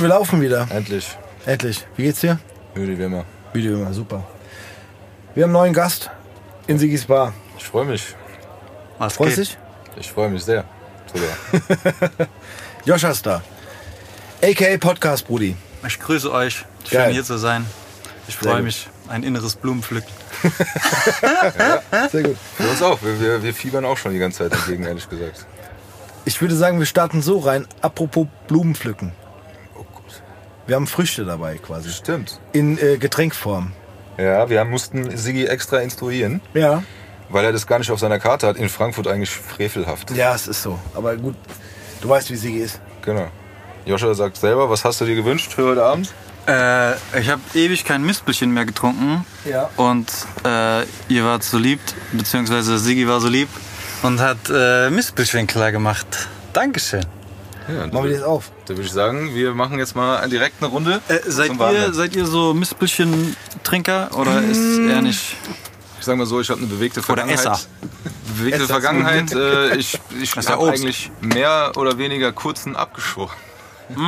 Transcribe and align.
Tobi, 0.00 0.08
wir 0.08 0.08
laufen 0.08 0.40
wieder. 0.40 0.66
Endlich. 0.70 1.16
Endlich. 1.44 1.86
Wie 1.96 2.04
geht's 2.04 2.20
dir? 2.20 2.38
Müde 2.74 2.98
wie 2.98 3.02
immer. 3.02 3.24
Wie 3.52 3.66
immer, 3.66 3.92
super. 3.92 4.24
Wir 5.34 5.44
haben 5.44 5.50
einen 5.50 5.52
neuen 5.52 5.74
Gast 5.74 6.10
in 6.66 6.78
Sigis 6.78 7.04
Bar. 7.04 7.34
Ich 7.58 7.64
freue 7.64 7.84
mich. 7.84 8.14
Was 8.98 9.14
Freust 9.14 9.36
geht? 9.36 9.48
dich? 9.48 9.58
Ich 9.96 10.10
freue 10.10 10.30
mich 10.30 10.42
sehr. 10.42 10.64
Sogar. 11.12 12.10
Joscha 12.86 13.10
ist 13.10 13.26
da. 13.26 13.42
A.k.a. 14.42 14.78
Podcast, 14.78 15.26
Brudi. 15.26 15.54
Ich 15.86 16.00
grüße 16.00 16.32
euch. 16.32 16.64
Geil. 16.90 17.04
Schön 17.04 17.12
hier 17.12 17.24
zu 17.24 17.36
sein. 17.36 17.66
Ich 18.26 18.36
freue 18.36 18.62
mich. 18.62 18.88
Ein 19.08 19.22
inneres 19.22 19.56
Blumenpflücken. 19.56 20.10
Sehr 22.10 22.22
gut. 22.22 22.36
Für 22.56 22.68
uns 22.68 22.82
auch. 22.82 23.02
Wir, 23.02 23.20
wir, 23.20 23.42
wir 23.42 23.52
fiebern 23.52 23.84
auch 23.84 23.98
schon 23.98 24.12
die 24.12 24.18
ganze 24.18 24.38
Zeit 24.38 24.52
entgegen, 24.52 24.84
ehrlich 24.84 25.08
gesagt. 25.10 25.44
Ich 26.24 26.40
würde 26.40 26.54
sagen, 26.54 26.78
wir 26.78 26.86
starten 26.86 27.20
so 27.20 27.38
rein. 27.40 27.66
Apropos 27.82 28.28
Blumenpflücken. 28.46 29.12
Wir 30.70 30.76
haben 30.76 30.86
Früchte 30.86 31.24
dabei 31.24 31.56
quasi. 31.58 31.90
Stimmt. 31.90 32.38
In 32.52 32.78
äh, 32.78 32.96
Getränkform. 32.96 33.72
Ja, 34.16 34.48
wir 34.48 34.64
mussten 34.64 35.16
Sigi 35.16 35.44
extra 35.46 35.78
instruieren, 35.78 36.40
Ja. 36.54 36.84
weil 37.28 37.44
er 37.44 37.50
das 37.52 37.66
gar 37.66 37.80
nicht 37.80 37.90
auf 37.90 37.98
seiner 37.98 38.20
Karte 38.20 38.46
hat. 38.46 38.56
In 38.56 38.68
Frankfurt 38.68 39.08
eigentlich 39.08 39.30
frevelhaft. 39.30 40.12
Ja, 40.12 40.32
es 40.32 40.46
ist 40.46 40.62
so. 40.62 40.78
Aber 40.94 41.16
gut, 41.16 41.34
du 42.00 42.08
weißt, 42.08 42.30
wie 42.30 42.36
Sigi 42.36 42.58
ist. 42.58 42.80
Genau. 43.02 43.26
Joscha 43.84 44.14
sagt 44.14 44.36
selber, 44.36 44.70
was 44.70 44.84
hast 44.84 45.00
du 45.00 45.06
dir 45.06 45.16
gewünscht 45.16 45.52
für 45.52 45.64
heute 45.70 45.84
Abend? 45.84 46.14
Äh, 46.46 46.92
ich 47.18 47.28
habe 47.28 47.40
ewig 47.54 47.84
kein 47.84 48.04
Mispelchen 48.04 48.54
mehr 48.54 48.64
getrunken. 48.64 49.26
Ja. 49.44 49.70
Und 49.76 50.06
äh, 50.44 50.82
ihr 51.08 51.24
wart 51.24 51.42
so 51.42 51.58
lieb, 51.58 51.80
beziehungsweise 52.12 52.78
Sigi 52.78 53.08
war 53.08 53.20
so 53.20 53.26
lieb 53.26 53.48
und 54.04 54.20
hat 54.20 54.38
äh, 54.54 54.88
Mispelchen 54.90 55.48
klar 55.48 55.72
gemacht. 55.72 56.28
Dankeschön. 56.52 57.04
Ja, 57.66 57.88
Machen 57.88 58.04
wir 58.04 58.12
das 58.14 58.22
auf. 58.22 58.52
Da 58.70 58.76
würde 58.76 58.86
ich 58.86 58.92
sagen, 58.92 59.34
wir 59.34 59.52
machen 59.52 59.80
jetzt 59.80 59.96
mal 59.96 60.28
direkt 60.28 60.62
eine 60.62 60.70
Runde. 60.70 61.02
Äh, 61.08 61.18
seid, 61.26 61.50
ihr, 61.58 61.92
seid 61.92 62.14
ihr 62.14 62.24
so 62.24 62.54
Mispelchen-Trinker 62.54 64.10
oder 64.16 64.40
ist 64.42 64.78
eher 64.78 65.02
nicht? 65.02 65.34
Ich 65.98 66.04
sag 66.04 66.16
mal 66.16 66.24
so, 66.24 66.40
ich 66.40 66.48
habe 66.50 66.60
eine 66.60 66.68
bewegte 66.68 67.00
Oder 67.00 67.06
Vergangenheit. 67.06 67.40
Esser. 67.40 67.58
Bewegte 68.38 68.62
Esser. 68.62 68.66
Vergangenheit. 68.68 69.32
Äh, 69.32 69.74
ich 69.74 69.98
ich 70.22 70.36
habe 70.48 70.68
eigentlich 70.68 71.10
mehr 71.20 71.72
oder 71.74 71.98
weniger 71.98 72.30
kurzen 72.30 72.76
abgeschworen. 72.76 73.34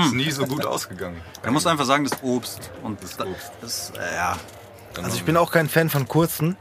Ist 0.04 0.12
nie 0.14 0.30
so 0.30 0.46
gut 0.46 0.64
ausgegangen. 0.64 1.20
Er 1.42 1.50
muss 1.50 1.66
einfach 1.66 1.84
sagen, 1.84 2.04
das 2.04 2.12
ist 2.12 2.22
Obst. 2.22 2.70
Und 2.84 3.02
das, 3.02 3.18
Obst. 3.18 3.50
das 3.60 3.92
äh, 3.98 4.14
ja. 4.14 4.36
Also 5.02 5.16
ich 5.16 5.24
bin 5.24 5.36
auch 5.36 5.50
kein 5.50 5.68
Fan 5.68 5.90
von 5.90 6.06
kurzen, 6.06 6.56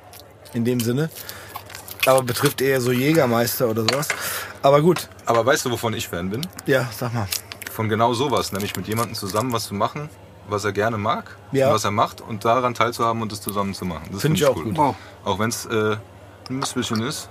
in 0.54 0.66
dem 0.66 0.80
Sinne. 0.80 1.12
Aber 2.08 2.24
betrifft 2.24 2.62
eher 2.62 2.82
so 2.82 2.92
Jägermeister 2.92 3.70
oder 3.70 3.84
sowas. 3.84 4.08
Aber 4.64 4.82
gut, 4.82 5.08
Aber 5.28 5.46
weißt 5.46 5.66
du, 5.66 5.70
wovon 5.70 5.94
ich 5.94 6.08
Fan 6.08 6.32
bin? 6.32 6.42
ja, 6.66 6.90
sag 6.98 7.14
mal. 7.14 7.28
Von 7.74 7.90
genau 7.90 8.14
sowas, 8.14 8.52
nämlich 8.52 8.76
mit 8.76 8.88
jemandem 8.88 9.16
zusammen 9.16 9.52
was 9.54 9.66
zu 9.66 9.74
machen, 9.74 10.10
was 10.50 10.66
er 10.66 10.72
gerne 10.74 10.98
mag, 10.98 11.38
Ja. 11.52 11.68
und 11.68 11.74
was 11.76 11.84
er 11.86 11.92
macht 11.92 12.20
und 12.22 12.44
daran 12.46 12.74
teilzuhaben 12.74 13.22
und 13.22 13.32
es 13.32 13.42
zusammen 13.42 13.74
zu 13.74 13.86
machen. 13.86 14.10
Das 14.12 14.22
Find 14.22 14.38
ich 14.38 14.46
auch 14.46 14.56
cool. 14.58 14.64
gut. 14.66 14.78
Wow. 14.78 14.96
Auch 15.24 15.40
wenn 15.40 15.50
es 15.50 15.66
äh, 15.66 15.96
ein 16.50 16.60
Missbischen 16.60 17.02
ist. 17.04 17.30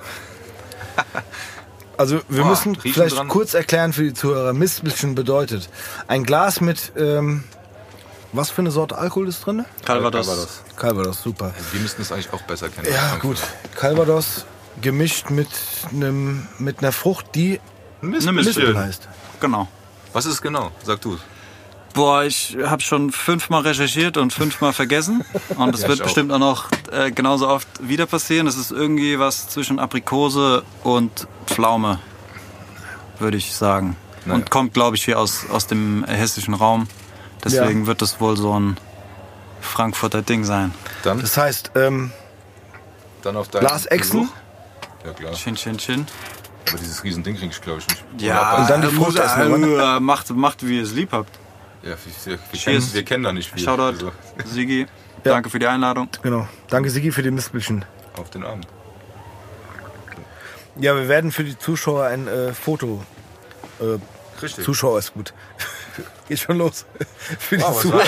Also 1.96 2.20
wir 2.28 2.42
Boah, 2.42 2.50
müssen 2.50 2.74
vielleicht 2.76 3.16
dran. 3.16 3.28
kurz 3.28 3.52
erklären 3.52 3.92
für 3.92 4.02
die 4.04 4.14
Zuhörer, 4.14 4.54
Mistbischen 4.54 5.14
bedeutet. 5.14 5.68
Ein 6.08 6.24
Glas 6.24 6.60
mit, 6.62 6.92
ähm, 6.96 7.44
was 8.32 8.50
für 8.50 8.62
eine 8.62 8.70
Sorte 8.70 8.96
Alkohol 8.96 9.28
ist 9.28 9.44
drin? 9.44 9.66
Calvados. 9.84 10.26
Calvados. 10.26 10.60
Calvados, 10.76 11.22
super. 11.22 11.52
Wir 11.72 11.80
müssten 11.80 12.00
es 12.00 12.10
eigentlich 12.10 12.32
auch 12.32 12.40
besser 12.42 12.70
kennen. 12.70 12.88
Ja, 12.90 13.16
gut. 13.16 13.36
Calvados 13.76 14.46
gemischt 14.80 15.28
mit, 15.28 15.48
einem, 15.92 16.46
mit 16.58 16.78
einer 16.78 16.92
Frucht, 16.92 17.34
die. 17.34 17.60
Mispel 18.00 18.78
heißt. 18.78 19.06
Genau. 19.40 19.68
Was 20.12 20.26
ist 20.26 20.42
genau? 20.42 20.70
Sag 20.84 21.00
du. 21.00 21.18
Boah, 21.92 22.22
ich 22.22 22.56
habe 22.64 22.82
schon 22.82 23.10
fünfmal 23.10 23.62
recherchiert 23.62 24.16
und 24.16 24.32
fünfmal 24.32 24.72
vergessen. 24.72 25.24
Und 25.56 25.72
das 25.72 25.82
Ja, 25.82 25.88
wird 25.88 26.00
auch. 26.00 26.04
bestimmt 26.04 26.30
auch 26.32 26.38
noch 26.38 26.68
äh, 26.92 27.10
genauso 27.10 27.48
oft 27.48 27.66
wieder 27.80 28.06
passieren. 28.06 28.46
Es 28.46 28.56
ist 28.56 28.70
irgendwie 28.70 29.18
was 29.18 29.48
zwischen 29.48 29.80
Aprikose 29.80 30.62
und 30.84 31.26
Pflaume, 31.46 31.98
würde 33.18 33.36
ich 33.36 33.54
sagen. 33.56 33.96
Naja. 34.24 34.36
Und 34.38 34.50
kommt, 34.50 34.72
glaube 34.74 34.94
ich, 34.96 35.04
hier 35.04 35.18
aus, 35.18 35.46
aus 35.50 35.66
dem 35.66 36.04
hessischen 36.04 36.54
Raum. 36.54 36.86
Deswegen 37.44 37.86
wird 37.88 38.02
das 38.02 38.20
wohl 38.20 38.36
so 38.36 38.58
ein 38.58 38.76
Frankfurter 39.60 40.22
Ding 40.22 40.44
sein. 40.44 40.72
Dann, 41.02 41.20
Das 41.20 41.36
heißt, 41.36 41.72
ähm, 41.74 42.12
dann 43.22 43.36
auf 43.36 43.48
Echsen? 43.86 44.20
Geruch. 44.20 44.32
Ja, 45.04 45.12
klar. 45.12 45.32
Chin, 45.32 45.56
chin, 45.56 45.76
chin. 45.78 46.06
Aber 46.70 46.78
dieses 46.78 47.02
Riesending 47.04 47.36
krieg 47.36 47.50
ich, 47.50 47.60
glaube 47.60 47.80
ich, 47.80 47.88
nicht. 47.88 48.04
Ja, 48.22 48.56
Und 48.58 48.70
dann 48.70 48.80
die 48.82 48.88
äh, 48.88 48.90
Frucht 48.90 49.12
muss- 49.12 49.20
essen, 49.20 49.64
oder? 49.64 49.96
äh, 49.96 50.00
macht, 50.00 50.30
macht, 50.30 50.66
wie 50.66 50.76
ihr 50.78 50.82
es 50.84 50.92
lieb 50.92 51.10
habt. 51.12 51.38
Ja, 51.82 51.90
wir, 52.24 52.38
wir, 52.52 52.60
kennen, 52.60 52.88
wir 52.92 53.04
kennen 53.04 53.24
da 53.24 53.32
nicht 53.32 53.50
viel. 53.52 53.62
Shoutout, 53.62 53.82
Also, 53.82 54.12
Sigi. 54.44 54.86
Danke 55.24 55.50
für 55.50 55.58
die 55.58 55.66
Einladung. 55.66 56.08
genau. 56.22 56.48
Danke 56.68 56.90
Sigi 56.90 57.10
für 57.12 57.22
die 57.22 57.30
Mistbischen. 57.30 57.84
auf 58.16 58.30
den 58.30 58.44
Abend. 58.44 58.66
Ja, 60.76 60.94
wir 60.96 61.08
werden 61.08 61.32
für 61.32 61.44
die 61.44 61.58
Zuschauer 61.58 62.04
ein 62.06 62.26
äh, 62.28 62.52
Foto. 62.54 63.04
Äh, 63.80 63.98
Richtig. 64.42 64.64
Zuschauer 64.64 64.98
ist 64.98 65.12
gut. 65.12 65.34
Geht 66.28 66.38
schon 66.38 66.58
los. 66.58 66.84
für 67.38 67.56
die 67.56 67.62
Wow, 67.62 67.84
was, 67.84 67.92
war, 67.92 68.00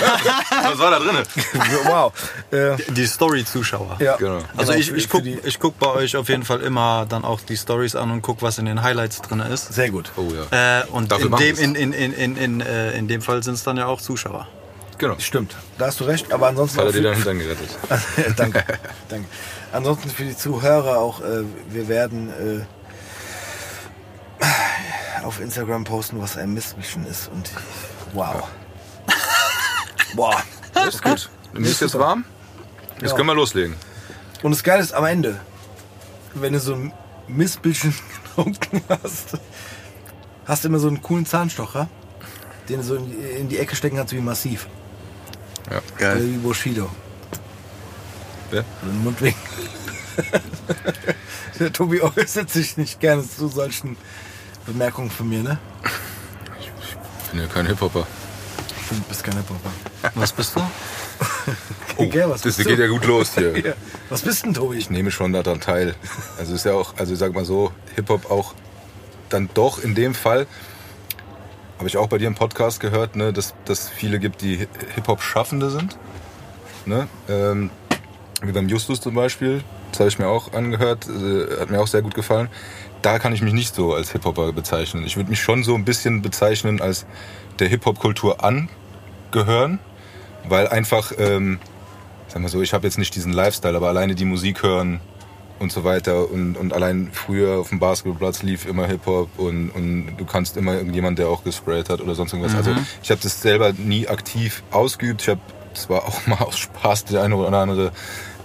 was 0.70 0.78
war 0.78 0.90
da 0.90 0.98
drin? 0.98 1.16
wow. 1.84 2.12
Äh, 2.50 2.76
Die 2.92 3.06
Story-Zuschauer. 3.06 3.96
ja. 4.00 4.16
Genau. 4.16 4.38
Also 4.56 4.72
Genau, 4.72 4.80
ich, 4.80 4.90
für- 4.90 4.96
ich 4.96 5.08
gucke 5.08 5.38
guck 5.58 5.78
bei 5.78 5.88
euch 5.88 6.16
auf 6.16 6.28
jeden 6.28 6.44
Fall 6.44 6.60
immer 6.60 7.06
dann 7.08 7.24
auch 7.24 7.40
die 7.40 7.56
Stories 7.56 7.96
an 7.96 8.10
und 8.10 8.22
guck, 8.22 8.42
was 8.42 8.58
in 8.58 8.66
den 8.66 8.82
Highlights 8.82 9.22
drin 9.22 9.40
ist. 9.40 9.72
Sehr 9.72 9.90
gut. 9.90 10.12
Oh 10.16 10.28
ja. 10.50 10.80
Äh, 10.80 10.84
und 10.86 11.10
Dafür 11.12 11.26
in 11.26 11.36
dem, 11.36 11.56
in, 11.58 11.74
in, 11.74 11.92
in, 11.92 12.12
in, 12.12 12.36
in, 12.36 12.60
äh, 12.60 12.92
in 12.92 13.08
dem 13.08 13.22
Fall 13.22 13.42
sind 13.42 13.54
es 13.54 13.62
dann 13.62 13.76
ja 13.76 13.86
auch 13.86 14.00
Zuschauer. 14.00 14.46
Genau. 14.98 15.16
Stimmt, 15.18 15.56
da 15.78 15.86
hast 15.86 15.98
du 15.98 16.04
recht, 16.04 16.32
aber 16.32 16.46
ansonsten. 16.48 16.78
Hat 16.78 16.86
er 16.86 16.92
dir 16.92 17.02
dann 17.02 17.14
hintern 17.14 17.38
gerettet. 17.38 17.68
danke, 18.36 18.64
danke. 19.08 19.26
Ansonsten 19.72 20.10
für 20.10 20.22
die 20.22 20.36
Zuhörer 20.36 20.98
auch, 20.98 21.20
äh, 21.22 21.42
wir 21.70 21.88
werden 21.88 22.28
äh, 22.28 22.64
auf 25.24 25.40
Instagram 25.40 25.84
posten, 25.84 26.20
was 26.20 26.36
ein 26.36 26.52
Mistbischen 26.54 27.06
ist 27.06 27.28
und 27.28 27.50
wow. 28.12 28.48
Boah. 30.14 30.42
Das 30.74 30.94
ist 30.94 31.02
gut. 31.02 31.30
Mir 31.52 31.68
ist 31.68 31.80
jetzt 31.80 31.98
warm. 31.98 32.24
Jetzt 33.00 33.10
Ja. 33.10 33.16
können 33.16 33.28
wir 33.28 33.34
loslegen. 33.34 33.74
Und 34.42 34.50
das 34.52 34.62
Geile 34.62 34.82
ist 34.82 34.92
am 34.92 35.04
Ende, 35.04 35.38
wenn 36.34 36.52
du 36.52 36.60
so 36.60 36.74
ein 36.74 36.92
Mistbildchen 37.28 37.94
getrunken 38.24 38.82
hast, 38.88 39.38
hast 40.44 40.64
du 40.64 40.68
immer 40.68 40.78
so 40.78 40.88
einen 40.88 41.02
coolen 41.02 41.26
Zahnstocher, 41.26 41.88
den 42.68 42.78
du 42.78 42.82
so 42.82 42.96
in 42.96 43.10
die, 43.10 43.16
in 43.16 43.48
die 43.48 43.58
Ecke 43.58 43.76
stecken 43.76 43.96
kannst 43.96 44.12
wie 44.12 44.20
massiv. 44.20 44.66
Ja. 45.70 45.80
Oder 46.12 46.20
wie 46.22 46.36
Bushido. 46.38 46.90
Ja. 48.50 48.58
Oder 48.60 48.64
ein 48.90 49.04
Mundwinkel. 49.04 49.40
Der 51.58 51.72
Tobi 51.72 52.00
äußert 52.02 52.50
sich 52.50 52.76
nicht 52.76 53.00
gerne 53.00 53.26
zu 53.28 53.48
solchen 53.48 53.96
Bemerkungen 54.66 55.10
von 55.10 55.28
mir, 55.28 55.42
ne? 55.42 55.58
Ich 56.60 57.30
bin 57.30 57.40
ja 57.40 57.46
kein 57.46 57.66
Hip-Hopper. 57.66 58.06
Du 58.90 59.00
bist 59.08 59.24
kein 59.24 59.34
Hip-Hopper. 59.36 60.12
Was 60.14 60.32
bist 60.32 60.56
du? 60.56 60.60
Oh, 61.98 62.06
Gell, 62.08 62.28
was 62.30 62.40
das 62.40 62.56
bist 62.56 62.68
geht 62.68 62.78
du? 62.78 62.82
ja 62.82 62.88
gut 62.88 63.04
los 63.04 63.34
hier. 63.34 63.56
Ja. 63.64 63.74
Was 64.08 64.22
bist 64.22 64.44
denn, 64.44 64.54
Tobi? 64.54 64.78
Ich 64.78 64.88
nehme 64.88 65.10
schon 65.10 65.32
daran 65.34 65.60
teil. 65.60 65.94
Also 66.38 66.54
ist 66.54 66.64
ja 66.64 66.72
auch, 66.72 66.94
also 66.96 67.14
sag 67.14 67.34
mal 67.34 67.44
so, 67.44 67.70
Hip-Hop 67.96 68.30
auch 68.30 68.54
dann 69.28 69.50
doch 69.52 69.82
in 69.82 69.94
dem 69.94 70.14
Fall, 70.14 70.46
habe 71.78 71.88
ich 71.88 71.96
auch 71.98 72.08
bei 72.08 72.16
dir 72.18 72.28
im 72.28 72.34
Podcast 72.34 72.80
gehört, 72.80 73.14
ne, 73.14 73.32
dass 73.32 73.54
dass 73.66 73.88
viele 73.90 74.18
gibt, 74.18 74.40
die 74.40 74.66
Hip-Hop-Schaffende 74.94 75.68
sind. 75.70 75.98
Ne? 76.86 77.08
Ähm, 77.28 77.70
wie 78.42 78.52
beim 78.52 78.68
Justus 78.68 79.00
zum 79.00 79.14
Beispiel, 79.14 79.62
das 79.90 80.00
habe 80.00 80.08
ich 80.08 80.18
mir 80.18 80.28
auch 80.28 80.54
angehört, 80.54 81.06
äh, 81.08 81.60
hat 81.60 81.70
mir 81.70 81.80
auch 81.80 81.86
sehr 81.88 82.02
gut 82.02 82.14
gefallen. 82.14 82.48
Da 83.02 83.18
kann 83.18 83.32
ich 83.32 83.42
mich 83.42 83.52
nicht 83.52 83.74
so 83.74 83.94
als 83.94 84.12
Hip-Hopper 84.12 84.52
bezeichnen. 84.52 85.04
Ich 85.04 85.16
würde 85.16 85.28
mich 85.28 85.42
schon 85.42 85.64
so 85.64 85.74
ein 85.74 85.84
bisschen 85.84 86.22
bezeichnen 86.22 86.80
als 86.80 87.04
der 87.58 87.68
Hip-Hop-Kultur 87.68 88.44
angehören, 88.44 89.80
weil 90.48 90.68
einfach, 90.68 91.12
ähm, 91.18 91.58
sag 92.28 92.42
mal 92.42 92.48
so, 92.48 92.62
ich 92.62 92.72
habe 92.72 92.86
jetzt 92.86 92.98
nicht 92.98 93.14
diesen 93.16 93.32
Lifestyle, 93.32 93.76
aber 93.76 93.88
alleine 93.88 94.14
die 94.14 94.24
Musik 94.24 94.62
hören 94.62 95.00
und 95.58 95.72
so 95.72 95.84
weiter 95.84 96.30
und, 96.30 96.56
und 96.56 96.72
allein 96.72 97.10
früher 97.12 97.58
auf 97.58 97.70
dem 97.70 97.78
Basketballplatz 97.78 98.42
lief 98.42 98.66
immer 98.66 98.86
Hip-Hop 98.86 99.38
und, 99.38 99.70
und 99.70 100.16
du 100.16 100.24
kannst 100.24 100.56
immer 100.56 100.74
irgendjemand, 100.74 101.18
der 101.18 101.28
auch 101.28 101.44
gesprayt 101.44 101.88
hat 101.88 102.00
oder 102.00 102.14
sonst 102.14 102.32
irgendwas. 102.32 102.54
Also 102.54 102.72
ich 103.02 103.10
habe 103.10 103.20
das 103.20 103.42
selber 103.42 103.72
nie 103.72 104.08
aktiv 104.08 104.62
ausgeübt. 104.70 105.22
Ich 105.22 105.28
habe 105.28 105.40
zwar 105.74 106.04
auch 106.04 106.26
mal 106.26 106.38
aus 106.38 106.58
Spaß 106.58 107.06
die 107.06 107.18
eine 107.18 107.36
oder 107.36 107.56
andere 107.58 107.92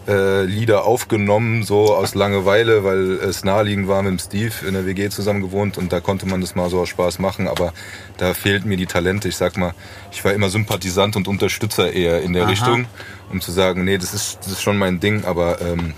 äh, 0.08 0.44
Lieder 0.44 0.86
aufgenommen, 0.86 1.64
so 1.64 1.94
aus 1.96 2.16
Langeweile, 2.16 2.84
weil 2.84 3.12
es 3.14 3.44
naheliegend 3.44 3.88
war 3.88 4.02
mit 4.02 4.12
dem 4.12 4.20
Steve 4.20 4.54
in 4.68 4.74
der 4.74 4.86
WG 4.86 5.10
zusammen 5.10 5.42
gewohnt 5.42 5.78
und 5.78 5.92
da 5.92 6.00
konnte 6.00 6.26
man 6.26 6.40
das 6.42 6.56
mal 6.56 6.70
so 6.70 6.80
aus 6.80 6.90
Spaß 6.90 7.20
machen, 7.20 7.48
aber 7.48 7.74
da 8.18 8.34
fehlten 8.34 8.70
mir 8.70 8.78
die 8.78 8.86
Talente. 8.86 9.28
Ich 9.28 9.36
sag 9.36 9.58
mal, 9.58 9.74
ich 10.12 10.24
war 10.24 10.34
immer 10.34 10.50
Sympathisant 10.50 11.16
und 11.16 11.28
Unterstützer 11.28 11.92
eher 11.92 12.22
in 12.22 12.34
der 12.34 12.44
Aha. 12.44 12.50
Richtung, 12.52 12.86
um 13.32 13.42
zu 13.42 13.52
sagen, 13.52 13.84
nee, 13.84 13.98
das 13.98 14.14
ist, 14.14 14.40
das 14.42 14.54
ist 14.54 14.62
schon 14.62 14.78
mein 14.78 15.00
Ding, 15.00 15.26
aber 15.26 15.60
ähm, 15.62 15.94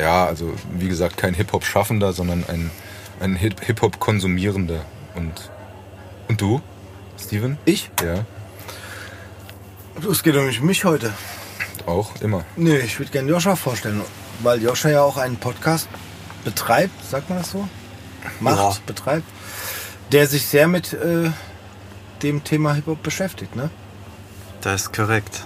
ja, 0.00 0.24
also 0.26 0.52
wie 0.72 0.88
gesagt, 0.88 1.16
kein 1.16 1.34
Hip-Hop-Schaffender, 1.34 2.12
sondern 2.12 2.44
ein, 2.48 2.70
ein 3.20 3.34
Hip- 3.34 3.64
Hip-Hop-Konsumierender. 3.64 4.84
Und, 5.16 5.32
und 6.28 6.40
du, 6.40 6.60
Steven? 7.20 7.58
Ich? 7.64 7.90
Ja. 8.04 8.24
Du, 10.00 10.10
Es 10.12 10.22
geht 10.22 10.36
um 10.36 10.46
mich 10.66 10.84
heute. 10.84 11.12
Auch 11.86 12.20
immer. 12.20 12.44
Nee, 12.56 12.78
ich 12.78 12.98
würde 12.98 13.10
gerne 13.12 13.30
Joscha 13.30 13.56
vorstellen, 13.56 14.00
weil 14.40 14.62
Joscha 14.62 14.88
ja 14.88 15.02
auch 15.02 15.16
einen 15.16 15.36
Podcast 15.36 15.88
betreibt, 16.44 17.04
sagt 17.04 17.28
man 17.28 17.38
das 17.38 17.50
so? 17.50 17.68
Macht, 18.40 18.56
Ja. 18.58 18.76
betreibt, 18.86 19.24
der 20.12 20.26
sich 20.26 20.46
sehr 20.46 20.68
mit 20.68 20.92
äh, 20.92 21.30
dem 22.22 22.44
Thema 22.44 22.74
Hip-Hop 22.74 23.02
beschäftigt, 23.02 23.54
ne? 23.56 23.70
Das 24.60 24.82
ist 24.82 24.92
korrekt. 24.92 25.42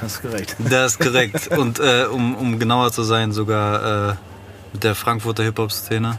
Das 0.00 0.14
ist 0.14 0.22
korrekt. 0.22 0.56
Das 0.70 0.92
ist 0.92 0.98
korrekt. 1.00 1.48
Und 1.56 1.78
äh, 1.78 2.06
um, 2.10 2.34
um 2.34 2.58
genauer 2.58 2.90
zu 2.92 3.02
sein, 3.02 3.32
sogar 3.32 4.10
äh, 4.10 4.14
mit 4.72 4.84
der 4.84 4.94
Frankfurter 4.94 5.42
Hip-Hop-Szene. 5.44 6.18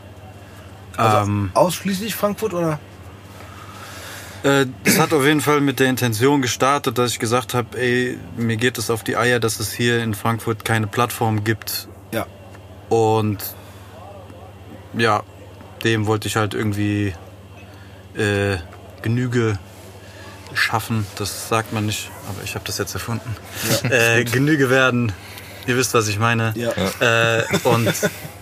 Also 0.97 1.17
ähm, 1.17 1.51
ausschließlich 1.53 2.15
Frankfurt 2.15 2.53
oder? 2.53 2.79
Äh, 4.43 4.65
Das 4.83 4.99
hat 4.99 5.13
auf 5.13 5.23
jeden 5.25 5.41
Fall 5.41 5.61
mit 5.61 5.79
der 5.79 5.87
Intention 5.87 6.41
gestartet, 6.41 6.97
dass 6.97 7.11
ich 7.11 7.19
gesagt 7.19 7.53
habe, 7.53 7.79
ey, 7.79 8.17
mir 8.37 8.57
geht 8.57 8.77
es 8.77 8.89
auf 8.89 9.03
die 9.03 9.15
Eier, 9.17 9.39
dass 9.39 9.59
es 9.59 9.71
hier 9.71 10.01
in 10.03 10.13
Frankfurt 10.13 10.65
keine 10.65 10.87
Plattform 10.87 11.43
gibt. 11.43 11.87
Ja. 12.11 12.25
Und 12.89 13.37
ja, 14.97 15.23
dem 15.83 16.05
wollte 16.05 16.27
ich 16.27 16.35
halt 16.35 16.53
irgendwie 16.53 17.13
äh, 18.15 18.57
Genüge 19.01 19.57
schaffen. 20.53 21.05
Das 21.17 21.47
sagt 21.47 21.71
man 21.73 21.85
nicht, 21.85 22.09
aber 22.27 22.43
ich 22.43 22.55
habe 22.55 22.65
das 22.65 22.77
jetzt 22.77 22.93
erfunden. 22.93 23.35
äh, 23.89 24.23
Genüge 24.23 24.69
werden. 24.69 25.13
Ihr 25.67 25.77
wisst, 25.77 25.93
was 25.93 26.07
ich 26.07 26.19
meine. 26.19 26.53
Ja. 26.55 26.71
Äh, 26.99 27.43
und 27.63 27.93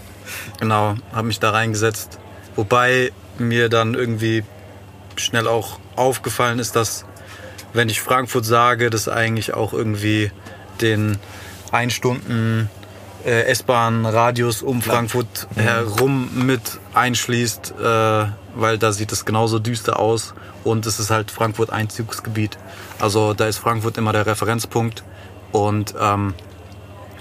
genau, 0.60 0.96
habe 1.14 1.28
mich 1.28 1.40
da 1.40 1.52
reingesetzt. 1.52 2.18
Wobei 2.56 3.12
mir 3.38 3.70
dann 3.70 3.94
irgendwie 3.94 4.44
schnell 5.20 5.48
auch 5.48 5.80
aufgefallen 5.96 6.60
ist, 6.60 6.76
dass 6.76 7.06
wenn 7.74 7.90
ich 7.90 8.02
Frankfurt 8.02 8.46
sage, 8.46 8.90
das 8.90 9.08
eigentlich 9.08 9.54
auch 9.54 9.74
irgendwie 9.74 10.32
den 10.82 11.18
ein 11.72 11.90
Stunden 11.90 12.70
äh, 13.26 13.44
S-Bahn-Radius 13.44 14.62
um 14.62 14.82
Frankfurt 14.82 15.48
herum 15.56 16.46
mit 16.46 16.62
einschließt, 16.94 17.74
äh, 17.80 18.26
weil 18.56 18.78
da 18.80 18.92
sieht 18.92 19.12
es 19.12 19.26
genauso 19.26 19.60
düster 19.60 20.00
aus 20.00 20.34
und 20.64 20.86
es 20.86 21.00
ist 21.00 21.12
halt 21.12 21.32
Frankfurt 21.32 21.70
Einzugsgebiet. 21.70 22.58
Also 23.00 23.34
da 23.34 23.46
ist 23.46 23.58
Frankfurt 23.58 23.98
immer 23.98 24.14
der 24.14 24.26
Referenzpunkt 24.26 25.04
und 25.52 25.94
ähm, 26.00 26.34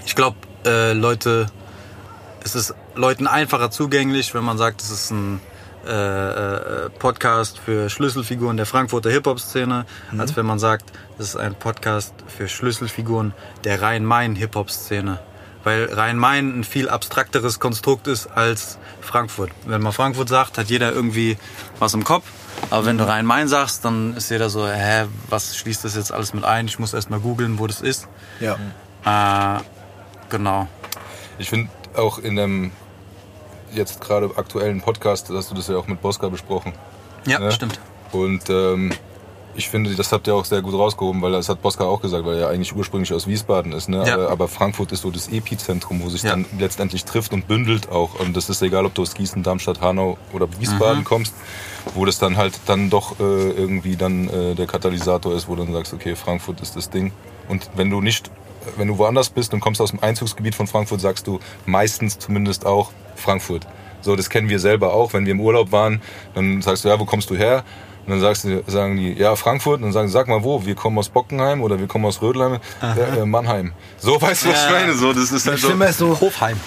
ich 0.05 0.15
glaube, 0.15 0.37
äh, 0.65 0.93
Leute, 0.93 1.47
es 2.43 2.55
ist 2.55 2.73
Leuten 2.95 3.27
einfacher 3.27 3.69
zugänglich, 3.69 4.33
wenn 4.33 4.43
man 4.43 4.57
sagt, 4.57 4.81
es 4.81 4.89
ist 4.89 5.11
ein 5.11 5.39
äh, 5.85 6.85
äh, 6.85 6.89
Podcast 6.89 7.59
für 7.59 7.89
Schlüsselfiguren 7.89 8.57
der 8.57 8.65
Frankfurter 8.65 9.09
Hip-Hop-Szene, 9.09 9.85
als 10.17 10.35
wenn 10.35 10.45
man 10.45 10.59
sagt, 10.59 10.91
es 11.17 11.29
ist 11.29 11.35
ein 11.35 11.55
Podcast 11.55 12.13
für 12.27 12.47
Schlüsselfiguren 12.47 13.33
der 13.63 13.81
Rhein-Main-Hip-Hop-Szene. 13.81 15.19
Weil 15.63 15.85
Rhein-Main 15.91 16.59
ein 16.59 16.63
viel 16.63 16.89
abstrakteres 16.89 17.59
Konstrukt 17.59 18.07
ist 18.07 18.27
als 18.27 18.77
Frankfurt. 19.01 19.51
Wenn 19.65 19.81
man 19.81 19.91
Frankfurt 19.91 20.29
sagt, 20.29 20.57
hat 20.57 20.67
jeder 20.67 20.93
irgendwie 20.93 21.37
was 21.79 21.93
im 21.93 22.03
Kopf. 22.03 22.25
Aber 22.69 22.85
wenn 22.85 22.97
du 22.97 23.07
Rhein-Main 23.07 23.47
sagst, 23.47 23.83
dann 23.85 24.15
ist 24.15 24.29
jeder 24.29 24.49
so, 24.49 24.67
hä, 24.67 25.05
was 25.29 25.57
schließt 25.57 25.83
das 25.83 25.95
jetzt 25.95 26.11
alles 26.11 26.33
mit 26.33 26.43
ein? 26.43 26.67
Ich 26.67 26.79
muss 26.79 26.93
erst 26.93 27.09
mal 27.09 27.19
googeln, 27.19 27.59
wo 27.59 27.67
das 27.67 27.81
ist. 27.81 28.07
Ja. 28.39 28.57
Äh, 29.05 29.61
genau. 30.29 30.67
Ich 31.37 31.49
finde 31.49 31.69
auch 31.95 32.19
in 32.19 32.35
dem 32.35 32.71
jetzt 33.73 34.01
gerade 34.01 34.29
aktuellen 34.35 34.81
Podcast, 34.81 35.29
hast 35.29 35.51
du 35.51 35.55
das 35.55 35.67
ja 35.67 35.77
auch 35.77 35.87
mit 35.87 36.01
Bosca 36.01 36.29
besprochen. 36.29 36.73
Ja, 37.25 37.39
Ne? 37.39 37.51
stimmt. 37.51 37.79
Und 38.11 38.49
ähm, 38.49 38.91
ich 39.55 39.67
finde, 39.69 39.93
das 39.95 40.11
habt 40.11 40.25
ihr 40.27 40.35
auch 40.35 40.45
sehr 40.45 40.61
gut 40.61 40.73
rausgehoben, 40.73 41.21
weil 41.21 41.31
das 41.33 41.49
hat 41.49 41.61
Bosca 41.61 41.83
auch 41.83 42.01
gesagt, 42.01 42.25
weil 42.25 42.37
er 42.37 42.47
eigentlich 42.49 42.73
ursprünglich 42.75 43.11
aus 43.13 43.27
Wiesbaden 43.27 43.71
ist. 43.73 43.89
Ne? 43.89 44.03
Ja. 44.07 44.13
Aber, 44.13 44.29
aber 44.31 44.47
Frankfurt 44.47 44.91
ist 44.91 45.01
so 45.01 45.11
das 45.11 45.27
Epizentrum, 45.27 46.01
wo 46.01 46.09
sich 46.09 46.23
Ja. 46.23 46.31
dann 46.31 46.45
letztendlich 46.57 47.03
trifft 47.03 47.33
und 47.33 47.47
bündelt 47.47 47.89
auch. 47.91 48.19
Und 48.19 48.37
das 48.37 48.49
ist 48.49 48.61
egal, 48.61 48.85
ob 48.85 48.93
du 48.95 49.01
aus 49.01 49.13
Gießen, 49.15 49.43
Darmstadt, 49.43 49.81
Hanau 49.81 50.17
oder 50.33 50.47
Mhm. 50.47 50.51
Wiesbaden 50.59 51.03
kommst, 51.03 51.33
wo 51.93 52.05
das 52.05 52.19
dann 52.19 52.37
halt 52.37 52.59
dann 52.67 52.89
doch 52.89 53.19
äh, 53.19 53.23
irgendwie 53.23 53.95
dann 53.97 54.29
äh, 54.29 54.55
der 54.55 54.65
Katalysator 54.67 55.33
ist, 55.35 55.47
wo 55.49 55.55
du 55.55 55.63
dann 55.65 55.73
sagst, 55.73 55.93
okay, 55.93 56.15
Frankfurt 56.15 56.61
ist 56.61 56.75
das 56.75 56.89
Ding. 56.89 57.11
Und 57.49 57.69
wenn 57.75 57.89
du 57.89 57.99
nicht, 58.01 58.29
wenn 58.77 58.87
du 58.87 58.97
woanders 58.97 59.29
bist 59.29 59.53
und 59.53 59.59
kommst 59.59 59.81
aus 59.81 59.91
dem 59.91 60.01
Einzugsgebiet 60.01 60.55
von 60.55 60.67
Frankfurt, 60.67 61.01
sagst 61.01 61.27
du 61.27 61.39
meistens 61.65 62.19
zumindest 62.19 62.65
auch 62.65 62.91
Frankfurt. 63.15 63.67
So, 64.01 64.15
das 64.15 64.29
kennen 64.29 64.47
wir 64.49 64.59
selber 64.59 64.93
auch, 64.93 65.13
wenn 65.13 65.25
wir 65.25 65.31
im 65.33 65.41
Urlaub 65.41 65.71
waren, 65.71 66.01
dann 66.33 66.61
sagst 66.61 66.85
du, 66.85 66.89
ja, 66.89 66.99
wo 66.99 67.05
kommst 67.05 67.29
du 67.29 67.35
her? 67.35 67.63
Und 68.05 68.11
dann 68.13 68.21
sagst 68.21 68.43
du, 68.45 68.63
sagen 68.65 68.95
die, 68.97 69.13
ja, 69.13 69.35
Frankfurt. 69.35 69.75
Und 69.77 69.83
dann 69.83 69.91
sagen 69.91 70.07
sie, 70.07 70.13
sag 70.13 70.27
mal 70.27 70.43
wo, 70.43 70.65
wir 70.65 70.73
kommen 70.75 70.97
aus 70.97 71.09
Bockenheim 71.09 71.61
oder 71.61 71.79
wir 71.79 71.87
kommen 71.87 72.05
aus 72.05 72.21
Rödelheim, 72.21 72.59
ja, 72.81 72.95
äh, 72.95 73.25
Mannheim. 73.25 73.73
So, 73.97 74.19
weißt 74.21 74.45
du, 74.45 74.49
was 74.49 74.55
ich 74.63 74.69
Ja. 74.69 74.71
meine? 74.71 74.93
So, 74.95 75.13
das 75.13 75.31
ist 75.31 75.45
halt 75.45 75.61
Das 75.61 75.61
so. 75.69 75.83
Ist 75.83 75.97
so, 75.97 76.19
Hofheim. 76.21 76.59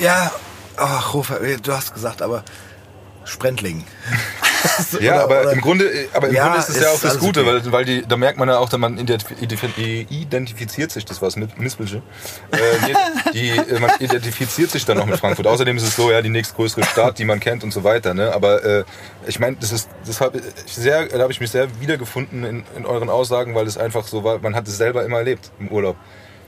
ja, 0.00 0.32
ach, 0.76 1.12
Hofer, 1.12 1.38
du 1.62 1.72
hast 1.72 1.92
gesagt, 1.94 2.22
aber 2.22 2.42
Sprendling. 3.24 3.84
Ja, 5.00 5.14
Oder- 5.14 5.24
aber 5.24 5.40
oder- 5.42 5.52
im 5.52 5.60
Grunde, 5.60 5.84
äh, 5.88 6.08
aber 6.12 6.28
im 6.28 6.34
Ja, 6.34 6.44
Grunde 6.44 6.58
ist 6.58 6.68
es 6.70 6.80
ja 6.80 6.88
auch 6.90 7.00
das 7.00 7.18
Gute, 7.18 7.40
okay. 7.42 7.62
weil, 7.64 7.72
weil 7.72 7.84
die, 7.84 8.02
da 8.06 8.16
merkt 8.16 8.38
man 8.38 8.48
ja 8.48 8.58
auch, 8.58 8.68
dass 8.68 8.78
man 8.78 8.98
identif- 8.98 9.34
identif- 9.40 10.06
identifiziert 10.10 10.90
sich, 10.90 11.04
das 11.04 11.20
war's 11.22 11.36
mit 11.36 11.58
Mispelche, 11.58 12.02
äh, 12.50 12.58
die, 13.32 13.52
die, 13.52 13.78
man 13.80 13.90
identifiziert 14.00 14.70
sich 14.70 14.84
dann 14.84 14.98
auch 15.00 15.06
mit 15.06 15.18
Frankfurt. 15.18 15.46
Außerdem 15.46 15.76
ist 15.76 15.84
es 15.84 15.94
so, 15.96 16.10
ja, 16.10 16.22
die 16.22 16.30
nächstgrößere 16.30 16.84
Stadt, 16.84 17.18
die 17.18 17.24
man 17.24 17.40
kennt 17.40 17.62
und 17.64 17.72
so 17.72 17.84
weiter. 17.84 18.14
Ne? 18.14 18.32
Aber 18.32 18.64
äh, 18.64 18.84
ich 19.26 19.38
meine, 19.38 19.56
das 19.60 19.72
ist, 19.72 19.88
das 20.06 20.20
habe 20.20 20.38
ich 20.38 20.72
sehr, 20.72 21.06
da 21.06 21.20
habe 21.20 21.32
ich 21.32 21.40
mich 21.40 21.50
sehr 21.50 21.68
wiedergefunden 21.80 22.44
in, 22.44 22.64
in 22.76 22.86
euren 22.86 23.10
Aussagen, 23.10 23.54
weil 23.54 23.66
es 23.66 23.78
einfach 23.78 24.06
so 24.06 24.24
war, 24.24 24.38
man 24.38 24.54
hat 24.54 24.66
es 24.66 24.76
selber 24.76 25.04
immer 25.04 25.18
erlebt 25.18 25.50
im 25.60 25.68
Urlaub. 25.68 25.96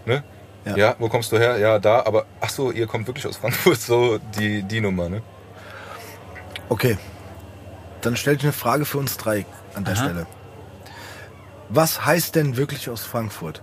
Ne? 0.06 0.24
Ja. 0.64 0.76
Ja. 0.76 0.96
wo 0.98 1.08
kommst 1.08 1.32
du 1.32 1.38
her? 1.38 1.58
Ja, 1.58 1.78
da, 1.78 2.04
aber 2.04 2.26
ach 2.40 2.50
so, 2.50 2.70
ihr 2.70 2.86
kommt 2.86 3.06
wirklich 3.06 3.26
aus 3.26 3.36
Frankfurt, 3.36 3.80
so 3.80 4.18
die, 4.38 4.62
die 4.62 4.80
Nummer, 4.80 5.08
ne? 5.08 5.22
Okay. 6.68 6.98
Dann 8.02 8.16
stelle 8.16 8.36
ich 8.36 8.42
eine 8.42 8.52
Frage 8.52 8.84
für 8.84 8.98
uns 8.98 9.16
drei 9.16 9.44
an 9.74 9.84
der 9.84 9.94
Aha. 9.94 10.02
Stelle. 10.04 10.26
Was 11.68 12.04
heißt 12.04 12.34
denn 12.34 12.56
wirklich 12.56 12.88
aus 12.90 13.02
Frankfurt? 13.04 13.62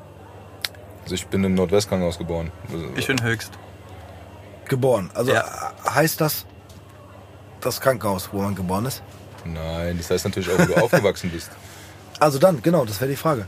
Also 1.04 1.16
ich 1.16 1.28
bin 1.28 1.44
im 1.44 1.56
Nordwestkrankenhaus 1.56 2.18
geboren. 2.18 2.52
Also, 2.72 2.86
Ich 2.96 3.08
bin 3.08 3.22
höchst. 3.24 3.52
Geboren. 4.68 5.10
Also 5.14 5.32
Ja. 5.34 5.74
heißt 5.90 6.20
das 6.22 6.46
das 7.62 7.82
Krankenhaus, 7.82 8.30
wo 8.32 8.42
man 8.42 8.54
geboren 8.56 8.86
ist? 8.86 9.02
Nein, 9.44 9.98
das 9.98 10.12
heißt 10.12 10.26
natürlich 10.26 10.50
auch, 10.52 10.60
wo 10.60 10.66
du 10.66 10.76
aufgewachsen 10.84 11.30
bist. 11.32 11.50
Also 12.20 12.38
dann, 12.40 12.62
genau, 12.62 12.86
das 12.86 13.00
wäre 13.02 13.10
die 13.10 13.16
Frage. 13.18 13.48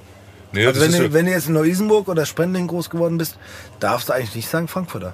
Nee, 0.51 0.65
also 0.65 0.81
wenn 0.81 0.91
du, 0.91 1.03
ja- 1.03 1.13
wenn 1.13 1.25
du 1.25 1.31
jetzt 1.31 1.47
in 1.47 1.53
Neu-Isenburg 1.53 2.07
oder 2.07 2.25
Sprendling 2.25 2.67
groß 2.67 2.89
geworden 2.89 3.17
bist, 3.17 3.37
darfst 3.79 4.09
du 4.09 4.13
eigentlich 4.13 4.35
nicht 4.35 4.49
sagen 4.49 4.67
Frankfurter. 4.67 5.13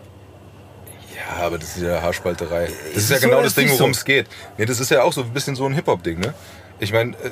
Ja, 1.28 1.46
aber 1.46 1.58
das 1.58 1.78
ist 1.78 1.84
ja 1.84 2.02
Haarspalterei. 2.02 2.66
Das 2.66 2.74
Ist 2.74 2.98
ist 2.98 3.10
ja 3.10 3.18
so 3.18 3.28
genau 3.28 3.42
das 3.42 3.56
Ding, 3.56 3.70
worum 3.70 3.94
so? 3.94 4.00
es 4.00 4.06
geht. 4.06 4.28
Nee, 4.58 4.66
das 4.66 4.80
ist 4.80 4.92
ja 4.92 5.04
auch 5.04 5.14
so 5.14 5.22
ein 5.22 5.34
bisschen 5.34 5.56
so 5.56 5.66
ein 5.66 5.74
Hip-Hop-Ding, 5.74 6.20
ne? 6.20 6.34
Ich 6.80 6.92
meine, 6.92 7.14
äh, 7.14 7.32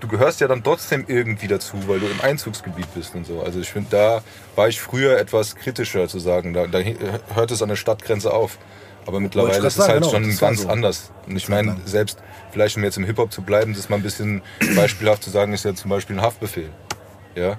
du 0.00 0.08
gehörst 0.08 0.40
ja 0.40 0.48
dann 0.48 0.62
trotzdem 0.62 1.04
irgendwie 1.06 1.48
dazu, 1.48 1.76
weil 1.86 2.00
du 2.00 2.06
im 2.06 2.20
Einzugsgebiet 2.20 2.92
bist 2.94 3.14
und 3.14 3.26
so. 3.26 3.42
Also 3.42 3.60
ich 3.60 3.70
finde, 3.70 3.88
da 3.90 4.22
war 4.56 4.68
ich 4.68 4.80
früher 4.80 5.18
etwas 5.18 5.54
kritischer 5.54 6.08
zu 6.08 6.18
sagen. 6.18 6.54
Da, 6.54 6.66
da 6.66 6.80
hört 7.34 7.50
es 7.50 7.62
an 7.62 7.68
der 7.68 7.76
Stadtgrenze 7.76 8.32
auf. 8.32 8.58
Aber 9.06 9.20
mittlerweile 9.20 9.66
ist 9.66 9.78
es 9.78 9.88
halt 9.88 10.02
genau, 10.02 10.10
schon 10.10 10.36
ganz 10.36 10.62
so. 10.62 10.68
anders. 10.68 11.12
Und 11.26 11.36
ich 11.36 11.48
meine, 11.48 11.76
selbst, 11.86 12.18
vielleicht 12.50 12.76
um 12.76 12.84
jetzt 12.84 12.98
im 12.98 13.04
Hip-Hop 13.04 13.32
zu 13.32 13.40
bleiben, 13.40 13.72
das 13.72 13.84
ist 13.84 13.90
mal 13.90 13.96
ein 13.96 14.02
bisschen 14.02 14.42
beispielhaft 14.76 15.22
zu 15.22 15.30
sagen, 15.30 15.52
ist 15.54 15.64
ja 15.64 15.74
zum 15.74 15.90
Beispiel 15.90 16.16
ein 16.16 16.22
Haftbefehl. 16.22 16.70
Ja? 17.34 17.58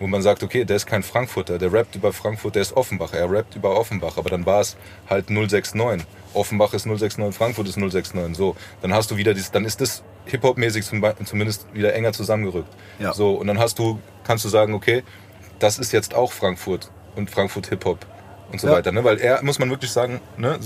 Wo 0.00 0.06
man 0.08 0.22
sagt, 0.22 0.42
okay, 0.42 0.64
der 0.64 0.76
ist 0.76 0.86
kein 0.86 1.02
Frankfurter, 1.04 1.56
der 1.58 1.72
rappt 1.72 1.94
über 1.94 2.12
Frankfurt, 2.12 2.56
der 2.56 2.62
ist 2.62 2.76
Offenbach, 2.76 3.12
er 3.12 3.30
rappt 3.30 3.54
über 3.54 3.76
Offenbach, 3.78 4.16
aber 4.16 4.28
dann 4.28 4.44
war 4.44 4.60
es 4.60 4.76
halt 5.08 5.30
069. 5.30 6.04
Offenbach 6.34 6.74
ist 6.74 6.84
069, 6.86 7.32
Frankfurt 7.36 7.68
ist 7.68 7.76
069. 7.76 8.36
So, 8.36 8.56
dann 8.82 8.92
hast 8.92 9.10
du 9.12 9.16
wieder 9.16 9.34
dieses, 9.34 9.52
dann 9.52 9.64
ist 9.64 9.80
das 9.80 10.02
Hip-Hop-mäßig 10.26 10.84
zum, 10.84 11.04
zumindest 11.24 11.66
wieder 11.72 11.94
enger 11.94 12.12
zusammengerückt. 12.12 12.68
Ja. 12.98 13.12
So, 13.12 13.34
und 13.34 13.46
dann 13.46 13.58
hast 13.58 13.78
du, 13.78 14.00
kannst 14.24 14.44
du 14.44 14.48
sagen, 14.48 14.74
okay, 14.74 15.04
das 15.60 15.78
ist 15.78 15.92
jetzt 15.92 16.14
auch 16.14 16.32
Frankfurt 16.32 16.90
und 17.14 17.30
Frankfurt 17.30 17.68
Hip-Hop 17.68 18.04
und 18.50 18.60
so 18.60 18.66
Ja. 18.66 18.72
weiter. 18.74 18.90
Ne? 18.90 19.04
Weil 19.04 19.18
er, 19.18 19.42
muss 19.44 19.58
man 19.60 19.70
wirklich 19.70 19.92
sagen, 19.92 20.20
ne, 20.36 20.58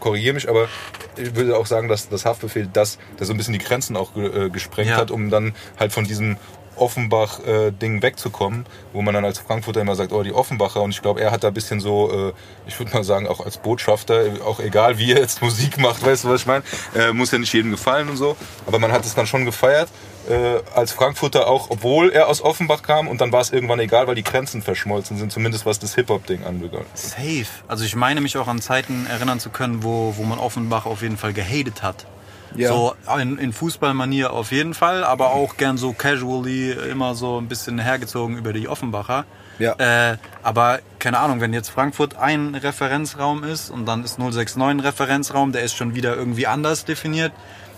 korrigiere 0.00 0.34
mich, 0.34 0.48
aber 0.48 0.68
ich 1.16 1.34
würde 1.34 1.56
auch 1.56 1.66
sagen, 1.66 1.88
dass 1.88 2.08
das 2.08 2.24
Haftbefehl 2.24 2.68
das, 2.72 2.98
der 3.18 3.26
so 3.26 3.32
ein 3.34 3.36
bisschen 3.36 3.52
die 3.54 3.58
Grenzen 3.58 3.96
auch 3.96 4.14
äh, 4.16 4.50
gesprengt 4.50 4.90
Ja. 4.90 4.96
hat, 4.96 5.10
um 5.10 5.30
dann 5.30 5.54
halt 5.78 5.92
von 5.92 6.04
diesem 6.04 6.36
Offenbach-Ding 6.76 8.02
wegzukommen, 8.02 8.66
wo 8.92 9.02
man 9.02 9.14
dann 9.14 9.24
als 9.24 9.38
Frankfurter 9.38 9.80
immer 9.80 9.94
sagt, 9.94 10.12
oh, 10.12 10.22
die 10.22 10.32
Offenbacher. 10.32 10.82
Und 10.82 10.90
ich 10.90 11.02
glaube, 11.02 11.20
er 11.20 11.30
hat 11.30 11.44
da 11.44 11.48
ein 11.48 11.54
bisschen 11.54 11.80
so, 11.80 12.28
äh, 12.28 12.32
ich 12.66 12.78
würde 12.78 12.92
mal 12.92 13.04
sagen, 13.04 13.26
auch 13.26 13.44
als 13.44 13.58
Botschafter, 13.58 14.24
auch 14.44 14.60
egal 14.60 14.98
wie 14.98 15.12
er 15.12 15.20
jetzt 15.20 15.42
Musik 15.46 15.78
macht, 15.78 16.04
weißt 16.04 16.24
du, 16.24 16.28
was 16.28 16.42
ich 16.42 16.46
meine? 16.46 16.64
Äh, 16.94 17.12
muss 17.12 17.30
ja 17.30 17.38
nicht 17.38 17.52
jedem 17.52 17.70
gefallen 17.70 18.08
und 18.08 18.16
so. 18.16 18.36
Aber 18.66 18.78
man 18.78 18.92
hat 18.92 19.04
es 19.04 19.14
dann 19.14 19.26
schon 19.26 19.44
gefeiert, 19.44 19.88
äh, 20.28 20.60
als 20.74 20.92
Frankfurter 20.92 21.48
auch, 21.48 21.70
obwohl 21.70 22.10
er 22.10 22.28
aus 22.28 22.42
Offenbach 22.42 22.82
kam. 22.82 23.08
Und 23.08 23.20
dann 23.20 23.32
war 23.32 23.40
es 23.40 23.50
irgendwann 23.50 23.80
egal, 23.80 24.06
weil 24.06 24.14
die 24.14 24.24
Grenzen 24.24 24.62
verschmolzen 24.62 25.16
sind, 25.18 25.32
zumindest 25.32 25.66
was 25.66 25.78
das 25.78 25.94
Hip-Hop-Ding 25.94 26.44
anbegann. 26.44 26.84
Safe. 26.94 27.46
Also 27.68 27.84
ich 27.84 27.96
meine 27.96 28.20
mich 28.20 28.36
auch 28.36 28.48
an 28.48 28.60
Zeiten 28.60 29.06
erinnern 29.06 29.40
zu 29.40 29.50
können, 29.50 29.82
wo, 29.82 30.14
wo 30.16 30.22
man 30.24 30.38
Offenbach 30.38 30.86
auf 30.86 31.02
jeden 31.02 31.16
Fall 31.16 31.32
gehatet 31.32 31.82
hat. 31.82 32.06
Ja. 32.54 32.68
So 32.68 32.94
in, 33.20 33.38
in 33.38 33.52
Fußballmanier 33.52 34.32
auf 34.32 34.52
jeden 34.52 34.74
Fall, 34.74 35.04
aber 35.04 35.30
auch 35.30 35.56
gern 35.56 35.76
so 35.78 35.92
casually 35.92 36.70
immer 36.72 37.14
so 37.14 37.38
ein 37.40 37.48
bisschen 37.48 37.78
hergezogen 37.78 38.36
über 38.38 38.52
die 38.52 38.68
Offenbacher. 38.68 39.24
Ja. 39.58 39.72
Äh, 39.78 40.18
aber 40.42 40.80
keine 40.98 41.18
Ahnung, 41.18 41.40
wenn 41.40 41.52
jetzt 41.54 41.70
Frankfurt 41.70 42.16
ein 42.16 42.54
Referenzraum 42.54 43.42
ist 43.42 43.70
und 43.70 43.86
dann 43.86 44.04
ist 44.04 44.18
069 44.18 44.56
ein 44.58 44.80
Referenzraum, 44.80 45.52
der 45.52 45.62
ist 45.62 45.76
schon 45.76 45.94
wieder 45.94 46.14
irgendwie 46.14 46.46
anders 46.46 46.84
definiert. 46.84 47.32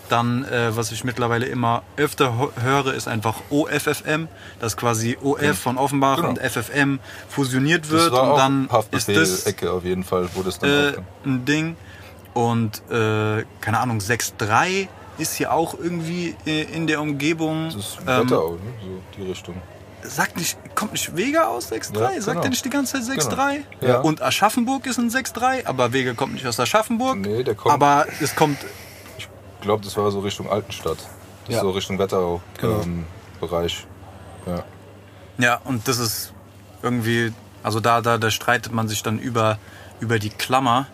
Dann, 0.08 0.44
äh, 0.44 0.74
was 0.74 0.90
ich 0.90 1.04
mittlerweile 1.04 1.44
immer 1.46 1.82
öfter 1.98 2.32
höre, 2.62 2.94
ist 2.94 3.08
einfach 3.08 3.36
OFFM, 3.50 4.26
dass 4.58 4.76
quasi 4.78 5.18
OF 5.22 5.58
von 5.58 5.76
Offenbach 5.76 6.16
Genau. 6.16 6.28
und 6.30 6.38
FFM 6.38 6.98
fusioniert 7.28 7.90
wird 7.90 8.12
und 8.12 8.36
dann 8.38 8.68
ist 8.90 9.08
das 9.08 9.44
Ecke 9.44 9.70
auf 9.70 9.84
jeden 9.84 10.04
Fall, 10.04 10.28
wo 10.34 10.42
das 10.42 10.58
dann 10.58 10.70
äh, 10.70 10.92
ein 11.26 11.44
Ding. 11.44 11.76
Und 12.38 12.82
äh, 12.90 13.44
keine 13.60 13.80
Ahnung, 13.80 13.98
6.3 13.98 14.86
ist 15.18 15.34
hier 15.34 15.52
auch 15.52 15.74
irgendwie 15.74 16.36
äh, 16.46 16.62
in 16.62 16.86
der 16.86 17.00
Umgebung. 17.00 17.64
Das 17.66 17.74
ist 17.74 17.98
ähm, 18.06 18.06
Wetterau, 18.30 18.52
ne? 18.52 18.60
so 18.80 19.00
die 19.16 19.28
Richtung. 19.28 19.56
sagt 20.02 20.36
nicht, 20.36 20.56
kommt 20.76 20.92
nicht 20.92 21.16
Vega 21.16 21.48
aus 21.48 21.72
6.3? 21.72 21.98
Ja, 21.98 22.20
Sagt 22.20 22.26
genau. 22.26 22.42
er 22.42 22.50
nicht 22.50 22.64
die 22.64 22.70
ganze 22.70 23.02
Zeit 23.02 23.18
6.3? 23.18 23.56
Genau. 23.80 23.92
Ja. 23.92 24.00
Und 24.02 24.22
Aschaffenburg 24.22 24.86
ist 24.86 24.98
ein 24.98 25.10
6.3, 25.10 25.66
aber 25.66 25.92
Vega 25.92 26.12
kommt 26.14 26.34
nicht 26.34 26.46
aus 26.46 26.60
Aschaffenburg. 26.60 27.16
Nee, 27.18 27.42
der 27.42 27.56
kommt- 27.56 27.74
Aber 27.74 28.06
es 28.20 28.36
kommt, 28.36 28.58
Ich 29.16 29.26
glaube, 29.62 29.82
das 29.84 29.96
war 29.96 30.08
so 30.12 30.20
Richtung 30.20 30.48
Altenstadt. 30.48 30.98
Das 30.98 31.08
Ja. 31.48 31.56
ist 31.56 31.62
so 31.62 31.70
Richtung 31.70 31.98
Wetterau 31.98 32.40
Genau. 32.60 32.82
ähm. 32.82 33.04
Ja. 34.46 34.64
ja, 35.38 35.60
und 35.64 35.88
das 35.88 35.98
ist 35.98 36.32
irgendwie, 36.82 37.32
also 37.64 37.80
da, 37.80 38.00
da, 38.00 38.18
da 38.18 38.30
streitet 38.30 38.72
man 38.72 38.86
sich 38.86 39.02
dann 39.02 39.18
über, 39.18 39.58
über 39.98 40.18
die 40.20 40.30
Klammer, 40.30 40.86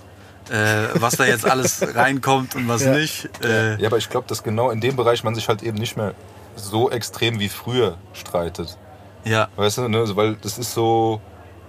äh, 0.51 0.89
was 1.01 1.17
da 1.17 1.25
jetzt 1.25 1.45
alles 1.49 1.83
reinkommt 1.95 2.55
und 2.55 2.69
was 2.69 2.85
Ja. 2.85 2.93
nicht. 2.93 3.29
Äh, 3.45 3.81
ja, 3.81 3.87
aber 3.89 3.99
ich 3.99 4.09
glaube, 4.11 4.27
dass 4.29 4.43
genau 4.43 4.71
in 4.71 4.81
dem 4.81 4.97
Bereich 4.97 5.25
man 5.25 5.35
sich 5.35 5.49
halt 5.49 5.63
eben 5.63 5.79
nicht 5.79 5.97
mehr 5.97 6.15
so 6.57 6.91
extrem 6.91 7.41
wie 7.41 7.49
früher 7.49 7.97
streitet. 8.13 8.77
ja. 9.25 9.49
Weißt 9.57 9.79
du, 9.79 9.89
ne? 9.89 9.99
Also, 9.99 10.17
weil 10.17 10.37
das 10.37 10.59
ist 10.59 10.73
so, 10.75 11.21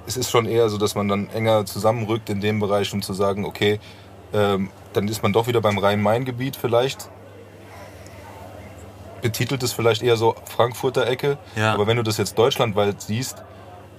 es 0.05 0.17
ist 0.17 0.29
schon 0.29 0.45
eher 0.45 0.69
so, 0.69 0.77
dass 0.77 0.93
man 0.95 1.07
dann 1.07 1.29
enger 1.29 1.65
zusammenrückt 1.65 2.29
in 2.29 2.41
dem 2.41 2.59
Bereich, 2.59 2.93
um 2.93 3.01
zu 3.01 3.13
sagen, 3.13 3.45
okay, 3.45 3.79
ähm, 4.33 4.69
dann 4.93 5.07
ist 5.07 5.23
man 5.23 5.33
doch 5.33 5.47
wieder 5.47 5.61
beim 5.61 5.77
Rhein-Main-Gebiet 5.77 6.55
vielleicht. 6.55 7.09
Betitelt 9.21 9.63
es 9.63 9.71
vielleicht 9.73 10.03
eher 10.03 10.17
so 10.17 10.35
Frankfurter 10.45 11.07
Ecke. 11.07 11.37
Ja. 11.55 11.73
Aber 11.73 11.87
wenn 11.87 11.97
du 11.97 12.03
das 12.03 12.17
jetzt 12.17 12.37
deutschlandweit 12.37 13.01
siehst 13.01 13.43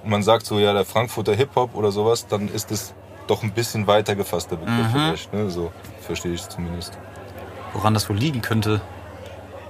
und 0.05 0.11
man 0.11 0.23
sagt 0.23 0.47
so, 0.47 0.59
ja, 0.61 0.73
der 0.73 0.85
Frankfurter 0.85 1.35
Hip-Hop 1.35 1.75
oder 1.75 1.91
sowas, 1.91 2.27
dann 2.29 2.49
ist 2.49 2.71
es 2.71 2.95
doch 3.27 3.43
ein 3.43 3.53
bisschen 3.53 3.87
weiter 3.87 4.15
gefasster 4.15 4.57
Begriff 4.57 4.87
vielleicht. 4.93 5.33
Ne? 5.33 5.51
So 5.51 5.73
verstehe 6.01 6.33
ich 6.33 6.41
es 6.43 6.49
zumindest. 6.49 6.93
woran 7.73 7.93
das 7.95 8.09
wohl 8.09 8.17
liegen 8.17 8.41
könnte. 8.43 8.81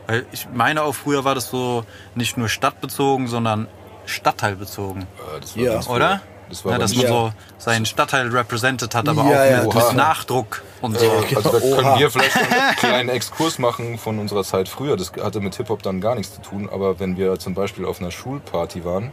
Weil 0.07 0.25
ich 0.31 0.47
meine 0.55 0.83
auch 0.83 0.95
früher 0.95 1.25
war 1.25 1.35
das 1.35 1.49
so 1.51 1.85
nicht 2.15 2.37
nur 2.37 2.49
stadtbezogen, 2.49 3.27
sondern 3.27 3.67
stadtteilbezogen, 4.05 5.03
Äh, 5.03 5.41
das 5.41 5.57
war 5.57 5.63
Ja. 5.65 5.81
früher. 5.83 5.97
oder? 5.97 6.21
Das 6.49 6.65
war 6.65 6.73
ja, 6.73 6.79
dass 6.79 6.95
man 6.95 7.03
Ja. 7.07 7.09
so 7.11 7.33
seinen 7.59 7.87
Stadtteil 7.87 8.29
represented 8.29 8.95
hat, 8.95 9.09
aber 9.09 9.25
Ja, 9.25 9.29
auch 9.29 9.51
ja, 9.51 9.63
mit, 9.65 9.75
Oha. 9.75 9.89
mit 9.89 9.97
Nachdruck 9.97 10.63
und 10.81 10.97
so. 10.97 11.05
Äh, 11.05 11.35
also 11.35 11.51
da 11.51 11.59
Oha. 11.59 11.83
können 11.83 11.99
wir 11.99 12.09
vielleicht 12.11 12.37
einen 12.37 12.77
kleinen 12.77 13.09
Exkurs 13.09 13.59
machen 13.59 13.99
von 13.99 14.21
unserer 14.21 14.45
Zeit 14.45 14.69
früher. 14.69 14.97
Das 14.97 15.13
hatte 15.21 15.41
mit 15.41 15.57
Hip-Hop 15.57 15.83
dann 15.83 16.01
gar 16.01 16.15
nichts 16.15 16.37
zu 16.37 16.43
tun. 16.43 16.69
Aber 16.73 17.01
wenn 17.01 17.17
wir 17.17 17.37
zum 17.41 17.55
Beispiel 17.55 17.85
auf 17.85 18.01
einer 18.01 18.13
Schulparty 18.13 18.85
waren, 18.85 19.11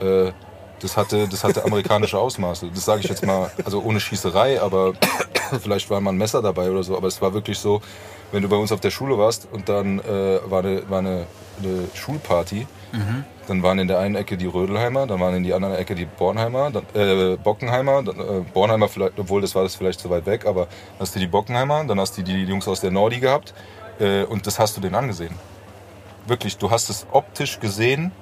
äh, 0.00 0.30
das 0.80 0.96
hatte, 0.96 1.26
das 1.28 1.44
hatte 1.44 1.64
amerikanische 1.64 2.18
Ausmaße. 2.18 2.70
Das 2.74 2.84
sage 2.84 3.00
ich 3.02 3.08
jetzt 3.08 3.24
mal, 3.24 3.50
also 3.64 3.82
ohne 3.82 4.00
Schießerei, 4.00 4.60
aber 4.60 4.92
vielleicht 5.62 5.88
war 5.90 6.00
mal 6.00 6.10
ein 6.10 6.18
Messer 6.18 6.42
dabei 6.42 6.70
oder 6.70 6.82
so. 6.82 6.96
Aber 6.96 7.08
es 7.08 7.20
war 7.22 7.32
wirklich 7.32 7.58
so, 7.58 7.80
wenn 8.32 8.42
du 8.42 8.48
bei 8.48 8.56
uns 8.56 8.72
auf 8.72 8.80
der 8.80 8.90
Schule 8.90 9.16
warst 9.18 9.48
und 9.52 9.68
dann 9.68 10.00
äh, 10.00 10.38
war, 10.44 10.64
eine, 10.64 10.88
war 10.90 10.98
eine, 10.98 11.26
eine 11.62 11.88
Schulparty, 11.94 12.66
dann 13.46 13.62
waren 13.62 13.78
in 13.78 13.88
der 13.88 13.98
einen 13.98 14.16
Ecke 14.16 14.36
die 14.36 14.46
Rödelheimer, 14.46 15.06
dann 15.06 15.20
waren 15.20 15.34
in 15.34 15.44
die 15.44 15.54
andere 15.54 15.76
Ecke 15.76 15.94
die 15.94 16.04
Bornheimer, 16.04 16.70
dann, 16.70 16.84
äh, 16.94 17.36
Bockenheimer, 17.36 18.02
dann, 18.02 18.18
äh, 18.18 18.44
Bornheimer 18.52 18.88
vielleicht, 18.88 19.18
obwohl 19.18 19.40
das 19.40 19.54
war 19.54 19.62
das 19.62 19.76
vielleicht 19.76 20.00
zu 20.00 20.10
weit 20.10 20.26
weg, 20.26 20.46
aber 20.46 20.66
hast 20.98 21.14
du 21.14 21.18
die 21.18 21.26
Bockenheimer, 21.26 21.84
dann 21.84 22.00
hast 22.00 22.18
du 22.18 22.22
die 22.22 22.44
Jungs 22.44 22.66
aus 22.68 22.80
der 22.80 22.90
Nordi 22.90 23.20
gehabt 23.20 23.54
äh, 23.98 24.24
und 24.24 24.46
das 24.46 24.58
hast 24.58 24.76
du 24.76 24.80
denen 24.80 24.94
angesehen. 24.94 25.34
Wirklich, 26.26 26.58
du 26.58 26.70
hast 26.70 26.90
es 26.90 27.06
optisch 27.12 27.60
gesehen, 27.60 28.12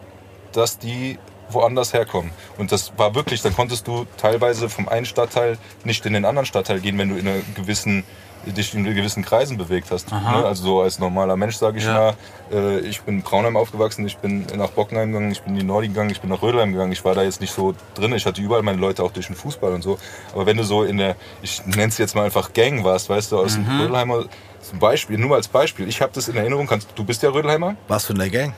dass 0.53 0.79
die 0.79 1.19
woanders 1.55 1.93
herkommen. 1.93 2.31
Und 2.59 2.73
das 2.73 2.93
war 2.97 3.15
wirklich, 3.15 3.43
dann 3.43 3.55
konntest 3.55 3.87
du 3.87 4.07
teilweise 4.17 4.69
vom 4.69 4.89
einen 4.89 5.07
Stadtteil 5.07 5.59
nicht 5.85 6.05
in 6.07 6.13
den 6.13 6.25
anderen 6.25 6.47
Stadtteil 6.47 6.81
gehen, 6.81 6.99
wenn 6.99 7.09
du 7.09 7.17
in 7.17 7.27
einer 7.29 7.41
gewissen 7.55 8.05
dich 8.47 8.75
in 8.75 8.85
gewissen 8.85 9.25
Kreisen 9.25 9.57
bewegt 9.57 9.91
hast. 9.91 10.11
Ne? 10.13 10.19
Also 10.45 10.65
so 10.65 10.81
als 10.83 10.99
normaler 10.99 11.35
Mensch 11.35 11.57
sage 11.57 11.79
ich 11.79 11.85
Ja. 11.85 11.95
mal, 11.95 12.15
äh, 12.53 12.79
ich 12.81 13.01
bin 13.01 13.17
in 13.17 13.23
Braunheim 13.23 13.57
aufgewachsen, 13.57 14.07
ich 14.07 14.19
bin 14.19 14.45
nach 14.55 14.69
Bockenheim 14.69 15.13
gegangen, 15.13 15.33
ich 15.33 15.41
bin 15.41 15.55
in 15.55 15.61
die 15.61 15.65
Nordi 15.67 15.89
gegangen, 15.89 16.11
ich 16.11 16.21
bin 16.21 16.29
nach 16.29 16.43
Rödelheim 16.43 16.73
gegangen. 16.73 16.93
Ich 16.93 17.03
war 17.07 17.15
da 17.15 17.23
jetzt 17.23 17.41
nicht 17.41 17.55
so 17.55 17.75
drin. 17.95 18.13
Ich 18.15 18.27
hatte 18.27 18.43
überall 18.43 18.63
meine 18.63 18.77
Leute 18.79 19.03
auch 19.03 19.13
durch 19.13 19.29
den 19.29 19.37
Fußball 19.37 19.73
und 19.73 19.81
so. 19.81 19.99
Aber 20.35 20.45
wenn 20.45 20.59
du 20.59 20.63
so 20.63 20.85
in 20.85 20.99
der, 20.99 21.17
ich 21.41 21.65
nenne 21.65 21.87
es 21.89 21.97
jetzt 21.97 22.15
mal 22.15 22.25
einfach 22.27 22.53
Gang 22.53 22.85
warst, 22.85 23.09
weißt 23.09 23.33
du, 23.33 23.39
aus 23.39 23.55
dem 23.55 23.65
Rödelheimer 23.81 24.27
zum 24.61 24.79
Beispiel, 24.79 25.17
nur 25.17 25.31
mal 25.31 25.37
als 25.37 25.49
Beispiel. 25.49 25.89
Ich 25.89 26.03
habe 26.03 26.13
das 26.15 26.29
in 26.29 26.37
Erinnerung. 26.37 26.67
Kannst, 26.67 26.89
du 26.95 27.03
bist 27.03 27.23
ja 27.23 27.31
Rödelheimer? 27.31 27.77
Warst 27.89 28.11
du 28.11 28.13
in 28.13 28.19
der 28.19 28.29
Gang? 28.29 28.53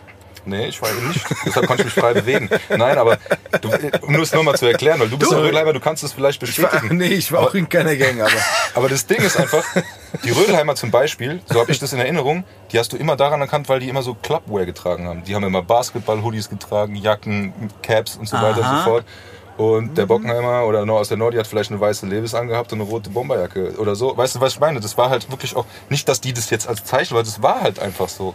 Nee, 0.47 0.67
ich 0.67 0.81
war 0.81 0.89
eben 0.91 1.09
nicht. 1.09 1.25
Deshalb 1.45 1.67
konnte 1.67 1.83
ich 1.83 1.87
mich 1.87 1.95
frei 1.95 2.15
bewegen. 2.15 2.49
Nein, 2.71 2.97
aber 2.99 3.19
du, 3.61 3.69
um 4.03 4.13
nur 4.13 4.23
es 4.23 4.33
nochmal 4.33 4.57
zu 4.57 4.67
erklären, 4.67 5.01
weil 5.01 5.09
du 5.09 5.19
bist 5.19 5.31
Du- 5.31 5.35
ja 5.37 5.41
Rödelheimer, 5.43 5.73
du 5.73 5.81
kannst 5.81 6.05
es 6.05 6.13
vielleicht 6.13 6.41
Ich 6.43 6.63
war, 6.63 6.71
bestätigen. 6.71 6.97
nee, 6.99 7.07
ich 7.09 7.31
war 7.33 7.41
auch 7.41 7.55
in 7.55 7.69
keiner 7.69 7.97
Gang, 7.97 8.21
aber. 8.21 8.31
Aber 8.75 8.89
das 8.89 9.07
Ding 9.07 9.19
ist 9.19 9.37
einfach, 9.39 9.65
die 10.23 10.31
Rödelheimer 10.31 10.75
zum 10.77 10.91
Beispiel, 10.91 11.41
so 11.47 11.59
habe 11.61 11.73
ich 11.73 11.79
das 11.79 11.93
in 11.95 11.99
Erinnerung, 11.99 12.45
die 12.73 12.79
hast 12.79 12.93
du 12.93 12.97
immer 12.97 13.17
daran 13.17 13.41
erkannt, 13.41 13.69
weil 13.69 13.81
die 13.81 13.89
immer 13.89 14.03
so 14.03 14.15
Clubwear 14.15 14.67
getragen 14.67 15.09
haben. 15.09 15.25
Die 15.25 15.35
haben 15.35 15.45
immer 15.45 15.63
Basketball-Hoodies 15.63 16.49
getragen, 16.51 16.95
Jacken, 16.95 17.53
Caps 17.83 18.17
und 18.17 18.29
so 18.29 18.37
weiter 18.37 18.59
und 18.59 18.65
Aha. 18.65 18.85
so 18.85 18.91
fort. 18.91 19.05
Und 19.57 19.97
der 19.97 20.05
Bockenheimer 20.05 20.67
oder 20.67 20.83
aus 20.93 21.09
der 21.09 21.17
Nordi 21.17 21.39
hat 21.39 21.47
vielleicht 21.47 21.71
eine 21.71 21.81
weiße 21.81 22.05
Levis 22.07 22.35
angehabt 22.35 22.71
und 22.75 22.81
eine 22.83 22.91
rote 22.91 23.09
Bomberjacke 23.09 23.77
oder 23.79 23.95
so. 23.97 24.15
Weißt 24.15 24.35
du, 24.37 24.41
was 24.43 24.53
ich 24.53 24.61
meine? 24.61 24.81
Das 24.81 24.99
war 24.99 25.09
halt 25.09 25.31
wirklich 25.31 25.57
auch, 25.57 25.65
nicht, 25.89 26.07
dass 26.11 26.21
die 26.21 26.35
das 26.35 26.51
jetzt 26.51 26.69
als 26.69 26.85
Zeichen, 26.85 27.15
weil 27.17 27.23
das 27.25 27.43
war 27.43 27.63
halt 27.63 27.79
einfach 27.79 28.11
so. 28.11 28.35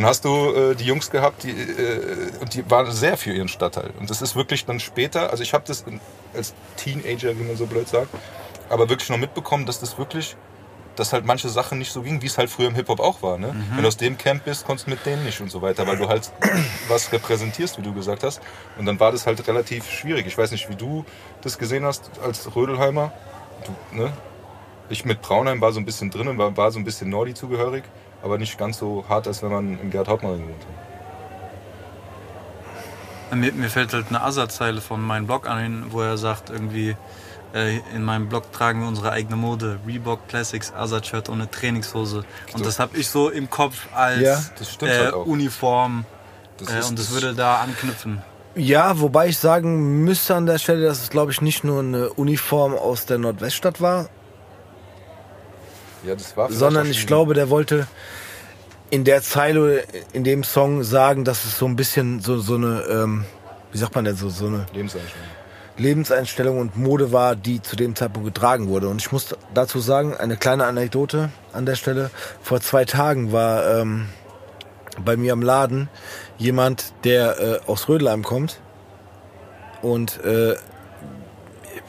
Dann 0.00 0.08
hast 0.08 0.24
du 0.24 0.54
äh, 0.54 0.74
die 0.74 0.84
Jungs 0.84 1.10
gehabt, 1.10 1.42
die, 1.42 1.50
äh, 1.50 2.30
und 2.40 2.54
die 2.54 2.70
waren 2.70 2.90
sehr 2.90 3.18
für 3.18 3.34
ihren 3.34 3.48
Stadtteil. 3.48 3.90
Und 4.00 4.08
das 4.08 4.22
ist 4.22 4.34
wirklich 4.34 4.64
dann 4.64 4.80
später, 4.80 5.30
also 5.30 5.42
ich 5.42 5.52
habe 5.52 5.64
das 5.66 5.82
in, 5.82 6.00
als 6.34 6.54
Teenager, 6.78 7.38
wie 7.38 7.42
man 7.42 7.54
so 7.54 7.66
blöd 7.66 7.86
sagt, 7.86 8.08
aber 8.70 8.88
wirklich 8.88 9.10
noch 9.10 9.18
mitbekommen, 9.18 9.66
dass 9.66 9.78
das 9.78 9.98
wirklich, 9.98 10.36
dass 10.96 11.12
halt 11.12 11.26
manche 11.26 11.50
Sachen 11.50 11.76
nicht 11.76 11.92
so 11.92 12.00
gingen, 12.00 12.22
wie 12.22 12.28
es 12.28 12.38
halt 12.38 12.48
früher 12.48 12.68
im 12.68 12.76
Hip-Hop 12.76 12.98
auch 12.98 13.22
war. 13.22 13.36
Ne? 13.36 13.54
Wenn 13.74 13.82
du 13.82 13.88
aus 13.88 13.98
dem 13.98 14.16
Camp 14.16 14.46
bist, 14.46 14.64
konntest 14.64 14.86
du 14.86 14.92
mit 14.92 15.04
denen 15.04 15.22
nicht 15.22 15.38
und 15.42 15.50
so 15.50 15.60
weiter, 15.60 15.86
weil 15.86 15.98
du 15.98 16.08
halt 16.08 16.32
was 16.88 17.12
repräsentierst, 17.12 17.76
wie 17.76 17.82
du 17.82 17.92
gesagt 17.92 18.22
hast. 18.22 18.40
Und 18.78 18.86
dann 18.86 18.98
war 19.00 19.12
das 19.12 19.26
halt 19.26 19.46
relativ 19.46 19.86
schwierig. 19.90 20.26
Ich 20.26 20.38
weiß 20.38 20.50
nicht, 20.50 20.70
wie 20.70 20.76
du 20.76 21.04
das 21.42 21.58
gesehen 21.58 21.84
hast 21.84 22.10
als 22.24 22.56
Rödelheimer. 22.56 23.12
Du, 23.66 23.98
ne? 23.98 24.10
Ich 24.88 25.04
mit 25.04 25.20
Braunheim 25.20 25.60
war 25.60 25.72
so 25.72 25.78
ein 25.78 25.84
bisschen 25.84 26.10
drin 26.10 26.26
und 26.26 26.38
war, 26.38 26.56
war 26.56 26.70
so 26.70 26.78
ein 26.78 26.84
bisschen 26.84 27.10
Nordi 27.10 27.34
zugehörig, 27.34 27.84
aber 28.22 28.38
nicht 28.38 28.58
ganz 28.58 28.78
so 28.78 29.04
hart, 29.08 29.26
als 29.26 29.42
wenn 29.42 29.50
man 29.50 29.78
in 29.80 29.90
Gerd 29.90 30.08
Hauptmann 30.08 30.38
gewohnt 30.38 30.54
hat. 33.30 33.38
Mir, 33.38 33.52
mir 33.52 33.70
fällt 33.70 33.92
halt 33.92 34.06
eine 34.08 34.22
Asa-Zeile 34.22 34.80
von 34.80 35.00
meinem 35.00 35.26
Blog 35.26 35.48
an, 35.48 35.86
wo 35.90 36.00
er 36.02 36.18
sagt, 36.18 36.50
irgendwie, 36.50 36.96
äh, 37.54 37.78
in 37.94 38.02
meinem 38.02 38.28
Blog 38.28 38.50
tragen 38.52 38.80
wir 38.80 38.88
unsere 38.88 39.12
eigene 39.12 39.36
Mode. 39.36 39.78
Reebok 39.86 40.26
Classics 40.28 40.72
Asa-Shirt 40.72 41.28
ohne 41.28 41.48
Trainingshose. 41.48 42.24
Und 42.52 42.58
So. 42.58 42.64
das 42.64 42.80
habe 42.80 42.96
ich 42.98 43.08
so 43.08 43.30
im 43.30 43.48
Kopf 43.48 43.86
als 43.94 44.20
Ja, 44.20 44.86
äh, 44.86 44.98
halt 44.98 45.14
auch. 45.14 45.26
Uniform. 45.26 46.04
Das 46.58 46.70
äh, 46.72 46.78
ist- 46.80 46.90
und 46.90 46.98
das, 46.98 47.06
das- 47.06 47.14
würde 47.22 47.34
da 47.34 47.60
anknüpfen. 47.60 48.22
Ja, 48.56 48.98
wobei 49.00 49.28
ich 49.28 49.38
sagen 49.38 50.02
müsste 50.02 50.34
an 50.34 50.44
der 50.46 50.58
Stelle, 50.58 50.84
dass 50.84 51.00
es, 51.00 51.10
glaube 51.10 51.30
ich, 51.30 51.40
nicht 51.40 51.62
nur 51.62 51.78
eine 51.78 52.10
Uniform 52.14 52.74
aus 52.74 53.06
der 53.06 53.18
Nordweststadt 53.18 53.80
war, 53.80 54.08
Ja, 56.04 56.14
das 56.14 56.36
war 56.36 56.50
sondern 56.50 56.90
ich 56.90 57.06
glaube, 57.06 57.34
der 57.34 57.50
wollte 57.50 57.86
in 58.90 59.04
der 59.04 59.22
Zeile, 59.22 59.84
in 60.12 60.24
dem 60.24 60.42
Song 60.42 60.82
sagen, 60.82 61.24
dass 61.24 61.44
es 61.44 61.58
so 61.58 61.66
ein 61.66 61.76
bisschen 61.76 62.20
so, 62.20 62.38
so 62.38 62.54
eine, 62.54 62.82
ähm, 62.90 63.24
wie 63.72 63.78
sagt 63.78 63.94
man 63.94 64.04
denn, 64.04 64.16
so, 64.16 64.28
so 64.28 64.46
eine 64.46 64.66
Lebenseinstellung. 64.72 65.28
Lebenseinstellung 65.76 66.58
und 66.58 66.76
Mode 66.76 67.12
war, 67.12 67.36
die 67.36 67.62
zu 67.62 67.74
dem 67.76 67.96
Zeitpunkt 67.96 68.34
getragen 68.34 68.68
wurde. 68.68 68.88
Und 68.88 69.00
ich 69.00 69.12
muss 69.12 69.34
dazu 69.54 69.80
sagen, 69.80 70.14
eine 70.14 70.36
kleine 70.36 70.66
Anekdote 70.66 71.30
an 71.52 71.64
der 71.64 71.76
Stelle. 71.76 72.10
Vor 72.42 72.60
zwei 72.60 72.84
Tagen 72.84 73.32
war 73.32 73.80
ähm, 73.80 74.08
bei 75.04 75.16
mir 75.16 75.32
am 75.32 75.42
Laden 75.42 75.88
jemand, 76.36 76.92
der 77.04 77.40
äh, 77.40 77.60
aus 77.66 77.88
Rödelheim 77.88 78.22
kommt 78.22 78.60
und 79.82 80.22
äh, 80.24 80.56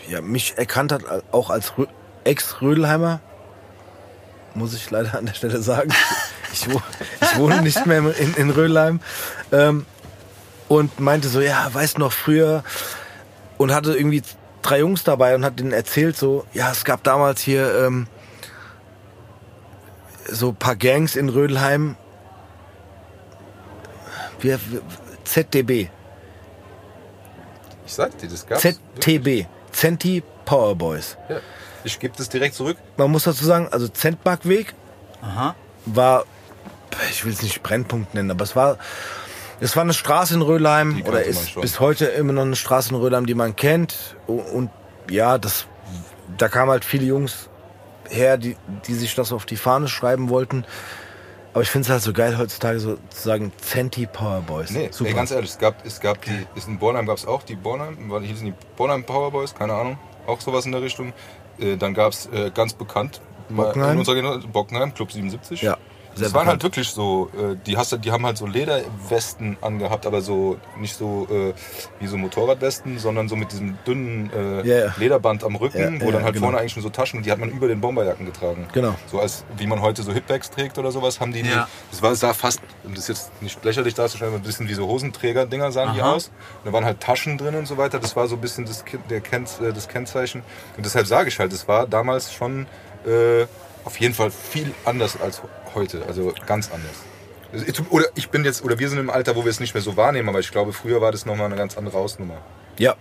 ja, 0.09 0.21
mich 0.21 0.57
erkannt 0.57 0.91
hat 0.91 1.03
auch 1.31 1.49
als 1.49 1.77
Rö 1.77 1.85
Ex-Rödelheimer. 2.23 3.19
Muss 4.53 4.73
ich 4.73 4.89
leider 4.91 5.17
an 5.17 5.25
der 5.25 5.33
Stelle 5.33 5.61
sagen. 5.61 5.91
Ich, 6.53 6.69
wo, 6.71 6.81
ich 7.21 7.37
wohne 7.37 7.61
nicht 7.61 7.85
mehr 7.85 7.99
in, 8.17 8.33
in 8.33 8.49
Rödelheim. 8.49 8.99
Ähm, 9.51 9.85
und 10.67 10.99
meinte 10.99 11.27
so, 11.27 11.41
ja, 11.41 11.73
weißt 11.73 11.97
noch 11.97 12.11
früher 12.11 12.63
und 13.57 13.73
hatte 13.73 13.93
irgendwie 13.93 14.21
drei 14.61 14.79
Jungs 14.79 15.03
dabei 15.03 15.35
und 15.35 15.43
hat 15.43 15.59
denen 15.59 15.71
erzählt 15.71 16.15
so, 16.15 16.45
ja, 16.53 16.71
es 16.71 16.85
gab 16.85 17.03
damals 17.03 17.41
hier 17.41 17.85
ähm, 17.85 18.07
so 20.29 20.49
ein 20.49 20.55
paar 20.55 20.75
Gangs 20.75 21.15
in 21.15 21.29
Rödelheim. 21.29 21.95
Wir, 24.39 24.59
wir, 24.69 24.81
ZDB. 25.25 25.89
Ich 27.85 27.93
sag 27.93 28.17
dir, 28.17 28.29
das 28.29 28.45
gab's. 28.45 28.61
ZTB. 28.61 29.45
Centi 29.73 30.23
Powerboys. 30.45 31.17
Ja. 31.29 31.39
Ich 31.83 31.99
gebe 31.99 32.13
das 32.17 32.29
direkt 32.29 32.55
zurück. 32.55 32.77
Man 32.97 33.11
muss 33.11 33.23
dazu 33.23 33.43
sagen, 33.45 33.67
also 33.71 33.87
Zentmarkweg 33.87 34.73
Aha. 35.21 35.55
war, 35.85 36.25
ich 37.09 37.25
will 37.25 37.33
es 37.33 37.41
nicht 37.41 37.63
Brennpunkt 37.63 38.13
nennen, 38.13 38.31
aber 38.31 38.43
es 38.43 38.55
war, 38.55 38.77
es 39.59 39.75
war 39.75 39.83
eine 39.83 39.93
Straße 39.93 40.33
in 40.35 40.41
Rödelheim 40.41 40.95
Die 40.97 41.03
oder 41.03 41.23
ist 41.23 41.59
bis 41.59 41.79
heute 41.79 42.05
immer 42.05 42.33
noch 42.33 42.43
eine 42.43 42.55
Straße 42.55 42.89
in 42.89 42.95
Rödelheim, 42.95 43.25
die 43.25 43.35
man 43.35 43.55
kennt. 43.55 44.15
Und, 44.27 44.69
ja, 45.09 45.37
das, 45.37 45.65
da 46.37 46.47
kamen 46.49 46.71
halt 46.71 46.85
viele 46.85 47.05
Jungs 47.05 47.49
her, 48.09 48.37
die, 48.37 48.57
die 48.87 48.93
sich 48.93 49.15
das 49.15 49.31
auf 49.31 49.45
die 49.45 49.57
Fahne 49.57 49.87
schreiben 49.87 50.29
wollten. 50.29 50.65
Aber 51.53 51.63
ich 51.63 51.69
finde 51.69 51.85
es 51.87 51.89
halt 51.91 52.01
so 52.01 52.13
geil 52.13 52.37
heutzutage 52.37 52.79
so 52.79 52.95
zu 52.95 53.27
sagen 53.27 53.51
Centi 53.61 54.05
Powerboys. 54.05 54.71
Nee, 54.71 54.89
Super. 54.91 55.09
ey, 55.09 55.15
ganz 55.15 55.31
ehrlich, 55.31 55.49
es 55.49 55.57
gab, 55.57 55.85
es 55.85 55.99
gab 55.99 56.21
die, 56.21 56.45
ist 56.55 56.67
in 56.69 56.79
Bornheim 56.79 57.05
gab 57.05 57.17
es 57.17 57.25
auch 57.25 57.43
die 57.43 57.55
Bornheim, 57.55 58.09
war- 58.09 58.21
hießen 58.21 58.45
die 58.45 58.53
Bornheim 58.77 59.03
Powerboys, 59.03 59.53
keine 59.53 59.73
Ahnung, 59.73 59.97
auch 60.27 60.39
sowas 60.39 60.65
in 60.65 60.71
der 60.71 60.81
Richtung. 60.81 61.11
Äh, 61.59 61.77
dann 61.77 61.93
gab 61.93 62.13
es 62.13 62.27
äh, 62.27 62.51
ganz 62.53 62.73
bekannt 62.73 63.21
Bockenheim? 63.49 63.93
in 63.93 63.99
unserer 63.99 64.15
Generation, 64.15 64.51
Bockenheim, 64.51 64.93
Club 64.93 65.11
77. 65.11 65.61
Ja, 65.61 65.77
Das 66.17 66.33
waren 66.33 66.47
halt 66.47 66.61
wirklich 66.63 66.89
so, 66.89 67.29
äh, 67.35 67.55
die, 67.65 67.77
hast, 67.77 67.97
die 68.03 68.11
haben 68.11 68.25
halt 68.25 68.37
so 68.37 68.45
Lederwesten 68.45 69.57
angehabt, 69.61 70.05
aber 70.05 70.21
so 70.21 70.57
nicht 70.77 70.95
so 70.95 71.27
äh, 71.31 71.53
wie 71.99 72.07
so 72.07 72.17
Motorradwesten, 72.17 72.99
sondern 72.99 73.29
so 73.29 73.35
mit 73.35 73.51
diesem 73.51 73.77
dünnen 73.85 74.29
äh, 74.33 74.67
ja. 74.67 74.93
Lederband 74.97 75.43
am 75.43 75.55
Rücken, 75.55 75.95
Ja, 75.95 76.01
wo 76.01 76.05
ja, 76.07 76.11
dann 76.11 76.23
halt 76.23 76.33
genau. 76.33 76.47
vorne 76.47 76.59
eigentlich 76.59 76.73
schon 76.73 76.83
so 76.83 76.89
Taschen, 76.89 77.23
die 77.23 77.31
hat 77.31 77.39
man 77.39 77.49
über 77.49 77.67
den 77.67 77.81
Bomberjacken 77.81 78.25
getragen. 78.25 78.67
Genau. 78.73 78.95
So 79.07 79.19
als 79.19 79.45
wie 79.57 79.67
man 79.67 79.81
heute 79.81 80.03
so 80.03 80.11
Hipbags 80.11 80.49
trägt 80.49 80.77
oder 80.77 80.91
sowas, 80.91 81.19
haben 81.19 81.31
die. 81.31 81.41
Ja. 81.41 81.67
Das 81.91 82.01
war 82.01 82.13
sah 82.15 82.33
fast, 82.33 82.59
um 82.83 82.93
das 82.93 83.07
jetzt 83.07 83.41
nicht 83.41 83.63
lächerlich 83.63 83.93
darzustellen, 83.93 84.33
ein 84.35 84.41
bisschen 84.41 84.67
wie 84.67 84.73
so 84.73 84.87
Hosenträger-Dinger 84.87 85.71
sahen 85.71 85.93
die 85.95 86.01
Aha. 86.01 86.13
aus. 86.13 86.27
Und 86.27 86.65
da 86.65 86.73
waren 86.73 86.85
halt 86.85 86.99
Taschen 86.99 87.37
drin 87.37 87.55
und 87.55 87.67
so 87.67 87.77
weiter. 87.77 87.99
Das 87.99 88.15
war 88.15 88.27
so 88.27 88.35
ein 88.35 88.41
bisschen 88.41 88.65
das, 88.65 88.83
der 89.09 89.21
Ken 89.21 89.45
äh, 89.61 89.71
das 89.73 89.87
Kennzeichen. 89.87 90.43
Und 90.77 90.85
deshalb 90.85 91.07
sage 91.07 91.29
ich 91.29 91.39
halt, 91.39 91.53
es 91.53 91.67
war 91.67 91.87
damals 91.87 92.33
schon 92.33 92.67
äh, 93.05 93.45
auf 93.83 93.99
jeden 93.99 94.13
Fall 94.13 94.29
viel 94.31 94.73
anders 94.85 95.19
als 95.19 95.41
heute. 95.75 96.03
Also 96.07 96.33
ganz 96.45 96.69
anders. 96.71 96.91
Also 97.53 97.83
Oder 97.89 98.05
ich 98.15 98.29
bin 98.29 98.45
jetzt, 98.45 98.63
oder 98.63 98.79
wir 98.79 98.87
sind 98.89 98.99
im 98.99 99.09
Alter, 99.09 99.35
wo 99.35 99.43
wir 99.43 99.49
es 99.49 99.59
nicht 99.59 99.73
mehr 99.73 99.83
so 99.83 99.97
wahrnehmen, 99.97 100.29
aber 100.29 100.39
ich 100.39 100.51
glaube, 100.51 100.71
früher 100.73 101.01
war 101.01 101.11
das 101.11 101.25
nochmal 101.25 101.47
eine 101.47 101.55
ganz 101.57 101.77
andere 101.77 101.97
Hausnummer. 101.97 102.37
Ja, 102.77 102.95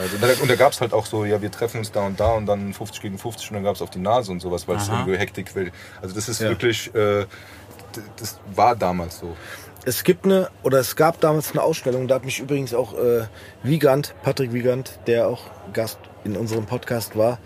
Also, 0.00 0.42
und 0.42 0.48
da 0.50 0.54
gab 0.56 0.72
es 0.72 0.80
halt 0.80 0.92
auch 0.92 1.06
so, 1.06 1.24
ja, 1.24 1.42
wir 1.42 1.50
treffen 1.50 1.78
uns 1.78 1.90
da 1.90 2.00
und 2.06 2.20
da 2.20 2.32
und 2.34 2.46
dann 2.46 2.72
50 2.72 3.02
gegen 3.02 3.18
50 3.18 3.50
und 3.50 3.54
dann 3.54 3.64
gab 3.64 3.74
es 3.74 3.82
auf 3.82 3.90
die 3.90 3.98
Nase 3.98 4.30
und 4.30 4.40
sowas, 4.40 4.68
weil 4.68 4.76
es 4.76 4.88
irgendwie 4.88 5.16
Hektik 5.16 5.54
will. 5.56 5.72
Also 6.00 6.14
das 6.14 6.28
ist 6.28 6.40
Ja. 6.40 6.48
wirklich, 6.50 6.94
äh, 6.94 7.26
das 8.16 8.38
war 8.54 8.76
damals 8.76 9.18
so. 9.18 9.36
es 9.84 10.04
gibt 10.04 10.24
eine, 10.24 10.50
oder 10.62 10.78
es 10.78 10.94
gab 10.96 11.20
damals 11.20 11.50
eine 11.52 11.62
Ausstellung, 11.62 12.06
da 12.08 12.16
hat 12.16 12.24
mich 12.24 12.38
übrigens 12.40 12.74
auch 12.74 12.94
äh, 12.98 13.26
Wiegand, 13.64 14.14
Patrick 14.22 14.52
Wiegand, 14.52 14.98
der 15.08 15.26
auch 15.28 15.42
Gast 15.72 15.98
in 16.24 16.36
unserem 16.36 16.66
Podcast 16.66 17.16
war, 17.16 17.38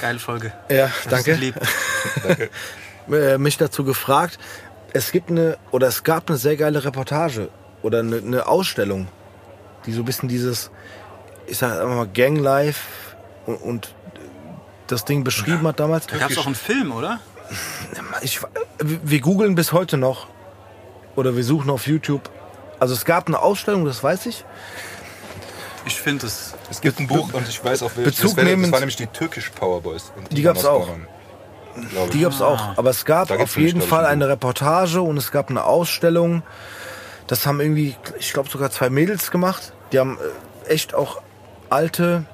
Geile 0.00 0.18
Folge. 0.18 0.52
ja, 0.70 0.86
Das 1.04 1.24
danke, 1.24 1.34
lieb. 1.34 1.54
äh, 3.10 3.38
mich 3.38 3.56
dazu 3.56 3.84
gefragt. 3.84 4.38
Es 4.92 5.12
gibt 5.12 5.30
eine, 5.30 5.56
oder 5.70 5.88
es 5.88 6.04
gab 6.04 6.28
eine 6.28 6.38
sehr 6.38 6.56
geile 6.56 6.84
Reportage 6.84 7.48
oder 7.82 8.00
eine, 8.00 8.18
eine 8.18 8.46
Ausstellung, 8.46 9.08
die 9.86 9.92
so 9.92 10.02
ein 10.02 10.04
bisschen 10.04 10.28
dieses, 10.28 10.70
ich 11.46 11.58
sag 11.58 11.72
einfach 11.80 11.96
mal, 11.96 12.08
Ganglife 12.08 12.80
und, 13.46 13.56
und 13.56 13.94
das 14.86 15.04
Ding 15.04 15.24
beschrieben 15.24 15.66
hat 15.66 15.80
damals. 15.80 16.06
Da 16.06 16.18
gab 16.18 16.30
es 16.30 16.38
auch 16.38 16.46
einen 16.46 16.54
Film, 16.54 16.92
oder? 16.92 17.20
Ich, 18.20 18.40
wir 18.80 19.20
googeln 19.20 19.54
bis 19.54 19.72
heute 19.72 19.96
noch 19.96 20.26
oder 21.16 21.36
wir 21.36 21.44
suchen 21.44 21.70
auf 21.70 21.86
YouTube. 21.86 22.30
Also 22.78 22.94
es 22.94 23.04
gab 23.04 23.28
eine 23.28 23.38
Ausstellung, 23.38 23.84
das 23.84 24.02
weiß 24.02 24.26
ich. 24.26 24.44
Ich 25.84 26.00
finde 26.00 26.26
es. 26.26 26.54
Es 26.70 26.80
gibt 26.80 27.00
ein 27.00 27.08
Buch 27.08 27.32
und 27.32 27.48
ich 27.48 27.64
weiß 27.64 27.82
auch, 27.82 27.90
welches. 27.96 28.16
Bezug 28.16 28.36
das, 28.36 28.44
das 28.46 28.72
war 28.72 28.78
nämlich 28.80 28.96
die 28.96 29.06
Türkisch 29.08 29.50
Powerboys. 29.50 30.12
Und 30.16 30.30
Die 30.30 30.42
kamen 30.42 30.54
gab's 30.54 30.64
aus 30.64 30.82
auch. 30.82 30.86
Glaub 30.86 31.08
Die 32.12 32.20
gab 32.20 32.32
es 32.32 32.42
auch. 32.42 32.76
Aber 32.76 32.90
es 32.90 33.04
gab 33.04 33.30
auf 33.30 33.56
jeden 33.56 33.80
Fall 33.80 34.04
ein 34.04 34.22
eine. 34.22 34.28
Reportage 34.28 35.00
und 35.00 35.16
es 35.16 35.30
gab 35.30 35.50
eine 35.50 35.64
Ausstellung. 35.64 36.42
Das 37.26 37.46
haben 37.46 37.60
irgendwie, 37.60 37.96
ich 38.18 38.32
glaube 38.32 38.50
sogar 38.50 38.70
zwei 38.70 38.90
Mädels 38.90 39.30
gemacht. 39.30 39.72
Die 39.92 39.98
haben 39.98 40.18
äh, 40.66 40.70
echt 40.70 40.94
auch 40.94 41.22
alte, 41.70 42.24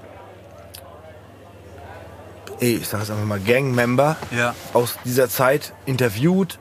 ey, 2.61 2.77
ich 2.77 2.88
sag 2.88 3.03
es 3.03 3.11
einfach 3.11 3.24
mal, 3.24 3.40
Gangmember 3.40 4.16
Ja. 4.31 4.55
aus 4.72 4.98
dieser 5.05 5.29
Zeit 5.29 5.72
interviewt, 5.87 6.59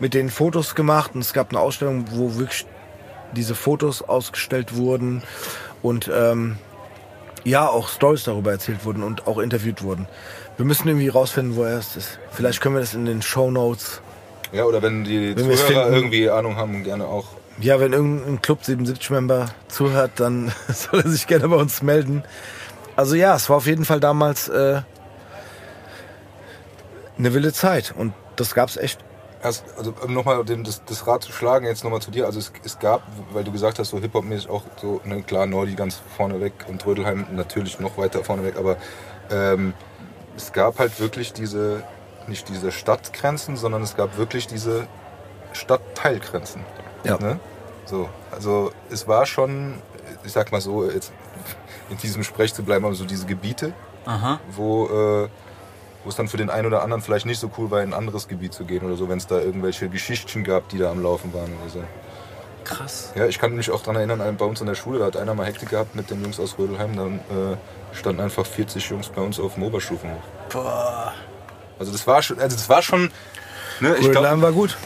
mit 0.00 0.14
denen 0.14 0.30
Fotos 0.30 0.74
gemacht 0.74 1.12
und 1.14 1.20
es 1.20 1.32
gab 1.32 1.50
eine 1.50 1.60
Ausstellung, 1.60 2.06
wo 2.10 2.36
wirklich 2.36 2.66
diese 3.32 3.54
Fotos 3.54 4.02
ausgestellt 4.02 4.74
wurden 4.74 5.22
und 5.82 6.10
ähm, 6.12 6.58
ja, 7.44 7.68
auch 7.68 7.88
Stories 7.88 8.24
darüber 8.24 8.50
erzählt 8.50 8.84
wurden 8.84 9.02
und 9.02 9.26
auch 9.26 9.38
interviewt 9.38 9.82
wurden. 9.82 10.06
Wir 10.60 10.66
müssen 10.66 10.88
irgendwie 10.88 11.08
rausfinden, 11.08 11.56
wo 11.56 11.62
er 11.62 11.78
es 11.78 11.96
ist. 11.96 12.18
Vielleicht 12.32 12.60
können 12.60 12.74
wir 12.74 12.80
das 12.80 12.92
in 12.92 13.06
den 13.06 13.22
Show 13.22 13.50
Notes. 13.50 14.02
Ja, 14.52 14.64
oder 14.64 14.82
wenn 14.82 15.04
die 15.04 15.34
Wenn 15.34 15.50
es 15.50 15.66
Zuhörer 15.66 15.90
irgendwie 15.90 16.28
Ahnung 16.28 16.56
haben, 16.56 16.84
gerne 16.84 17.06
auch. 17.06 17.28
Ja, 17.62 17.80
wenn 17.80 17.94
irgendein 17.94 18.42
Club 18.42 18.58
77-Member 18.60 19.46
zuhört, 19.68 20.10
dann 20.16 20.52
soll 20.68 21.00
er 21.00 21.08
sich 21.08 21.26
gerne 21.26 21.48
bei 21.48 21.56
uns 21.56 21.80
melden. 21.80 22.24
Also 22.94 23.14
ja, 23.14 23.34
es 23.34 23.48
war 23.48 23.56
auf 23.56 23.66
jeden 23.66 23.86
Fall 23.86 24.00
damals 24.00 24.50
äh, 24.50 24.82
eine 27.16 27.32
wilde 27.32 27.54
Zeit 27.54 27.94
und 27.96 28.12
das 28.36 28.54
gab's 28.54 28.76
echt. 28.76 29.00
Erst, 29.42 29.64
also 29.78 29.94
um 30.04 30.12
nochmal 30.12 30.44
das, 30.44 30.84
das 30.84 31.06
Rad 31.06 31.22
zu 31.22 31.32
schlagen, 31.32 31.64
jetzt 31.64 31.84
nochmal 31.84 32.02
zu 32.02 32.10
dir. 32.10 32.26
Also 32.26 32.38
es, 32.38 32.52
es 32.62 32.78
gab, 32.78 33.00
weil 33.32 33.44
du 33.44 33.52
gesagt 33.52 33.78
hast, 33.78 33.88
so 33.88 33.98
Hip-Hop-mäßig 33.98 34.50
auch 34.50 34.64
so, 34.78 35.00
ne, 35.06 35.22
klar, 35.22 35.46
Nordi 35.46 35.74
ganz 35.74 36.02
vorne 36.18 36.38
weg 36.38 36.52
und 36.68 36.84
Rödelheim 36.84 37.24
natürlich 37.32 37.80
noch 37.80 37.96
weiter 37.96 38.22
vorne 38.22 38.44
weg, 38.44 38.56
aber 38.58 38.76
ähm, 39.30 39.72
es 40.40 40.52
gab 40.52 40.78
halt 40.78 40.98
wirklich 41.00 41.32
diese, 41.32 41.82
nicht 42.26 42.48
diese 42.48 42.72
Stadtgrenzen, 42.72 43.56
sondern 43.56 43.82
es 43.82 43.96
gab 43.96 44.16
wirklich 44.16 44.46
diese 44.46 44.86
Stadtteilgrenzen. 45.52 46.64
Ja. 47.04 47.18
Ne? 47.18 47.38
So, 47.84 48.08
also 48.30 48.72
es 48.90 49.06
war 49.06 49.26
schon, 49.26 49.74
ich 50.24 50.32
sag 50.32 50.50
mal 50.52 50.60
so, 50.60 50.88
jetzt 50.90 51.12
in 51.90 51.98
diesem 51.98 52.24
Sprech 52.24 52.54
zu 52.54 52.62
bleiben, 52.62 52.84
aber 52.84 52.94
so 52.94 53.04
diese 53.04 53.26
Gebiete, 53.26 53.72
Aha. 54.06 54.40
wo, 54.52 54.86
äh, 54.86 55.28
wo 56.04 56.08
es 56.08 56.16
dann 56.16 56.28
für 56.28 56.36
den 56.36 56.48
einen 56.48 56.66
oder 56.66 56.82
anderen 56.82 57.02
vielleicht 57.02 57.26
nicht 57.26 57.40
so 57.40 57.50
cool 57.58 57.70
war, 57.70 57.82
in 57.82 57.90
ein 57.90 57.94
anderes 57.94 58.28
Gebiet 58.28 58.54
zu 58.54 58.64
gehen 58.64 58.84
oder 58.84 58.96
so, 58.96 59.08
wenn 59.08 59.18
es 59.18 59.26
da 59.26 59.40
irgendwelche 59.40 59.88
Geschichten 59.88 60.44
gab, 60.44 60.68
die 60.68 60.78
da 60.78 60.90
am 60.90 61.02
Laufen 61.02 61.34
waren 61.34 61.52
oder 61.60 61.70
so. 61.70 61.84
Krass. 62.64 63.12
Ja, 63.14 63.26
ich 63.26 63.38
kann 63.38 63.54
mich 63.56 63.70
auch 63.70 63.80
daran 63.80 63.96
erinnern, 63.96 64.36
bei 64.36 64.44
uns 64.44 64.60
in 64.60 64.66
der 64.66 64.74
Schule, 64.74 65.00
da 65.00 65.06
hat 65.06 65.16
einer 65.16 65.34
mal 65.34 65.46
Hektik 65.46 65.70
gehabt 65.70 65.96
mit 65.96 66.10
den 66.10 66.22
Jungs 66.22 66.38
aus 66.38 66.56
Rödelheim, 66.58 66.96
dann 66.96 67.18
äh, 67.18 67.56
standen 67.92 68.20
einfach 68.20 68.46
40 68.46 68.90
Jungs 68.90 69.08
bei 69.08 69.20
uns 69.20 69.38
auf 69.38 69.54
dem 69.54 69.62
Oberstufenhof. 69.62 70.22
Boah. 70.50 71.12
Also 71.78 71.92
das 71.92 72.06
war 72.06 72.22
schon, 72.22 72.38
also 72.38 72.56
das 72.56 72.68
war 72.68 72.82
schon, 72.82 73.10
ne, 73.80 73.94
ich 73.94 74.10
glaube, 74.10 74.18
Rödelheim 74.18 74.42
war 74.42 74.52
gut. 74.52 74.76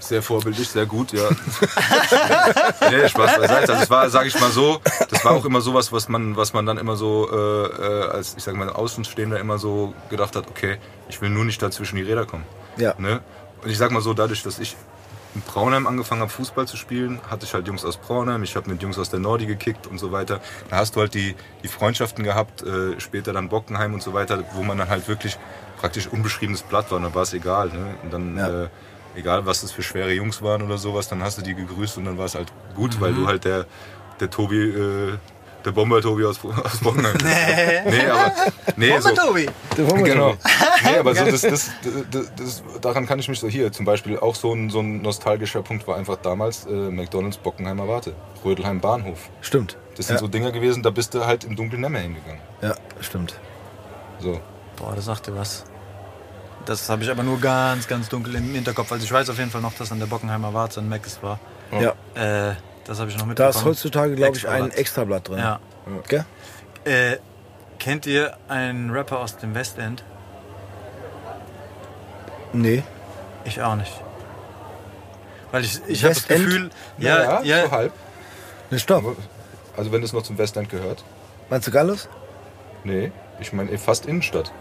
sehr 0.00 0.22
vorbildlich, 0.22 0.68
sehr 0.68 0.86
gut, 0.86 1.12
ja. 1.12 1.28
nee, 2.90 3.08
Spaß 3.08 3.36
beiseite. 3.36 3.72
Also 3.72 3.82
es 3.84 3.90
war, 3.90 4.10
sage 4.10 4.28
ich 4.28 4.40
mal 4.40 4.50
so, 4.50 4.80
das 5.08 5.24
war 5.24 5.32
auch 5.32 5.44
immer 5.44 5.60
sowas, 5.60 5.92
was 5.92 6.08
man, 6.08 6.36
was 6.36 6.52
man 6.52 6.66
dann 6.66 6.78
immer 6.78 6.96
so 6.96 7.28
äh, 7.30 7.36
äh, 7.36 8.08
als, 8.10 8.34
ich 8.36 8.42
sag 8.42 8.56
mal, 8.56 8.70
Außenstehender 8.70 9.38
immer 9.38 9.58
so 9.58 9.94
gedacht 10.08 10.36
hat, 10.36 10.48
okay, 10.48 10.78
ich 11.08 11.20
will 11.22 11.30
nur 11.30 11.44
nicht 11.44 11.62
da 11.62 11.70
zwischen 11.70 11.96
die 11.96 12.02
Räder 12.02 12.26
kommen. 12.26 12.44
Ja. 12.76 12.94
Ne? 12.98 13.20
Und 13.62 13.70
ich 13.70 13.78
sag 13.78 13.90
mal 13.90 14.00
so, 14.00 14.14
dadurch, 14.14 14.42
dass 14.42 14.58
ich 14.58 14.76
in 15.34 15.42
Braunheim 15.42 15.86
angefangen 15.86 16.20
habe, 16.22 16.30
Fußball 16.30 16.66
zu 16.66 16.76
spielen, 16.76 17.20
hatte 17.30 17.44
ich 17.46 17.54
halt 17.54 17.66
Jungs 17.68 17.84
aus 17.84 17.96
Braunheim, 17.96 18.42
ich 18.42 18.56
habe 18.56 18.68
mit 18.70 18.82
Jungs 18.82 18.98
aus 18.98 19.10
der 19.10 19.20
Nordi 19.20 19.46
gekickt 19.46 19.86
und 19.86 19.98
so 19.98 20.10
weiter. 20.12 20.40
Da 20.70 20.76
hast 20.78 20.96
du 20.96 21.00
halt 21.00 21.14
die, 21.14 21.36
die 21.62 21.68
Freundschaften 21.68 22.24
gehabt, 22.24 22.62
äh, 22.62 22.98
später 23.00 23.32
dann 23.32 23.48
Bockenheim 23.48 23.94
und 23.94 24.02
so 24.02 24.12
weiter, 24.12 24.42
wo 24.54 24.62
man 24.62 24.78
dann 24.78 24.88
halt 24.88 25.06
wirklich 25.08 25.36
praktisch 25.78 26.08
unbeschriebenes 26.08 26.62
Blatt 26.62 26.90
war, 26.90 26.96
und 26.98 27.04
dann 27.04 27.14
war 27.14 27.22
es 27.22 27.32
egal. 27.32 27.68
Ne? 27.68 27.94
Und 28.02 28.12
dann, 28.12 28.36
Ja. 28.36 28.64
äh, 28.64 28.68
egal 29.16 29.46
was 29.46 29.60
das 29.62 29.70
für 29.72 29.82
schwere 29.82 30.12
Jungs 30.12 30.42
waren 30.42 30.62
oder 30.62 30.78
sowas, 30.78 31.08
dann 31.08 31.22
hast 31.22 31.38
du 31.38 31.42
die 31.42 31.54
gegrüßt 31.54 31.98
und 31.98 32.04
dann 32.06 32.18
war 32.18 32.26
es 32.26 32.34
halt 32.34 32.52
gut, 32.74 33.00
weil 33.00 33.12
du 33.14 33.26
halt 33.26 33.44
der, 33.44 33.66
der 34.20 34.30
Tobi, 34.30 34.62
äh, 34.62 35.12
der 35.64 35.72
Bomber-Tobi 35.72 36.24
aus, 36.24 36.38
aus 36.44 36.78
Bockenheim. 36.78 37.16
Nee. 37.22 37.90
nee, 37.90 38.06
aber, 38.06 38.32
nee, 38.76 38.98
so, 39.00 39.10
Tobi. 39.10 39.48
Genau. 39.76 40.34
Nee, 40.84 40.98
aber 40.98 41.14
so 41.14 41.24
das, 41.24 41.42
das, 41.42 41.70
das, 42.10 42.32
das, 42.36 42.62
daran 42.80 43.06
kann 43.06 43.18
ich 43.18 43.28
mich 43.28 43.40
so 43.40 43.48
hier 43.48 43.72
zum 43.72 43.84
Beispiel 43.84 44.18
auch 44.18 44.34
so 44.34 44.52
ein, 44.52 44.70
so 44.70 44.80
ein 44.80 45.02
nostalgischer 45.02 45.62
Punkt 45.62 45.86
war 45.86 45.96
einfach 45.96 46.16
damals 46.16 46.66
äh, 46.66 46.70
McDonalds 46.70 47.36
Bockenheimer 47.38 47.88
Warte, 47.88 48.14
Rödelheim 48.44 48.80
Bahnhof. 48.80 49.28
Stimmt. 49.40 49.76
Das 49.96 50.06
sind 50.06 50.16
ja. 50.16 50.20
so 50.20 50.28
Dinger 50.28 50.52
gewesen, 50.52 50.82
da 50.82 50.90
bist 50.90 51.14
du 51.14 51.26
halt 51.26 51.44
im 51.44 51.56
Dunkeln 51.56 51.82
nicht 51.82 51.90
mehr 51.90 52.02
hingegangen. 52.02 52.40
ja, 52.62 52.74
stimmt. 53.00 53.34
So. 54.18 54.40
Boah, 54.76 54.94
das 54.94 55.06
sagt 55.06 55.26
dir 55.26 55.36
was. 55.36 55.64
Das 56.66 56.88
habe 56.88 57.02
ich 57.02 57.10
aber 57.10 57.22
nur 57.22 57.40
ganz, 57.40 57.88
ganz 57.88 58.08
dunkel 58.08 58.34
im 58.34 58.54
Hinterkopf. 58.54 58.92
Also 58.92 59.04
ich 59.04 59.12
weiß 59.12 59.30
auf 59.30 59.38
jeden 59.38 59.50
Fall 59.50 59.62
noch, 59.62 59.74
dass 59.74 59.92
an 59.92 59.98
der 59.98 60.06
Bockenheimer 60.06 60.54
Warte 60.54 60.80
ein 60.80 60.88
Meckes 60.88 61.22
war. 61.22 61.38
Ja. 61.72 61.94
Äh, 62.14 62.54
das 62.90 62.98
habe 62.98 63.08
ich 63.08 63.14
noch 63.16 63.22
Da 63.22 63.28
mitbekommen. 63.28 63.50
ist 63.54 63.64
heutzutage, 63.64 64.14
glaube 64.16 64.36
ich, 64.36 64.48
ein 64.48 64.70
Extrablatt. 64.72 65.28
Drin. 65.28 65.38
Ja. 65.38 65.60
Gell? 66.08 66.24
Äh, 66.84 67.18
kennt 67.78 68.04
ihr 68.04 68.36
einen 68.48 68.90
Rapper 68.90 69.20
aus 69.20 69.36
dem 69.36 69.54
Westend? 69.54 70.02
Nee. 72.52 72.82
Ich 73.44 73.62
auch 73.62 73.76
nicht. 73.76 73.92
Weil 75.52 75.64
ich, 75.64 75.80
ich 75.86 76.02
habe 76.04 76.14
das? 76.14 76.26
Gefühl, 76.26 76.70
ja, 76.98 77.42
ja, 77.42 77.64
so 77.66 77.70
halb. 77.70 77.92
Ne, 78.70 78.78
stopp. 78.78 79.04
Aber- 79.04 79.16
Also 79.76 79.92
wenn 79.92 80.02
es 80.02 80.12
noch 80.12 80.22
zum 80.22 80.36
Westend 80.36 80.68
gehört. 80.68 81.04
Meinst 81.48 81.66
du 81.68 81.70
Gallus? 81.70 82.08
Nee, 82.84 83.12
ich 83.38 83.52
meine 83.52 83.70
eh 83.70 83.78
fast 83.78 84.04
Innenstadt. 84.06 84.52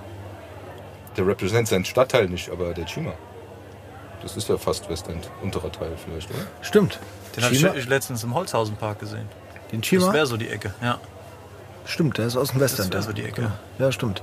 Der 1.18 1.26
repräsentiert 1.26 1.68
seinen 1.68 1.86
Stadtteil 1.86 2.28
nicht, 2.30 2.50
aber 2.52 2.74
der 2.76 2.86
Chima. 2.86 3.13
Das 4.22 4.38
ist 4.38 4.50
ja 4.50 4.58
fast 4.58 4.88
Westend, 4.89 5.30
unterer 5.42 5.72
Teil 5.72 5.94
vielleicht, 6.04 6.30
oder? 6.30 6.39
Stimmt. 6.62 7.00
Den 7.36 7.44
habe 7.44 7.78
ich, 7.80 7.88
letztens 7.88 8.24
im 8.24 8.34
Holzhausenpark 8.34 9.00
gesehen. 9.00 9.28
Den 9.72 9.82
Das 9.82 9.88
Chima? 9.89 10.13
wäre 10.13 10.26
so 10.26 10.38
die 10.38 10.50
Ecke, 10.50 10.74
ja. 10.82 11.00
Stimmt, 11.86 12.18
der 12.18 12.28
ist 12.28 12.36
aus 12.38 12.52
dem 12.52 12.60
Westend. 12.60 12.94
wär 12.94 13.00
ja. 13.00 13.06
so 13.06 13.13
die 13.13 13.24
Ecke. 13.24 13.52
Ja, 13.80 13.92
stimmt. 13.92 14.22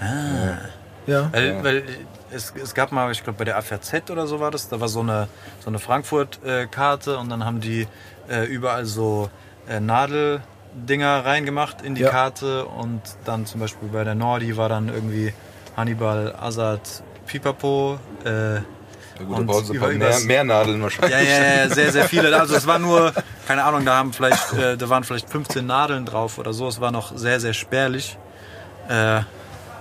Ah. 0.00 0.58
Ja. 1.06 1.28
Weil, 1.32 1.64
weil 1.64 1.82
es, 2.30 2.52
es 2.60 2.74
gab 2.74 2.92
mal, 2.92 3.10
ich 3.12 3.22
glaube 3.24 3.38
bei 3.38 3.44
der 3.44 3.56
AFZ 3.56 4.10
oder 4.10 4.26
so 4.26 4.40
war 4.40 4.50
das, 4.50 4.68
da 4.68 4.80
war 4.80 4.88
so 4.88 5.00
eine, 5.00 5.28
so 5.60 5.68
eine 5.68 5.78
Frankfurt-Karte 5.78 7.18
und 7.18 7.28
dann 7.28 7.44
haben 7.44 7.60
die 7.60 7.86
äh, 8.28 8.44
überall 8.44 8.84
so 8.86 9.30
äh, 9.68 9.80
Nadeldinger 9.80 11.24
reingemacht 11.24 11.82
in 11.82 11.94
die 11.94 12.02
Ja. 12.02 12.10
Karte 12.10 12.66
und 12.66 13.00
dann 13.24 13.46
zum 13.46 13.60
Beispiel 13.60 13.88
bei 13.88 14.04
der 14.04 14.14
Nordi 14.14 14.56
war 14.56 14.68
dann 14.68 14.88
irgendwie 14.88 15.32
Hannibal, 15.76 16.34
Assad, 16.40 17.02
Pipapo. 17.26 17.98
Äh, 18.24 18.60
Ja 19.18 19.24
gut, 19.24 19.38
da 19.38 19.42
brauchen 19.42 19.64
sie 19.64 19.72
ein 19.74 19.80
paar 19.80 19.90
über- 19.90 20.20
mehr, 20.20 20.44
Nadeln 20.44 20.82
wahrscheinlich. 20.82 21.12
ja, 21.12 21.20
ja, 21.20 21.44
ja, 21.64 21.68
sehr, 21.74 21.92
sehr 21.92 22.04
viele. 22.04 22.38
Also 22.38 22.54
es 22.54 22.66
war 22.66 22.78
nur, 22.78 23.12
keine 23.46 23.64
Ahnung, 23.64 23.84
da 23.84 23.96
haben 23.96 24.12
vielleicht, 24.12 24.52
äh, 24.52 24.76
da 24.76 24.88
waren 24.88 25.04
vielleicht 25.04 25.30
15 25.30 25.64
Nadeln 25.66 26.04
drauf 26.04 26.38
oder 26.38 26.52
so. 26.52 26.68
Es 26.68 26.80
war 26.80 26.90
noch 26.90 27.16
sehr, 27.16 27.40
sehr 27.40 27.52
spärlich. 27.54 28.18
Äh, 28.88 29.20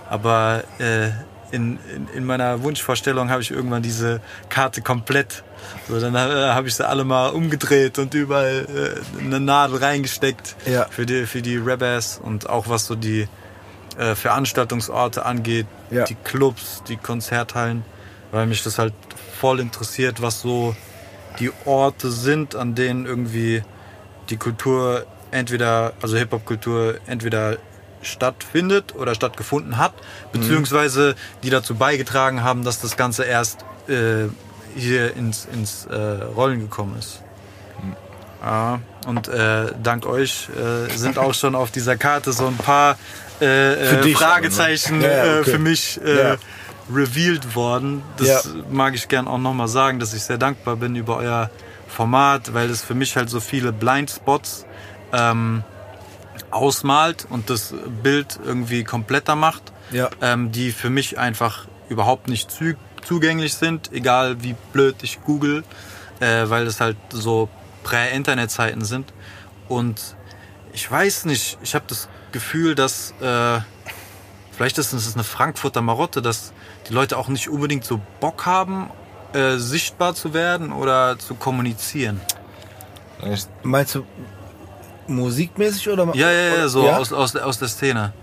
aber 0.09 0.63
äh, 0.79 1.09
in, 1.51 1.79
in, 1.93 2.07
in 2.13 2.25
meiner 2.25 2.63
Wunschvorstellung 2.63 3.29
habe 3.29 3.41
ich 3.41 3.51
irgendwann 3.51 3.81
diese 3.83 4.19
Karte 4.49 4.81
komplett. 4.81 5.43
So, 5.87 5.99
dann 5.99 6.15
äh, 6.15 6.19
habe 6.53 6.67
ich 6.67 6.75
sie 6.75 6.87
alle 6.87 7.03
mal 7.03 7.29
umgedreht 7.29 7.97
und 7.99 8.13
überall 8.13 8.65
äh, 9.19 9.19
eine 9.23 9.39
Nadel 9.39 9.77
reingesteckt 9.77 10.55
Ja. 10.65 10.85
für 10.89 11.05
die 11.05 11.25
für 11.25 11.41
die 11.41 11.57
Rebels 11.57 12.19
und 12.21 12.49
auch 12.49 12.67
was 12.69 12.85
so 12.85 12.95
die 12.95 13.27
äh, 13.97 14.15
Veranstaltungsorte 14.15 15.25
angeht, 15.25 15.67
Ja. 15.91 16.03
die 16.05 16.15
Clubs, 16.15 16.83
die 16.87 16.97
Konzerthallen, 16.97 17.83
weil 18.31 18.45
mich 18.47 18.63
das 18.63 18.77
halt 18.77 18.93
voll 19.35 19.59
interessiert, 19.59 20.21
was 20.21 20.41
so 20.41 20.75
die 21.39 21.51
Orte 21.65 22.11
sind, 22.11 22.55
an 22.55 22.75
denen 22.75 23.05
irgendwie 23.05 23.61
die 24.29 24.37
Kultur 24.37 25.05
entweder, 25.31 25.93
also 26.01 26.17
Hip-Hop-Kultur 26.17 26.95
entweder 27.07 27.57
stattfindet 28.01 28.95
oder 28.95 29.15
stattgefunden 29.15 29.77
hat, 29.77 29.93
beziehungsweise 30.31 31.15
die 31.43 31.49
dazu 31.49 31.75
beigetragen 31.75 32.43
haben, 32.43 32.63
dass 32.63 32.79
das 32.79 32.97
Ganze 32.97 33.23
erst 33.23 33.65
äh, 33.87 34.27
hier 34.75 35.15
ins, 35.15 35.47
ins 35.51 35.85
äh, 35.85 35.95
Rollen 35.95 36.59
gekommen 36.59 36.95
ist. 36.97 37.21
Ja, 38.43 38.79
und 39.07 39.27
äh, 39.27 39.71
dank 39.81 40.05
euch 40.05 40.49
äh, 40.55 40.95
sind 40.95 41.17
auch 41.17 41.33
schon 41.33 41.55
auf 41.55 41.71
dieser 41.71 41.97
Karte 41.97 42.31
so 42.31 42.45
ein 42.45 42.57
paar 42.57 42.97
äh, 43.41 44.01
äh, 44.01 44.13
Fragezeichen 44.13 45.01
Ja, 45.01 45.39
okay. 45.39 45.51
für 45.51 45.59
mich 45.59 45.99
Ja. 46.05 46.37
Revealed 46.93 47.55
worden. 47.55 48.03
Das 48.17 48.27
Ja. 48.27 48.41
mag 48.69 48.95
ich 48.95 49.07
gern 49.07 49.27
auch 49.27 49.37
nochmal 49.37 49.67
sagen, 49.67 49.99
dass 49.99 50.13
ich 50.13 50.23
sehr 50.23 50.37
dankbar 50.37 50.75
bin 50.75 50.95
über 50.95 51.17
euer 51.17 51.49
Format, 51.87 52.53
weil 52.53 52.69
es 52.69 52.83
für 52.83 52.93
mich 52.95 53.15
halt 53.15 53.29
so 53.29 53.39
viele 53.39 53.71
Blindspots 53.71 54.65
ähm, 55.13 55.63
ausmalt 56.51 57.25
und 57.29 57.49
das 57.49 57.73
Bild 58.03 58.39
irgendwie 58.43 58.83
kompletter 58.83 59.35
macht, 59.35 59.71
Ja. 59.91 60.09
ähm, 60.21 60.51
die 60.51 60.71
für 60.71 60.89
mich 60.89 61.17
einfach 61.19 61.65
überhaupt 61.89 62.27
nicht 62.27 62.51
zü 62.51 62.75
zugänglich 63.03 63.53
sind, 63.53 63.91
egal 63.93 64.41
wie 64.41 64.55
blöd 64.73 64.95
ich 65.03 65.21
google, 65.23 65.63
äh, 66.19 66.49
weil 66.49 66.65
es 66.65 66.81
halt 66.81 66.97
so 67.11 67.49
Prä-Internet-Zeiten 67.83 68.83
sind. 68.83 69.13
Und 69.69 70.15
ich 70.73 70.89
weiß 70.89 71.25
nicht, 71.25 71.59
ich 71.61 71.75
habe 71.75 71.85
das 71.87 72.09
Gefühl, 72.31 72.73
dass 72.73 73.13
äh, 73.21 73.59
vielleicht 74.51 74.79
ist 74.79 74.91
es 74.93 75.13
eine 75.13 75.23
Frankfurter 75.23 75.83
Marotte, 75.83 76.23
dass 76.23 76.51
die 76.89 76.93
Leute 76.93 77.17
auch 77.17 77.27
nicht 77.27 77.49
unbedingt 77.49 77.83
so 77.85 77.99
Bock 78.19 78.45
haben, 78.45 78.89
äh, 79.33 79.57
sichtbar 79.57 80.15
zu 80.15 80.33
werden 80.33 80.71
oder 80.71 81.17
zu 81.19 81.35
kommunizieren. 81.35 82.21
Meinst 83.63 83.95
du 83.95 84.05
musikmäßig 85.07 85.89
oder? 85.89 86.15
Ja, 86.15 86.31
ja, 86.31 86.55
ja, 86.57 86.67
so 86.67 86.85
Ja? 86.85 86.97
Aus, 86.97 87.11
aus, 87.11 87.35
aus 87.35 87.59
der 87.59 87.67
Szene. 87.67 88.13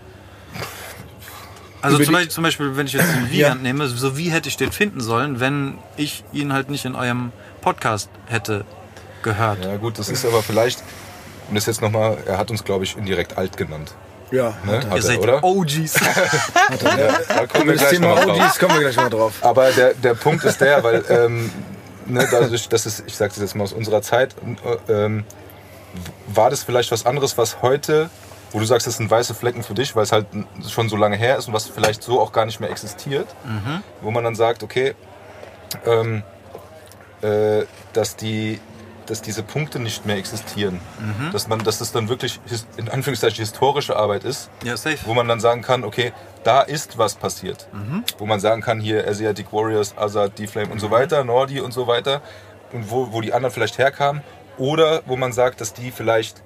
Also 1.81 1.99
zum 1.99 2.13
Beispiel, 2.13 2.31
zum 2.31 2.45
Beispiel, 2.45 2.77
wenn 2.77 2.87
ich 2.87 2.93
jetzt 2.93 3.13
den 3.13 3.25
Ja. 3.27 3.31
Wiegand 3.33 3.63
nehme, 3.63 3.89
so 3.89 4.17
wie 4.17 4.31
hätte 4.31 4.49
ich 4.49 4.57
den 4.57 4.71
finden 4.71 5.01
sollen, 5.01 5.41
wenn 5.41 5.79
ich 5.97 6.25
ihn 6.33 6.53
halt 6.53 6.71
nicht 6.71 6.85
in 6.85 6.95
eurem 6.95 7.33
Podcast 7.61 8.09
hätte 8.27 8.65
gehört. 9.23 9.65
ja 9.65 9.77
gut, 9.77 9.99
das 9.99 10.09
ist 10.09 10.25
aber 10.25 10.43
vielleicht, 10.43 10.83
und 11.49 11.55
das 11.55 11.67
jetzt 11.67 11.81
nochmal, 11.81 12.19
er 12.27 12.39
hat 12.39 12.51
uns 12.51 12.65
glaube 12.65 12.85
ich 12.85 12.97
indirekt 12.97 13.37
alt 13.37 13.57
genannt. 13.57 13.95
Ja. 14.33 14.55
Ne? 14.65 14.79
hat 14.79 14.85
er. 14.91 14.97
Ihr 14.97 15.03
seid 15.03 15.17
er, 15.19 15.23
oder? 15.23 15.45
OGs. 15.45 15.95
Ja, 16.01 17.21
da 17.29 17.47
kommen 17.47 17.67
wir 17.67 17.75
Das 17.75 17.83
gleich 17.83 17.91
Thema. 17.91 18.27
OGs 18.27 18.59
kommen 18.59 18.75
wir 18.75 18.81
gleich 18.81 18.97
mal 18.97 19.11
drauf. 19.11 19.35
Aber 19.43 19.71
der, 19.71 19.95
der 19.95 20.15
Punkt 20.15 20.45
ist 20.45 20.61
der, 20.61 20.83
weil 20.83 21.05
ähm, 21.09 21.51
ne, 22.07 22.27
dadurch, 22.31 22.69
dass 22.69 22.87
es, 22.87 23.03
ich 23.07 23.17
sage 23.17 23.31
das 23.31 23.41
jetzt 23.41 23.55
mal 23.55 23.65
aus 23.65 23.73
unserer 23.73 24.03
Zeit, 24.03 24.35
äh, 24.89 24.93
ähm, 24.93 25.25
war 26.27 26.51
das 26.51 26.63
vielleicht 26.65 26.91
was 26.91 27.05
anderes, 27.07 27.37
was 27.37 27.61
heute, 27.63 28.09
wo 28.53 28.59
du 28.59 28.65
sagst, 28.65 28.87
das 28.87 28.97
sind 28.97 29.11
weiße 29.11 29.35
Flecken 29.35 29.63
für 29.63 29.75
dich, 29.75 29.95
weil 29.95 30.05
es 30.05 30.13
halt 30.13 30.27
schon 30.69 30.89
so 30.89 30.97
lange 30.97 31.17
her 31.17 31.37
ist 31.37 31.49
und 31.49 31.55
was 31.55 31.69
vielleicht 31.69 32.03
so 32.03 32.21
auch 32.21 32.33
gar 32.33 32.47
nicht 32.47 32.61
mehr 32.61 32.71
existiert, 32.71 33.29
wo 34.01 34.11
man 34.11 34.25
dann 34.25 34.35
sagt, 34.35 34.63
okay, 34.63 34.95
ähm, 35.87 36.23
äh, 37.23 37.65
dass 37.93 38.17
die 38.17 38.61
dass 39.07 39.23
diese 39.23 39.43
Punkte 39.43 39.79
nicht 39.79 40.07
mehr 40.07 40.17
existieren, 40.17 40.81
dass 41.33 41.49
man, 41.49 41.59
dass 41.65 41.79
das 41.79 41.93
dann 41.93 42.09
wirklich 42.09 42.41
in 42.77 42.89
Anführungszeichen 42.89 43.39
historische 43.39 43.97
Arbeit 43.97 44.25
ist, 44.25 44.51
ja, 44.65 44.75
wo 45.07 45.15
man 45.15 45.29
dann 45.29 45.41
sagen 45.41 45.63
kann, 45.63 45.85
okay, 45.85 46.13
da 46.45 46.63
ist 46.63 46.99
was 46.99 47.15
passiert. 47.15 47.69
Wo 48.19 48.27
man 48.27 48.41
sagen 48.41 48.63
kann, 48.63 48.81
hier 48.81 49.07
Asiatic 49.07 49.53
Warriors, 49.53 49.97
Azad, 49.97 50.39
D-Flame 50.39 50.73
und 50.73 50.81
so 50.81 50.91
weiter, 50.91 51.25
Nordi 51.25 51.61
und 51.61 51.73
so 51.73 51.87
weiter. 51.87 52.21
Und 52.73 52.91
wo, 52.91 53.13
wo 53.13 53.21
die 53.21 53.33
anderen 53.33 53.53
vielleicht 53.53 53.79
herkamen. 53.79 54.23
Oder 54.59 55.03
wo 55.07 55.17
man 55.17 55.33
sagt, 55.33 55.61
dass 55.61 55.73
die 55.73 55.91
vielleicht 55.91 56.43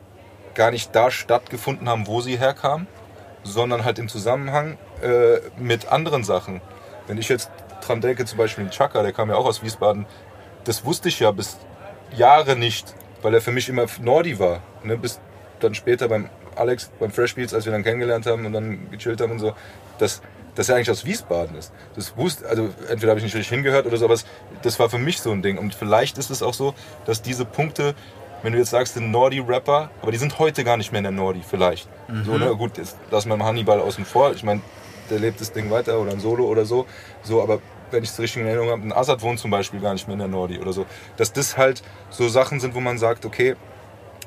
gar 0.55 0.71
nicht 0.71 0.95
da 0.95 1.11
stattgefunden 1.11 1.89
haben, 1.89 2.07
wo 2.07 2.21
sie 2.21 2.39
herkamen, 2.39 2.87
sondern 3.43 3.85
halt 3.85 3.99
im 3.99 4.09
Zusammenhang 4.09 4.79
äh, 5.03 5.39
mit 5.59 5.89
anderen 5.89 6.25
Sachen. 6.25 6.61
Wenn 7.07 7.19
ich 7.19 7.29
jetzt 7.29 7.51
dran 7.87 8.01
denke, 8.01 8.25
zum 8.25 8.39
Beispiel 8.39 8.65
den 8.65 8.71
Chaka, 8.71 9.03
der 9.03 9.13
kam 9.13 9.29
ja 9.29 9.37
auch 9.37 9.47
aus 9.47 9.63
Wiesbaden, 9.63 10.07
das 10.65 10.85
wusste 10.85 11.09
ich 11.09 11.21
ja 11.21 11.31
bis 11.31 11.59
Jahre 12.15 12.57
nicht, 12.57 12.95
weil 13.23 13.35
er 13.35 13.41
für 13.41 13.53
mich 13.53 13.69
immer 13.69 13.87
Nordi 14.01 14.39
war. 14.39 14.61
Ne? 14.83 14.97
Bis 14.97 15.21
dann 15.61 15.75
später 15.75 16.09
beim 16.09 16.29
Alex, 16.55 16.91
beim 16.99 17.11
Fresh 17.11 17.35
Beats, 17.35 17.55
als 17.55 17.65
wir 17.65 17.73
dann 17.73 17.83
kennengelernt 17.83 18.27
haben 18.27 18.47
und 18.47 18.53
dann 18.53 18.91
gechillt 18.91 19.21
haben 19.21 19.33
und 19.33 19.39
so, 19.39 19.55
dass, 19.99 20.23
dass 20.55 20.69
er 20.69 20.77
eigentlich 20.77 20.91
aus 20.91 21.05
Wiesbaden 21.05 21.57
ist. 21.57 21.73
Das 21.95 22.17
wusste, 22.17 22.49
also 22.49 22.71
entweder 22.89 23.11
habe 23.11 23.19
ich 23.19 23.25
nicht 23.25 23.35
richtig 23.35 23.51
hingehört 23.51 23.87
oder 23.87 23.97
so, 23.97 24.05
aber 24.05 24.15
es, 24.15 24.25
das 24.63 24.79
war 24.79 24.89
für 24.89 24.99
mich 24.99 25.21
so 25.21 25.31
ein 25.31 25.43
Ding. 25.43 25.59
Und 25.59 25.75
vielleicht 25.75 26.19
ist 26.19 26.31
es 26.31 26.43
auch 26.43 26.55
so, 26.55 26.75
dass 27.05 27.23
diese 27.23 27.45
Punkte, 27.45 27.95
wenn 28.43 28.53
du 28.53 28.59
jetzt 28.59 28.71
sagst, 28.71 28.97
den 28.97 29.11
Nordi-Rapper, 29.11 29.91
aber 30.01 30.13
die 30.13 30.19
sind 30.19 30.39
heute 30.39 30.65
gar 30.65 30.77
nicht 30.77 30.93
mehr 30.93 30.99
in 30.99 31.05
der 31.05 31.13
Nordi, 31.13 31.43
vielleicht. 31.47 31.89
So, 32.25 32.39
ne? 32.39 32.55
Gut, 32.57 32.79
jetzt 32.79 32.97
lassen 33.11 33.29
wir 33.29 33.37
mal 33.37 33.47
Hannibal 33.47 33.81
außen 33.81 34.05
vor. 34.05 34.33
Ich 34.33 34.45
meine, 34.45 34.61
der 35.11 35.19
lebt 35.19 35.41
das 35.41 35.53
Ding 35.53 35.71
weiter 35.71 35.99
oder 35.99 36.13
ein 36.13 36.21
Solo 36.21 36.45
oder 36.47 36.65
so. 36.65 36.87
So, 37.23 37.43
aber 37.43 37.61
wenn 37.91 38.03
ich 38.03 38.11
es 38.11 38.19
richtig 38.19 38.43
in 38.43 38.49
Erinnerung 38.49 38.71
habe, 38.71 38.83
ein 38.83 38.93
Assad 38.93 39.23
wohnt 39.23 39.39
zum 39.39 39.51
Beispiel 39.51 39.81
gar 39.81 39.93
nicht 39.93 40.07
mehr 40.07 40.15
in 40.15 40.19
der 40.21 40.29
Nordi 40.29 40.59
oder 40.59 40.73
so. 40.73 40.87
Dass 41.17 41.33
das 41.33 41.57
halt 41.57 41.83
so 42.11 42.29
Sachen 42.29 42.61
sind, 42.61 42.75
wo 42.75 42.81
man 42.81 42.99
sagt, 42.99 43.25
okay, 43.25 43.57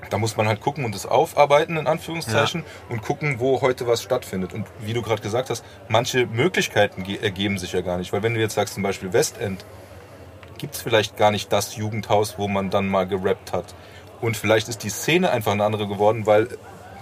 da 0.10 0.18
muss 0.18 0.38
man 0.38 0.48
halt 0.48 0.62
gucken 0.62 0.86
und 0.86 0.96
das 0.96 1.06
aufarbeiten, 1.06 1.76
in 1.76 1.86
Anführungszeichen, 1.86 2.64
und 2.88 3.02
gucken, 3.02 3.40
wo 3.40 3.62
heute 3.62 3.86
was 3.86 4.02
stattfindet. 4.02 4.54
Und 4.54 4.66
wie 4.80 4.94
du 4.94 5.02
gerade 5.02 5.22
gesagt 5.22 5.50
hast, 5.50 5.64
manche 5.90 6.26
Möglichkeiten 6.26 7.04
ge- 7.04 7.20
ergeben 7.22 7.58
sich 7.58 7.74
ja 7.74 7.82
gar 7.82 7.98
nicht. 7.98 8.14
Weil 8.14 8.24
wenn 8.24 8.34
du 8.34 8.40
jetzt 8.40 8.56
sagst, 8.56 8.76
zum 8.76 8.84
Beispiel 8.84 9.12
Westend, 9.12 9.66
gibt 10.58 10.76
es 10.76 10.82
vielleicht 10.82 11.18
gar 11.18 11.32
nicht 11.32 11.52
das 11.52 11.76
Jugendhaus, 11.76 12.38
wo 12.38 12.48
man 12.48 12.70
dann 12.70 12.88
mal 12.88 13.08
gerappt 13.08 13.52
hat. 13.52 13.76
Und 14.22 14.38
vielleicht 14.38 14.70
ist 14.70 14.84
die 14.84 14.90
Szene 14.90 15.32
einfach 15.32 15.52
eine 15.52 15.64
andere 15.66 15.88
geworden, 15.88 16.26
weil 16.26 16.48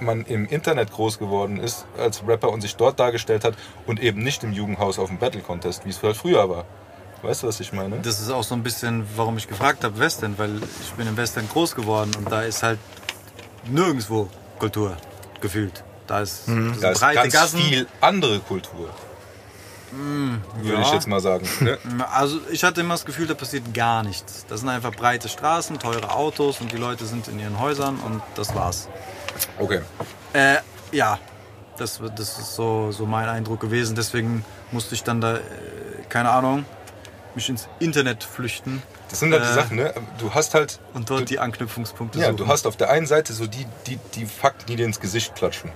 man 0.01 0.23
im 0.25 0.45
Internet 0.45 0.91
groß 0.91 1.19
geworden 1.19 1.59
ist 1.59 1.85
als 1.97 2.25
Rapper 2.27 2.49
und 2.49 2.61
sich 2.61 2.75
dort 2.75 2.99
dargestellt 2.99 3.43
hat 3.43 3.55
und 3.85 3.99
eben 4.01 4.21
nicht 4.21 4.43
im 4.43 4.53
Jugendhaus 4.53 4.99
auf 4.99 5.09
dem 5.09 5.17
Battle 5.17 5.41
Contest, 5.41 5.85
wie 5.85 5.89
es 5.89 6.01
halt 6.01 6.17
früher 6.17 6.49
war. 6.49 6.65
Weißt 7.23 7.43
du, 7.43 7.47
was 7.47 7.59
ich 7.59 7.73
meine? 7.73 7.97
Das 8.01 8.19
ist 8.19 8.29
auch 8.29 8.43
so 8.43 8.53
ein 8.53 8.63
bisschen, 8.63 9.05
warum 9.15 9.37
ich 9.37 9.47
gefragt 9.47 9.83
habe, 9.83 9.97
Westend, 9.99 10.37
weil 10.37 10.61
ich 10.81 10.91
bin 10.93 11.07
im 11.07 11.17
Westend 11.17 11.51
groß 11.51 11.73
geworden 11.73 12.11
und 12.17 12.31
da 12.31 12.43
ist 12.43 12.61
halt 12.61 12.79
nirgendwo 13.65 14.29
Kultur 14.59 14.97
gefühlt. 15.41 15.83
Da 16.05 16.21
ist, 16.21 16.45
sind 16.45 16.81
Da 16.81 16.91
ist 16.91 16.99
breite 16.99 17.21
ganz 17.21 17.33
Gassen. 17.33 17.59
viel 17.59 17.87
andere 18.01 18.39
Kultur. 18.39 18.89
Würde 19.91 20.73
ja. 20.73 20.81
ich 20.81 20.91
jetzt 20.91 21.07
mal 21.07 21.19
sagen. 21.19 21.47
Ne? 21.61 21.77
Also 22.11 22.39
ich 22.51 22.63
hatte 22.63 22.81
immer 22.81 22.93
das 22.93 23.05
Gefühl, 23.05 23.25
da 23.25 23.33
passiert 23.33 23.73
gar 23.73 24.03
nichts. 24.03 24.45
Das 24.47 24.59
sind 24.59 24.69
einfach 24.69 24.91
breite 24.91 25.29
Straßen, 25.29 25.79
teure 25.79 26.11
Autos 26.11 26.59
und 26.59 26.71
die 26.71 26.77
Leute 26.77 27.05
sind 27.05 27.27
in 27.29 27.39
ihren 27.39 27.59
Häusern 27.59 27.97
und 27.99 28.21
das 28.35 28.53
war's. 28.53 28.89
Okay. 29.59 29.81
Äh, 30.33 30.57
ja, 30.91 31.19
das, 31.77 31.99
das 32.15 32.39
ist 32.39 32.55
so, 32.55 32.91
so 32.91 33.05
mein 33.05 33.29
Eindruck 33.29 33.59
gewesen. 33.59 33.95
Deswegen 33.95 34.43
musste 34.71 34.95
ich 34.95 35.03
dann 35.03 35.21
da, 35.21 35.35
äh, 35.37 35.39
keine 36.09 36.29
Ahnung, 36.29 36.65
mich 37.35 37.49
ins 37.49 37.67
Internet 37.79 38.23
flüchten. 38.23 38.81
Das 39.09 39.19
sind 39.19 39.31
halt 39.31 39.43
die 39.43 39.49
Äh, 39.49 39.53
Sachen, 39.53 39.77
ne? 39.77 39.93
Du 40.17 40.33
hast 40.33 40.53
halt. 40.53 40.79
Und 40.93 41.09
dort 41.09 41.21
du, 41.21 41.25
die 41.25 41.39
Anknüpfungspunkte 41.39 42.19
Ja, 42.19 42.25
suchen. 42.25 42.37
du 42.37 42.47
hast 42.47 42.65
auf 42.67 42.77
der 42.77 42.89
einen 42.89 43.05
Seite 43.05 43.33
so 43.33 43.45
die, 43.47 43.65
die, 43.85 43.99
die 44.15 44.25
Fakten, 44.25 44.65
die 44.67 44.75
dir 44.75 44.85
ins 44.85 44.99
Gesicht 44.99 45.35
klatschen. 45.35 45.71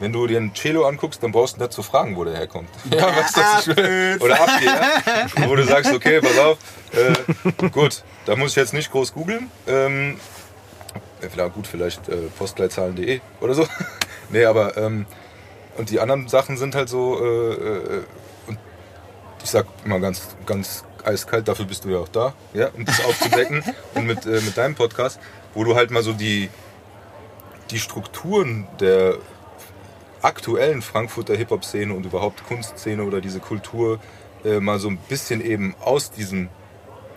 Wenn 0.00 0.12
du 0.12 0.26
dir 0.28 0.36
einen 0.38 0.54
Cello 0.54 0.86
anguckst, 0.86 1.20
dann 1.24 1.32
brauchst 1.32 1.56
du 1.56 1.60
nicht 1.60 1.72
zu 1.72 1.82
fragen, 1.82 2.14
wo 2.16 2.22
der 2.24 2.36
herkommt. 2.36 2.68
Ja, 2.90 3.06
weißt 3.16 3.36
du, 3.36 3.40
was 3.40 3.66
ich 3.66 3.76
will? 3.76 4.18
Oder 4.20 4.40
ab 4.40 4.48
ja? 4.60 5.48
Wo 5.48 5.56
du 5.56 5.64
sagst, 5.64 5.92
okay, 5.92 6.20
pass 6.20 6.38
auf, 6.38 6.58
äh, 6.92 7.68
gut, 7.70 8.04
da 8.26 8.36
muss 8.36 8.50
ich 8.50 8.56
jetzt 8.56 8.74
nicht 8.74 8.92
groß 8.92 9.12
googeln. 9.12 9.50
Ähm, 9.66 10.20
ja, 11.36 11.48
gut, 11.48 11.66
vielleicht 11.66 12.08
äh, 12.08 12.16
postleitzahlen.de 12.38 13.20
oder 13.40 13.54
so. 13.54 13.66
nee, 14.30 14.44
aber 14.44 14.76
ähm, 14.76 15.06
und 15.76 15.90
die 15.90 16.00
anderen 16.00 16.28
Sachen 16.28 16.56
sind 16.56 16.74
halt 16.74 16.88
so, 16.88 17.18
äh, 17.22 17.52
äh, 17.52 18.02
und 18.46 18.58
ich 19.42 19.50
sag 19.50 19.66
mal 19.86 20.00
ganz, 20.00 20.36
ganz 20.44 20.84
eiskalt, 21.04 21.48
dafür 21.48 21.64
bist 21.64 21.84
du 21.84 21.90
ja 21.90 21.98
auch 21.98 22.08
da, 22.08 22.34
ja, 22.52 22.68
um 22.76 22.84
das 22.84 23.04
aufzudecken 23.04 23.62
und 23.94 24.06
mit, 24.06 24.26
äh, 24.26 24.40
mit 24.40 24.56
deinem 24.56 24.74
Podcast, 24.74 25.20
wo 25.54 25.64
du 25.64 25.76
halt 25.76 25.90
mal 25.90 26.02
so 26.02 26.12
die, 26.12 26.50
die 27.70 27.78
Strukturen 27.78 28.66
der 28.80 29.16
aktuellen 30.20 30.82
Frankfurter 30.82 31.36
Hip-Hop-Szene 31.36 31.94
und 31.94 32.04
überhaupt 32.04 32.44
Kunstszene 32.46 33.04
oder 33.04 33.20
diese 33.20 33.38
Kultur 33.38 34.00
äh, 34.44 34.60
mal 34.60 34.78
so 34.78 34.88
ein 34.88 34.98
bisschen 35.08 35.40
eben 35.40 35.74
aus 35.80 36.10
diesem 36.10 36.48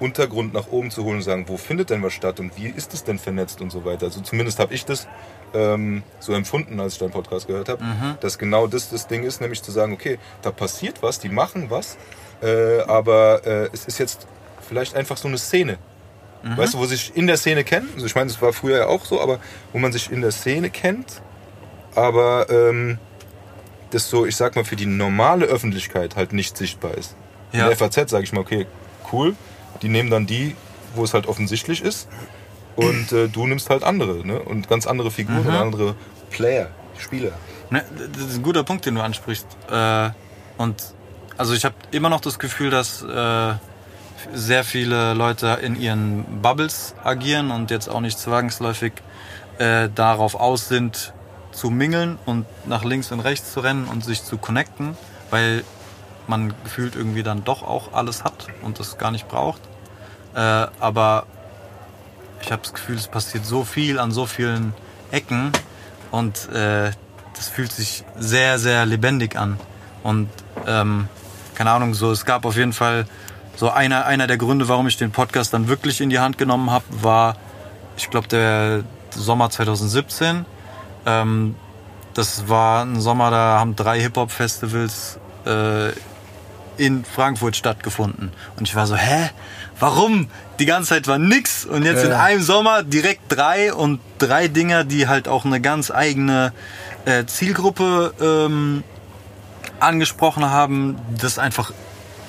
Untergrund 0.02 0.54
nach 0.54 0.68
oben 0.68 0.90
zu 0.90 1.04
holen 1.04 1.18
und 1.18 1.22
sagen, 1.22 1.46
wo 1.48 1.58
findet 1.58 1.92
denn 1.92 2.02
was 2.02 2.14
statt 2.14 2.40
und 2.40 2.58
wie 2.58 2.68
ist 2.68 2.94
es 2.94 3.04
denn 3.04 3.20
vernetzt 3.20 3.62
und 3.62 3.72
so 3.72 3.86
weiter. 3.86 4.08
Also 4.08 4.22
zumindest 4.22 4.60
habe 4.60 4.74
ich 4.74 4.84
das 4.84 5.08
ähm, 5.54 6.04
so 6.20 6.34
empfunden, 6.34 6.80
als 6.80 6.94
ich 6.94 7.00
deinen 7.00 7.12
Podcast 7.12 7.48
gehört 7.48 7.70
habe, 7.70 7.84
dass 8.20 8.40
genau 8.40 8.68
das 8.68 8.90
das 8.90 9.08
Ding 9.08 9.24
ist, 9.24 9.42
nämlich 9.42 9.62
zu 9.62 9.72
sagen, 9.72 9.94
okay, 9.94 10.18
da 10.42 10.52
passiert 10.52 11.04
was, 11.04 11.20
die 11.20 11.30
machen 11.30 11.70
was, 11.70 11.98
äh, 12.42 12.80
aber 12.82 13.46
äh, 13.46 13.70
es 13.72 13.86
ist 13.86 14.00
jetzt 14.00 14.28
vielleicht 14.68 14.96
einfach 14.96 15.18
so 15.18 15.28
eine 15.28 15.38
Szene. 15.38 15.78
Weißt 16.44 16.74
du, 16.74 16.80
wo 16.80 16.86
sich 16.86 17.16
in 17.16 17.28
der 17.28 17.38
Szene 17.38 17.64
kennen, 17.64 17.88
also 17.94 18.08
ich 18.08 18.16
meine, 18.16 18.28
das 18.28 18.42
war 18.42 18.52
früher 18.52 18.78
ja 18.78 18.88
auch 18.88 19.06
so, 19.06 19.22
aber 19.22 19.40
wo 19.74 19.78
man 19.78 19.92
sich 19.92 20.12
in 20.12 20.22
der 20.22 20.32
Szene 20.32 20.72
kennt, 20.72 21.22
aber 21.94 22.50
ähm, 22.50 22.98
das 23.92 24.10
so, 24.10 24.26
ich 24.26 24.36
sag 24.36 24.56
mal, 24.56 24.66
für 24.66 24.76
die 24.76 24.88
normale 24.88 25.46
Öffentlichkeit 25.46 26.16
halt 26.16 26.34
nicht 26.34 26.58
sichtbar 26.58 26.98
ist. 26.98 27.16
Ja. 27.52 27.64
In 27.64 27.68
der 27.68 27.78
FAZ 27.78 28.10
sage 28.10 28.24
ich 28.24 28.34
mal, 28.34 28.42
okay, 28.42 28.66
cool, 29.12 29.36
die 29.82 29.90
nehmen 29.90 30.10
dann 30.10 30.26
die, 30.26 30.56
wo 30.96 31.04
es 31.04 31.14
halt 31.14 31.28
offensichtlich 31.28 31.82
ist 31.82 32.08
und 32.76 33.12
äh, 33.12 33.28
du 33.28 33.48
nimmst 33.48 33.70
halt 33.70 33.84
andere 33.84 34.26
ne? 34.26 34.40
und 34.40 34.68
ganz 34.68 34.88
andere 34.88 35.12
Figuren 35.12 35.46
und 35.46 35.54
andere 35.54 35.96
Player, 36.30 36.70
Spieler. 36.98 37.32
Ne, 37.70 37.84
das 38.14 38.24
ist 38.24 38.38
ein 38.38 38.44
guter 38.44 38.64
Punkt, 38.64 38.86
den 38.86 38.96
du 38.96 39.02
ansprichst. 39.02 39.48
Äh, 39.70 40.10
und 40.58 40.76
also 41.38 41.54
ich 41.54 41.66
habe 41.66 41.76
immer 41.92 42.10
noch 42.10 42.22
das 42.22 42.38
Gefühl, 42.38 42.70
dass 42.70 43.02
äh, 43.02 43.54
sehr 44.34 44.64
viele 44.64 45.14
Leute 45.14 45.60
in 45.62 45.80
ihren 45.80 46.42
Bubbles 46.42 46.94
agieren 47.04 47.52
und 47.52 47.72
jetzt 47.72 47.88
auch 47.88 48.02
nicht 48.02 48.20
zwangsläufig 48.20 48.94
äh, 49.58 49.90
darauf 49.94 50.36
aus 50.36 50.68
sind, 50.68 51.14
zu 51.52 51.70
mingeln 51.70 52.18
und 52.26 52.46
nach 52.66 52.84
links 52.84 53.12
und 53.12 53.20
rechts 53.20 53.54
zu 53.54 53.60
rennen 53.60 53.86
und 53.86 54.06
sich 54.06 54.24
zu 54.24 54.38
connecten, 54.38 54.96
weil 55.30 55.64
man 56.28 56.54
gefühlt 56.64 56.96
irgendwie 56.96 57.24
dann 57.24 57.44
doch 57.44 57.64
auch 57.64 57.94
alles 57.94 58.24
hat 58.24 58.48
und 58.62 58.80
das 58.80 58.98
gar 58.98 59.12
nicht 59.12 59.28
braucht. 59.28 59.62
Äh, 60.36 60.40
aber 60.80 61.26
ich 62.42 62.52
habe 62.52 62.62
das 62.62 62.74
Gefühl, 62.74 62.96
es 62.96 63.08
passiert 63.08 63.46
so 63.46 63.64
viel 63.64 64.00
an 64.00 64.12
so 64.12 64.26
vielen 64.26 64.74
Ecken 65.12 65.52
und 66.12 66.50
äh, 66.50 66.92
das 67.36 67.50
fühlt 67.50 67.72
sich 67.72 68.04
sehr, 68.18 68.60
sehr 68.60 68.86
lebendig 68.86 69.36
an. 69.36 69.60
Und 70.04 70.30
ähm, 70.68 71.08
keine 71.56 71.72
Ahnung, 71.72 71.94
so 71.94 72.12
es 72.12 72.26
gab 72.26 72.46
auf 72.46 72.56
jeden 72.56 72.74
Fall 72.74 73.06
so 73.56 73.70
einer, 73.70 74.06
einer 74.06 74.28
der 74.28 74.38
Gründe, 74.38 74.68
warum 74.68 74.88
ich 74.88 74.98
den 74.98 75.12
Podcast 75.12 75.54
dann 75.54 75.68
wirklich 75.68 76.02
in 76.02 76.10
die 76.10 76.20
Hand 76.20 76.38
genommen 76.38 76.72
habe, 76.72 76.86
war, 76.90 77.36
ich 77.98 78.10
glaube, 78.10 78.28
der 78.28 78.84
Sommer 79.12 79.50
2017. 79.50 80.46
Ähm, 81.06 81.56
das 82.14 82.48
war 82.48 82.84
ein 82.84 83.00
Sommer, 83.00 83.32
da 83.32 83.60
haben 83.60 83.76
drei 83.76 84.00
Hip-Hop-Festivals 84.00 85.20
äh, 85.46 85.90
in 86.78 87.04
Frankfurt 87.06 87.56
stattgefunden. 87.56 88.32
Und 88.58 88.68
ich 88.68 88.76
war 88.76 88.88
so, 88.88 88.96
hä? 88.96 89.30
Warum? 89.80 90.30
Die 90.60 90.66
ganze 90.66 90.90
Zeit 90.90 91.08
war 91.08 91.18
nix 91.18 91.66
und 91.66 91.84
jetzt 91.84 92.04
in 92.04 92.12
Ja. 92.12 92.22
einem 92.22 92.42
Sommer 92.42 92.84
direkt 92.84 93.22
drei 93.30 93.74
und 93.74 94.00
drei 94.20 94.48
Dinger, 94.48 94.84
die 94.84 95.08
halt 95.08 95.28
auch 95.28 95.44
eine 95.46 95.60
ganz 95.60 95.90
eigene 95.92 96.54
äh, 97.06 97.26
Zielgruppe 97.26 98.14
ähm, 98.22 98.84
angesprochen 99.80 100.46
haben, 100.46 100.98
das 101.20 101.40
einfach 101.40 101.72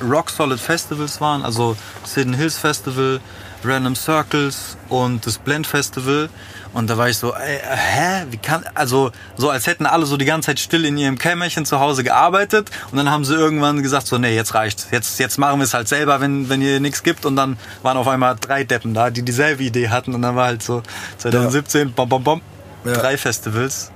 Rock 0.02 0.30
Solid 0.30 0.58
Festivals 0.58 1.20
waren, 1.20 1.44
also 1.44 1.76
Hidden 2.14 2.34
Hills 2.34 2.58
Festival, 2.58 3.20
Random 3.62 3.94
Circles 3.94 4.76
und 4.88 5.26
das 5.26 5.38
Blend 5.38 5.66
Festival. 5.66 6.28
Und 6.72 6.88
da 6.88 6.96
war 6.96 7.08
ich 7.08 7.18
so, 7.18 7.34
ey, 7.34 7.56
äh, 7.56 7.60
hä, 7.76 8.26
wie 8.30 8.38
kann, 8.38 8.64
also 8.74 9.12
so 9.36 9.50
als 9.50 9.66
hätten 9.66 9.84
alle 9.84 10.06
so 10.06 10.16
die 10.16 10.24
ganze 10.24 10.46
Zeit 10.46 10.58
still 10.58 10.84
in 10.86 10.96
ihrem 10.96 11.18
Kämmerchen 11.18 11.66
zu 11.66 11.80
Hause 11.80 12.02
gearbeitet. 12.02 12.70
Und 12.90 12.96
dann 12.96 13.10
haben 13.10 13.24
sie 13.26 13.34
irgendwann 13.34 13.82
gesagt 13.82 14.06
so, 14.06 14.16
nee, 14.16 14.34
jetzt 14.34 14.54
reicht's, 14.54 14.86
jetzt, 14.90 15.18
jetzt 15.18 15.38
machen 15.38 15.58
wir 15.60 15.64
es 15.64 15.74
halt 15.74 15.88
selber, 15.88 16.20
wenn, 16.20 16.48
wenn 16.48 16.62
ihr 16.62 16.80
nichts 16.80 17.02
gibt. 17.02 17.26
Und 17.26 17.36
dann 17.36 17.58
waren 17.82 17.96
auf 17.98 18.08
einmal 18.08 18.36
drei 18.40 18.64
Deppen 18.64 18.94
da, 18.94 19.10
die 19.10 19.22
dieselbe 19.22 19.62
Idee 19.62 19.90
hatten. 19.90 20.14
Und 20.14 20.22
dann 20.22 20.34
war 20.34 20.46
halt 20.46 20.62
so 20.62 20.82
2017, 21.18 21.92
bom, 21.92 22.08
bom, 22.08 22.24
bom, 22.24 22.40
Ja. 22.84 22.92
drei 22.94 23.18
Festivals. 23.18 23.90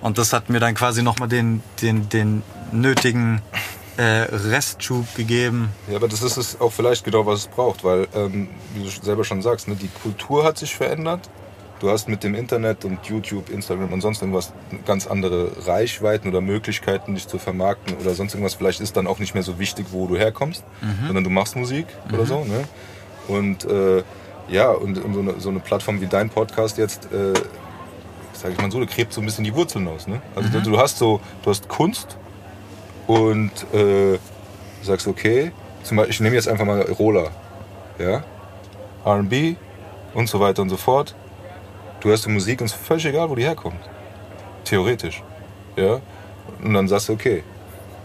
Und 0.00 0.18
das 0.18 0.32
hat 0.32 0.48
mir 0.48 0.60
dann 0.60 0.74
quasi 0.74 1.02
nochmal 1.02 1.28
den, 1.28 1.60
den, 1.80 2.08
den 2.08 2.42
nötigen 2.70 3.42
äh, 3.96 4.02
Restschub 4.30 5.12
gegeben. 5.16 5.70
Ja, 5.88 5.96
aber 5.96 6.08
das 6.08 6.22
ist 6.22 6.36
es 6.36 6.60
auch 6.60 6.72
vielleicht 6.72 7.04
genau, 7.04 7.26
was 7.26 7.40
es 7.40 7.46
braucht, 7.48 7.84
weil, 7.84 8.06
ähm, 8.14 8.48
wie 8.74 8.84
du 8.84 8.90
selber 9.04 9.24
schon 9.24 9.42
sagst, 9.42 9.68
ne, 9.68 9.74
die 9.76 9.88
Kultur 10.02 10.44
hat 10.44 10.56
sich 10.58 10.74
verändert. 10.74 11.28
Du 11.82 11.90
hast 11.90 12.08
mit 12.08 12.22
dem 12.22 12.36
Internet 12.36 12.84
und 12.84 13.04
YouTube, 13.06 13.50
Instagram 13.50 13.92
und 13.92 14.02
sonst 14.02 14.22
irgendwas 14.22 14.52
ganz 14.86 15.08
andere 15.08 15.66
Reichweiten 15.66 16.28
oder 16.28 16.40
Möglichkeiten, 16.40 17.16
dich 17.16 17.26
zu 17.26 17.38
vermarkten 17.38 17.96
oder 17.96 18.14
sonst 18.14 18.34
irgendwas. 18.34 18.54
Vielleicht 18.54 18.80
ist 18.80 18.96
dann 18.96 19.08
auch 19.08 19.18
nicht 19.18 19.34
mehr 19.34 19.42
so 19.42 19.58
wichtig, 19.58 19.86
wo 19.90 20.06
du 20.06 20.16
herkommst, 20.16 20.62
sondern 21.08 21.24
du 21.24 21.30
machst 21.30 21.56
Musik 21.56 21.86
oder 22.12 22.24
so. 22.24 22.44
Ne? 22.44 22.62
Und 23.26 23.64
äh, 23.64 24.04
ja, 24.48 24.70
und, 24.70 24.96
und 25.02 25.12
so, 25.12 25.20
eine, 25.20 25.40
so 25.40 25.48
eine 25.48 25.58
Plattform 25.58 26.00
wie 26.00 26.06
dein 26.06 26.30
Podcast 26.30 26.78
jetzt, 26.78 27.06
äh, 27.06 27.34
sage 28.32 28.54
ich 28.54 28.60
mal 28.60 28.70
so, 28.70 28.78
du 28.78 28.86
gräbt 28.86 29.12
so 29.12 29.20
ein 29.20 29.24
bisschen 29.24 29.42
die 29.42 29.52
Wurzeln 29.52 29.88
aus. 29.88 30.06
Ne? 30.06 30.22
Also 30.36 30.50
du, 30.50 30.60
du 30.60 30.78
hast 30.78 30.98
so, 30.98 31.20
du 31.42 31.50
hast 31.50 31.68
Kunst 31.68 32.16
und 33.08 33.50
äh, 33.74 34.20
sagst, 34.82 35.08
okay, 35.08 35.50
zum 35.82 35.96
Beispiel, 35.96 36.12
ich 36.12 36.20
nehme 36.20 36.36
jetzt 36.36 36.46
einfach 36.46 36.64
mal 36.64 36.80
Roller, 36.82 37.32
ja, 37.98 38.22
R&B 39.04 39.56
und 40.14 40.28
so 40.28 40.38
weiter 40.38 40.62
und 40.62 40.68
so 40.68 40.76
fort. 40.76 41.16
Du 42.02 42.08
hörst 42.08 42.26
die 42.26 42.30
Musik 42.30 42.60
und 42.60 42.66
es 42.66 42.72
ist 42.72 42.84
völlig 42.84 43.06
egal, 43.06 43.30
wo 43.30 43.36
die 43.36 43.44
herkommt. 43.44 43.78
Theoretisch, 44.64 45.22
ja. 45.76 46.00
Und 46.60 46.74
dann 46.74 46.88
sagst 46.88 47.08
du, 47.08 47.12
okay, 47.12 47.44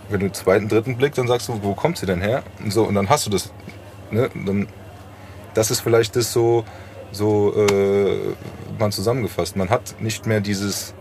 wenn 0.09 0.19
du 0.19 0.27
den 0.27 0.35
zweiten, 0.35 0.67
dritten 0.67 0.97
Blick, 0.97 1.15
dann 1.15 1.27
sagst 1.27 1.47
du, 1.47 1.59
wo 1.63 1.73
kommt 1.73 1.97
sie 1.97 2.05
denn 2.05 2.21
her? 2.21 2.43
Und 2.63 2.71
so, 2.71 2.83
und 2.83 2.93
dann 2.93 3.09
hast 3.09 3.25
du 3.25 3.31
das, 3.31 3.51
ne, 4.11 4.29
dann, 4.35 4.67
das 5.55 5.71
ist 5.71 5.79
vielleicht 5.79 6.15
das 6.15 6.31
so, 6.31 6.63
so 7.11 7.55
äh, 7.55 8.35
mal 8.77 8.91
zusammengefasst. 8.91 9.55
Man 9.55 9.71
hat 9.71 9.99
nicht 9.99 10.27
mehr 10.27 10.41
dieses, 10.41 10.93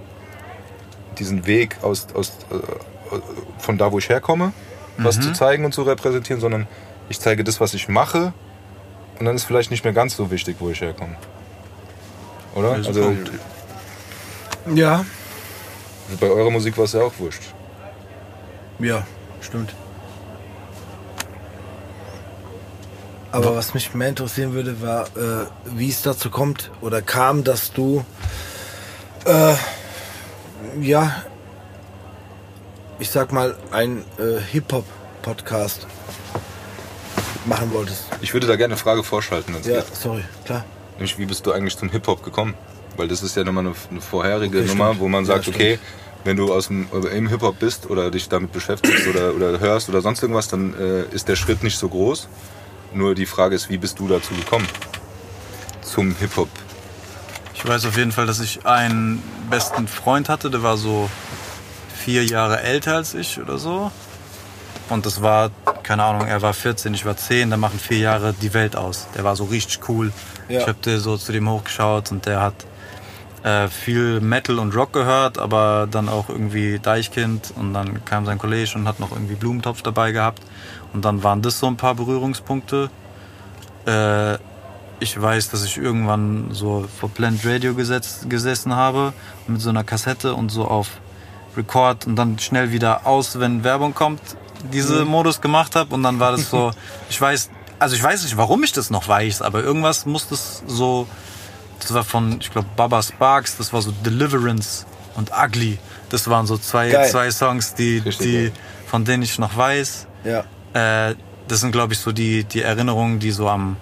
diesen 1.19 1.47
Weg 1.47 1.77
aus, 1.83 2.07
aus, 2.15 2.31
äh, 2.51 3.19
von 3.59 3.77
da, 3.77 3.93
wo 3.93 3.99
ich 3.99 4.09
herkomme, 4.09 4.55
was 4.97 5.21
zu 5.21 5.35
zeigen 5.35 5.67
und 5.67 5.73
zu 5.73 5.83
repräsentieren, 5.83 6.41
sondern 6.41 6.67
ich 7.11 7.21
zeige 7.21 7.45
das, 7.45 7.61
was 7.61 7.75
ich 7.75 7.89
mache 7.89 8.33
und 9.19 9.27
dann 9.27 9.37
ist 9.37 9.45
vielleicht 9.45 9.71
nicht 9.71 9.85
mehr 9.85 9.93
ganz 9.93 10.17
so 10.17 10.31
wichtig, 10.31 10.57
wo 10.61 10.71
ich 10.71 10.81
herkomme. 10.81 11.17
Oder? 12.57 12.73
Also 12.73 12.89
Also. 12.91 13.15
Ja, 14.75 15.05
bei 16.21 16.29
eurer 16.29 16.51
Musik 16.51 16.77
war 16.77 16.85
es 16.85 16.93
ja 16.93 17.03
auch 17.03 17.13
wurscht. 17.19 17.43
ja, 18.79 19.07
stimmt. 19.41 19.75
Aber 23.33 23.55
was 23.55 23.75
mich 23.75 23.93
mehr 23.93 24.09
interessieren 24.09 24.55
würde, 24.55 24.81
war, 24.81 25.05
äh, 25.09 25.47
wie 25.67 25.91
es 25.91 26.01
dazu 26.01 26.31
kommt 26.31 26.71
oder 26.81 27.03
kam, 27.03 27.45
dass 27.45 27.71
du, 27.73 28.03
äh, 29.27 29.55
ja, 30.81 31.23
ich 32.99 33.11
sag 33.11 33.33
mal, 33.33 33.55
ein 33.73 34.05
äh, 34.19 34.41
Hip-Hop-Podcast 34.41 35.87
machen 37.45 37.71
wolltest. 37.75 38.05
Ich 38.23 38.33
würde 38.33 38.47
da 38.47 38.57
gerne 38.57 38.73
eine 38.73 38.81
Frage 38.81 39.05
vorschalten. 39.05 39.55
Ja, 39.65 39.81
geht. 39.81 39.95
sorry, 39.95 40.25
klar. 40.47 40.65
Nämlich, 40.97 41.19
wie 41.19 41.27
bist 41.27 41.47
du 41.47 41.53
eigentlich 41.53 41.77
zum 41.77 41.91
Hip-Hop 41.91 42.23
gekommen? 42.25 42.55
Weil 42.97 43.09
das 43.09 43.23
ist 43.23 43.37
ja 43.37 43.45
nochmal 43.45 43.67
eine, 43.67 43.75
eine 43.91 44.01
vorherige 44.01 44.59
Okay, 44.61 44.69
Nummer, 44.69 44.87
stimmt. 44.89 45.01
wo 45.01 45.09
man 45.09 45.25
Ja, 45.25 45.29
sagt, 45.35 45.43
stimmt. 45.45 45.57
okay, 45.57 45.79
wenn 46.25 46.37
du 46.37 46.53
aus 46.53 46.69
dem, 46.69 46.89
äh, 46.93 47.17
im 47.17 47.29
Hip-Hop 47.29 47.59
bist 47.59 47.89
oder 47.91 48.11
dich 48.11 48.29
damit 48.29 48.53
beschäftigst 48.53 49.07
oder, 49.07 49.35
oder 49.35 49.61
hörst 49.61 49.89
oder 49.89 50.01
sonst 50.01 50.23
irgendwas, 50.23 50.49
dann 50.49 50.75
äh, 50.79 51.03
ist 51.15 51.29
der 51.29 51.37
Schritt 51.37 51.63
nicht 51.63 51.79
so 51.79 51.89
groß. 51.89 52.29
Nur 52.95 53.15
die 53.15 53.27
Frage 53.27 53.55
ist, 53.55 53.69
wie 53.69 53.77
bist 53.79 53.99
du 53.99 54.09
dazu 54.09 54.35
gekommen? 54.35 54.67
Zum 55.83 56.15
Hip-Hop. 56.17 56.49
Ich 57.55 57.67
weiß 57.67 57.87
auf 57.87 57.97
jeden 57.97 58.13
Fall, 58.13 58.27
dass 58.27 58.41
ich 58.41 58.65
einen 58.67 59.23
besten 59.51 59.89
Freund 59.89 60.29
hatte, 60.29 60.51
der 60.51 60.63
war 60.63 60.77
so 60.77 61.09
vier 61.95 62.25
Jahre 62.25 62.61
älter 62.63 62.95
als 62.97 63.15
ich 63.15 63.41
oder 63.41 63.59
so. 63.59 63.91
Und 64.89 65.05
das 65.07 65.21
war 65.23 65.51
keine 65.87 66.03
Ahnung, 66.03 66.27
er 66.27 66.43
war 66.43 66.53
14, 66.53 66.95
ich 66.95 67.07
war 67.07 67.17
10, 67.17 67.51
da 67.51 67.57
machen 67.57 67.79
vier 67.79 67.99
Jahre 67.99 68.35
die 68.35 68.53
Welt 68.55 68.75
aus. 68.75 69.07
Der 69.15 69.23
war 69.23 69.37
so 69.37 69.45
richtig 69.45 69.89
cool. 69.89 70.13
Ja. 70.49 70.61
Ich 70.61 70.67
habe 70.67 70.99
so 70.99 71.17
zu 71.17 71.31
dem 71.31 71.49
hochgeschaut 71.49 72.11
und 72.11 72.27
der 72.27 72.43
hat 72.43 72.67
äh, 73.45 73.69
viel 73.69 74.21
Metal 74.21 74.59
und 74.59 74.75
Rock 74.75 74.93
gehört, 74.93 75.39
aber 75.39 75.87
dann 75.89 76.09
auch 76.09 76.29
irgendwie 76.29 76.81
Deichkind 76.81 77.53
und 77.55 77.73
dann 77.73 78.05
kam 78.05 78.27
sein 78.27 78.37
Kollege 78.37 78.73
und 78.75 78.89
hat 78.89 78.99
noch 78.99 79.13
irgendwie 79.13 79.37
Blumentopf 79.37 79.83
dabei 79.83 80.11
gehabt. 80.11 80.43
Und 80.93 81.05
dann 81.05 81.23
waren 81.23 81.41
das 81.41 81.61
so 81.61 81.69
ein 81.69 81.77
paar 81.77 81.95
Berührungspunkte. 81.95 82.91
Äh, 83.87 84.39
ich 84.99 85.21
weiß, 85.21 85.51
dass 85.51 85.65
ich 85.65 85.77
irgendwann 85.77 86.49
so 86.51 86.87
vor 86.99 87.11
Blend 87.11 87.47
Radio 87.47 87.75
gesetzt, 87.75 88.29
gesessen 88.29 88.75
habe 88.75 89.13
mit 89.47 89.61
so 89.61 89.71
einer 89.71 89.85
Kassette 89.85 90.35
und 90.35 90.49
so 90.49 90.65
auf 90.65 90.99
Record 91.57 92.09
und 92.09 92.17
dann 92.17 92.41
schnell 92.41 92.73
wieder 92.73 93.07
aus, 93.07 93.39
wenn 93.39 93.63
Werbung 93.63 93.95
kommt, 93.95 94.21
diese 94.67 95.05
Modus 95.05 95.41
gemacht 95.41 95.77
habe 95.77 95.95
und 95.95 96.03
dann 96.03 96.21
war 96.21 96.33
das 96.33 96.51
so, 96.51 96.73
ich 97.11 97.21
weiß, 97.21 97.51
also 97.79 97.97
ich 97.97 98.03
weiß 98.03 98.23
nicht, 98.23 98.37
warum 98.37 98.63
ich 98.65 98.73
das 98.73 98.91
noch 98.91 99.09
weiß, 99.09 99.43
aber 99.43 99.63
irgendwas 99.63 100.07
muss 100.07 100.29
das 100.29 100.63
so, 100.67 101.07
das 101.81 101.93
war 101.95 102.05
von, 102.05 102.39
ich 102.41 102.51
glaube, 102.51 102.69
Baba 102.77 103.03
Sparks, 103.03 103.57
das 103.57 103.73
war 103.73 103.83
so 103.83 103.93
Deliverance 104.05 104.87
und 105.17 105.31
Ugly. 105.33 105.79
Das 106.09 106.29
waren 106.29 106.47
so 106.47 106.57
zwei, 106.57 106.91
Geil. 106.91 107.11
zwei 107.11 107.31
Songs, 107.31 107.75
die, 107.75 107.99
Richtig 107.99 108.27
die, 108.27 108.53
von 108.87 109.05
denen 109.05 109.23
ich 109.23 109.39
noch 109.39 109.57
weiß. 109.57 110.07
Ja. 110.25 110.45
Äh, 110.73 111.17
das 111.49 111.61
sind, 111.61 111.73
glaube 111.73 111.93
ich, 111.93 111.99
so 111.99 112.13
die, 112.13 112.45
die 112.45 112.63
Erinnerungen, 112.63 113.19
die 113.19 113.31
so 113.31 113.49
am, 113.49 113.77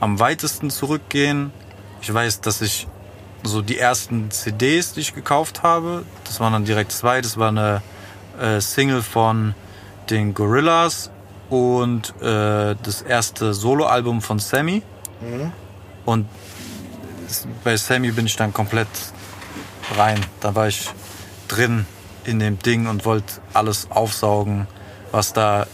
am 0.00 0.18
weitesten 0.18 0.70
zurückgehen. 0.70 1.52
Ich 2.02 2.12
weiß, 2.12 2.40
dass 2.40 2.60
ich 2.60 2.86
so 3.42 3.62
die 3.62 3.78
ersten 3.78 4.30
CDs, 4.30 4.92
die 4.92 5.00
ich 5.00 5.14
gekauft 5.14 5.62
habe, 5.62 6.04
das 6.24 6.40
waren 6.40 6.52
dann 6.52 6.64
direkt 6.64 6.92
zwei. 6.92 7.20
Das 7.20 7.38
war 7.38 7.48
eine 7.48 7.82
äh, 8.40 8.60
Single 8.60 9.02
von 9.02 9.54
den 10.10 10.34
Gorillas 10.34 11.10
und 11.48 12.14
äh, 12.20 12.76
das 12.82 13.02
erste 13.02 13.54
Soloalbum 13.54 14.20
von 14.22 14.38
Sammy. 14.38 14.82
Und 16.04 16.26
s- 17.28 17.46
bei 17.64 17.76
Sammy 17.76 18.10
bin 18.12 18.26
ich 18.26 18.36
dann 18.36 18.52
komplett 18.52 18.88
rein. 19.96 20.20
Da 20.40 20.54
war 20.54 20.68
ich 20.68 20.88
drin 21.48 21.86
in 22.24 22.38
dem 22.38 22.58
Ding 22.58 22.86
und 22.86 23.04
wollte 23.04 23.34
alles 23.54 23.88
aufsaugen, 23.90 24.66
was 25.10 25.32
da 25.32 25.66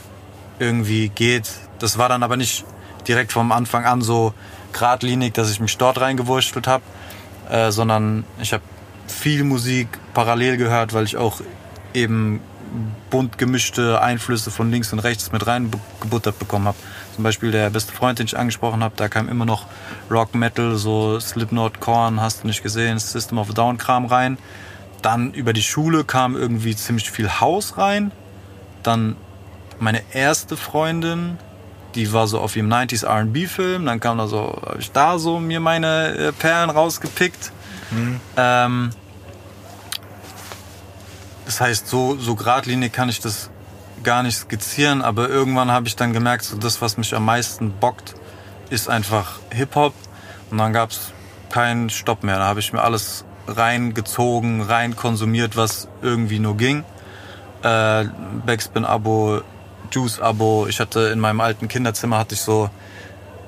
irgendwie 0.58 1.08
geht. 1.08 1.50
Das 1.78 1.98
war 1.98 2.08
dann 2.08 2.22
aber 2.22 2.36
nicht 2.36 2.64
direkt 3.06 3.32
vom 3.32 3.52
Anfang 3.52 3.84
an 3.84 4.00
so 4.00 4.32
geradlinig, 4.72 5.34
dass 5.34 5.50
ich 5.50 5.60
mich 5.60 5.76
dort 5.76 6.00
reingewurschtelt 6.00 6.66
habe, 6.66 6.82
äh, 7.50 7.70
sondern 7.70 8.24
ich 8.40 8.52
habe 8.52 8.62
viel 9.06 9.44
Musik 9.44 9.88
parallel 10.14 10.56
gehört, 10.56 10.92
weil 10.94 11.04
ich 11.04 11.16
auch 11.16 11.40
eben 11.94 12.40
bunt 13.10 13.38
gemischte 13.38 14.00
Einflüsse 14.00 14.50
von 14.50 14.70
links 14.70 14.92
und 14.92 14.98
rechts 15.00 15.32
mit 15.32 15.46
reingebuttert 15.46 16.38
bekommen 16.38 16.66
habe. 16.66 16.76
Zum 17.14 17.24
Beispiel 17.24 17.50
der 17.50 17.70
beste 17.70 17.92
Freund, 17.92 18.18
den 18.18 18.26
ich 18.26 18.36
angesprochen 18.36 18.82
habe, 18.82 18.94
da 18.96 19.08
kam 19.08 19.28
immer 19.28 19.46
noch 19.46 19.66
Rock, 20.10 20.34
Metal, 20.34 20.76
so 20.76 21.18
Slipknot, 21.18 21.80
Korn, 21.80 22.20
hast 22.20 22.42
du 22.42 22.46
nicht 22.46 22.62
gesehen, 22.62 22.98
System 22.98 23.38
of 23.38 23.50
a 23.50 23.52
Down 23.52 23.78
Kram 23.78 24.06
rein. 24.06 24.38
Dann 25.02 25.32
über 25.32 25.52
die 25.52 25.62
Schule 25.62 26.04
kam 26.04 26.36
irgendwie 26.36 26.74
ziemlich 26.76 27.10
viel 27.10 27.30
Haus 27.40 27.78
rein. 27.78 28.12
Dann 28.82 29.16
meine 29.78 30.02
erste 30.12 30.56
Freundin, 30.56 31.38
die 31.94 32.12
war 32.12 32.26
so 32.26 32.40
auf 32.40 32.56
ihrem 32.56 32.72
90s 32.72 33.06
R&B-Film. 33.06 33.86
Dann 33.86 34.00
kam 34.00 34.18
da 34.18 34.26
so, 34.26 34.60
habe 34.66 34.78
ich 34.80 34.92
da 34.92 35.18
so 35.18 35.38
mir 35.38 35.60
meine 35.60 36.14
äh, 36.14 36.32
Perlen 36.32 36.70
rausgepickt. 36.70 37.52
Ähm, 38.36 38.90
das 41.46 41.60
heißt, 41.60 41.88
so, 41.88 42.16
so 42.16 42.34
geradlinig 42.34 42.92
kann 42.92 43.08
ich 43.08 43.20
das 43.20 43.50
gar 44.02 44.22
nicht 44.22 44.36
skizzieren, 44.36 45.00
aber 45.00 45.28
irgendwann 45.28 45.70
habe 45.70 45.88
ich 45.88 45.96
dann 45.96 46.12
gemerkt, 46.12 46.44
so 46.44 46.56
das, 46.56 46.82
was 46.82 46.96
mich 46.98 47.14
am 47.14 47.24
meisten 47.24 47.72
bockt, 47.72 48.14
ist 48.68 48.88
einfach 48.88 49.38
Hip-Hop. 49.52 49.94
Und 50.50 50.58
dann 50.58 50.72
gab 50.72 50.90
es 50.90 51.12
keinen 51.50 51.88
Stopp 51.90 52.22
mehr. 52.22 52.38
Da 52.38 52.44
habe 52.44 52.60
ich 52.60 52.72
mir 52.72 52.82
alles 52.82 53.24
reingezogen, 53.46 54.60
rein 54.60 54.96
konsumiert, 54.96 55.56
was 55.56 55.88
irgendwie 56.02 56.38
nur 56.38 56.56
ging. 56.56 56.84
Äh, 57.62 58.04
Backspin-Abo, 58.44 59.40
Juice-Abo. 59.90 60.66
Ich 60.68 60.80
hatte 60.80 61.08
in 61.08 61.20
meinem 61.20 61.40
alten 61.40 61.68
Kinderzimmer 61.68 62.18
hatte 62.18 62.34
ich 62.34 62.40
so 62.40 62.70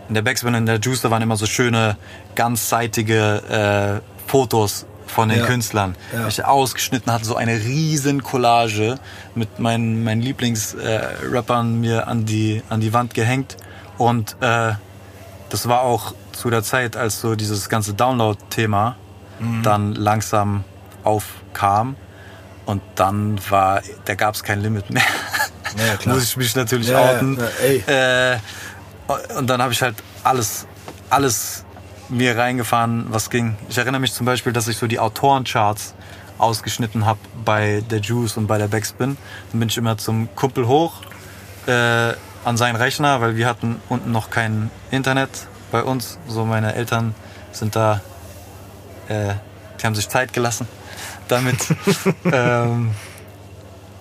in 0.09 0.15
der 0.15 0.23
Backspin 0.23 0.51
und 0.51 0.55
in 0.55 0.67
der 0.67 0.81
Juice, 0.81 1.03
da 1.03 1.11
waren 1.11 1.23
immer 1.23 1.37
so 1.37 1.47
schöne, 1.47 1.97
ganzseitige 2.35 4.01
äh, 4.03 4.29
Fotos 4.29 4.87
von 5.11 5.29
den 5.29 5.41
Ja. 5.41 5.47
Künstlern. 5.47 5.97
Ja. 6.13 6.29
Ich 6.29 6.45
ausgeschnitten 6.45 7.13
hatte 7.13 7.25
so 7.25 7.37
eine 7.37 7.55
riesen 7.57 8.23
Collage 8.23 8.99
mit 9.35 9.59
meinen, 9.59 10.05
meinen 10.05 10.21
Lieblingsrappern 10.23 11.81
mir 11.81 12.07
an 12.09 12.25
die, 12.27 12.63
an 12.69 12.81
die 12.81 12.93
Wand 12.93 13.15
gehängt. 13.15 13.57
Und 13.97 14.37
äh, 14.41 14.73
das 15.49 15.69
war 15.69 15.81
auch 15.81 16.15
zu 16.33 16.51
der 16.51 16.63
Zeit, 16.63 16.97
als 16.97 17.21
so 17.21 17.35
dieses 17.35 17.69
ganze 17.69 17.95
Download-Thema 17.95 18.97
dann 19.63 19.95
langsam 19.95 20.65
aufkam. 21.05 21.95
Und 22.67 22.83
dann 22.97 23.39
war, 23.49 23.83
da 24.05 24.15
gab 24.15 24.35
es 24.35 24.43
kein 24.43 24.61
Limit 24.61 24.91
mehr. 24.91 25.03
Ja. 25.77 25.95
Muss 26.13 26.25
ich 26.25 26.37
mich 26.37 26.55
natürlich 26.57 26.95
outen. 26.95 27.39
Äh, 27.87 28.37
und 29.39 29.47
dann 29.49 29.63
habe 29.63 29.73
ich 29.73 29.81
halt 29.81 29.95
alles, 30.25 30.67
alles 31.09 31.65
mir 32.09 32.37
reingefahren, 32.37 33.07
was 33.11 33.31
ging. 33.31 33.57
Ich 33.69 33.79
erinnere 33.79 34.01
mich 34.01 34.13
zum 34.13 34.27
Beispiel, 34.27 34.53
dass 34.53 34.69
ich 34.69 34.77
so 34.77 34.87
die 34.87 34.99
Autorencharts 34.99 35.95
ausgeschnitten 36.39 37.07
habe 37.07 37.19
bei 37.45 37.83
der 37.91 38.01
Juice 38.01 38.37
und 38.37 38.47
bei 38.47 38.59
der 38.59 38.69
Backspin. 38.69 39.17
Dann 39.51 39.61
bin 39.61 39.69
ich 39.69 39.77
immer 39.77 39.99
zum 39.99 40.29
Kumpel 40.35 40.67
hoch 40.67 41.03
äh, 41.67 42.13
an 42.45 42.57
seinen 42.57 42.77
Rechner, 42.77 43.21
weil 43.21 43.37
wir 43.37 43.47
hatten 43.47 43.81
unten 43.89 44.13
noch 44.13 44.31
kein 44.31 44.71
Internet 44.91 45.31
bei 45.71 45.83
uns. 45.83 46.19
So 46.27 46.45
meine 46.45 46.75
Eltern 46.75 47.15
sind 47.53 47.77
da, 47.77 48.01
äh, 49.09 49.35
die 49.81 49.87
haben 49.87 49.95
sich 49.95 50.09
Zeit 50.09 50.33
gelassen 50.33 50.67
damit. 51.29 51.57
ähm, 52.33 52.93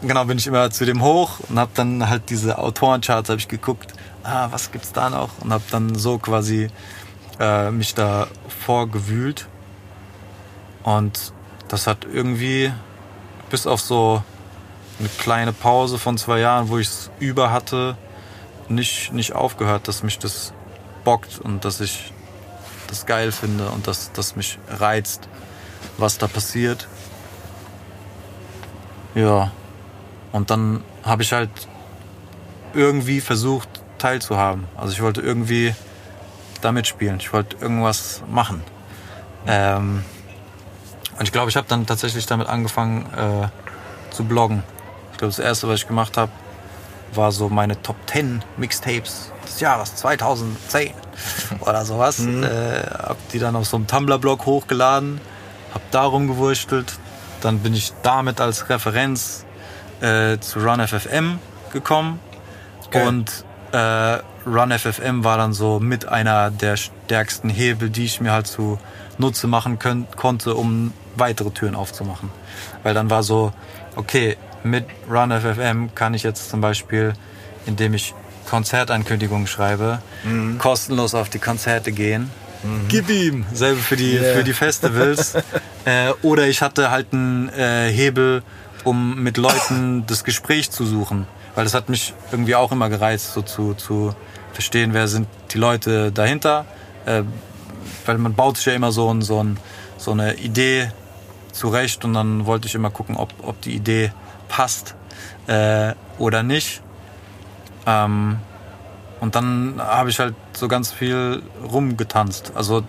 genau, 0.01 0.25
bin 0.25 0.37
ich 0.37 0.47
immer 0.47 0.69
zu 0.71 0.85
dem 0.85 1.01
hoch 1.01 1.39
und 1.49 1.59
habe 1.59 1.71
dann 1.73 2.07
halt 2.09 2.29
diese 2.29 2.57
Autorencharts 2.57 3.29
habe 3.29 3.39
ich 3.39 3.47
geguckt, 3.47 3.93
ah, 4.23 4.47
was 4.51 4.71
gibt's 4.71 4.93
da 4.93 5.09
noch 5.09 5.29
und 5.41 5.51
habe 5.51 5.63
dann 5.71 5.95
so 5.95 6.17
quasi 6.17 6.69
äh, 7.39 7.71
mich 7.71 7.93
da 7.93 8.27
vorgewühlt 8.65 9.47
und 10.83 11.33
das 11.67 11.87
hat 11.87 12.05
irgendwie 12.05 12.71
bis 13.49 13.67
auf 13.67 13.81
so 13.81 14.23
eine 14.99 15.09
kleine 15.09 15.53
Pause 15.53 15.97
von 15.97 16.17
zwei 16.17 16.39
Jahren, 16.39 16.69
wo 16.69 16.77
ich 16.77 16.87
es 16.87 17.11
über 17.19 17.51
hatte, 17.51 17.97
nicht, 18.69 19.13
nicht 19.13 19.33
aufgehört, 19.33 19.87
dass 19.87 20.03
mich 20.03 20.19
das 20.19 20.53
bockt 21.03 21.39
und 21.39 21.65
dass 21.65 21.79
ich 21.79 22.11
das 22.87 23.05
geil 23.05 23.31
finde 23.31 23.69
und 23.69 23.87
dass 23.87 24.11
das 24.13 24.35
mich 24.35 24.57
reizt, 24.69 25.27
was 25.97 26.17
da 26.17 26.27
passiert. 26.27 26.87
Ja. 29.13 29.51
Und 30.31 30.49
dann 30.51 30.83
habe 31.03 31.23
ich 31.23 31.33
halt 31.33 31.49
irgendwie 32.73 33.21
versucht, 33.21 33.69
teilzuhaben. 33.97 34.65
Also 34.75 34.93
ich 34.93 35.01
wollte 35.01 35.21
irgendwie 35.21 35.73
da 36.59 36.71
mitspielen. 36.71 37.17
Ich 37.19 37.33
wollte 37.33 37.57
irgendwas 37.57 38.21
machen. 38.29 38.63
Ähm, 39.45 40.03
und 41.17 41.23
ich 41.23 41.31
glaube, 41.31 41.49
ich 41.49 41.57
habe 41.57 41.67
dann 41.67 41.85
tatsächlich 41.85 42.25
damit 42.25 42.47
angefangen 42.47 43.05
äh, 43.13 44.13
zu 44.13 44.25
bloggen. 44.25 44.63
Ich 45.11 45.17
glaube, 45.17 45.33
das 45.35 45.39
erste, 45.39 45.67
was 45.67 45.81
ich 45.81 45.87
gemacht 45.87 46.17
habe, 46.17 46.31
war 47.13 47.31
so 47.31 47.49
meine 47.49 47.81
Top 47.81 47.95
10 48.07 48.43
Mixtapes 48.57 49.31
des 49.45 49.59
Jahres 49.59 49.95
2010 49.95 50.93
oder 51.61 51.85
sowas. 51.85 52.19
Äh, 52.19 52.83
hab 52.91 53.17
die 53.29 53.39
dann 53.39 53.55
auf 53.55 53.67
so 53.67 53.77
einem 53.77 53.87
Tumblr-Blog 53.87 54.45
hochgeladen, 54.45 55.19
hab 55.73 55.89
da 55.91 56.03
rumgewurstelt. 56.03 56.93
Dann 57.41 57.59
bin 57.59 57.73
ich 57.73 57.93
damit 58.03 58.41
als 58.41 58.69
Referenz 58.69 59.45
äh, 60.01 60.37
zu 60.39 60.59
RunFFM 60.59 61.39
gekommen. 61.71 62.19
Geil. 62.91 63.07
Und 63.07 63.45
äh, 63.77 64.19
RunFFM 64.49 65.23
war 65.23 65.37
dann 65.37 65.53
so 65.53 65.79
mit 65.79 66.07
einer 66.07 66.49
der 66.51 66.77
stärksten 66.77 67.49
Hebel, 67.49 67.89
die 67.89 68.05
ich 68.05 68.21
mir 68.21 68.31
halt 68.31 68.47
zu 68.47 68.79
Nutze 69.17 69.47
machen 69.47 69.77
können, 69.79 70.07
konnte, 70.15 70.55
um 70.55 70.93
weitere 71.15 71.51
Türen 71.51 71.75
aufzumachen. 71.75 72.29
Weil 72.83 72.93
dann 72.93 73.09
war 73.09 73.23
so, 73.23 73.53
okay, 73.95 74.37
mit 74.63 74.85
RunFFM 75.09 75.93
kann 75.95 76.13
ich 76.13 76.23
jetzt 76.23 76.49
zum 76.49 76.61
Beispiel, 76.61 77.13
indem 77.65 77.93
ich 77.93 78.13
Konzertankündigungen 78.49 79.47
schreibe, 79.47 79.99
kostenlos 80.57 81.13
auf 81.13 81.29
die 81.29 81.39
Konzerte 81.39 81.91
gehen. 81.91 82.31
Gib 82.87 83.09
ihm! 83.09 83.45
Selbe 83.53 83.79
für 83.81 83.95
die, 83.95 84.13
Yeah. 84.15 84.35
für 84.35 84.43
die 84.43 84.53
Festivals. 84.53 85.35
äh, 85.85 86.11
oder 86.21 86.47
ich 86.47 86.61
hatte 86.61 86.89
halt 86.89 87.13
einen 87.13 87.49
äh, 87.49 87.89
Hebel, 87.89 88.41
um 88.83 89.21
mit 89.21 89.37
Leuten 89.37 90.05
das 90.07 90.23
Gespräch 90.23 90.71
zu 90.71 90.85
suchen. 90.85 91.27
Weil 91.57 91.63
das 91.63 91.73
hat 91.73 91.89
mich 91.89 92.13
irgendwie 92.31 92.53
auch 92.53 92.71
immer 92.71 92.87
gereizt, 92.87 93.33
so 93.33 93.41
zu, 93.41 93.73
zu 93.73 94.13
verstehen, 94.53 94.93
wer 94.93 95.07
sind 95.07 95.27
die 95.49 95.57
Leute 95.57 96.11
dahinter. 96.11 96.65
Äh, 97.07 97.23
weil 98.05 98.19
man 98.19 98.35
baut 98.35 98.57
sich 98.57 98.67
ja 98.67 98.73
immer 98.73 98.91
so, 98.91 99.11
ein, 99.11 99.23
so, 99.23 99.43
ein, 99.43 99.59
so 99.97 100.11
eine 100.11 100.35
Idee 100.35 100.91
zurecht 101.53 102.05
und 102.05 102.13
dann 102.13 102.45
wollte 102.45 102.67
ich 102.67 102.75
immer 102.75 102.91
gucken, 102.91 103.17
ob, 103.17 103.33
ob 103.41 103.59
die 103.61 103.71
Idee 103.71 104.11
passt 104.47 104.93
äh, 105.47 105.95
oder 106.19 106.43
nicht. 106.43 106.83
Ähm, 107.87 108.37
und 109.19 109.33
dann 109.33 109.81
habe 109.83 110.11
ich 110.11 110.19
halt 110.19 110.35
so 110.53 110.67
ganz 110.67 110.91
viel 110.91 111.41
rumgetanzt. 111.71 112.51
Also 112.53 112.83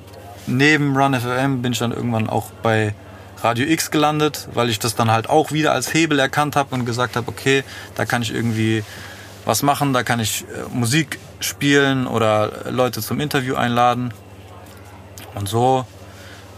neben 0.47 0.95
Run 0.95 1.19
FM 1.19 1.63
bin 1.63 1.73
ich 1.73 1.79
dann 1.79 1.93
irgendwann 1.93 2.29
auch 2.29 2.51
bei 2.63 2.95
Radio 3.43 3.67
X 3.67 3.91
gelandet, 3.91 4.49
weil 4.53 4.69
ich 4.69 4.79
das 4.79 4.95
dann 4.95 5.11
halt 5.11 5.29
auch 5.29 5.53
wieder 5.53 5.73
als 5.73 5.93
Hebel 5.95 6.19
erkannt 6.19 6.57
habe 6.57 6.75
und 6.75 6.85
gesagt 6.85 7.17
habe, 7.17 7.29
okay, 7.29 7.65
da 7.95 8.05
kann 8.05 8.23
ich 8.23 8.35
irgendwie 8.35 8.83
was 9.45 9.63
machen, 9.63 9.93
da 9.93 10.03
kann 10.03 10.21
ich 10.21 10.43
äh, 10.43 10.75
Musik 10.75 11.19
spielen 11.41 12.07
oder 12.07 12.71
Leute 12.71 13.01
zum 13.01 13.21
Interview 13.21 13.55
einladen. 13.55 14.13
Und 15.35 15.49
so 15.49 15.87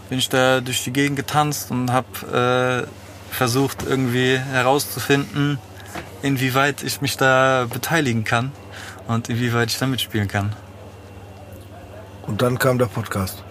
bin 0.09 0.17
ich 0.17 0.29
da 0.29 0.59
durch 0.59 0.83
die 0.83 0.91
Gegend 0.91 1.17
getanzt 1.17 1.71
und 1.71 1.91
habe 1.91 2.87
äh, 2.87 3.33
versucht 3.33 3.83
irgendwie 3.83 4.37
herauszufinden, 4.37 5.59
inwieweit 6.21 6.83
ich 6.83 7.01
mich 7.01 7.15
da 7.15 7.67
beteiligen 7.71 8.23
kann 8.23 8.51
und 9.07 9.29
inwieweit 9.29 9.69
ich 9.69 9.77
da 9.77 9.87
mitspielen 9.87 10.27
kann. 10.27 10.53
Und 12.27 12.41
dann 12.41 12.59
kam 12.59 12.77
der 12.77 12.87
Podcast. 12.87 13.43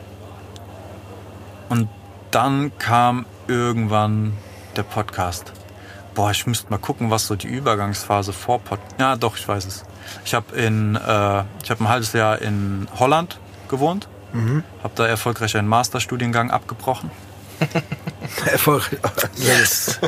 Und 1.68 1.88
dann 2.30 2.76
kam 2.78 3.26
irgendwann 3.48 4.36
der 4.76 4.82
Podcast. 4.82 5.52
Boah, 6.14 6.30
ich 6.30 6.46
müsste 6.46 6.70
mal 6.70 6.78
gucken, 6.78 7.10
was 7.10 7.26
so 7.26 7.36
die 7.36 7.48
Übergangsphase 7.48 8.32
vor 8.32 8.60
Pod. 8.60 8.78
Ja, 8.98 9.16
doch, 9.16 9.36
ich 9.36 9.46
weiß 9.46 9.64
es. 9.66 9.84
Ich 10.24 10.34
habe 10.34 10.54
in, 10.56 10.96
äh, 10.96 11.44
ich 11.62 11.70
habe 11.70 11.84
ein 11.84 11.88
halbes 11.88 12.12
Jahr 12.12 12.40
in 12.40 12.88
Holland 12.98 13.38
gewohnt, 13.68 14.08
mhm. 14.32 14.64
habe 14.82 14.92
da 14.96 15.06
erfolgreich 15.06 15.56
einen 15.56 15.68
Masterstudiengang 15.68 16.50
abgebrochen. 16.50 17.10
Erfolgreich. 18.46 18.98
yes. 19.36 20.00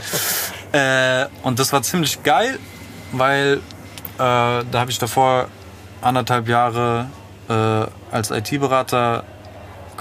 äh, 0.73 1.27
und 1.43 1.59
das 1.59 1.73
war 1.73 1.83
ziemlich 1.83 2.23
geil, 2.23 2.59
weil 3.13 3.55
äh, 3.57 3.61
da 4.19 4.65
habe 4.75 4.91
ich 4.91 4.99
davor 4.99 5.49
anderthalb 6.01 6.49
Jahre 6.49 7.07
äh, 7.49 8.15
als 8.15 8.31
IT-Berater 8.31 9.25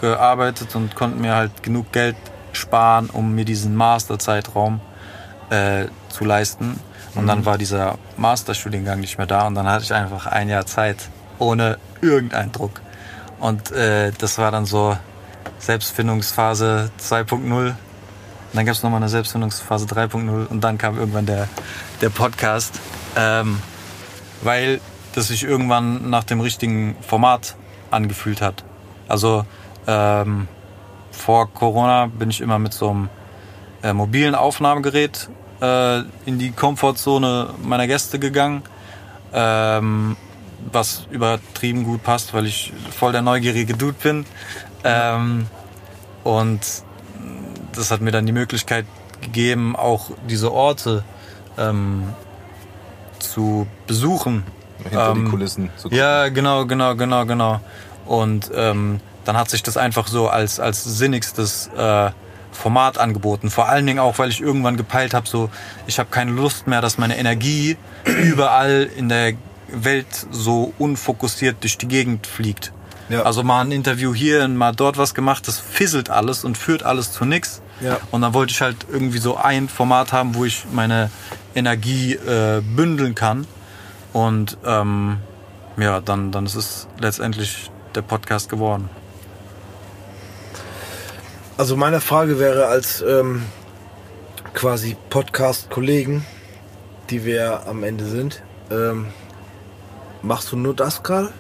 gearbeitet 0.02 0.76
und 0.76 0.96
konnte 0.96 1.18
mir 1.18 1.36
halt 1.36 1.64
genug 1.64 1.92
Geld 1.92 2.16
sparen, 2.52 3.10
um 3.10 3.34
mir 3.34 3.46
diesen 3.46 3.76
Masterzeitraum 3.76 4.82
äh, 5.50 5.86
zu 6.10 6.26
leisten. 6.26 6.80
Und 7.16 7.24
mhm. 7.24 7.28
dann 7.28 7.46
war 7.46 7.58
dieser 7.58 7.98
Masterstudiengang 8.18 9.00
nicht 9.00 9.18
mehr 9.18 9.28
da 9.28 9.48
und 9.48 9.56
dann 9.56 9.68
hatte 9.68 9.84
ich 9.84 9.94
einfach 9.94 10.26
ein 10.28 10.50
Jahr 10.50 10.66
Zeit 10.66 11.10
ohne 11.40 11.78
irgendeinen 12.02 12.52
Druck. 12.52 12.82
Und 13.40 13.72
äh, 13.72 14.12
das 14.18 14.38
war 14.38 14.52
dann 14.52 14.66
so 14.66 14.98
Selbstfindungsphase 15.60 16.92
2.0. 17.00 17.74
Dann 18.54 18.66
gab 18.66 18.76
es 18.76 18.84
nochmal 18.84 19.00
eine 19.00 19.10
Selbstfindungsphase 19.10 19.86
3.0 19.86 20.48
und 20.48 20.62
dann 20.62 20.78
kam 20.78 20.98
irgendwann 20.98 21.26
der, 21.26 21.48
der 22.02 22.10
Podcast, 22.10 22.80
ähm, 23.16 23.60
weil 24.42 24.82
das 25.14 25.28
sich 25.28 25.44
irgendwann 25.44 26.10
nach 26.10 26.24
dem 26.24 26.40
richtigen 26.42 26.96
Format 27.02 27.56
angefühlt 27.90 28.42
hat. 28.42 28.64
Also 29.08 29.46
ähm, 29.88 30.48
vor 31.12 31.52
Corona 31.54 32.08
bin 32.08 32.30
ich 32.30 32.42
immer 32.42 32.60
mit 32.60 32.74
so 32.74 32.90
einem 32.90 33.10
äh, 33.84 33.94
mobilen 33.94 34.36
Aufnahmegerät 34.36 35.30
äh, 35.62 36.00
in 36.26 36.40
die 36.40 36.52
Komfortzone 36.52 37.54
meiner 37.64 37.88
Gäste 37.88 38.20
gegangen, 38.20 38.64
ähm, 39.34 40.16
was 40.72 41.08
übertrieben 41.12 41.84
gut 41.84 42.04
passt, 42.04 42.34
weil 42.34 42.46
ich 42.46 42.74
voll 42.92 43.12
der 43.12 43.22
neugierige 43.22 43.74
Dude 43.74 43.96
bin. 44.02 44.26
Ähm, 44.84 45.48
und 46.24 46.60
das 47.76 47.92
hat 47.92 48.02
mir 48.02 48.12
dann 48.12 48.26
die 48.26 48.32
Möglichkeit 48.32 48.86
gegeben, 49.22 49.76
auch 49.76 50.12
diese 50.28 50.52
Orte 50.52 51.04
ähm, 51.58 52.14
zu 53.20 53.68
besuchen. 53.88 54.44
Hinter 54.84 55.14
die 55.14 55.20
ähm, 55.20 55.30
Kulissen. 55.30 55.70
Zu 55.78 55.90
ja, 55.90 56.30
genau, 56.30 56.66
genau, 56.66 56.96
genau, 56.96 57.26
genau. 57.26 57.60
Und 58.06 58.52
ähm, 58.56 59.00
dann 59.26 59.38
hat 59.38 59.50
sich 59.50 59.64
das 59.64 59.78
einfach 59.78 60.08
so 60.08 60.28
als, 60.28 60.60
als 60.60 60.84
sinnigstes 60.84 61.70
äh, 61.76 62.12
Format 62.52 62.98
angeboten. 62.98 63.50
Vor 63.50 63.70
allen 63.70 63.86
Dingen 63.86 64.00
auch, 64.00 64.20
weil 64.20 64.30
ich 64.30 64.42
irgendwann 64.42 64.78
gepeilt 64.78 65.14
habe, 65.14 65.28
so 65.28 65.50
ich 65.88 66.00
habe 66.00 66.10
keine 66.10 66.32
Lust 66.32 66.68
mehr, 66.68 66.82
dass 66.82 66.98
meine 66.98 67.18
Energie 67.18 67.78
überall 68.06 68.90
in 68.96 69.10
der 69.10 69.34
Welt 69.70 70.28
so 70.32 70.74
unfokussiert 70.78 71.58
durch 71.62 71.78
die 71.78 71.88
Gegend 71.88 72.28
fliegt. 72.28 72.74
Ja. 73.10 73.24
Also 73.24 73.44
mal 73.44 73.62
ein 73.62 73.72
Interview 73.72 74.14
hier 74.14 74.44
und 74.44 74.56
mal 74.56 74.74
dort 74.74 74.98
was 74.98 75.14
gemacht, 75.14 75.48
das 75.48 75.60
fisselt 75.60 76.10
alles 76.10 76.44
und 76.44 76.58
führt 76.58 76.84
alles 76.84 77.12
zu 77.12 77.26
nichts. 77.26 77.62
Ja. 77.82 78.00
Und 78.12 78.22
dann 78.22 78.34
wollte 78.34 78.52
ich 78.52 78.62
halt 78.62 78.86
irgendwie 78.92 79.18
so 79.18 79.38
ein 79.38 79.68
Format 79.68 80.14
haben, 80.14 80.36
wo 80.36 80.46
ich 80.46 80.66
meine 80.72 81.10
Energie 81.56 82.14
äh, 82.14 82.62
bündeln 82.62 83.16
kann. 83.16 83.48
Und 84.14 84.58
ähm, 84.66 85.18
ja, 85.78 86.00
dann, 86.00 86.32
dann 86.32 86.46
ist 86.46 86.56
es 86.56 86.88
letztendlich 87.00 87.72
der 87.96 88.02
Podcast 88.02 88.50
geworden. 88.50 88.90
Also 91.58 91.76
meine 91.76 92.02
Frage 92.02 92.40
wäre 92.40 92.68
als 92.68 93.02
ähm, 93.02 93.44
quasi 94.54 94.96
Podcast-Kollegen, 95.10 96.26
die 97.10 97.26
wir 97.26 97.68
am 97.68 97.84
Ende 97.84 98.06
sind, 98.06 98.42
ähm, 98.70 99.08
machst 100.22 100.52
du 100.52 100.58
nur 100.58 100.76
das 100.76 101.04
gerade? 101.04 101.32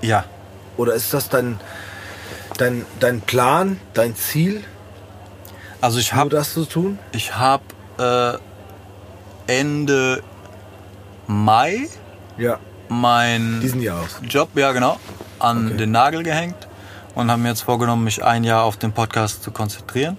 Ja. 0.00 0.24
Oder 0.76 0.94
ist 0.94 1.12
das 1.12 1.28
dein, 1.28 1.60
dein, 2.58 2.86
dein 3.00 3.20
Plan, 3.20 3.78
dein 3.92 4.16
Ziel? 4.16 4.62
Also 5.80 5.98
ich 5.98 6.14
habe 6.14 6.30
das 6.30 6.54
zu 6.54 6.64
tun. 6.64 6.98
Ich 7.12 7.36
habe 7.36 7.64
äh, 7.98 8.38
Ende 9.46 10.22
Mai 11.26 11.88
ja. 12.38 12.58
mein 12.88 13.60
diesen 13.60 13.82
Jahres 13.82 14.20
Job 14.28 14.50
ja 14.54 14.72
genau 14.72 14.98
an 15.38 15.66
okay. 15.66 15.76
den 15.76 15.90
Nagel 15.90 16.22
gehängt 16.22 16.68
und 17.14 17.30
habe 17.30 17.42
mir 17.42 17.48
jetzt 17.48 17.62
vorgenommen, 17.62 18.04
mich 18.04 18.24
ein 18.24 18.44
Jahr 18.44 18.64
auf 18.64 18.76
den 18.76 18.92
Podcast 18.92 19.42
zu 19.42 19.50
konzentrieren 19.50 20.16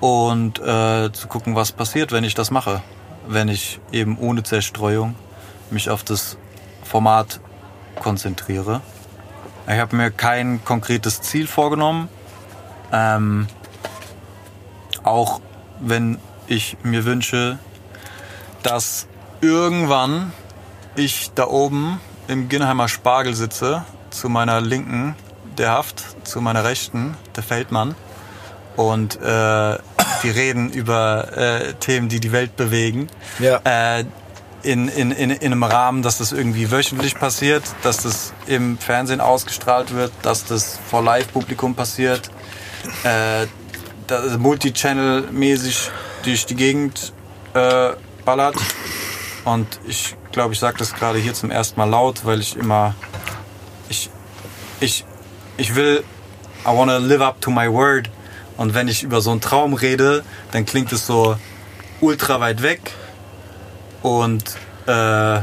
und 0.00 0.58
äh, 0.58 1.12
zu 1.12 1.28
gucken, 1.28 1.54
was 1.54 1.72
passiert, 1.72 2.12
wenn 2.12 2.24
ich 2.24 2.34
das 2.34 2.50
mache. 2.50 2.82
Wenn 3.26 3.48
ich 3.48 3.80
eben 3.92 4.18
ohne 4.18 4.42
Zerstreuung 4.42 5.14
mich 5.70 5.90
auf 5.90 6.04
das 6.04 6.36
Format 6.84 7.40
konzentriere. 8.00 8.82
Ich 9.66 9.78
habe 9.78 9.96
mir 9.96 10.10
kein 10.10 10.64
konkretes 10.64 11.22
Ziel 11.22 11.46
vorgenommen. 11.46 12.08
Ähm, 12.92 13.48
auch 15.02 15.40
wenn 15.80 16.18
ich 16.46 16.76
mir 16.82 17.04
wünsche, 17.04 17.58
dass 18.62 19.08
irgendwann 19.40 20.32
ich 20.94 21.32
da 21.34 21.46
oben 21.48 22.00
im 22.28 22.48
Ginnheimer 22.48 22.88
Spargel 22.88 23.34
sitze, 23.34 23.84
zu 24.10 24.28
meiner 24.28 24.60
Linken 24.60 25.14
der 25.58 25.70
Haft, 25.70 26.26
zu 26.26 26.40
meiner 26.40 26.64
Rechten 26.64 27.16
der 27.34 27.42
Feldmann. 27.42 27.94
Und 28.76 29.16
äh, 29.16 29.22
wir 29.22 29.80
reden 30.24 30.70
über 30.70 31.36
äh, 31.36 31.74
Themen, 31.74 32.08
die 32.08 32.20
die 32.20 32.32
Welt 32.32 32.56
bewegen. 32.56 33.08
Ja. 33.38 33.60
Äh, 33.64 34.04
in, 34.62 34.88
in, 34.88 35.12
in, 35.12 35.30
in 35.30 35.52
einem 35.52 35.62
Rahmen, 35.62 36.02
dass 36.02 36.18
das 36.18 36.32
irgendwie 36.32 36.70
wöchentlich 36.72 37.14
passiert, 37.14 37.62
dass 37.82 37.98
das 37.98 38.32
im 38.46 38.78
Fernsehen 38.78 39.20
ausgestrahlt 39.20 39.94
wird, 39.94 40.10
dass 40.22 40.44
das 40.44 40.80
vor 40.90 41.02
Live-Publikum 41.02 41.74
passiert, 41.76 42.30
äh, 43.04 43.46
Multichannel-mäßig 44.38 45.90
durch 46.24 46.46
die 46.46 46.56
Gegend 46.56 47.12
äh, 47.54 47.90
ballert. 48.24 48.56
Und 49.44 49.66
ich 49.86 50.16
glaube, 50.32 50.52
ich 50.52 50.58
sage 50.58 50.76
das 50.78 50.92
gerade 50.92 51.18
hier 51.18 51.34
zum 51.34 51.50
ersten 51.50 51.78
Mal 51.78 51.88
laut, 51.88 52.24
weil 52.24 52.40
ich 52.40 52.56
immer, 52.56 52.94
ich, 53.88 54.10
ich 54.80 55.04
ich 55.56 55.74
will, 55.74 56.04
I 56.64 56.68
wanna 56.68 56.98
live 56.98 57.22
up 57.22 57.40
to 57.40 57.50
my 57.50 57.70
word. 57.70 58.10
Und 58.56 58.74
wenn 58.74 58.88
ich 58.88 59.02
über 59.02 59.20
so 59.20 59.30
einen 59.30 59.40
Traum 59.40 59.74
rede, 59.74 60.24
dann 60.52 60.64
klingt 60.64 60.92
es 60.92 61.06
so 61.06 61.36
ultra 62.00 62.40
weit 62.40 62.62
weg. 62.62 62.92
Und 64.02 64.44
äh, 64.86 65.40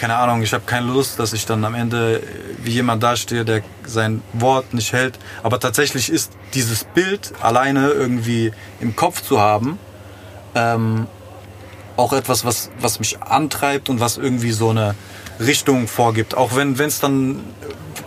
keine 0.00 0.16
Ahnung, 0.16 0.42
ich 0.42 0.54
habe 0.54 0.64
keine 0.64 0.86
Lust, 0.86 1.18
dass 1.18 1.34
ich 1.34 1.44
dann 1.44 1.64
am 1.64 1.74
Ende 1.74 2.22
wie 2.62 2.70
jemand 2.70 3.02
dastehe, 3.02 3.44
der 3.44 3.62
sein 3.84 4.22
Wort 4.32 4.72
nicht 4.72 4.92
hält. 4.92 5.18
Aber 5.42 5.60
tatsächlich 5.60 6.08
ist 6.08 6.32
dieses 6.54 6.84
Bild 6.84 7.32
alleine 7.42 7.88
irgendwie 7.88 8.52
im 8.80 8.96
Kopf 8.96 9.22
zu 9.22 9.40
haben, 9.40 9.78
ähm, 10.54 11.06
auch 11.96 12.14
etwas, 12.14 12.46
was, 12.46 12.70
was 12.80 12.98
mich 12.98 13.22
antreibt 13.22 13.90
und 13.90 14.00
was 14.00 14.16
irgendwie 14.16 14.52
so 14.52 14.70
eine 14.70 14.94
Richtung 15.38 15.86
vorgibt. 15.86 16.34
Auch 16.34 16.56
wenn 16.56 16.78
es 16.80 17.00
dann 17.00 17.44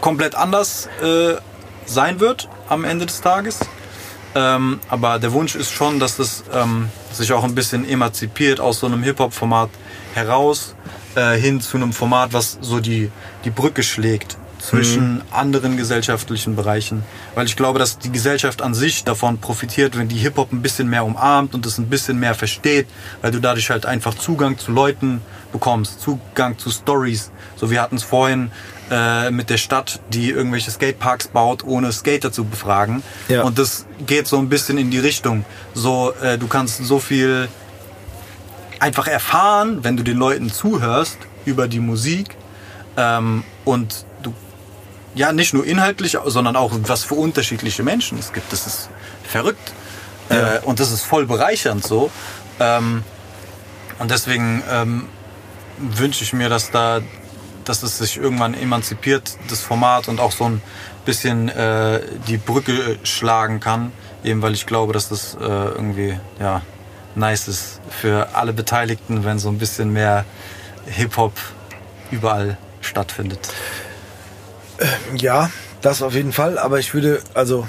komplett 0.01 0.35
anders 0.35 0.87
äh, 1.01 1.35
sein 1.85 2.19
wird 2.19 2.49
am 2.69 2.83
Ende 2.83 3.05
des 3.05 3.21
Tages. 3.21 3.59
Ähm, 4.35 4.79
aber 4.89 5.19
der 5.19 5.31
Wunsch 5.33 5.55
ist 5.55 5.71
schon, 5.71 5.99
dass 5.99 6.17
das 6.17 6.43
ähm, 6.53 6.89
sich 7.11 7.31
auch 7.33 7.43
ein 7.43 7.53
bisschen 7.53 7.87
emanzipiert 7.87 8.59
aus 8.59 8.79
so 8.79 8.87
einem 8.87 9.03
Hip-Hop-Format 9.03 9.69
heraus 10.15 10.75
äh, 11.15 11.35
hin 11.37 11.61
zu 11.61 11.77
einem 11.77 11.93
Format, 11.93 12.33
was 12.33 12.57
so 12.61 12.79
die, 12.79 13.11
die 13.45 13.51
Brücke 13.51 13.83
schlägt 13.83 14.37
zwischen 14.59 15.21
anderen 15.31 15.75
gesellschaftlichen 15.75 16.55
Bereichen. 16.55 17.03
Weil 17.35 17.45
ich 17.45 17.57
glaube, 17.57 17.79
dass 17.79 17.99
die 17.99 18.11
Gesellschaft 18.11 18.61
an 18.61 18.73
sich 18.73 19.03
davon 19.03 19.37
profitiert, 19.37 19.97
wenn 19.97 20.07
die 20.07 20.17
Hip-Hop 20.17 20.53
ein 20.53 20.61
bisschen 20.61 20.89
mehr 20.89 21.05
umarmt 21.05 21.53
und 21.53 21.65
es 21.65 21.77
ein 21.77 21.89
bisschen 21.89 22.17
mehr 22.17 22.33
versteht, 22.33 22.87
weil 23.21 23.31
du 23.31 23.39
dadurch 23.39 23.69
halt 23.69 23.85
einfach 23.85 24.13
Zugang 24.13 24.57
zu 24.57 24.71
Leuten 24.71 25.21
bekommst, 25.51 25.99
Zugang 25.99 26.57
zu 26.57 26.71
Stories. 26.71 27.29
So, 27.57 27.69
wir 27.69 27.81
hatten 27.81 27.97
es 27.97 28.03
vorhin 28.03 28.51
äh, 28.93 29.31
mit 29.31 29.49
der 29.49 29.57
Stadt, 29.57 29.99
die 30.09 30.29
irgendwelche 30.29 30.69
Skateparks 30.69 31.27
baut, 31.29 31.63
ohne 31.63 31.91
Skater 31.91 32.31
zu 32.31 32.45
befragen. 32.45 33.01
Ja. 33.27 33.41
Und 33.41 33.57
das 33.57 33.87
geht 34.05 34.27
so 34.27 34.37
ein 34.37 34.49
bisschen 34.49 34.77
in 34.77 34.91
die 34.91 34.99
Richtung. 34.99 35.45
So, 35.73 36.13
äh, 36.21 36.37
du 36.37 36.47
kannst 36.47 36.85
so 36.85 36.99
viel 36.99 37.47
einfach 38.79 39.07
erfahren, 39.07 39.83
wenn 39.83 39.97
du 39.97 40.03
den 40.03 40.17
Leuten 40.17 40.51
zuhörst 40.51 41.17
über 41.45 41.67
die 41.67 41.79
Musik 41.79 42.35
ähm, 42.95 43.43
und 43.65 44.05
du 44.21 44.31
ja 45.15 45.33
nicht 45.33 45.55
nur 45.55 45.65
inhaltlich, 45.65 46.17
sondern 46.25 46.55
auch 46.55 46.71
was 46.83 47.03
für 47.03 47.15
unterschiedliche 47.15 47.81
Menschen 47.81 48.19
es 48.19 48.31
gibt. 48.31 48.53
Das 48.53 48.67
ist 48.67 48.89
verrückt 49.23 49.73
äh, 50.29 50.59
und 50.65 50.79
das 50.79 50.91
ist 50.91 51.01
voll 51.03 51.25
bereichernd 51.25 51.83
so. 51.83 52.11
Ähm, 52.59 53.03
und 53.97 54.11
deswegen 54.11 54.61
ähm, 54.69 55.07
wünsche 55.79 56.23
ich 56.23 56.33
mir, 56.33 56.49
dass 56.49 56.69
da, 56.69 57.01
dass 57.69 57.83
es 57.83 57.97
sich 57.97 58.17
irgendwann 58.17 58.53
emanzipiert, 58.53 59.37
das 59.49 59.61
Format 59.61 60.07
und 60.07 60.19
auch 60.19 60.31
so 60.31 60.45
ein 60.45 60.61
bisschen 61.05 61.49
äh, 61.49 62.01
die 62.27 62.37
Brücke 62.37 62.97
schlagen 63.03 63.59
kann, 63.59 63.91
eben 64.23 64.41
weil 64.41 64.53
ich 64.53 64.65
glaube, 64.65 64.93
dass 64.93 65.09
das 65.09 65.35
äh, 65.35 65.45
irgendwie 65.45 66.17
ja 66.39 66.61
nice 67.15 67.47
ist 67.47 67.81
für 67.89 68.35
alle 68.35 68.53
Beteiligten, 68.53 69.23
wenn 69.23 69.39
so 69.39 69.49
ein 69.49 69.57
bisschen 69.57 69.93
mehr 69.93 70.25
Hip-Hop 70.87 71.33
überall 72.11 72.57
stattfindet. 72.81 73.39
Ja, 75.15 75.49
das 75.81 76.01
auf 76.01 76.13
jeden 76.13 76.33
Fall. 76.33 76.57
Aber 76.57 76.79
ich 76.79 76.93
würde, 76.93 77.21
also, 77.33 77.67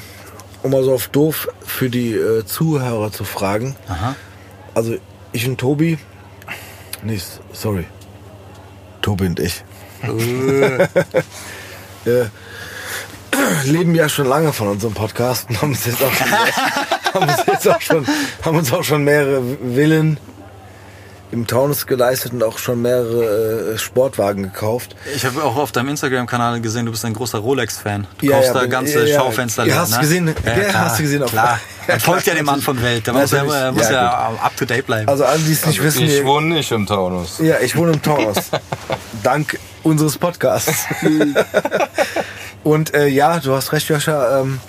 um 0.63 0.71
mal 0.71 0.83
so 0.83 0.95
auf 0.95 1.09
doof 1.09 1.49
für 1.65 1.91
die 1.91 2.13
äh, 2.13 2.45
Zuhörer 2.45 3.13
zu 3.13 3.25
fragen. 3.25 3.77
Aha. 3.89 4.17
Also, 4.75 4.97
ich 5.33 5.47
und 5.47 5.59
Tobi. 5.59 5.99
Nee, 7.03 7.21
sorry. 7.53 7.87
Tobi 9.03 9.27
und 9.27 9.41
ich. 9.41 9.63
Äh, 12.07 12.27
leben 13.65 13.95
ja 13.95 14.09
schon 14.09 14.27
lange 14.27 14.53
von 14.53 14.69
unserem 14.69 14.95
Podcast 14.95 15.49
und 15.49 15.61
haben 15.61 15.71
uns 15.71 15.87
jetzt 15.87 16.03
auch 16.03 16.13
schon, 16.13 16.31
haben 17.15 17.29
uns 17.29 17.67
auch 17.69 17.81
schon, 17.81 18.07
haben 18.43 18.59
uns 18.59 18.73
auch 18.73 18.85
schon 18.85 19.05
mehrere 19.05 19.43
Villen 19.75 20.19
im 21.35 21.47
Taunus 21.47 21.87
geleistet 21.87 22.33
und 22.33 22.43
auch 22.43 22.59
schon 22.59 22.81
mehrere 22.81 23.75
äh, 23.75 23.79
Sportwagen 23.79 24.45
gekauft. 24.45 24.95
Ich 25.15 25.27
habe 25.27 25.43
auch 25.43 25.57
auf 25.57 25.73
deinem 25.73 25.89
Instagram-Kanal 25.91 26.61
gesehen, 26.61 26.87
du 26.87 26.93
bist 26.93 27.05
ein 27.05 27.13
großer 27.13 27.39
Rolex-Fan. 27.39 28.07
Du 28.19 28.27
Ja, 28.27 28.37
kaufst 28.37 28.55
ja, 28.55 28.61
da 28.61 28.67
ganze 28.67 29.01
ja, 29.01 29.05
ja. 29.07 29.21
Schaufenster. 29.21 29.67
Ja, 29.67 29.77
hast 29.77 29.93
du 29.93 29.97
ne? 29.97 30.03
gesehen? 30.03 30.35
Ja, 30.47 30.73
hast 30.75 30.99
du 30.99 31.03
gesehen 31.03 31.23
auf- 31.23 31.31
Klar. 31.31 31.59
Ja, 31.87 31.95
Man 31.95 32.01
folgt 32.01 32.27
ja 32.27 32.33
klar, 32.33 32.43
dem 32.43 32.47
Mann 32.47 32.63
von 32.63 32.81
Welt. 32.83 33.07
Da 33.07 33.13
muss 33.13 33.31
ja, 33.31 33.69
äh, 33.69 33.71
muss 33.73 33.83
Ja, 33.91 33.93
ja, 33.93 34.39
up 34.43 34.57
to 34.57 34.65
date 34.65 34.87
bleiben. 34.87 35.07
Also 35.07 35.27
alle, 35.27 35.39
die 35.41 35.53
es 35.53 35.67
nicht 35.67 35.83
wissen, 35.83 36.05
Ich 36.05 36.25
wohne 36.25 36.55
nicht 36.55 36.73
im 36.73 36.87
Taunus. 36.87 37.39
Ja, 37.41 37.57
ich 37.61 37.77
wohne 37.77 37.93
im 37.93 38.01
Taunus. 38.01 38.37
Dank 39.23 39.59
unseres 39.83 40.17
Podcasts. 40.17 40.87
Und 42.65 42.95
äh, 42.95 43.07
ja, 43.09 43.39
du 43.39 43.53
hast 43.55 43.73
recht, 43.73 43.87
Joscha. 43.91 44.41
Ähm, 44.41 44.61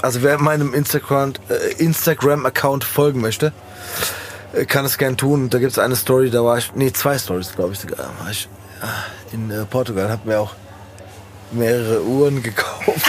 also 0.00 0.22
wer 0.22 0.38
meinem 0.38 0.72
Instagram 0.72 1.34
äh, 1.50 1.72
Instagram 1.82 2.46
Account 2.46 2.84
folgen 2.84 3.20
möchte, 3.20 3.46
äh, 3.46 3.50
kann 4.66 4.84
es 4.84 4.98
gern 4.98 5.16
tun. 5.16 5.50
Da 5.50 5.58
gibt 5.58 5.72
es 5.72 5.78
eine 5.78 5.96
Story, 5.96 6.30
da 6.30 6.44
war 6.44 6.58
ich, 6.58 6.74
nee, 6.74 6.92
zwei 6.92 7.18
Stories, 7.18 7.54
glaube 7.54 7.72
ich 7.72 7.78
sogar. 7.80 7.98
War 8.20 8.30
ich 8.30 8.48
äh, 8.82 9.34
in 9.34 9.50
äh, 9.50 9.64
Portugal, 9.64 10.10
habe 10.10 10.28
mir 10.28 10.40
auch 10.40 10.54
mehrere 11.52 12.02
Uhren 12.02 12.42
gekauft 12.42 13.00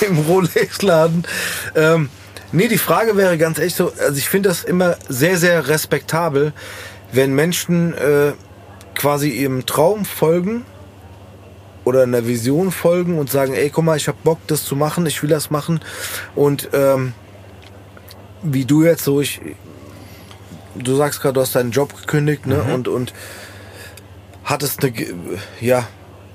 im 0.00 0.18
Rolex-Laden. 0.18 1.24
Ähm, 1.74 2.08
nee, 2.52 2.68
die 2.68 2.78
Frage 2.78 3.16
wäre 3.16 3.38
ganz 3.38 3.58
echt 3.58 3.76
so, 3.76 3.92
also 4.00 4.16
ich 4.16 4.28
finde 4.28 4.48
das 4.48 4.64
immer 4.64 4.96
sehr, 5.08 5.36
sehr 5.36 5.68
respektabel, 5.68 6.52
wenn 7.12 7.34
Menschen 7.34 7.94
äh, 7.94 8.32
quasi 8.94 9.30
ihrem 9.30 9.66
Traum 9.66 10.04
folgen 10.04 10.64
oder 11.84 12.02
einer 12.02 12.26
Vision 12.26 12.70
folgen 12.70 13.18
und 13.18 13.30
sagen, 13.30 13.54
ey, 13.54 13.70
guck 13.70 13.84
mal, 13.84 13.96
ich 13.96 14.08
habe 14.08 14.18
Bock, 14.22 14.38
das 14.46 14.64
zu 14.64 14.76
machen, 14.76 15.06
ich 15.06 15.22
will 15.22 15.30
das 15.30 15.50
machen. 15.50 15.80
Und 16.34 16.68
ähm, 16.72 17.14
wie 18.42 18.64
du 18.64 18.84
jetzt 18.84 19.04
so, 19.04 19.20
ich, 19.20 19.40
du 20.74 20.96
sagst 20.96 21.20
gerade, 21.20 21.34
du 21.34 21.40
hast 21.40 21.54
deinen 21.54 21.70
Job 21.70 21.94
gekündigt, 21.96 22.46
ne? 22.46 22.62
Und, 22.62 22.88
und 22.88 23.12
hattest 24.44 24.82
eine, 24.82 24.92
ja, 25.60 25.86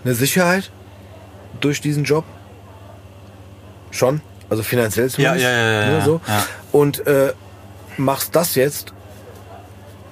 eine 0.03 0.15
Sicherheit 0.15 0.71
durch 1.59 1.81
diesen 1.81 2.03
Job? 2.03 2.25
Schon? 3.91 4.21
Also 4.49 4.63
finanziell 4.63 5.09
zumindest? 5.09 5.43
Ja, 5.43 5.49
ja, 5.49 5.57
ja, 5.57 5.81
ja, 5.81 5.87
ne, 5.87 5.97
ja, 5.99 6.05
so. 6.05 6.21
ja. 6.27 6.45
Und 6.71 7.05
äh, 7.07 7.33
machst 7.97 8.35
das 8.35 8.55
jetzt, 8.55 8.93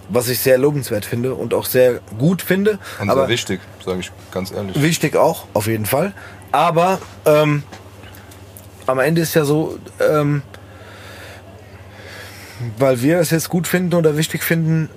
was 0.09 0.29
ich 0.29 0.39
sehr 0.39 0.57
lobenswert 0.57 1.05
finde 1.05 1.35
und 1.35 1.53
auch 1.53 1.65
sehr 1.65 1.99
gut 2.17 2.41
finde. 2.41 2.79
Und 2.99 3.09
aber 3.09 3.21
sehr 3.21 3.29
wichtig, 3.29 3.61
sage 3.83 3.99
ich 3.99 4.11
ganz 4.31 4.51
ehrlich. 4.51 4.81
Wichtig 4.81 5.15
auch, 5.15 5.45
auf 5.53 5.67
jeden 5.67 5.85
Fall. 5.85 6.13
Aber 6.51 6.99
ähm, 7.25 7.63
am 8.87 8.99
Ende 8.99 9.21
ist 9.21 9.33
ja 9.33 9.45
so, 9.45 9.77
ähm, 9.99 10.41
weil 12.77 13.01
wir 13.01 13.19
es 13.19 13.29
jetzt 13.31 13.49
gut 13.49 13.67
finden 13.67 13.93
oder 13.93 14.17
wichtig 14.17 14.43
finden, 14.43 14.89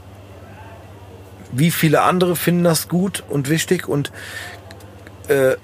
wie 1.52 1.70
viele 1.70 2.02
andere 2.02 2.36
finden 2.36 2.64
das 2.64 2.88
gut 2.88 3.22
und 3.28 3.48
wichtig 3.48 3.88
und, 3.88 4.10
äh, 5.28 5.56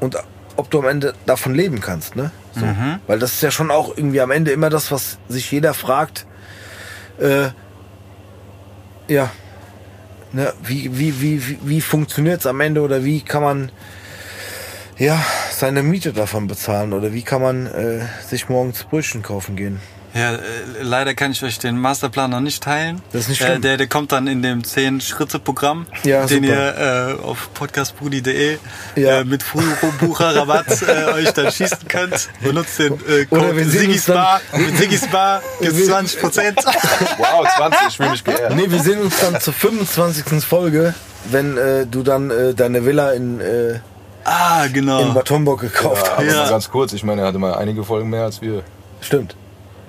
und 0.00 0.16
ob 0.56 0.70
du 0.70 0.80
am 0.80 0.88
Ende 0.88 1.14
davon 1.26 1.54
leben 1.54 1.80
kannst, 1.80 2.16
ne? 2.16 2.30
So. 2.54 2.66
Weil 3.06 3.18
das 3.18 3.34
ist 3.34 3.42
ja 3.42 3.50
schon 3.50 3.70
auch 3.70 3.96
irgendwie 3.96 4.20
am 4.20 4.30
Ende 4.30 4.50
immer 4.50 4.70
das, 4.70 4.90
was 4.90 5.18
sich 5.28 5.50
jeder 5.52 5.74
fragt. 5.74 6.26
Äh, 7.20 7.50
ja, 9.06 9.30
ne, 10.32 10.52
wie, 10.62 10.98
wie, 10.98 11.20
wie, 11.20 11.46
wie, 11.46 11.58
wie 11.62 11.80
funktioniert 11.80 12.40
es 12.40 12.46
am 12.46 12.60
Ende 12.60 12.80
oder 12.82 13.04
wie 13.04 13.20
kann 13.20 13.42
man 13.42 13.72
ja, 14.98 15.22
seine 15.52 15.82
Miete 15.82 16.12
davon 16.12 16.48
bezahlen 16.48 16.92
oder 16.92 17.12
wie 17.12 17.22
kann 17.22 17.40
man 17.40 17.66
äh, 17.66 18.00
sich 18.26 18.48
morgens 18.48 18.84
Brötchen 18.84 19.22
kaufen 19.22 19.54
gehen? 19.54 19.80
Ja, 20.14 20.34
äh, 20.34 20.38
leider 20.82 21.14
kann 21.14 21.32
ich 21.32 21.42
euch 21.44 21.58
den 21.58 21.78
Masterplan 21.78 22.30
noch 22.30 22.40
nicht 22.40 22.62
teilen. 22.62 23.02
Das 23.12 23.22
ist 23.22 23.28
nicht 23.28 23.40
Äh, 23.42 23.46
schlimm. 23.46 23.62
der, 23.62 23.76
der 23.76 23.86
kommt 23.88 24.10
dann 24.12 24.26
in 24.26 24.42
dem 24.42 24.62
10-Schritte-Programm, 24.62 25.86
Ja, 26.02 26.24
den 26.26 26.44
super. 26.44 26.54
ihr 26.54 27.18
äh, 27.20 27.22
auf 27.22 27.50
podcastbrudi.de 27.54 28.58
Ja. 28.96 29.20
äh, 29.20 29.24
mit 29.24 29.44
Bucherrabatt 30.00 30.82
äh, 30.88 31.04
euch 31.12 31.30
dann 31.32 31.52
schießen 31.52 31.86
könnt. 31.88 32.28
Benutzt 32.42 32.78
den 32.78 32.94
äh, 33.06 33.26
Code 33.26 33.64
Sigis 33.64 34.06
Bar. 34.06 34.40
Mit 34.56 34.76
Sigis 34.78 35.06
Bar 35.08 35.42
gibt's 35.60 35.86
20 35.86 36.20
Prozent. 36.20 36.58
Wow, 37.18 37.46
20, 37.56 37.80
ich 37.88 37.96
fühle 37.96 38.10
mich 38.10 38.24
geehrt. 38.24 38.54
Nee, 38.54 38.70
wir 38.70 38.80
sehen 38.80 39.00
uns 39.00 39.18
dann 39.20 39.40
zur 39.40 39.52
25. 39.52 40.42
Folge, 40.44 40.94
wenn 41.30 41.56
äh, 41.58 41.86
du 41.86 42.02
dann 42.02 42.30
äh, 42.30 42.54
deine 42.54 42.84
Villa 42.86 43.10
in, 43.12 43.40
äh, 43.40 43.80
ah, 44.24 44.66
genau. 44.72 45.00
in 45.00 45.14
Bad 45.14 45.30
Homburg 45.30 45.60
gekauft 45.60 46.06
Ja, 46.06 46.12
hast. 46.12 46.18
aber 46.18 46.24
Ja. 46.44 46.48
ganz 46.48 46.70
kurz, 46.70 46.92
ich 46.92 47.02
meine, 47.04 47.22
er 47.22 47.26
hatte 47.28 47.38
mal 47.38 47.54
einige 47.54 47.84
Folgen 47.84 48.08
mehr 48.10 48.24
als 48.24 48.40
wir. 48.40 48.62
Stimmt. 49.00 49.36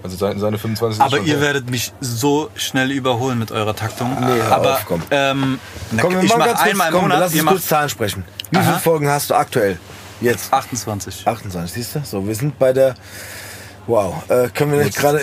Also 0.03 0.15
seine, 0.17 0.39
seine 0.39 0.57
25 0.57 0.99
ist 0.99 1.05
Aber 1.05 1.17
ihr 1.17 1.33
mehr. 1.35 1.41
werdet 1.41 1.69
mich 1.69 1.91
so 1.99 2.49
schnell 2.55 2.91
überholen 2.91 3.37
mit 3.39 3.51
eurer 3.51 3.75
Taktung. 3.75 4.15
Nee, 4.19 4.41
hör 4.41 4.51
aber 4.55 4.73
auf, 4.75 4.85
komm. 4.85 5.01
ähm, 5.11 5.59
na, 5.91 6.01
Komm, 6.01 6.13
wir 6.15 6.23
ich 6.23 6.29
mache 6.29 6.39
ganz 6.49 6.59
kurz, 6.59 6.69
einmal 6.71 6.87
im 6.87 6.93
komm, 6.93 7.01
Monat. 7.03 7.19
lass 7.19 7.33
uns 7.33 7.45
kurz 7.45 7.65
Zahlen 7.67 7.89
sprechen. 7.89 8.23
Wie 8.51 8.57
Aha. 8.57 8.65
viele 8.65 8.79
Folgen 8.79 9.07
hast 9.09 9.29
du 9.29 9.35
aktuell? 9.35 9.79
Jetzt? 10.21 10.51
28. 10.53 11.27
28, 11.27 11.73
siehst 11.73 11.95
du? 11.95 12.01
So, 12.03 12.27
wir 12.27 12.35
sind 12.35 12.57
bei 12.59 12.73
der. 12.73 12.95
Wow, 13.87 14.23
äh, 14.29 14.49
können 14.49 14.71
wir 14.71 14.83
nicht 14.83 14.97
gerade 14.97 15.19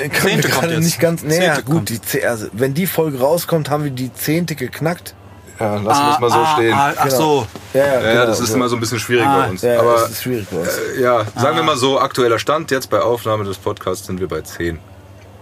nicht 0.81 0.99
ganz. 0.99 1.23
Nee, 1.23 1.45
ja, 1.45 1.61
gut, 1.61 1.89
die, 1.91 2.25
also, 2.25 2.49
wenn 2.53 2.75
die 2.75 2.87
Folge 2.87 3.21
rauskommt, 3.21 3.71
haben 3.71 3.85
wir 3.85 3.91
die 3.93 4.13
zehnte 4.13 4.57
geknackt. 4.57 5.15
Ja, 5.59 5.77
lassen 5.77 5.87
wir 6.07 6.13
es 6.15 6.21
mal 6.21 6.31
so 6.31 6.37
ah, 6.39 6.55
stehen. 6.55 6.75
Ah, 6.75 6.93
ach 6.97 7.05
Genau. 7.05 7.17
so. 7.17 7.47
Ja, 7.73 7.87
ja, 7.87 7.93
ja, 8.01 8.13
genau, 8.13 8.27
das 8.27 8.41
ist 8.41 8.49
so. 8.49 8.55
immer 8.55 8.69
so 8.69 8.77
ein 8.77 8.81
bisschen 8.81 8.99
schwierig 8.99 9.27
Ah, 9.27 9.41
bei 9.43 9.49
uns. 9.51 9.63
Ja, 9.63 9.81
Aber 9.81 9.93
das 10.01 10.11
ist 10.11 10.23
schwierig 10.23 10.47
bei 10.51 10.59
uns. 10.59 10.69
äh, 10.69 11.01
ja, 11.03 11.25
sagen 11.35 11.57
wir 11.57 11.63
mal 11.63 11.77
so, 11.77 11.99
aktueller 11.99 12.39
Stand, 12.39 12.71
jetzt 12.71 12.91
bei 12.91 13.01
Aufnahme 13.01 13.45
des 13.45 13.57
Podcasts 13.59 14.07
sind 14.07 14.21
wir 14.21 14.29
bei 14.29 14.43
10. 14.43 14.79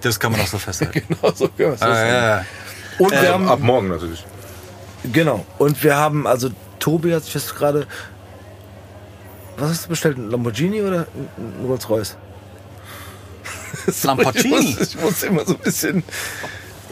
Das 0.02 0.20
kann 0.20 0.32
man 0.32 0.40
auch 0.40 0.46
so 0.46 0.58
festhalten. 0.58 1.02
Genau 1.08 1.32
so 1.34 1.48
können 1.48 1.70
wir 1.70 1.74
es 1.74 1.82
Ah, 1.82 1.94
sagen. 1.94 2.08
ja, 2.08 2.36
ja. 2.38 2.44
Und 2.98 3.10
wir 3.10 3.18
Ähm, 3.22 3.32
haben, 3.32 3.48
ab 3.48 3.58
morgen 3.60 3.88
natürlich. 3.88 4.24
genau, 5.12 5.44
und 5.58 5.82
wir 5.82 5.96
haben, 5.96 6.26
also 6.28 6.50
Tobi 6.78 7.12
hat 7.14 7.24
sich 7.24 7.34
jetzt 7.34 7.56
gerade, 7.56 7.86
was 9.56 9.70
hast 9.70 9.84
du 9.86 9.88
bestellt, 9.88 10.16
ein 10.18 10.30
Lamborghini 10.30 10.80
oder 10.82 11.06
ein 11.38 11.66
Rolls 11.66 11.88
Royce? 11.88 12.16
Lamborghini? 14.04 14.76
Ich 14.78 14.78
muss, 14.78 14.94
ich 14.94 15.00
muss 15.00 15.22
immer 15.24 15.44
so 15.44 15.54
ein 15.54 15.58
bisschen 15.58 16.04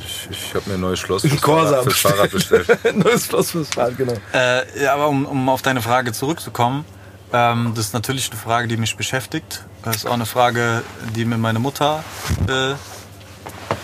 Ich, 0.04 0.28
ich 0.30 0.54
habe 0.54 0.68
mir 0.68 0.74
ein 0.74 0.80
neues 0.80 0.98
Schloss 0.98 1.22
fürs 1.22 1.40
Fahrrad, 1.40 1.84
fürs 1.84 1.98
Fahrrad 1.98 2.30
bestellt. 2.30 2.66
Neues 2.96 3.26
Schloss 3.26 3.50
fürs 3.50 3.68
Fahrrad, 3.68 3.96
genau. 3.96 4.14
Äh, 4.32 4.82
ja, 4.82 4.94
aber 4.94 5.08
um, 5.08 5.24
um 5.26 5.48
auf 5.48 5.62
deine 5.62 5.82
Frage 5.82 6.12
zurückzukommen, 6.12 6.84
ähm, 7.32 7.72
das 7.74 7.86
ist 7.86 7.94
natürlich 7.94 8.30
eine 8.30 8.38
Frage, 8.38 8.68
die 8.68 8.76
mich 8.76 8.96
beschäftigt. 8.96 9.64
Das 9.82 9.96
ist 9.96 10.06
auch 10.06 10.12
eine 10.12 10.26
Frage, 10.26 10.82
die 11.14 11.24
mir 11.24 11.38
meine 11.38 11.58
Mutter 11.58 12.04
äh, 12.48 12.74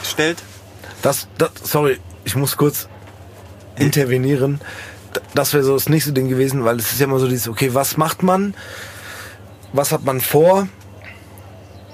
stellt. 0.05 0.43
Das, 1.03 1.29
das, 1.39 1.51
sorry, 1.63 1.99
ich 2.25 2.37
muss 2.37 2.57
kurz 2.57 2.89
intervenieren. 3.77 4.61
das 5.35 5.53
wäre 5.55 5.63
so 5.63 5.75
das 5.75 5.89
nächste 5.89 6.13
Ding 6.13 6.29
gewesen, 6.29 6.65
weil 6.65 6.77
es 6.77 6.93
ist 6.93 7.01
ja 7.01 7.07
immer 7.07 7.19
so 7.19 7.29
dieses, 7.29 7.49
okay, 7.49 7.75
was 7.75 7.97
macht 7.97 8.23
man? 8.23 8.55
Was 9.73 9.93
hat 9.93 10.05
man 10.05 10.21
vor? 10.21 10.69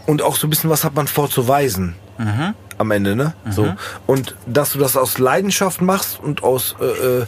Und 0.06 0.22
auch 0.22 0.36
so 0.36 0.46
ein 0.46 0.50
bisschen, 0.50 0.70
was 0.70 0.84
hat 0.84 0.94
man 0.94 1.06
vorzuweisen? 1.06 1.94
Mhm. 2.18 2.54
Am 2.78 2.90
Ende, 2.90 3.14
ne? 3.14 3.34
So. 3.50 3.74
Und 4.06 4.34
dass 4.46 4.72
du 4.72 4.78
das 4.78 4.96
aus 4.96 5.18
Leidenschaft 5.18 5.80
machst 5.80 6.18
und 6.20 6.42
aus, 6.42 6.74
äh, 6.80 6.84
äh, 7.20 7.26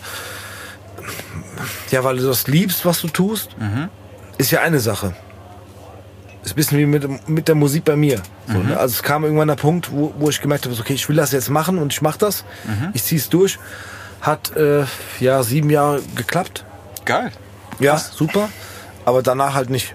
ja, 1.90 2.02
weil 2.04 2.16
du 2.16 2.26
das 2.26 2.48
liebst, 2.48 2.84
was 2.84 3.00
du 3.00 3.08
tust, 3.08 3.50
ist 4.38 4.50
ja 4.50 4.60
eine 4.62 4.80
Sache. 4.80 5.14
Ist 6.42 6.52
ein 6.52 6.56
bisschen 6.56 6.78
wie 6.78 6.86
mit, 6.86 7.28
mit 7.28 7.48
der 7.48 7.54
Musik 7.54 7.84
bei 7.84 7.96
mir. 7.96 8.22
So, 8.46 8.58
ne? 8.58 8.76
Also 8.78 8.94
es 8.94 9.02
kam 9.02 9.24
irgendwann 9.24 9.48
der 9.48 9.56
Punkt, 9.56 9.90
wo, 9.92 10.14
wo 10.18 10.28
ich 10.30 10.40
gemerkt 10.40 10.64
habe, 10.66 10.76
okay, 10.78 10.94
ich 10.94 11.08
will 11.08 11.16
das 11.16 11.32
jetzt 11.32 11.48
machen 11.50 11.78
und 11.78 11.92
ich 11.92 12.02
mache 12.02 12.18
das. 12.18 12.44
Ich 12.92 13.04
ziehe 13.04 13.20
es 13.20 13.28
durch. 13.28 13.58
Hat 14.20 14.56
äh, 14.56 14.84
ja 15.20 15.42
sieben 15.42 15.70
Jahre 15.70 16.02
geklappt. 16.14 16.64
Geil. 17.04 17.32
Ja, 17.78 17.98
super. 17.98 18.48
Aber 19.04 19.22
danach 19.22 19.54
halt 19.54 19.70
nicht. 19.70 19.94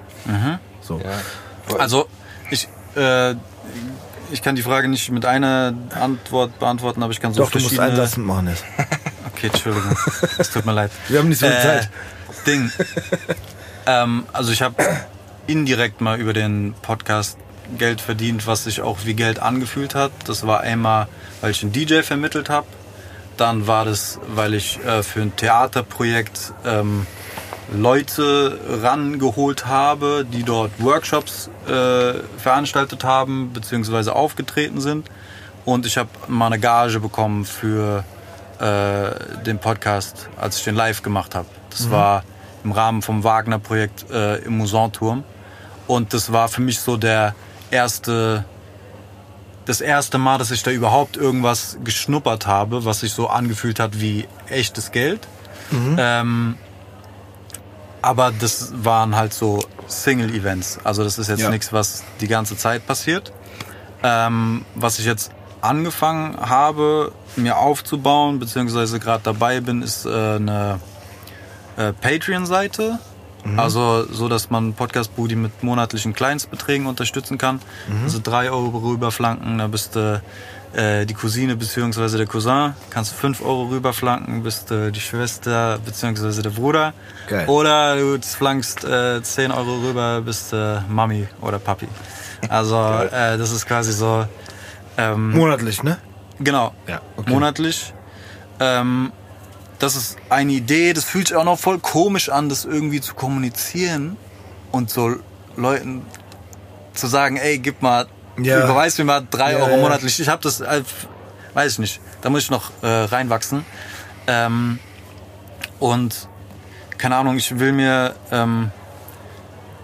So. 0.81 0.99
Ja. 0.99 1.77
Also, 1.77 2.07
ich, 2.49 2.67
äh, 2.95 3.35
ich 4.31 4.41
kann 4.41 4.55
die 4.55 4.61
Frage 4.61 4.87
nicht 4.87 5.11
mit 5.11 5.25
einer 5.25 5.73
Antwort 5.99 6.57
beantworten, 6.59 7.03
aber 7.03 7.11
ich 7.11 7.19
kann 7.19 7.33
so 7.33 7.43
Doch, 7.43 7.51
du 7.51 7.59
musst 7.59 7.75
verschiedene... 7.75 7.99
einen 8.01 8.07
Satz 8.09 8.17
machen 8.17 8.47
jetzt. 8.47 8.63
Okay, 9.33 9.47
Entschuldigung. 9.47 9.97
Es 10.37 10.51
tut 10.51 10.67
mir 10.67 10.73
leid. 10.73 10.91
Wir 11.07 11.17
haben 11.17 11.29
nicht 11.29 11.39
so 11.39 11.47
viel 11.47 11.61
Zeit. 11.61 11.89
Ding. 12.45 12.71
ähm, 13.87 14.25
also 14.33 14.51
ich 14.51 14.61
habe 14.61 14.75
indirekt 15.47 15.99
mal 15.99 16.19
über 16.19 16.33
den 16.33 16.75
Podcast 16.83 17.37
Geld 17.77 18.01
verdient, 18.01 18.45
was 18.45 18.65
sich 18.65 18.81
auch 18.81 18.99
wie 19.05 19.15
Geld 19.15 19.39
angefühlt 19.39 19.95
hat. 19.95 20.11
Das 20.25 20.45
war 20.45 20.59
einmal, 20.59 21.07
weil 21.39 21.51
ich 21.51 21.63
einen 21.63 21.71
DJ 21.71 22.01
vermittelt 22.01 22.49
habe. 22.49 22.67
Dann 23.37 23.65
war 23.65 23.85
das, 23.85 24.19
weil 24.27 24.53
ich 24.53 24.79
äh, 24.85 25.01
für 25.01 25.21
ein 25.21 25.35
Theaterprojekt 25.35 26.53
ähm, 26.63 27.07
Leute 27.71 28.59
rangeholt 28.83 29.65
habe, 29.65 30.25
die 30.31 30.43
dort 30.43 30.71
Workshops 30.79 31.49
äh, 31.67 32.13
veranstaltet 32.37 33.03
haben 33.03 33.53
beziehungsweise 33.53 34.15
aufgetreten 34.15 34.81
sind. 34.81 35.09
Und 35.63 35.85
ich 35.85 35.97
habe 35.97 36.09
mal 36.27 36.47
eine 36.47 36.59
Gage 36.59 36.99
bekommen 36.99 37.45
für 37.45 38.03
äh, 38.59 39.43
den 39.45 39.59
Podcast, 39.59 40.29
als 40.37 40.57
ich 40.57 40.63
den 40.63 40.75
live 40.75 41.01
gemacht 41.01 41.33
habe. 41.33 41.47
Das 41.69 41.89
war 41.89 42.23
im 42.63 42.71
Rahmen 42.71 43.01
vom 43.01 43.23
Wagner-Projekt 43.23 44.09
äh, 44.11 44.37
im 44.39 44.57
Musanturm. 44.57 45.23
Und 45.87 46.13
das 46.13 46.31
war 46.31 46.47
für 46.47 46.61
mich 46.61 46.79
so 46.79 46.97
der 46.97 47.35
erste, 47.69 48.43
das 49.65 49.81
erste 49.81 50.17
Mal, 50.17 50.37
dass 50.37 50.51
ich 50.51 50.61
da 50.63 50.71
überhaupt 50.71 51.15
irgendwas 51.15 51.77
geschnuppert 51.83 52.47
habe, 52.47 52.85
was 52.85 52.99
sich 52.99 53.13
so 53.13 53.27
angefühlt 53.27 53.79
hat 53.79 53.99
wie 54.01 54.27
echtes 54.49 54.91
Geld. 54.91 55.27
Ähm, 55.97 56.57
aber 58.01 58.31
das 58.31 58.71
waren 58.83 59.15
halt 59.15 59.33
so 59.33 59.63
Single-Events. 59.87 60.79
Also 60.83 61.03
das 61.03 61.17
ist 61.19 61.27
jetzt 61.27 61.41
Ja. 61.41 61.49
nichts, 61.49 61.71
was 61.73 62.03
die 62.19 62.27
ganze 62.27 62.57
Zeit 62.57 62.85
passiert. 62.87 63.31
Ähm, 64.03 64.65
was 64.75 64.99
ich 64.99 65.05
jetzt 65.05 65.31
angefangen 65.61 66.37
habe, 66.39 67.11
mir 67.35 67.57
aufzubauen, 67.57 68.39
beziehungsweise 68.39 68.99
gerade 68.99 69.21
dabei 69.23 69.59
bin, 69.61 69.81
ist 69.83 70.05
äh, 70.05 70.09
eine 70.09 70.79
äh, 71.77 71.93
Patreon-Seite. 71.93 72.99
Also 73.57 74.05
so, 74.11 74.27
dass 74.29 74.51
man 74.51 74.73
Podcast 74.73 75.15
Booty 75.15 75.35
mit 75.35 75.63
monatlichen 75.63 76.13
Kleinstbeträgen 76.13 76.85
unterstützen 76.85 77.39
kann. 77.39 77.59
Also 78.03 78.19
drei 78.21 78.51
Euro 78.51 78.77
rüberflanken, 78.77 79.57
da 79.57 79.65
bist 79.65 79.95
du 79.95 80.21
äh, 80.73 81.05
die 81.05 81.13
Cousine 81.13 81.55
beziehungsweise 81.55 82.17
der 82.17 82.27
Cousin. 82.27 82.73
Kannst 82.89 83.11
du 83.11 83.15
fünf 83.15 83.41
Euro 83.41 83.65
rüberflanken, 83.65 84.43
bist 84.43 84.71
du 84.71 84.91
die 84.91 84.99
Schwester 84.99 85.79
beziehungsweise 85.83 86.41
der 86.41 86.51
Bruder. 86.51 86.93
Geil. 87.27 87.47
Oder 87.47 87.97
du 87.97 88.19
flankst 88.21 88.83
äh, 88.83 89.21
10 89.21 89.51
Euro 89.51 89.79
rüber, 89.79 90.21
bist 90.21 90.53
äh, 90.53 90.79
Mami 90.87 91.27
oder 91.41 91.59
Papi. 91.59 91.87
Also 92.49 92.75
äh, 93.11 93.37
das 93.37 93.51
ist 93.51 93.65
quasi 93.65 93.91
so... 93.91 94.25
Ähm, 94.97 95.31
Monatlich, 95.31 95.83
ne? 95.83 95.97
Genau. 96.39 96.73
Ja, 96.87 97.01
okay. 97.17 97.31
Monatlich. 97.31 97.93
Ähm, 98.59 99.11
das 99.79 99.95
ist 99.95 100.17
eine 100.29 100.51
Idee, 100.51 100.93
das 100.93 101.05
fühlt 101.05 101.29
sich 101.29 101.37
auch 101.37 101.43
noch 101.43 101.57
voll 101.57 101.79
komisch 101.79 102.29
an, 102.29 102.49
das 102.49 102.65
irgendwie 102.65 103.01
zu 103.01 103.15
kommunizieren 103.15 104.15
und 104.71 104.89
so 104.89 105.15
Leuten 105.57 106.03
zu 106.93 107.07
sagen, 107.07 107.37
ey, 107.37 107.57
gib 107.57 107.81
mal, 107.81 108.05
Ja. 108.43 108.63
überweis 108.63 108.97
mir 108.97 109.05
mal 109.05 109.25
drei 109.29 109.53
Ja, 109.53 109.59
Euro 109.59 109.77
monatlich. 109.77 110.19
Ich 110.19 110.27
habe 110.27 110.41
das, 110.43 110.61
äh, 110.61 110.83
weiß 111.53 111.73
ich 111.73 111.79
nicht, 111.79 112.01
da 112.21 112.29
muss 112.29 112.43
ich 112.43 112.51
noch 112.51 112.71
äh, 112.81 112.87
reinwachsen. 112.87 113.65
Ähm, 114.27 114.79
und 115.79 116.27
keine 116.97 117.15
Ahnung, 117.15 117.37
ich 117.37 117.59
will 117.59 117.71
mir 117.71 118.15
ähm, 118.31 118.71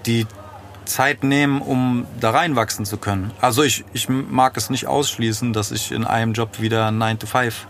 die 0.05 0.27
Zeit 0.85 1.23
nehmen, 1.23 1.61
um 1.61 2.07
da 2.19 2.31
reinwachsen 2.31 2.85
zu 2.85 2.97
können. 2.97 3.31
Also 3.41 3.63
ich, 3.63 3.83
ich 3.93 4.07
mag 4.09 4.55
es 4.57 4.69
nicht 4.69 4.87
ausschließen, 4.87 5.53
dass 5.53 5.71
ich 5.71 5.91
in 5.91 6.05
einem 6.05 6.33
Job 6.33 6.61
wieder 6.61 6.91
9 6.91 7.19
to 7.19 7.27
5 7.27 7.67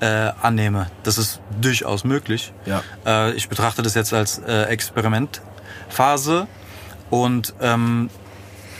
äh, 0.00 0.30
annehme. 0.42 0.90
Das 1.02 1.18
ist 1.18 1.40
durchaus 1.60 2.04
möglich. 2.04 2.52
Ja. 2.66 2.82
Äh, 3.04 3.32
ich 3.32 3.48
betrachte 3.48 3.82
das 3.82 3.94
jetzt 3.94 4.12
als 4.12 4.38
äh, 4.38 4.62
Experimentphase 4.64 6.46
und 7.10 7.54
ähm, 7.60 8.10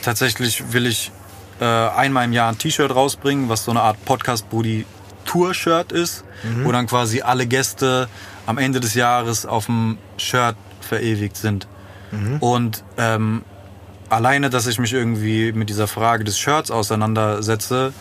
tatsächlich 0.01 0.73
will 0.73 0.87
ich 0.87 1.11
äh, 1.59 1.65
einmal 1.65 2.25
im 2.25 2.33
Jahr 2.33 2.49
ein 2.51 2.57
T-Shirt 2.57 2.93
rausbringen, 2.93 3.49
was 3.49 3.65
so 3.65 3.71
eine 3.71 3.81
Art 3.81 4.03
Podcast 4.05 4.49
Booty 4.49 4.85
Tour 5.25 5.53
Shirt 5.53 5.91
ist, 5.91 6.23
wo 6.65 6.71
dann 6.71 6.85
quasi 6.87 7.21
alle 7.21 7.47
Gäste 7.47 8.07
am 8.45 8.57
Ende 8.57 8.79
des 8.79 8.93
Jahres 8.93 9.45
auf 9.45 9.65
dem 9.65 9.97
Shirt 10.17 10.55
verewigt 10.81 11.35
sind. 11.37 11.67
Und 12.39 12.83
ähm, 12.97 13.43
alleine, 14.09 14.49
dass 14.49 14.67
ich 14.67 14.77
mich 14.79 14.93
irgendwie 14.93 15.51
mit 15.51 15.69
dieser 15.69 15.87
Frage 15.87 16.23
des 16.23 16.37
Shirts 16.37 16.69
auseinandersetze, 16.71 17.91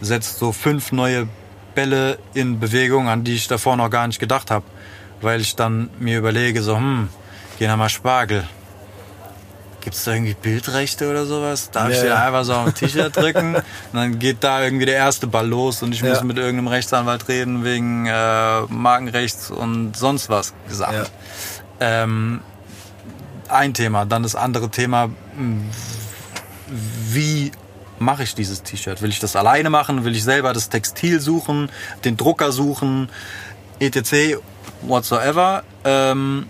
setzt 0.00 0.38
so 0.38 0.52
fünf 0.52 0.92
neue 0.92 1.26
Bälle 1.74 2.18
in 2.34 2.60
Bewegung, 2.60 3.08
an 3.08 3.24
die 3.24 3.34
ich 3.34 3.48
davor 3.48 3.76
noch 3.76 3.90
gar 3.90 4.06
nicht 4.06 4.18
gedacht 4.18 4.50
habe. 4.50 4.64
Weil 5.20 5.40
ich 5.40 5.56
dann 5.56 5.90
mir 5.98 6.18
überlege, 6.18 6.62
so, 6.62 6.76
hm, 6.76 7.08
gehen 7.58 7.68
wir 7.68 7.76
mal 7.76 7.88
Spargel. 7.88 8.44
Gibt 9.88 9.96
es 9.96 10.04
da 10.04 10.12
irgendwie 10.12 10.34
Bildrechte 10.34 11.08
oder 11.08 11.24
sowas? 11.24 11.70
Darf 11.70 11.88
ich 11.88 11.98
dir 11.98 12.20
einfach 12.20 12.44
so 12.44 12.52
auf 12.52 12.66
den 12.66 12.74
T-Shirt 12.74 13.16
drücken? 13.16 13.54
Und 13.54 13.64
dann 13.94 14.18
geht 14.18 14.44
da 14.44 14.62
irgendwie 14.62 14.84
der 14.84 14.96
erste 14.96 15.26
Ball 15.26 15.48
los 15.48 15.82
und 15.82 15.94
ich 15.94 16.02
muss 16.02 16.22
mit 16.22 16.36
irgendeinem 16.36 16.66
Rechtsanwalt 16.66 17.26
reden 17.26 17.64
wegen 17.64 18.04
äh, 18.04 18.60
Markenrechts 18.68 19.50
und 19.50 19.96
sonst 19.96 20.28
was 20.28 20.52
gesagt. 20.68 21.10
Ähm, 21.80 22.42
ein 23.48 23.72
Thema. 23.72 24.04
Dann 24.04 24.24
das 24.24 24.34
andere 24.34 24.68
Thema, 24.68 25.08
wie 27.08 27.50
mache 27.98 28.24
ich 28.24 28.34
dieses 28.34 28.62
T-Shirt? 28.62 29.00
Will 29.00 29.08
ich 29.08 29.20
das 29.20 29.36
alleine 29.36 29.70
machen? 29.70 30.04
Will 30.04 30.14
ich 30.14 30.22
selber 30.22 30.52
das 30.52 30.68
Textil 30.68 31.18
suchen, 31.18 31.70
den 32.04 32.18
Drucker 32.18 32.52
suchen, 32.52 33.08
etc., 33.80 34.36
whatsoever? 34.82 35.62
Ähm, 35.86 36.46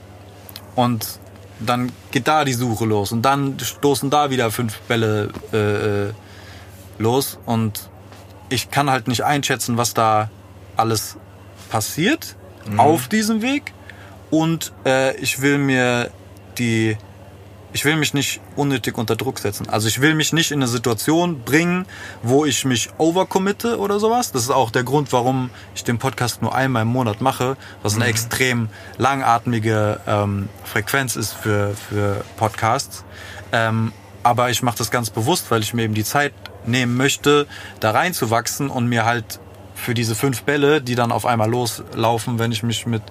und 0.74 1.06
dann 1.60 1.92
geht 2.10 2.28
da 2.28 2.44
die 2.44 2.52
Suche 2.52 2.84
los 2.84 3.12
und 3.12 3.22
dann 3.22 3.58
stoßen 3.58 4.10
da 4.10 4.30
wieder 4.30 4.50
fünf 4.50 4.78
Bälle 4.80 5.30
äh, 5.52 7.02
los 7.02 7.38
und 7.46 7.90
ich 8.48 8.70
kann 8.70 8.90
halt 8.90 9.08
nicht 9.08 9.24
einschätzen, 9.24 9.76
was 9.76 9.94
da 9.94 10.30
alles 10.76 11.16
passiert 11.70 12.36
auf 12.76 13.08
diesem 13.08 13.42
Weg 13.42 13.72
und 14.30 14.72
äh, 14.84 15.16
ich 15.16 15.40
will 15.40 15.58
mir 15.58 16.10
die 16.58 16.96
ich 17.72 17.84
will 17.84 17.96
mich 17.96 18.14
nicht 18.14 18.40
unnötig 18.56 18.96
unter 18.96 19.16
Druck 19.16 19.38
setzen. 19.38 19.68
Also 19.68 19.88
ich 19.88 20.00
will 20.00 20.14
mich 20.14 20.32
nicht 20.32 20.50
in 20.50 20.58
eine 20.58 20.68
Situation 20.68 21.42
bringen, 21.42 21.86
wo 22.22 22.44
ich 22.44 22.64
mich 22.64 22.90
overcommitte 22.98 23.78
oder 23.78 24.00
sowas. 24.00 24.32
Das 24.32 24.42
ist 24.42 24.50
auch 24.50 24.70
der 24.70 24.84
Grund, 24.84 25.12
warum 25.12 25.50
ich 25.74 25.84
den 25.84 25.98
Podcast 25.98 26.40
nur 26.42 26.54
einmal 26.54 26.82
im 26.82 26.88
Monat 26.88 27.20
mache, 27.20 27.56
was 27.82 27.96
eine 27.96 28.06
extrem 28.06 28.68
langatmige 28.96 30.00
ähm, 30.06 30.48
Frequenz 30.64 31.16
ist 31.16 31.32
für, 31.32 31.74
für 31.74 32.24
Podcasts. 32.36 33.04
Ähm, 33.52 33.92
aber 34.22 34.50
ich 34.50 34.62
mache 34.62 34.78
das 34.78 34.90
ganz 34.90 35.10
bewusst, 35.10 35.50
weil 35.50 35.62
ich 35.62 35.74
mir 35.74 35.82
eben 35.82 35.94
die 35.94 36.04
Zeit 36.04 36.32
nehmen 36.66 36.96
möchte, 36.96 37.46
da 37.80 37.92
reinzuwachsen 37.92 38.68
und 38.68 38.86
mir 38.86 39.04
halt 39.04 39.40
für 39.74 39.94
diese 39.94 40.14
fünf 40.14 40.42
Bälle, 40.42 40.82
die 40.82 40.96
dann 40.96 41.12
auf 41.12 41.24
einmal 41.24 41.48
loslaufen, 41.48 42.38
wenn 42.38 42.50
ich 42.50 42.62
mich 42.62 42.86
mit 42.86 43.02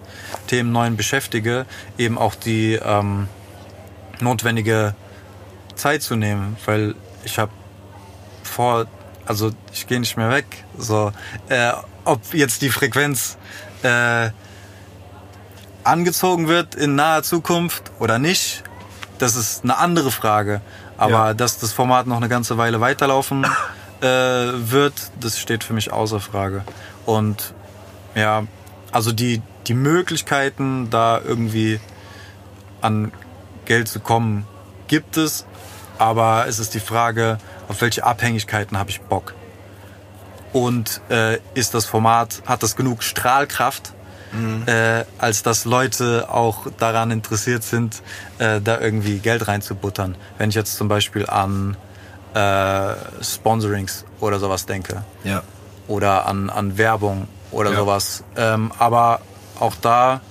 Themen 0.47 0.71
neuen 0.71 0.97
beschäftige, 0.97 1.65
eben 1.97 2.17
auch 2.17 2.35
die 2.35 2.73
ähm, 2.73 3.29
notwendige 4.21 4.95
Zeit 5.75 6.01
zu 6.01 6.15
nehmen, 6.15 6.57
weil 6.65 6.95
ich 7.23 7.37
habe 7.39 7.51
vor, 8.43 8.87
also 9.25 9.51
ich 9.73 9.87
gehe 9.87 9.99
nicht 9.99 10.17
mehr 10.17 10.29
weg. 10.29 10.45
So, 10.77 11.11
äh, 11.49 11.71
ob 12.05 12.33
jetzt 12.33 12.61
die 12.61 12.69
Frequenz 12.69 13.37
äh, 13.83 14.29
angezogen 15.83 16.47
wird 16.47 16.75
in 16.75 16.95
naher 16.95 17.23
Zukunft 17.23 17.91
oder 17.99 18.19
nicht, 18.19 18.63
das 19.19 19.35
ist 19.35 19.63
eine 19.63 19.77
andere 19.77 20.11
Frage. 20.11 20.61
Aber 20.97 21.11
Ja. 21.11 21.33
dass 21.33 21.59
das 21.59 21.73
Format 21.73 22.07
noch 22.07 22.17
eine 22.17 22.29
ganze 22.29 22.57
Weile 22.57 22.81
weiterlaufen 22.81 23.45
äh, 24.01 24.05
wird, 24.05 24.93
das 25.19 25.39
steht 25.39 25.63
für 25.63 25.73
mich 25.73 25.91
außer 25.91 26.19
Frage. 26.19 26.63
Und 27.05 27.53
ja, 28.15 28.43
also 28.91 29.11
die, 29.11 29.41
die 29.67 29.73
Möglichkeiten, 29.75 30.89
da 30.89 31.19
irgendwie 31.23 31.79
an 32.81 33.11
Geld 33.67 33.87
zu 33.87 33.99
kommen, 33.99 34.47
gibt 34.87 35.17
es. 35.17 35.45
Aber 35.99 36.45
es 36.47 36.59
ist 36.59 36.73
die 36.73 36.79
Frage, 36.79 37.37
auf 37.67 37.81
welche 37.81 38.03
Abhängigkeiten 38.03 38.77
habe 38.77 38.89
ich 38.89 39.01
Bock? 39.01 39.33
Und 40.53 41.01
äh, 41.09 41.39
ist 41.53 41.73
das 41.73 41.85
Format, 41.85 42.41
hat 42.45 42.63
das 42.63 42.75
genug 42.75 43.03
Strahlkraft, 43.03 43.93
mhm. 44.31 44.63
äh, 44.65 45.03
als 45.17 45.43
dass 45.43 45.65
Leute 45.65 46.27
auch 46.29 46.67
daran 46.77 47.11
interessiert 47.11 47.63
sind, 47.63 48.01
äh, 48.39 48.61
da 48.61 48.79
irgendwie 48.79 49.19
Geld 49.19 49.47
reinzubuttern. 49.47 50.15
Wenn 50.37 50.49
ich 50.49 50.55
jetzt 50.55 50.77
zum 50.77 50.87
Beispiel 50.87 51.27
an 51.27 51.75
äh, 52.33 52.95
Sponsorings 53.21 54.05
oder 54.19 54.39
sowas 54.39 54.65
denke. 54.65 55.03
Ja. 55.23 55.43
Oder 55.87 56.25
an, 56.27 56.49
an 56.49 56.77
Werbung 56.77 57.27
oder 57.51 57.71
ja. 57.71 57.77
sowas. 57.77 58.23
Ähm, 58.35 58.71
aber 58.77 59.21
auch 59.59 59.75
da, 59.75 60.21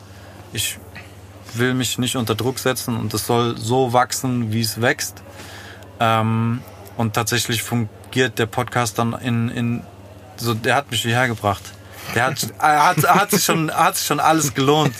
ich 0.52 0.78
will 1.58 1.74
mich 1.74 1.98
nicht 1.98 2.16
unter 2.16 2.34
Druck 2.34 2.58
setzen 2.58 2.96
und 2.96 3.12
es 3.14 3.26
soll 3.26 3.56
so 3.56 3.92
wachsen, 3.92 4.52
wie 4.52 4.60
es 4.60 4.80
wächst. 4.80 5.22
Ähm, 6.00 6.62
und 6.96 7.14
tatsächlich 7.14 7.62
fungiert 7.62 8.38
der 8.38 8.46
Podcast 8.46 8.98
dann 8.98 9.12
in, 9.14 9.48
in 9.50 9.82
so, 10.36 10.54
der 10.54 10.74
hat 10.74 10.90
mich 10.90 11.02
hierher 11.02 11.28
gebracht. 11.28 11.62
Der 12.14 12.26
hat, 12.26 12.46
hat, 12.58 13.08
hat, 13.08 13.30
sich 13.30 13.44
schon, 13.44 13.70
hat 13.70 13.96
sich 13.96 14.06
schon 14.06 14.20
alles 14.20 14.54
gelohnt. 14.54 14.94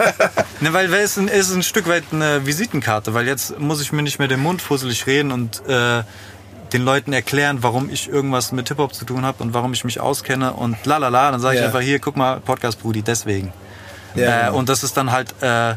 ne, 0.60 0.72
weil 0.72 0.92
es 0.94 1.16
ist, 1.16 1.30
ist 1.30 1.52
ein 1.52 1.62
Stück 1.62 1.88
weit 1.88 2.04
eine 2.12 2.46
Visitenkarte, 2.46 3.14
weil 3.14 3.26
jetzt 3.26 3.58
muss 3.58 3.80
ich 3.80 3.92
mir 3.92 4.02
nicht 4.02 4.18
mehr 4.18 4.28
den 4.28 4.40
Mund 4.40 4.62
fusselig 4.62 5.06
reden 5.06 5.32
und 5.32 5.66
äh, 5.68 6.02
den 6.72 6.84
Leuten 6.84 7.12
erklären, 7.12 7.62
warum 7.62 7.90
ich 7.90 8.08
irgendwas 8.08 8.52
mit 8.52 8.68
Hip-Hop 8.68 8.94
zu 8.94 9.04
tun 9.04 9.24
habe 9.24 9.42
und 9.42 9.54
warum 9.54 9.72
ich 9.72 9.84
mich 9.84 10.00
auskenne 10.00 10.52
und 10.52 10.84
lalala. 10.86 11.30
Dann 11.30 11.40
sage 11.40 11.58
ich 11.58 11.64
einfach 11.64 11.80
hier, 11.80 11.98
guck 11.98 12.16
mal, 12.16 12.40
Podcast 12.40 12.80
Brudi, 12.80 13.02
deswegen. 13.02 13.52
Ja, 14.16 14.48
äh. 14.48 14.50
Und 14.50 14.68
das 14.68 14.82
ist 14.82 14.96
dann 14.96 15.12
halt 15.12 15.34
äh, 15.42 15.74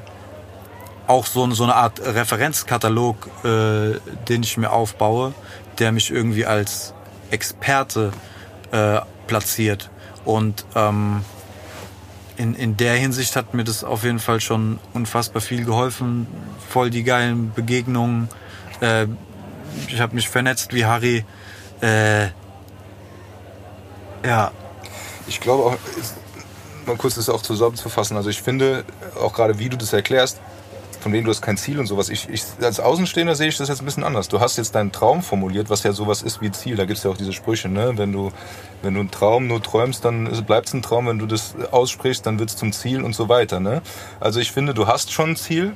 auch 1.07 1.25
so, 1.25 1.49
so 1.51 1.63
eine 1.63 1.75
Art 1.75 1.99
Referenzkatalog, 1.99 3.27
äh, 3.43 3.99
den 4.27 4.43
ich 4.43 4.57
mir 4.57 4.71
aufbaue, 4.71 5.33
der 5.79 5.91
mich 5.91 6.11
irgendwie 6.11 6.45
als 6.45 6.93
Experte 7.31 8.11
äh, 8.71 8.99
platziert. 9.27 9.89
Und 10.25 10.65
ähm, 10.75 11.23
in, 12.37 12.55
in 12.55 12.77
der 12.77 12.93
Hinsicht 12.93 13.35
hat 13.35 13.53
mir 13.53 13.63
das 13.63 13.83
auf 13.83 14.03
jeden 14.03 14.19
Fall 14.19 14.39
schon 14.39 14.79
unfassbar 14.93 15.41
viel 15.41 15.65
geholfen. 15.65 16.27
Voll 16.69 16.89
die 16.89 17.03
geilen 17.03 17.51
Begegnungen. 17.53 18.29
Äh, 18.81 19.07
ich 19.87 19.99
habe 19.99 20.15
mich 20.15 20.29
vernetzt 20.29 20.73
wie 20.73 20.85
Harry. 20.85 21.25
Äh, 21.81 22.27
ja. 24.25 24.51
Ich 25.27 25.39
glaube 25.39 25.63
auch, 25.63 25.77
mal 26.85 26.97
kurz 26.97 27.15
das 27.15 27.29
auch 27.29 27.41
zusammenzufassen. 27.41 28.17
Also 28.17 28.29
ich 28.29 28.41
finde, 28.41 28.83
auch 29.19 29.33
gerade 29.33 29.59
wie 29.59 29.69
du 29.69 29.77
das 29.77 29.93
erklärst, 29.93 30.39
von 30.99 31.13
wem 31.13 31.23
du 31.23 31.31
hast 31.31 31.41
kein 31.41 31.57
Ziel 31.57 31.79
und 31.79 31.87
sowas. 31.87 32.09
Ich, 32.09 32.27
ich, 32.29 32.43
als 32.61 32.79
Außenstehender 32.79 33.35
sehe 33.35 33.47
ich 33.47 33.57
das 33.57 33.69
jetzt 33.69 33.81
ein 33.81 33.85
bisschen 33.85 34.03
anders. 34.03 34.27
Du 34.27 34.39
hast 34.39 34.57
jetzt 34.57 34.75
deinen 34.75 34.91
Traum 34.91 35.21
formuliert, 35.23 35.69
was 35.69 35.83
ja 35.83 35.93
sowas 35.93 36.21
ist 36.21 36.41
wie 36.41 36.51
Ziel. 36.51 36.75
Da 36.75 36.85
gibt 36.85 36.97
es 36.97 37.03
ja 37.03 37.11
auch 37.11 37.17
diese 37.17 37.31
Sprüche, 37.31 37.69
ne? 37.69 37.93
Wenn 37.95 38.11
du, 38.11 38.31
wenn 38.81 38.93
du 38.95 38.99
einen 38.99 39.11
Traum 39.11 39.47
nur 39.47 39.63
träumst, 39.63 40.03
dann 40.03 40.25
bleibt 40.45 40.67
es 40.67 40.73
ein 40.73 40.81
Traum. 40.81 41.07
Wenn 41.07 41.19
du 41.19 41.25
das 41.25 41.55
aussprichst, 41.71 42.25
dann 42.25 42.37
wird 42.37 42.49
es 42.49 42.57
zum 42.57 42.73
Ziel 42.73 43.03
und 43.03 43.15
so 43.15 43.29
weiter. 43.29 43.59
Ne? 43.59 43.81
Also 44.19 44.39
ich 44.39 44.51
finde, 44.51 44.73
du 44.73 44.87
hast 44.87 45.11
schon 45.11 45.31
ein 45.31 45.35
Ziel 45.37 45.73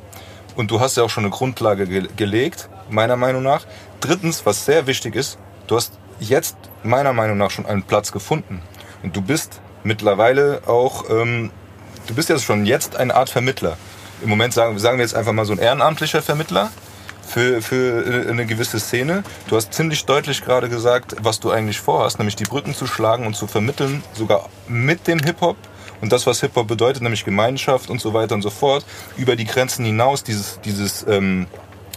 und 0.56 0.72
du 0.72 0.80
hast 0.80 0.98
ja 0.98 1.04
auch 1.04 1.10
schon 1.10 1.24
eine 1.24 1.32
Grundlage 1.32 1.88
ge 1.88 2.08
gelegt, 2.16 2.70
meiner 2.90 3.16
Meinung 3.16 3.44
nach. 3.44 3.66
Drittens, 4.02 4.46
was 4.46 4.66
sehr 4.66 4.88
wichtig 4.88 5.16
ist, 5.16 5.38
du 5.68 5.78
hast 5.78 5.94
jetzt 6.20 6.58
meiner 6.84 7.14
Meinung 7.14 7.38
nach 7.38 7.50
schon 7.50 7.66
einen 7.66 7.84
Platz 7.84 8.12
gefunden. 8.12 8.62
Und 9.04 9.16
du 9.16 9.22
bist 9.22 9.62
mittlerweile 9.84 10.62
auch, 10.66 11.10
ähm, 11.10 11.52
du 12.08 12.14
bist 12.14 12.30
ja 12.30 12.38
schon 12.40 12.66
jetzt 12.66 12.96
eine 12.96 13.16
Art 13.16 13.30
Vermittler 13.30 13.78
im 14.22 14.30
Moment 14.30 14.54
sagen, 14.54 14.78
sagen 14.80 14.98
wir 14.98 15.04
jetzt 15.04 15.16
einfach 15.16 15.34
mal 15.34 15.46
so 15.46 15.54
ein 15.54 15.60
ehrenamtlicher 15.60 16.22
Vermittler 16.22 16.72
für, 17.28 17.62
für 17.62 18.28
eine 18.30 18.46
gewisse 18.46 18.80
Szene. 18.80 19.24
Du 19.48 19.56
hast 19.56 19.74
ziemlich 19.74 20.06
deutlich 20.06 20.44
gerade 20.44 20.70
gesagt, 20.70 21.16
was 21.22 21.40
du 21.40 21.52
eigentlich 21.52 21.80
vorhast, 21.80 22.20
nämlich 22.20 22.36
die 22.36 22.46
Brücken 22.46 22.74
zu 22.74 22.88
schlagen 22.88 23.26
und 23.26 23.36
zu 23.36 23.48
vermitteln, 23.48 24.04
sogar 24.14 24.50
mit 24.68 25.08
dem 25.08 25.20
Hip-Hop 25.20 25.58
und 26.02 26.12
das, 26.12 26.28
was 26.28 26.42
Hip-Hop 26.42 26.68
bedeutet, 26.68 27.02
nämlich 27.02 27.26
Gemeinschaft 27.26 27.90
und 27.90 28.02
so 28.02 28.14
weiter 28.14 28.36
und 28.36 28.42
so 28.42 28.50
fort, 28.50 28.86
über 29.18 29.36
die 29.36 29.46
Grenzen 29.46 29.86
hinaus, 29.86 30.24
dieses, 30.24 30.60
dieses 30.62 31.06
ähm, 31.08 31.48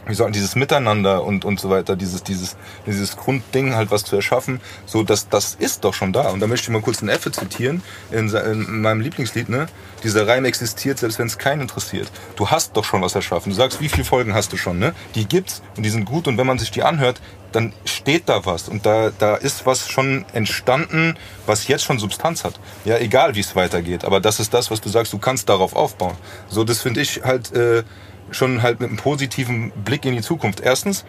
wie 0.07 0.15
sagen, 0.15 0.33
dieses 0.33 0.57
Miteinander 0.57 1.25
und, 1.25 1.45
und 1.45 1.59
so 1.59 1.69
weiter, 1.71 1.97
dieses, 1.97 2.23
dieses, 2.23 2.57
dieses 2.87 3.17
Grundding 3.17 3.75
halt 3.75 3.91
was 3.91 4.05
zu 4.05 4.17
erschaffen, 4.17 4.61
so, 4.87 5.03
das, 5.03 5.29
das 5.29 5.55
ist 5.55 5.85
doch 5.85 5.95
schon 5.95 6.13
da. 6.13 6.31
Und 6.31 6.41
da 6.41 6.47
möchte 6.47 6.65
ich 6.65 6.71
mal 6.71 6.83
kurz 6.83 7.01
einen 7.01 7.09
Effe 7.09 7.33
zitieren, 7.33 7.83
in, 8.11 8.29
in 8.29 8.81
meinem 8.81 9.01
Lieblingslied, 9.01 9.49
ne? 9.49 9.67
Dieser 10.05 10.29
Reim 10.29 10.45
existiert, 10.45 10.99
selbst 10.99 11.19
wenn 11.19 11.27
es 11.27 11.39
keinen 11.39 11.63
interessiert. 11.63 12.11
Du 12.37 12.51
hast 12.51 12.77
doch 12.77 12.85
schon 12.85 13.03
was 13.03 13.15
erschaffen. 13.15 13.51
Du 13.51 13.57
sagst, 13.57 13.81
wie 13.81 13.89
viele 13.89 14.05
Folgen 14.05 14.35
hast 14.35 14.53
du 14.53 14.57
schon, 14.57 14.79
ne? 14.79 14.95
Die 15.15 15.27
gibt's 15.27 15.63
und 15.77 15.83
die 15.83 15.91
sind 15.91 16.05
gut 16.05 16.29
und 16.29 16.39
wenn 16.39 16.47
man 16.47 16.59
sich 16.59 16.71
die 16.71 16.83
anhört, 16.83 17.21
dann 17.53 17.73
steht 17.85 18.29
da 18.29 18.45
was 18.45 18.69
und 18.69 18.85
da, 18.85 19.11
da 19.19 19.35
ist 19.35 19.65
was 19.67 19.89
schon 19.89 20.27
entstanden, 20.33 21.17
was 21.47 21.69
jetzt 21.69 21.85
schon 21.85 21.99
Substanz 21.99 22.45
hat. 22.45 22.61
Ja, 22.85 22.99
egal 22.99 23.35
wie 23.35 23.41
es 23.41 23.57
weitergeht, 23.57 24.05
aber 24.05 24.21
das 24.21 24.41
ist 24.41 24.53
das, 24.53 24.71
was 24.71 24.81
du 24.81 24.89
sagst, 24.89 25.13
du 25.13 25.19
kannst 25.19 25.49
darauf 25.49 25.75
aufbauen. 25.75 26.17
So, 26.49 26.65
das 26.65 26.83
finde 26.83 27.01
ich 27.01 27.23
halt, 27.25 27.53
äh, 27.55 27.83
schon 28.31 28.62
halt 28.62 28.81
mit 28.81 28.89
einem 28.89 28.99
positiven 28.99 29.70
Blick 29.85 30.05
in 30.05 30.14
die 30.14 30.22
Zukunft. 30.22 30.61
Erstens, 30.61 31.05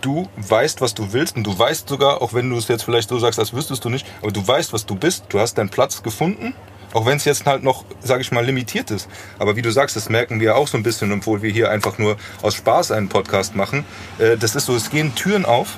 du 0.00 0.28
weißt, 0.36 0.80
was 0.80 0.94
du 0.94 1.12
willst 1.12 1.36
und 1.36 1.44
du 1.44 1.58
weißt 1.58 1.88
sogar, 1.88 2.22
auch 2.22 2.34
wenn 2.34 2.50
du 2.50 2.56
es 2.56 2.68
jetzt 2.68 2.82
vielleicht 2.82 3.08
so 3.08 3.18
sagst, 3.18 3.38
als 3.38 3.52
wüsstest 3.52 3.84
du 3.84 3.90
nicht, 3.90 4.06
aber 4.22 4.32
du 4.32 4.46
weißt, 4.46 4.72
was 4.72 4.86
du 4.86 4.94
bist. 4.94 5.24
Du 5.28 5.38
hast 5.38 5.54
deinen 5.54 5.70
Platz 5.70 6.02
gefunden. 6.02 6.54
Auch 6.94 7.04
wenn 7.04 7.18
es 7.18 7.26
jetzt 7.26 7.44
halt 7.44 7.62
noch, 7.62 7.84
sage 8.00 8.22
ich 8.22 8.32
mal, 8.32 8.44
limitiert 8.44 8.90
ist. 8.90 9.10
Aber 9.38 9.56
wie 9.56 9.62
du 9.62 9.70
sagst, 9.70 9.94
das 9.94 10.08
merken 10.08 10.40
wir 10.40 10.56
auch 10.56 10.68
so 10.68 10.78
ein 10.78 10.82
bisschen, 10.82 11.12
obwohl 11.12 11.42
wir 11.42 11.50
hier 11.50 11.70
einfach 11.70 11.98
nur 11.98 12.16
aus 12.40 12.54
Spaß 12.54 12.92
einen 12.92 13.08
Podcast 13.08 13.54
machen. 13.54 13.84
Äh, 14.18 14.38
das 14.38 14.56
ist 14.56 14.66
so, 14.66 14.74
es 14.74 14.88
gehen 14.88 15.14
Türen 15.14 15.44
auf, 15.44 15.76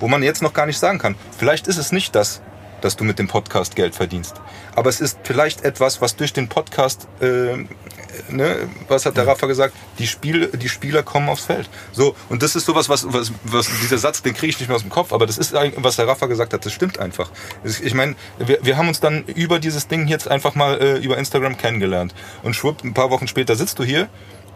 wo 0.00 0.08
man 0.08 0.22
jetzt 0.22 0.42
noch 0.42 0.54
gar 0.54 0.64
nicht 0.64 0.78
sagen 0.78 0.98
kann. 0.98 1.16
Vielleicht 1.36 1.68
ist 1.68 1.76
es 1.76 1.92
nicht 1.92 2.14
das, 2.14 2.40
dass 2.80 2.96
du 2.96 3.04
mit 3.04 3.18
dem 3.18 3.28
Podcast 3.28 3.76
Geld 3.76 3.94
verdienst. 3.94 4.34
Aber 4.74 4.90
es 4.90 5.00
ist 5.00 5.18
vielleicht 5.24 5.64
etwas, 5.64 6.00
was 6.00 6.16
durch 6.16 6.32
den 6.32 6.48
Podcast 6.48 7.08
äh, 7.20 7.64
ne, 8.30 8.68
was 8.88 9.06
hat 9.06 9.16
der 9.16 9.26
Rafa 9.26 9.46
gesagt? 9.46 9.74
Die, 9.98 10.06
Spiel, 10.06 10.48
die 10.48 10.68
Spieler 10.68 11.02
kommen 11.02 11.28
aufs 11.28 11.44
Feld. 11.44 11.68
So, 11.92 12.14
und 12.28 12.42
das 12.42 12.56
ist 12.56 12.66
sowas, 12.66 12.88
was, 12.88 13.12
was, 13.12 13.32
was 13.44 13.66
dieser 13.80 13.98
Satz, 13.98 14.22
den 14.22 14.34
kriege 14.34 14.50
ich 14.50 14.58
nicht 14.58 14.68
mehr 14.68 14.76
aus 14.76 14.82
dem 14.82 14.90
Kopf, 14.90 15.12
aber 15.12 15.26
das 15.26 15.38
ist 15.38 15.54
eigentlich, 15.54 15.82
was 15.82 15.96
der 15.96 16.08
Rafa 16.08 16.26
gesagt 16.26 16.52
hat, 16.52 16.64
das 16.64 16.72
stimmt 16.72 16.98
einfach. 16.98 17.30
Ich 17.64 17.94
meine, 17.94 18.16
wir, 18.38 18.58
wir 18.62 18.76
haben 18.76 18.88
uns 18.88 19.00
dann 19.00 19.24
über 19.24 19.58
dieses 19.58 19.88
Ding 19.88 20.08
jetzt 20.08 20.28
einfach 20.28 20.54
mal 20.54 20.80
äh, 20.80 20.98
über 20.98 21.18
Instagram 21.18 21.56
kennengelernt. 21.56 22.14
Und 22.42 22.54
schwupp, 22.54 22.84
ein 22.84 22.94
paar 22.94 23.10
Wochen 23.10 23.28
später 23.28 23.56
sitzt 23.56 23.78
du 23.78 23.84
hier 23.84 24.08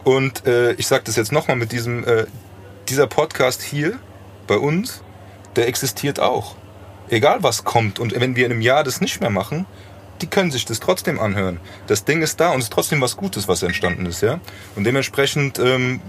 und 0.04 0.46
äh, 0.46 0.72
ich 0.74 0.86
sage 0.86 1.04
das 1.04 1.16
jetzt 1.16 1.32
nochmal 1.32 1.56
mit 1.56 1.72
diesem, 1.72 2.06
äh, 2.06 2.26
dieser 2.88 3.06
Podcast 3.06 3.62
hier 3.62 3.98
bei 4.46 4.56
uns, 4.56 5.02
der 5.56 5.68
existiert 5.68 6.20
auch. 6.20 6.56
Egal 7.12 7.42
was 7.42 7.64
kommt 7.64 7.98
und 7.98 8.18
wenn 8.18 8.36
wir 8.36 8.46
in 8.46 8.52
einem 8.52 8.62
Jahr 8.62 8.84
das 8.84 9.02
nicht 9.02 9.20
mehr 9.20 9.28
machen, 9.28 9.66
die 10.22 10.26
können 10.28 10.50
sich 10.50 10.64
das 10.64 10.80
trotzdem 10.80 11.20
anhören. 11.20 11.60
Das 11.86 12.06
Ding 12.06 12.22
ist 12.22 12.40
da 12.40 12.52
und 12.52 12.60
es 12.60 12.64
ist 12.64 12.72
trotzdem 12.72 13.02
was 13.02 13.18
Gutes, 13.18 13.48
was 13.48 13.62
entstanden 13.62 14.06
ist, 14.06 14.22
ja. 14.22 14.40
Und 14.76 14.84
dementsprechend, 14.84 15.58
ähm, 15.58 16.00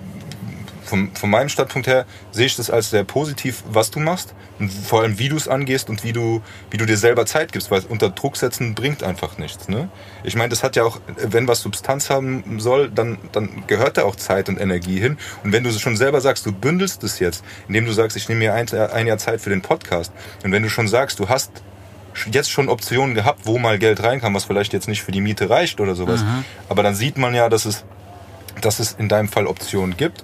vom, 0.93 1.15
von 1.15 1.31
meinem 1.31 1.49
Standpunkt 1.49 1.87
her, 1.87 2.05
sehe 2.31 2.45
ich 2.45 2.55
das 2.55 2.69
als 2.69 2.91
sehr 2.91 3.03
positiv, 3.03 3.63
was 3.67 3.89
du 3.89 3.99
machst. 3.99 4.35
Und 4.59 4.71
vor 4.71 5.01
allem, 5.01 5.17
wie 5.17 5.27
du 5.27 5.35
es 5.35 5.47
angehst 5.47 5.89
und 5.89 6.03
wie 6.03 6.13
du, 6.13 6.43
wie 6.69 6.77
du 6.77 6.85
dir 6.85 6.97
selber 6.97 7.25
Zeit 7.25 7.51
gibst, 7.51 7.71
weil 7.71 7.81
unter 7.89 8.11
Druck 8.11 8.37
setzen 8.37 8.75
bringt 8.75 9.01
einfach 9.01 9.39
nichts. 9.39 9.69
Ne? 9.69 9.89
Ich 10.23 10.35
meine, 10.35 10.49
das 10.49 10.61
hat 10.61 10.75
ja 10.75 10.83
auch, 10.83 11.01
wenn 11.17 11.47
was 11.47 11.61
Substanz 11.61 12.11
haben 12.11 12.59
soll, 12.59 12.91
dann, 12.91 13.17
dann 13.31 13.63
gehört 13.65 13.97
da 13.97 14.03
auch 14.03 14.15
Zeit 14.15 14.49
und 14.49 14.61
Energie 14.61 14.99
hin. 14.99 15.17
Und 15.43 15.51
wenn 15.51 15.63
du 15.63 15.71
schon 15.71 15.97
selber 15.97 16.21
sagst, 16.21 16.45
du 16.45 16.51
bündelst 16.51 17.03
es 17.03 17.17
jetzt, 17.17 17.43
indem 17.67 17.85
du 17.85 17.91
sagst, 17.91 18.15
ich 18.15 18.29
nehme 18.29 18.39
mir 18.39 18.53
ein, 18.53 18.71
ein 18.71 19.07
Jahr 19.07 19.17
Zeit 19.17 19.41
für 19.41 19.49
den 19.49 19.63
Podcast. 19.63 20.13
Und 20.43 20.51
wenn 20.51 20.61
du 20.61 20.69
schon 20.69 20.87
sagst, 20.87 21.17
du 21.17 21.27
hast 21.27 21.63
jetzt 22.31 22.51
schon 22.51 22.69
Optionen 22.69 23.15
gehabt, 23.15 23.41
wo 23.45 23.57
mal 23.57 23.79
Geld 23.79 24.03
reinkam, 24.03 24.35
was 24.35 24.43
vielleicht 24.43 24.73
jetzt 24.73 24.87
nicht 24.87 25.01
für 25.01 25.11
die 25.11 25.21
Miete 25.21 25.49
reicht 25.49 25.79
oder 25.79 25.95
sowas. 25.95 26.21
Mhm. 26.21 26.45
Aber 26.69 26.83
dann 26.83 26.93
sieht 26.93 27.17
man 27.17 27.33
ja, 27.33 27.49
dass 27.49 27.65
es, 27.65 27.83
dass 28.61 28.79
es 28.79 28.93
in 28.93 29.09
deinem 29.09 29.29
Fall 29.29 29.47
Optionen 29.47 29.97
gibt. 29.97 30.23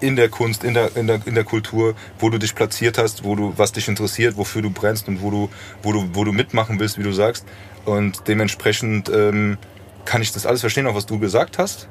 In 0.00 0.16
der 0.16 0.28
Kunst, 0.28 0.64
in 0.64 0.74
der, 0.74 0.96
in 0.96 1.06
der, 1.06 1.20
in 1.26 1.34
der 1.34 1.44
Kultur, 1.44 1.94
wo 2.18 2.30
du 2.30 2.38
dich 2.38 2.54
platziert 2.54 2.96
hast, 2.98 3.24
wo 3.24 3.36
du, 3.36 3.52
was 3.56 3.72
dich 3.72 3.86
interessiert, 3.88 4.36
wofür 4.36 4.62
du 4.62 4.70
brennst 4.70 5.08
und 5.08 5.20
wo 5.20 5.30
du, 5.30 5.50
wo 5.82 5.92
du, 5.92 6.08
wo 6.14 6.24
du 6.24 6.32
mitmachen 6.32 6.80
willst, 6.80 6.98
wie 6.98 7.02
du 7.02 7.12
sagst. 7.12 7.44
Und 7.84 8.26
dementsprechend 8.26 9.10
ähm, 9.10 9.58
kann 10.04 10.22
ich 10.22 10.32
das 10.32 10.46
alles 10.46 10.60
verstehen, 10.60 10.86
auch 10.86 10.94
was 10.94 11.06
du 11.06 11.18
gesagt 11.18 11.58
hast. 11.58 11.88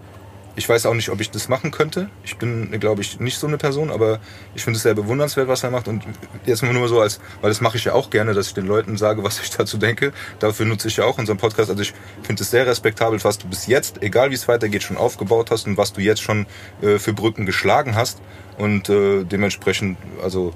Ich 0.56 0.68
weiß 0.68 0.86
auch 0.88 0.93
nicht, 0.93 1.10
ob 1.10 1.22
ich 1.22 1.32
das 1.32 1.47
machen 1.47 1.72
könnte. 1.72 2.10
Ich 2.26 2.38
bin, 2.38 2.78
glaube 2.80 3.02
ich, 3.02 3.20
nicht 3.20 3.38
so 3.38 3.47
eine 3.47 3.58
Person, 3.58 3.91
aber 3.91 4.20
ich 4.56 4.64
finde 4.64 4.78
es 4.78 4.84
sehr 4.84 4.93
bewundernswert, 4.93 5.47
was 5.47 5.64
er 5.64 5.72
macht. 5.72 5.88
Und 5.88 6.04
jetzt 6.45 6.64
nur 6.64 6.88
so 6.89 7.00
als, 7.00 7.20
weil 7.41 7.50
das 7.50 7.62
mache 7.62 7.78
ich 7.78 7.86
ja 7.86 7.93
auch 7.93 8.10
gerne, 8.10 8.34
dass 8.34 8.47
ich 8.47 8.54
den 8.56 8.66
Leuten 8.68 8.97
sage, 8.97 9.24
was 9.24 9.39
ich 9.39 9.50
dazu 9.58 9.78
denke. 9.78 10.12
Dafür 10.39 10.66
nutze 10.66 10.88
ich 10.89 10.97
ja 10.97 11.06
auch 11.06 11.18
unseren 11.18 11.38
Podcast. 11.38 11.70
Also 11.70 11.82
ich 11.82 11.93
finde 12.24 12.43
es 12.43 12.52
sehr 12.52 12.66
respektabel, 12.68 13.24
was 13.24 13.38
du 13.38 13.47
bis 13.47 13.68
jetzt, 13.68 14.02
egal 14.04 14.32
wie 14.32 14.36
es 14.36 14.47
weitergeht, 14.47 14.84
schon 14.84 14.97
aufgebaut 14.97 15.50
hast 15.52 15.66
und 15.68 15.78
was 15.78 15.93
du 15.93 16.02
jetzt 16.02 16.22
schon 16.22 16.45
äh, 16.82 16.97
für 17.00 17.14
Brücken 17.14 17.45
geschlagen 17.45 17.95
hast. 17.95 18.20
Und 18.58 18.89
äh, 18.89 19.24
dementsprechend, 19.24 19.97
also 20.22 20.54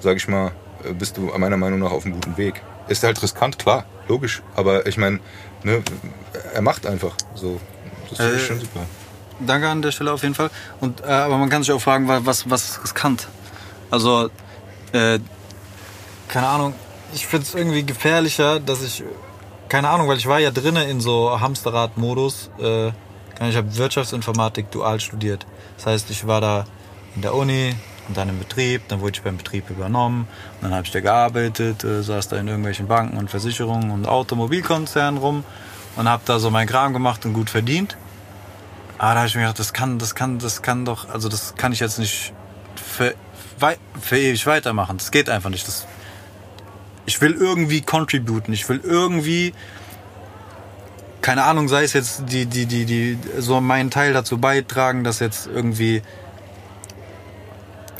sage 0.00 0.18
ich 0.18 0.28
mal, 0.28 0.52
äh, 0.84 0.92
bist 0.92 1.16
du 1.16 1.32
meiner 1.36 1.56
Meinung 1.56 1.78
nach 1.78 1.92
auf 1.92 2.04
einem 2.04 2.14
guten 2.14 2.36
Weg. 2.36 2.60
Ist 2.88 3.02
halt 3.02 3.22
riskant, 3.22 3.58
klar, 3.58 3.86
logisch. 4.06 4.42
Aber 4.54 4.86
ich 4.86 4.98
meine, 4.98 5.20
ne, 5.64 5.82
er 6.52 6.62
macht 6.62 6.86
einfach 6.86 7.16
so. 7.34 7.58
Das 8.10 8.18
finde 8.18 8.36
ich 8.36 8.42
Äh, 8.42 8.46
schon 8.46 8.60
super. 8.60 8.80
Danke 9.40 9.68
an 9.68 9.82
der 9.82 9.92
Stelle 9.92 10.12
auf 10.12 10.22
jeden 10.22 10.34
Fall. 10.34 10.50
Und, 10.80 11.00
äh, 11.02 11.06
aber 11.06 11.36
man 11.36 11.48
kann 11.50 11.62
sich 11.62 11.72
auch 11.72 11.80
fragen, 11.80 12.08
wa- 12.08 12.20
was, 12.24 12.48
was 12.48 12.70
ist 12.70 12.82
riskant? 12.84 13.28
Also, 13.90 14.30
äh, 14.92 15.18
keine 16.28 16.48
Ahnung, 16.48 16.74
ich 17.14 17.26
finde 17.26 17.46
es 17.46 17.54
irgendwie 17.54 17.84
gefährlicher, 17.84 18.58
dass 18.60 18.82
ich, 18.82 19.04
keine 19.68 19.88
Ahnung, 19.90 20.08
weil 20.08 20.16
ich 20.16 20.26
war 20.26 20.38
ja 20.40 20.50
drinnen 20.50 20.88
in 20.88 21.00
so 21.00 21.38
Hamsterrad-Modus. 21.40 22.50
Äh, 22.58 22.88
ich 23.48 23.56
habe 23.56 23.76
Wirtschaftsinformatik 23.76 24.70
dual 24.70 24.98
studiert. 25.00 25.46
Das 25.76 25.86
heißt, 25.86 26.10
ich 26.10 26.26
war 26.26 26.40
da 26.40 26.64
in 27.14 27.22
der 27.22 27.34
Uni 27.34 27.74
und 28.08 28.16
dann 28.16 28.28
im 28.30 28.38
Betrieb, 28.38 28.88
dann 28.88 29.00
wurde 29.00 29.12
ich 29.16 29.22
beim 29.22 29.36
Betrieb 29.36 29.68
übernommen 29.68 30.26
und 30.60 30.62
dann 30.64 30.72
habe 30.74 30.86
ich 30.86 30.92
da 30.92 31.00
gearbeitet, 31.00 31.84
äh, 31.84 32.02
saß 32.02 32.28
da 32.28 32.36
in 32.36 32.48
irgendwelchen 32.48 32.86
Banken 32.86 33.18
und 33.18 33.28
Versicherungen 33.30 33.90
und 33.90 34.06
Automobilkonzernen 34.06 35.20
rum 35.20 35.44
und 35.96 36.08
habe 36.08 36.22
da 36.24 36.38
so 36.38 36.50
meinen 36.50 36.68
Kram 36.68 36.92
gemacht 36.94 37.26
und 37.26 37.34
gut 37.34 37.50
verdient. 37.50 37.96
Aber 38.98 39.12
da 39.12 39.18
habe 39.20 39.28
ich 39.28 39.34
mir 39.34 39.42
gedacht, 39.42 39.58
das 39.58 39.72
kann, 39.72 39.98
das 39.98 40.14
kann, 40.14 40.38
das 40.38 40.62
kann 40.62 40.84
doch, 40.84 41.08
also 41.08 41.28
das 41.28 41.54
kann 41.56 41.72
ich 41.72 41.80
jetzt 41.80 41.98
nicht 41.98 42.32
für, 42.76 43.14
für 44.00 44.18
ewig 44.18 44.46
weitermachen. 44.46 44.96
Das 44.98 45.10
geht 45.10 45.28
einfach 45.28 45.50
nicht. 45.50 45.66
Das, 45.68 45.86
ich 47.04 47.20
will 47.20 47.34
irgendwie 47.34 47.82
contributen. 47.82 48.54
Ich 48.54 48.68
will 48.68 48.80
irgendwie, 48.82 49.52
keine 51.20 51.44
Ahnung, 51.44 51.68
sei 51.68 51.84
es 51.84 51.92
jetzt 51.92 52.22
die, 52.28 52.46
die, 52.46 52.66
die, 52.66 52.84
die, 52.86 53.18
so 53.38 53.60
meinen 53.60 53.90
Teil 53.90 54.12
dazu 54.12 54.38
beitragen, 54.38 55.04
dass 55.04 55.20
jetzt 55.20 55.46
irgendwie 55.46 56.02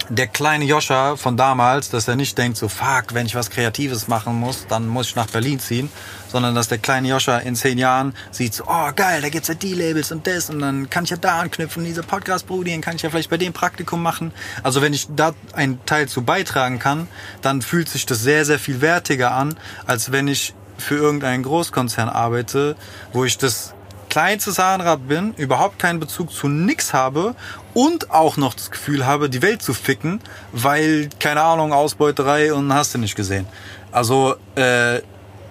der 0.08 0.26
kleine 0.26 0.64
Joscha 0.64 1.16
von 1.16 1.36
damals, 1.36 1.90
dass 1.90 2.06
er 2.08 2.16
nicht 2.16 2.38
denkt, 2.38 2.56
so 2.56 2.68
fuck, 2.68 3.12
wenn 3.12 3.26
ich 3.26 3.34
was 3.34 3.50
Kreatives 3.50 4.08
machen 4.08 4.34
muss, 4.34 4.66
dann 4.68 4.86
muss 4.86 5.08
ich 5.08 5.16
nach 5.16 5.26
Berlin 5.26 5.58
ziehen, 5.58 5.90
sondern 6.28 6.54
dass 6.54 6.68
der 6.68 6.78
kleine 6.78 7.08
Joscha 7.08 7.38
in 7.38 7.56
zehn 7.56 7.78
Jahren 7.78 8.14
sieht, 8.30 8.54
so, 8.54 8.64
oh 8.66 8.90
geil, 8.94 9.20
da 9.22 9.28
gibt's 9.28 9.48
ja 9.48 9.54
die 9.54 9.74
Labels 9.74 10.12
und 10.12 10.26
das 10.26 10.50
und 10.50 10.60
dann 10.60 10.88
kann 10.90 11.04
ich 11.04 11.10
ja 11.10 11.16
da 11.16 11.40
anknüpfen, 11.40 11.84
diese 11.84 12.02
Podcast-Brudien 12.02 12.80
kann 12.80 12.96
ich 12.96 13.02
ja 13.02 13.10
vielleicht 13.10 13.30
bei 13.30 13.36
dem 13.36 13.52
Praktikum 13.52 14.02
machen. 14.02 14.32
Also 14.62 14.82
wenn 14.82 14.92
ich 14.92 15.08
da 15.14 15.34
einen 15.52 15.84
Teil 15.86 16.08
zu 16.08 16.22
beitragen 16.22 16.78
kann, 16.78 17.08
dann 17.42 17.62
fühlt 17.62 17.88
sich 17.88 18.06
das 18.06 18.20
sehr, 18.20 18.44
sehr 18.44 18.58
viel 18.58 18.80
wertiger 18.80 19.32
an, 19.32 19.56
als 19.86 20.12
wenn 20.12 20.28
ich 20.28 20.54
für 20.78 20.96
irgendeinen 20.96 21.42
Großkonzern 21.42 22.08
arbeite, 22.08 22.76
wo 23.12 23.24
ich 23.24 23.38
das 23.38 23.74
kleinste 24.16 24.50
Zahnrad 24.50 25.08
bin, 25.08 25.34
überhaupt 25.34 25.78
keinen 25.78 26.00
Bezug 26.00 26.32
zu 26.32 26.48
nix 26.48 26.94
habe 26.94 27.34
und 27.74 28.10
auch 28.10 28.38
noch 28.38 28.54
das 28.54 28.70
Gefühl 28.70 29.04
habe, 29.04 29.28
die 29.28 29.42
Welt 29.42 29.60
zu 29.60 29.74
ficken, 29.74 30.20
weil, 30.52 31.10
keine 31.20 31.42
Ahnung, 31.42 31.74
Ausbeuterei 31.74 32.54
und 32.54 32.72
hast 32.72 32.94
du 32.94 32.98
nicht 32.98 33.14
gesehen. 33.14 33.46
Also, 33.92 34.36
äh, 34.54 35.02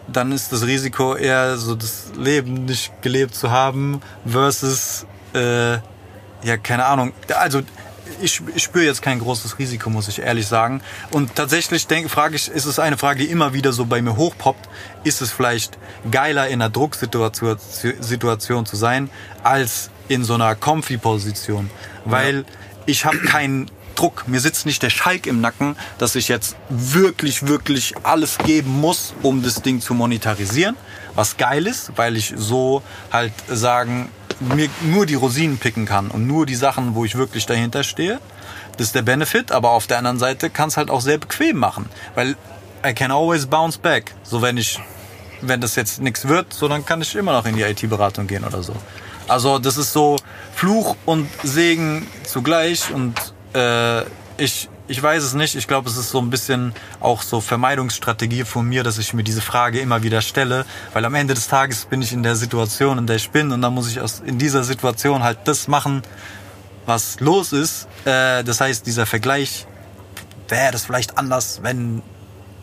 dann 0.07 0.31
ist 0.31 0.51
das 0.51 0.65
Risiko 0.65 1.13
eher 1.13 1.57
so 1.57 1.75
das 1.75 2.07
Leben 2.17 2.65
nicht 2.65 3.03
gelebt 3.03 3.35
zu 3.35 3.51
haben 3.51 4.01
versus, 4.25 5.05
äh, 5.35 5.73
ja, 5.73 6.57
keine 6.63 6.85
Ahnung. 6.85 7.13
Also, 7.39 7.61
ich, 8.21 8.41
ich 8.55 8.63
spüre 8.63 8.85
jetzt 8.85 9.01
kein 9.01 9.19
großes 9.19 9.59
Risiko, 9.59 9.89
muss 9.89 10.07
ich 10.07 10.19
ehrlich 10.19 10.47
sagen. 10.47 10.81
Und 11.11 11.35
tatsächlich 11.35 11.87
denke, 11.87 12.09
frage 12.09 12.35
ich, 12.35 12.47
ist 12.47 12.65
es 12.65 12.79
eine 12.79 12.97
Frage, 12.97 13.23
die 13.23 13.31
immer 13.31 13.53
wieder 13.53 13.73
so 13.73 13.85
bei 13.85 14.01
mir 14.01 14.15
hochpoppt. 14.15 14.69
Ist 15.03 15.21
es 15.21 15.31
vielleicht 15.31 15.77
geiler 16.09 16.47
in 16.47 16.61
einer 16.61 16.69
Drucksituation 16.69 17.57
Situation 17.99 18.65
zu 18.65 18.75
sein, 18.75 19.09
als 19.43 19.89
in 20.07 20.23
so 20.23 20.35
einer 20.35 20.55
Comfy-Position? 20.55 21.69
Weil 22.05 22.45
ich 22.85 23.05
habe 23.05 23.17
keinen 23.19 23.69
Druck. 23.95 24.27
Mir 24.27 24.39
sitzt 24.39 24.65
nicht 24.65 24.83
der 24.83 24.89
Schalk 24.89 25.25
im 25.25 25.41
Nacken, 25.41 25.75
dass 25.97 26.15
ich 26.15 26.27
jetzt 26.27 26.55
wirklich, 26.69 27.47
wirklich 27.47 27.95
alles 28.03 28.37
geben 28.37 28.79
muss, 28.81 29.13
um 29.21 29.41
das 29.41 29.61
Ding 29.61 29.81
zu 29.81 29.93
monetarisieren. 29.93 30.75
Was 31.15 31.37
geil 31.37 31.65
ist, 31.65 31.93
weil 31.95 32.17
ich 32.17 32.33
so 32.35 32.83
halt 33.11 33.33
sagen, 33.47 34.09
mir 34.39 34.69
nur 34.81 35.05
die 35.05 35.15
Rosinen 35.15 35.57
picken 35.57 35.85
kann 35.85 36.09
und 36.09 36.27
nur 36.27 36.45
die 36.45 36.55
Sachen, 36.55 36.95
wo 36.95 37.05
ich 37.05 37.15
wirklich 37.15 37.45
dahinter 37.45 37.83
stehe. 37.83 38.19
Das 38.77 38.87
ist 38.87 38.95
der 38.95 39.01
Benefit, 39.01 39.51
aber 39.51 39.71
auf 39.71 39.87
der 39.87 39.97
anderen 39.97 40.19
Seite 40.19 40.49
kann 40.49 40.69
es 40.69 40.77
halt 40.77 40.89
auch 40.89 41.01
sehr 41.01 41.17
bequem 41.17 41.57
machen, 41.57 41.87
weil 42.13 42.35
I 42.85 42.93
can 42.93 43.11
always 43.11 43.45
bounce 43.45 43.77
back. 43.79 44.13
So 44.23 44.41
wenn 44.41 44.57
ich, 44.57 44.79
wenn 45.41 45.61
das 45.61 45.75
jetzt 45.75 46.01
nichts 46.01 46.27
wird, 46.27 46.53
so 46.53 46.67
dann 46.67 46.85
kann 46.85 47.01
ich 47.01 47.15
immer 47.15 47.33
noch 47.33 47.45
in 47.45 47.55
die 47.55 47.63
IT-Beratung 47.63 48.27
gehen 48.27 48.43
oder 48.43 48.61
so. 48.61 48.73
Also 49.27 49.57
das 49.59 49.77
ist 49.77 49.93
so 49.93 50.17
Fluch 50.53 50.95
und 51.05 51.27
Segen 51.43 52.05
zugleich 52.23 52.93
und 52.93 53.15
äh, 53.53 54.03
ich 54.37 54.69
ich 54.87 55.01
weiß 55.01 55.23
es 55.23 55.33
nicht. 55.33 55.55
Ich 55.55 55.67
glaube, 55.67 55.89
es 55.89 55.97
ist 55.97 56.09
so 56.09 56.19
ein 56.19 56.29
bisschen 56.29 56.73
auch 56.99 57.21
so 57.21 57.41
Vermeidungsstrategie 57.41 58.43
von 58.43 58.67
mir, 58.67 58.83
dass 58.83 58.97
ich 58.97 59.13
mir 59.13 59.23
diese 59.23 59.41
Frage 59.41 59.79
immer 59.79 60.03
wieder 60.03 60.21
stelle, 60.21 60.65
weil 60.93 61.05
am 61.05 61.15
Ende 61.15 61.33
des 61.33 61.47
Tages 61.47 61.85
bin 61.85 62.01
ich 62.01 62.13
in 62.13 62.23
der 62.23 62.35
Situation, 62.35 62.97
in 62.97 63.07
der 63.07 63.15
ich 63.15 63.29
bin 63.31 63.51
und 63.51 63.61
dann 63.61 63.73
muss 63.73 63.89
ich 63.89 63.99
aus, 63.99 64.21
in 64.25 64.37
dieser 64.37 64.63
Situation 64.63 65.23
halt 65.23 65.39
das 65.45 65.67
machen, 65.67 66.03
was 66.85 67.19
los 67.19 67.51
ist. 67.51 67.87
Äh, 68.05 68.43
das 68.43 68.61
heißt, 68.61 68.85
dieser 68.85 69.05
Vergleich 69.05 69.65
wäre 70.47 70.71
das 70.71 70.85
vielleicht 70.85 71.17
anders, 71.17 71.61
wenn 71.63 72.03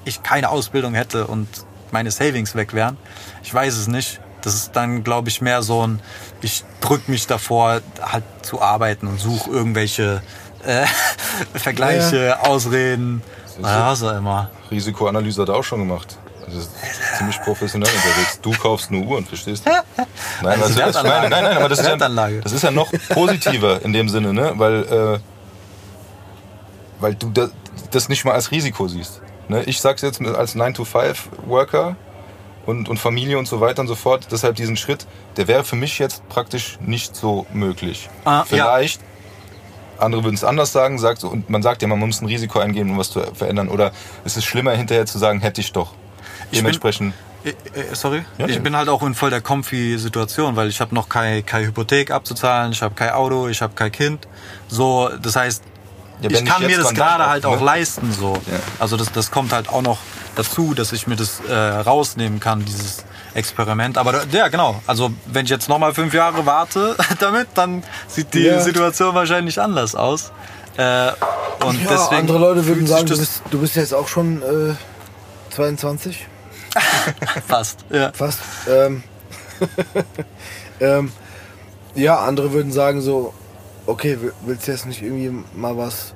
ich 0.05 0.23
keine 0.23 0.51
Ausbildung 0.51 0.95
hätte 0.95 1.27
und 1.27 1.49
meine 1.91 2.11
Savings 2.11 2.55
weg 2.55 2.73
wären. 2.73 2.97
Ich 3.43 3.53
weiß 3.53 3.77
es 3.77 3.89
nicht. 3.89 4.21
Das 4.43 4.55
ist 4.55 4.73
dann, 4.73 5.05
glaube 5.05 5.29
ich, 5.29 5.41
mehr 5.41 5.63
so 5.63 5.87
ein, 5.87 6.01
ich 6.41 6.65
drück 6.81 7.09
mich 7.09 7.29
davor, 7.29 7.81
halt 8.01 8.25
zu 8.43 8.61
arbeiten 8.61 9.07
und 9.07 9.21
suche 9.21 9.51
irgendwelche 9.51 10.21
äh, 10.65 10.87
Vergleiche, 11.59 12.39
Ausreden. 12.43 13.23
Ja, 13.63 13.89
was 13.91 14.03
auch 14.03 14.17
immer. 14.17 14.51
Risikoanalyse 14.71 15.43
hat 15.43 15.49
er 15.49 15.57
auch 15.57 15.65
schon 15.65 15.81
gemacht. 15.81 16.17
Also 16.47 16.59
das 16.59 16.67
ist 16.67 17.19
ziemlich 17.19 17.41
professionell 17.43 17.89
unterwegs. 17.89 18.41
Du 18.41 18.53
kaufst 18.53 18.91
eine 18.91 19.05
Uhr 19.05 19.19
und 19.19 19.29
verstehst 19.29 19.67
du? 19.67 19.71
Nein, 20.43 20.61
Also 20.63 20.81
was, 20.81 20.97
ich 20.97 21.03
meine, 21.03 21.29
nein, 21.29 21.45
nein, 21.45 21.57
aber 21.57 21.69
das 21.69 21.79
ist, 21.81 21.87
ja, 21.87 21.97
das 21.97 22.53
ist 22.53 22.63
ja 22.63 22.71
noch 22.71 22.91
positiver 23.11 23.83
in 23.85 23.93
dem 23.93 24.09
Sinne, 24.09 24.33
ne? 24.33 24.53
Weil, 24.57 24.83
äh, 24.85 25.19
weil 27.01 27.15
du 27.15 27.31
das, 27.31 27.51
das 27.91 28.09
nicht 28.09 28.25
mal 28.25 28.33
als 28.33 28.51
Risiko 28.51 28.89
siehst. 28.89 29.21
Ne? 29.49 29.63
Ich 29.65 29.81
sag's 29.81 30.03
jetzt 30.03 30.21
als 30.21 30.57
9-to-5-Worker 30.57 31.97
und, 32.67 32.89
und 32.89 32.99
Familie 32.99 33.39
und 33.39 33.47
so 33.47 33.61
weiter 33.61 33.81
und 33.81 33.89
so 33.89 33.95
fort. 33.95 34.29
Deshalb 34.31 34.57
diesen 34.57 34.77
Schritt, 34.77 35.07
der 35.37 35.49
wäre 35.49 35.65
für 35.65 35.77
mich 35.77 35.99
jetzt 35.99 36.27
praktisch 36.29 36.79
nicht 36.81 37.15
so 37.17 37.47
möglich. 37.53 38.09
Ah, 38.25 38.45
Vielleicht, 38.45 39.01
andere 40.03 40.25
würden 40.25 40.35
es 40.35 40.45
anders 40.45 40.73
sagen, 40.73 40.99
sagt, 40.99 41.25
und 41.25 41.49
man 41.51 41.63
sagt 41.63 41.83
ja, 41.83 41.89
man 41.89 41.99
muss 41.99 42.21
ein 42.21 42.27
Risiko 42.27 42.59
eingehen, 42.59 42.91
um 42.91 42.99
was 42.99 43.11
zu 43.11 43.21
verändern. 43.35 43.69
Oder 43.69 43.93
es 44.25 44.37
ist 44.37 44.45
schlimmer 44.45 44.73
hinterher 44.73 45.07
zu 45.07 45.19
sagen, 45.19 45.41
hätte 45.41 45.61
ich 45.61 45.73
doch. 45.73 45.93
Dementsprechend. 46.55 47.15
Äh, 47.45 47.51
äh, 47.51 47.95
Sorry? 47.95 48.25
Ja, 48.39 48.47
ich 48.47 48.63
bin 48.63 48.77
halt 48.77 48.89
auch 48.89 49.03
in 49.03 49.15
voll 49.15 49.31
der 49.31 49.41
comfy 49.41 49.97
Situation, 49.99 50.55
weil 50.55 50.69
ich 50.69 50.81
habe 50.81 50.95
noch 50.95 51.09
keine 51.09 51.43
keine 51.43 51.67
Hypothek 51.67 52.11
abzuzahlen, 52.11 52.73
ich 52.73 52.83
habe 52.83 52.95
kein 52.95 53.11
Auto, 53.11 53.49
ich 53.49 53.63
habe 53.63 53.73
kein 53.75 53.91
Kind. 53.91 54.29
So, 54.69 55.11
das 55.21 55.35
heißt, 55.37 55.63
Ja, 56.21 56.31
ich 56.31 56.45
kann 56.45 56.63
mir 56.63 56.71
jetzt, 56.71 56.85
das 56.85 56.95
gerade 56.95 57.25
auch, 57.25 57.29
halt 57.29 57.43
ne? 57.45 57.49
auch 57.51 57.61
leisten. 57.61 58.13
So. 58.13 58.35
Ja. 58.35 58.61
Also 58.79 58.97
das, 58.97 59.11
das 59.13 59.31
kommt 59.31 59.53
halt 59.53 59.69
auch 59.69 59.83
noch 59.83 59.99
dazu, 60.37 60.75
dass 60.75 60.93
ich 60.93 61.07
mir 61.07 61.17
das 61.17 61.41
äh, 61.41 61.53
rausnehmen 61.53 62.39
kann, 62.39 62.65
dieses 62.65 63.05
Experiment. 63.35 63.99
Aber 63.99 64.25
ja, 64.31 64.49
genau. 64.49 64.81
Also 64.87 65.11
wenn 65.27 65.45
ich 65.45 65.51
jetzt 65.51 65.69
nochmal 65.69 65.95
fünf 65.95 66.13
Jahre 66.15 66.45
warte 66.47 66.97
damit, 67.21 67.49
dann 67.55 67.83
sieht 68.09 68.35
die 68.35 68.41
Ja. 68.45 68.61
Situation 68.61 69.15
wahrscheinlich 69.15 69.61
anders 69.61 69.95
aus. 69.95 70.33
Äh, 70.77 71.09
und 71.65 71.83
Ja, 71.83 71.91
deswegen 71.91 72.17
andere 72.21 72.39
Leute 72.39 72.67
würden 72.67 72.87
sagen, 72.87 73.07
du 73.07 73.17
bist, 73.19 73.43
du 73.51 73.61
bist 73.61 73.77
jetzt 73.77 73.95
auch 73.95 74.09
schon 74.09 74.43
äh, 74.43 74.75
22, 75.55 76.27
fast. 77.47 77.85
Ja. 77.91 78.13
fast. 78.13 78.41
Ähm, 78.69 79.03
ähm, 80.81 81.13
ja, 81.95 82.19
andere 82.21 82.53
würden 82.53 82.73
sagen 82.73 83.01
so, 83.03 83.35
okay, 83.87 84.19
willst 84.47 84.67
du 84.67 84.73
jetzt 84.73 84.87
nicht 84.87 85.03
irgendwie 85.03 85.45
mal 85.55 85.77
was 85.77 86.15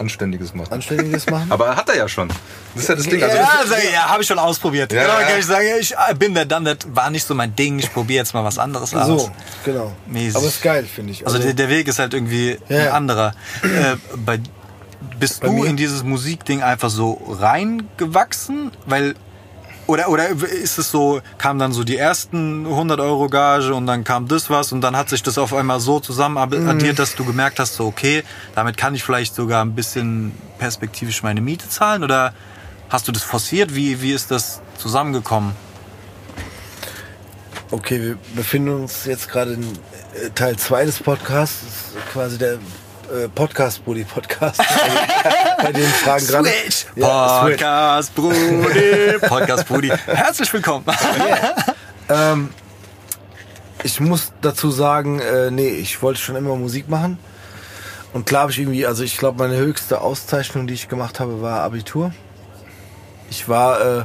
Anständiges 0.00 0.54
machen. 0.54 0.72
Anständiges 0.72 1.26
machen? 1.30 1.46
Aber 1.52 1.76
hat 1.76 1.88
er 1.88 1.96
ja 1.96 2.08
schon. 2.08 2.28
Das 2.74 2.82
ist 2.82 2.88
ja 2.88 2.94
das 2.96 3.04
Ding. 3.06 3.22
Also 3.22 3.36
Ja, 3.36 3.48
also, 3.60 3.74
ja 3.74 4.08
habe 4.08 4.22
ich 4.22 4.28
schon 4.28 4.38
ausprobiert. 4.38 4.92
Ja, 4.92 5.02
genau, 5.02 5.20
ja. 5.20 5.26
kann 5.26 5.38
ich 5.38 5.46
sagen, 5.46 5.66
ich 5.78 5.92
äh, 5.92 6.14
bin 6.14 6.34
der 6.34 6.46
dann, 6.46 6.64
das 6.64 6.78
war 6.92 7.10
nicht 7.10 7.26
so 7.26 7.34
mein 7.34 7.54
Ding, 7.54 7.78
ich 7.78 7.92
probiere 7.92 8.18
jetzt 8.22 8.32
mal 8.34 8.42
was 8.44 8.58
anderes 8.58 8.94
aus. 8.94 9.06
so, 9.24 9.30
genau. 9.64 9.92
Mäßig. 10.06 10.36
Aber 10.36 10.46
ist 10.46 10.62
geil, 10.62 10.84
finde 10.84 11.12
ich. 11.12 11.26
Also 11.26 11.38
der, 11.38 11.52
der 11.52 11.68
Weg 11.68 11.86
ist 11.88 11.98
halt 11.98 12.14
irgendwie 12.14 12.58
Ja, 12.68 12.78
ein 12.78 12.88
anderer. 12.88 13.34
Äh, 13.62 13.96
bei, 14.16 14.40
bist 15.18 15.40
Bei 15.40 15.48
du 15.48 15.52
mir? 15.54 15.66
in 15.66 15.76
dieses 15.76 16.02
Musikding 16.02 16.62
einfach 16.62 16.90
so 16.90 17.20
reingewachsen? 17.28 18.70
Weil 18.86 19.14
oder, 19.90 20.08
oder 20.08 20.28
ist 20.28 20.78
es 20.78 20.90
so, 20.90 21.20
kam 21.38 21.58
dann 21.58 21.72
so 21.72 21.84
die 21.84 21.96
ersten 21.96 22.64
100 22.66 23.00
Euro 23.00 23.28
Gage 23.28 23.74
und 23.74 23.86
dann 23.86 24.04
kam 24.04 24.28
das 24.28 24.48
was 24.48 24.72
und 24.72 24.80
dann 24.80 24.96
hat 24.96 25.08
sich 25.08 25.22
das 25.22 25.36
auf 25.38 25.52
einmal 25.52 25.80
so 25.80 26.00
zusammen 26.00 26.34
Mhm. 26.50 26.68
addiert, 26.68 26.98
dass 26.98 27.14
du 27.16 27.24
gemerkt 27.24 27.58
hast, 27.58 27.74
so 27.74 27.86
okay, 27.86 28.22
damit 28.54 28.76
kann 28.76 28.94
ich 28.94 29.02
vielleicht 29.04 29.34
sogar 29.34 29.64
ein 29.64 29.74
bisschen 29.74 30.32
perspektivisch 30.58 31.22
meine 31.22 31.40
Miete 31.40 31.68
zahlen 31.68 32.02
oder 32.04 32.32
hast 32.88 33.06
du 33.08 33.12
das 33.12 33.22
forciert? 33.22 33.74
Wie, 33.74 34.00
wie 34.00 34.12
ist 34.12 34.30
das 34.30 34.60
zusammengekommen? 34.78 35.52
Okay, 37.72 38.00
wir 38.02 38.18
befinden 38.34 38.70
uns 38.82 39.04
jetzt 39.04 39.28
gerade 39.28 39.52
in 39.52 39.62
äh, 39.62 40.30
Teil 40.34 40.56
2 40.56 40.86
des 40.86 40.98
Podcasts. 41.00 41.58
Das 41.62 42.02
ist 42.02 42.12
quasi 42.12 42.38
der 42.38 42.58
äh, 43.10 43.28
Podcast, 43.28 43.84
Brudi, 43.84 44.04
Podcast. 44.04 44.60
bei 45.62 45.72
den 45.72 45.84
Fragen 45.84 46.26
dran. 46.26 46.44
Switch! 46.44 46.86
Ja, 46.94 47.42
Switch. 47.42 47.60
Podcast 47.60 48.14
Brudi! 48.14 49.18
Podcast 49.28 49.66
Brudi. 49.66 49.92
Herzlich 50.06 50.52
willkommen. 50.52 50.84
Ähm, 52.12 52.48
ich 53.84 54.00
muss 54.00 54.32
dazu 54.40 54.72
sagen, 54.72 55.20
äh, 55.20 55.52
nee, 55.52 55.68
ich 55.68 56.02
wollte 56.02 56.18
schon 56.18 56.34
immer 56.34 56.56
Musik 56.56 56.88
machen. 56.88 57.20
Und 58.12 58.26
klar 58.26 58.42
habe 58.42 58.50
ich 58.50 58.58
irgendwie, 58.58 58.84
also 58.84 59.04
ich 59.04 59.16
glaube, 59.16 59.38
meine 59.38 59.56
höchste 59.56 60.00
Auszeichnung, 60.00 60.66
die 60.66 60.74
ich 60.74 60.88
gemacht 60.88 61.20
habe, 61.20 61.40
war 61.40 61.60
Abitur. 61.60 62.12
Ich 63.30 63.48
war, 63.48 63.80
äh, 64.00 64.04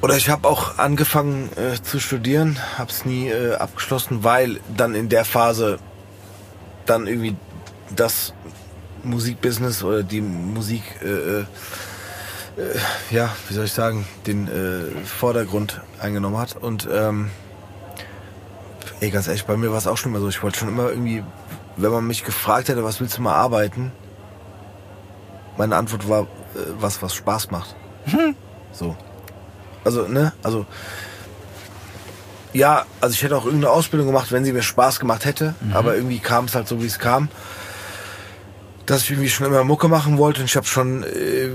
oder 0.00 0.16
ich 0.16 0.30
habe 0.30 0.48
auch 0.48 0.78
angefangen 0.78 1.50
äh, 1.56 1.82
zu 1.82 2.00
studieren, 2.00 2.58
habe 2.78 2.90
es 2.90 3.04
nie 3.04 3.28
äh, 3.28 3.56
abgeschlossen, 3.56 4.24
weil 4.24 4.58
dann 4.74 4.94
in 4.94 5.10
der 5.10 5.26
Phase 5.26 5.78
dann 6.86 7.06
irgendwie 7.06 7.36
das 7.94 8.32
Musikbusiness 9.02 9.82
oder 9.82 10.02
die 10.02 10.20
Musik, 10.20 10.82
äh, 11.02 11.06
äh, 11.06 11.40
äh, 11.40 11.44
ja, 13.10 13.30
wie 13.48 13.54
soll 13.54 13.66
ich 13.66 13.72
sagen, 13.72 14.06
den 14.26 14.48
äh, 14.48 15.04
Vordergrund 15.04 15.80
eingenommen 16.00 16.38
hat. 16.38 16.56
Und 16.56 16.88
ähm, 16.90 17.30
ey, 19.00 19.10
ganz 19.10 19.26
ehrlich, 19.26 19.44
bei 19.44 19.56
mir 19.56 19.70
war 19.70 19.78
es 19.78 19.86
auch 19.86 19.96
schon 19.96 20.12
immer 20.12 20.20
so. 20.20 20.28
Ich 20.28 20.42
wollte 20.42 20.58
schon 20.58 20.68
immer 20.68 20.88
irgendwie, 20.88 21.22
wenn 21.76 21.90
man 21.92 22.06
mich 22.06 22.24
gefragt 22.24 22.68
hätte, 22.68 22.84
was 22.84 23.00
willst 23.00 23.18
du 23.18 23.22
mal 23.22 23.34
arbeiten? 23.34 23.92
Meine 25.56 25.76
Antwort 25.76 26.08
war, 26.08 26.22
äh, 26.22 26.26
was, 26.78 27.02
was 27.02 27.14
Spaß 27.14 27.50
macht. 27.50 27.74
So. 28.72 28.96
Also, 29.84 30.08
ne? 30.08 30.32
Also, 30.42 30.66
ja, 32.52 32.86
also 33.00 33.12
ich 33.12 33.22
hätte 33.22 33.36
auch 33.36 33.44
irgendeine 33.44 33.72
Ausbildung 33.72 34.06
gemacht, 34.06 34.32
wenn 34.32 34.44
sie 34.44 34.52
mir 34.52 34.62
Spaß 34.62 35.00
gemacht 35.00 35.24
hätte. 35.24 35.54
Aber 35.74 35.94
irgendwie 35.96 36.20
kam 36.20 36.46
es 36.46 36.54
halt 36.54 36.68
so, 36.68 36.80
wie 36.82 36.86
es 36.86 36.98
kam. 36.98 37.28
Dass 38.86 39.02
ich 39.02 39.10
irgendwie 39.10 39.30
schon 39.30 39.46
immer 39.46 39.64
Mucke 39.64 39.88
machen 39.88 40.18
wollte. 40.18 40.40
Und 40.40 40.46
ich 40.46 40.56
habe 40.56 40.66
schon 40.66 41.02
äh, 41.04 41.50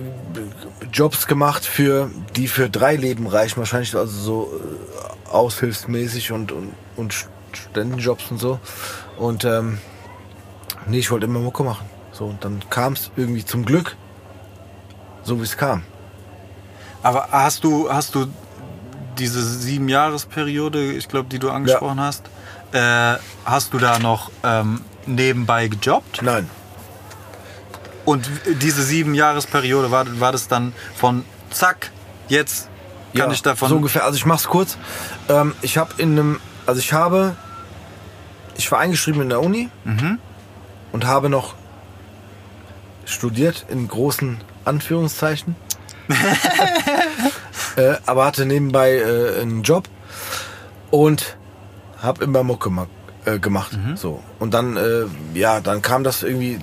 Jobs 0.92 1.28
gemacht, 1.28 1.66
für 1.66 2.10
die 2.36 2.48
für 2.48 2.70
drei 2.70 2.96
Leben 2.96 3.28
reichen. 3.28 3.58
Wahrscheinlich 3.58 3.96
also 3.96 4.20
so 4.20 4.54
äh, 4.54 5.30
aushilfsmäßig 5.32 6.32
und, 6.32 6.52
und, 6.52 6.74
und 6.96 7.14
Studentenjobs 7.54 8.32
und 8.32 8.40
so. 8.40 8.60
Und 9.18 9.46
ähm, 9.46 9.80
nee, 10.88 11.00
ich 11.00 11.12
wollte 11.12 11.26
immer 11.26 11.40
Mucke 11.40 11.64
machen. 11.64 11.86
So, 12.12 12.26
und 12.26 12.44
dann 12.44 12.62
kam 12.70 12.94
es 12.94 13.12
irgendwie 13.16 13.46
zum 13.46 13.66
Glück, 13.66 13.96
so 15.24 15.40
wie 15.40 15.44
es 15.44 15.56
kam. 15.56 15.84
Aber 17.02 17.30
hast 17.32 17.64
du, 17.64 17.90
hast 17.90 18.16
du 18.16 18.28
diese 19.18 19.42
sieben 19.42 19.88
Jahresperiode, 19.90 20.92
ich 20.94 21.08
glaube, 21.08 21.30
die 21.30 21.40
du 21.40 21.50
angesprochen 21.50 22.00
hast, 22.00 22.24
äh, 22.72 23.16
hast 23.46 23.74
du 23.74 23.78
da 23.78 24.00
noch 24.00 24.32
ähm, 24.44 24.82
nebenbei 25.06 25.68
gejobbt? 25.68 26.22
Nein. 26.22 26.50
Und 28.10 28.28
diese 28.62 28.82
sieben 28.82 29.14
Jahresperiode 29.14 29.92
war, 29.92 30.20
war 30.20 30.32
das 30.32 30.48
dann 30.48 30.74
von 30.96 31.24
zack, 31.52 31.92
jetzt 32.28 32.68
kann 33.14 33.28
ja, 33.30 33.32
ich 33.32 33.44
davon. 33.44 33.70
So 33.70 33.76
ungefähr. 33.76 34.04
Also 34.04 34.18
ich 34.18 34.26
mach's 34.26 34.48
kurz. 34.48 34.78
Ähm, 35.30 35.54
ich 35.62 35.78
habe 35.78 35.94
in 35.98 36.12
einem, 36.14 36.40
also 36.66 36.80
ich 36.80 36.92
habe, 36.92 37.36
ich 38.58 38.72
war 38.72 38.80
eingeschrieben 38.80 39.22
in 39.22 39.30
der 39.30 39.42
Uni 39.42 39.70
und 40.92 41.06
habe 41.06 41.30
noch 41.30 41.54
studiert 43.06 43.66
in 43.70 43.88
großen 43.88 44.40
Anführungszeichen. 44.66 45.56
äh, 47.76 47.94
aber 48.08 48.26
hatte 48.26 48.48
nebenbei 48.48 48.96
äh, 48.96 49.42
einen 49.42 49.62
Job 49.62 49.88
und 50.90 51.38
habe 52.02 52.24
immer 52.24 52.42
Mucke 52.42 52.72
ma- 52.72 52.88
äh, 53.26 53.38
gemacht. 53.38 53.78
So 53.96 54.24
und 54.40 54.56
dann, 54.56 54.78
äh, 54.78 55.06
ja, 55.36 55.62
dann 55.62 55.84
kam 55.84 56.04
das 56.04 56.24
irgendwie, 56.24 56.58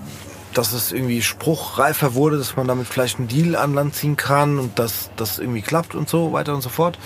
dass 0.57 0.73
es 0.73 0.91
irgendwie 0.91 1.21
spruchreifer 1.21 2.15
wurde, 2.15 2.39
dass 2.39 2.57
man 2.57 2.67
damit 2.67 2.87
vielleicht 2.87 3.19
einen 3.19 3.29
Deal 3.29 3.57
an 3.57 3.75
Land 3.75 3.95
ziehen 3.95 4.17
kann 4.17 4.59
und 4.59 4.79
dass 4.79 5.11
das 5.17 5.39
irgendwie 5.39 5.61
klappt 5.61 5.95
und 5.95 6.09
so 6.09 6.33
weiter 6.33 6.55
und 6.55 6.63
so 6.63 6.71
fort. 6.71 6.99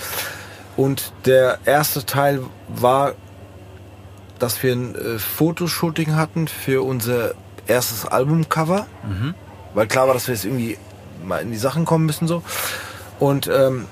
Und 0.76 1.12
der 1.24 1.58
erste 1.64 2.06
Teil 2.06 2.42
war, 2.68 3.14
dass 4.38 4.62
wir 4.62 4.72
ein 4.72 4.94
äh, 4.94 5.18
Fotoshooting 5.18 6.14
hatten 6.14 6.46
für 6.46 6.84
unser 6.84 7.34
erstes 7.66 8.06
Albumcover. 8.06 8.86
Weil 9.74 9.86
klar 9.88 10.06
war, 10.06 10.14
dass 10.14 10.28
wir 10.28 10.34
jetzt 10.34 10.44
irgendwie 10.44 10.78
mal 11.24 11.42
in 11.42 11.50
die 11.50 11.58
Sachen 11.58 11.84
kommen 11.84 12.06
müssen 12.06 12.28
so. 12.28 12.42
Und 13.18 13.48
ähm, 13.48 13.86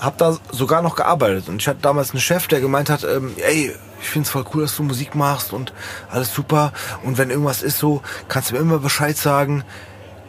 habe 0.00 0.16
da 0.18 0.36
sogar 0.50 0.82
noch 0.82 0.96
gearbeitet. 0.96 1.48
Und 1.48 1.62
ich 1.62 1.68
hatte 1.68 1.80
damals 1.80 2.10
einen 2.10 2.20
Chef, 2.20 2.48
der 2.48 2.60
gemeint 2.60 2.90
hat, 2.90 3.04
ähm, 3.04 3.34
ey, 3.38 3.72
ich 4.00 4.08
find's 4.08 4.30
voll 4.30 4.44
cool, 4.54 4.62
dass 4.62 4.76
du 4.76 4.82
Musik 4.82 5.14
machst 5.14 5.52
und 5.52 5.72
alles 6.10 6.32
super. 6.32 6.72
Und 7.02 7.18
wenn 7.18 7.30
irgendwas 7.30 7.62
ist 7.62 7.78
so, 7.78 8.02
kannst 8.28 8.50
du 8.50 8.54
mir 8.54 8.60
immer 8.60 8.78
Bescheid 8.78 9.16
sagen. 9.16 9.64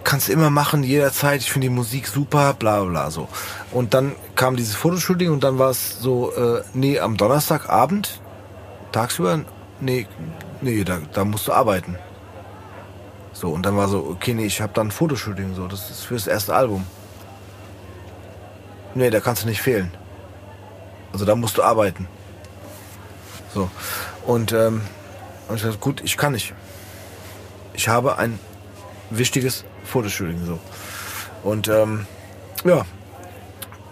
Kannst 0.03 0.29
du 0.29 0.31
immer 0.31 0.49
machen, 0.49 0.83
jederzeit. 0.83 1.41
Ich 1.41 1.51
finde 1.51 1.67
die 1.67 1.73
Musik 1.73 2.07
super, 2.07 2.53
bla 2.53 2.83
bla 2.83 3.11
so. 3.11 3.27
Und 3.71 3.93
dann 3.93 4.15
kam 4.35 4.55
dieses 4.55 4.75
Fotoshooting 4.75 5.31
und 5.31 5.43
dann 5.43 5.59
war 5.59 5.69
es 5.69 5.99
so, 5.99 6.31
äh, 6.33 6.61
nee, 6.73 6.99
am 6.99 7.17
Donnerstagabend, 7.17 8.21
tagsüber, 8.93 9.41
nee, 9.81 10.07
nee, 10.61 10.83
da, 10.85 10.99
da 11.11 11.25
musst 11.25 11.47
du 11.49 11.51
arbeiten. 11.51 11.97
So, 13.33 13.49
und 13.49 13.65
dann 13.65 13.75
war 13.75 13.89
so, 13.89 13.99
okay, 13.99 14.33
nee, 14.33 14.45
ich 14.45 14.61
habe 14.61 14.71
dann 14.73 14.87
ein 14.87 14.91
Fotoshooting, 14.91 15.53
so, 15.55 15.67
das 15.67 15.91
ist 15.91 16.05
fürs 16.05 16.25
erste 16.25 16.55
Album. 16.55 16.87
Nee, 18.95 19.09
da 19.09 19.19
kannst 19.19 19.43
du 19.43 19.47
nicht 19.47 19.61
fehlen. 19.61 19.91
Also 21.11 21.25
da 21.25 21.35
musst 21.35 21.57
du 21.57 21.63
arbeiten. 21.63 22.07
So. 23.53 23.69
Und 24.25 24.51
ähm, 24.51 24.81
hab 25.47 25.55
ich 25.55 25.61
gesagt, 25.63 25.81
gut, 25.81 26.01
ich 26.03 26.17
kann 26.17 26.33
nicht. 26.33 26.53
Ich 27.73 27.87
habe 27.87 28.17
ein 28.17 28.39
wichtiges 29.09 29.63
Fotoshooting, 29.85 30.45
so. 30.45 30.59
Und 31.43 31.67
ähm, 31.67 32.05
ja, 32.65 32.85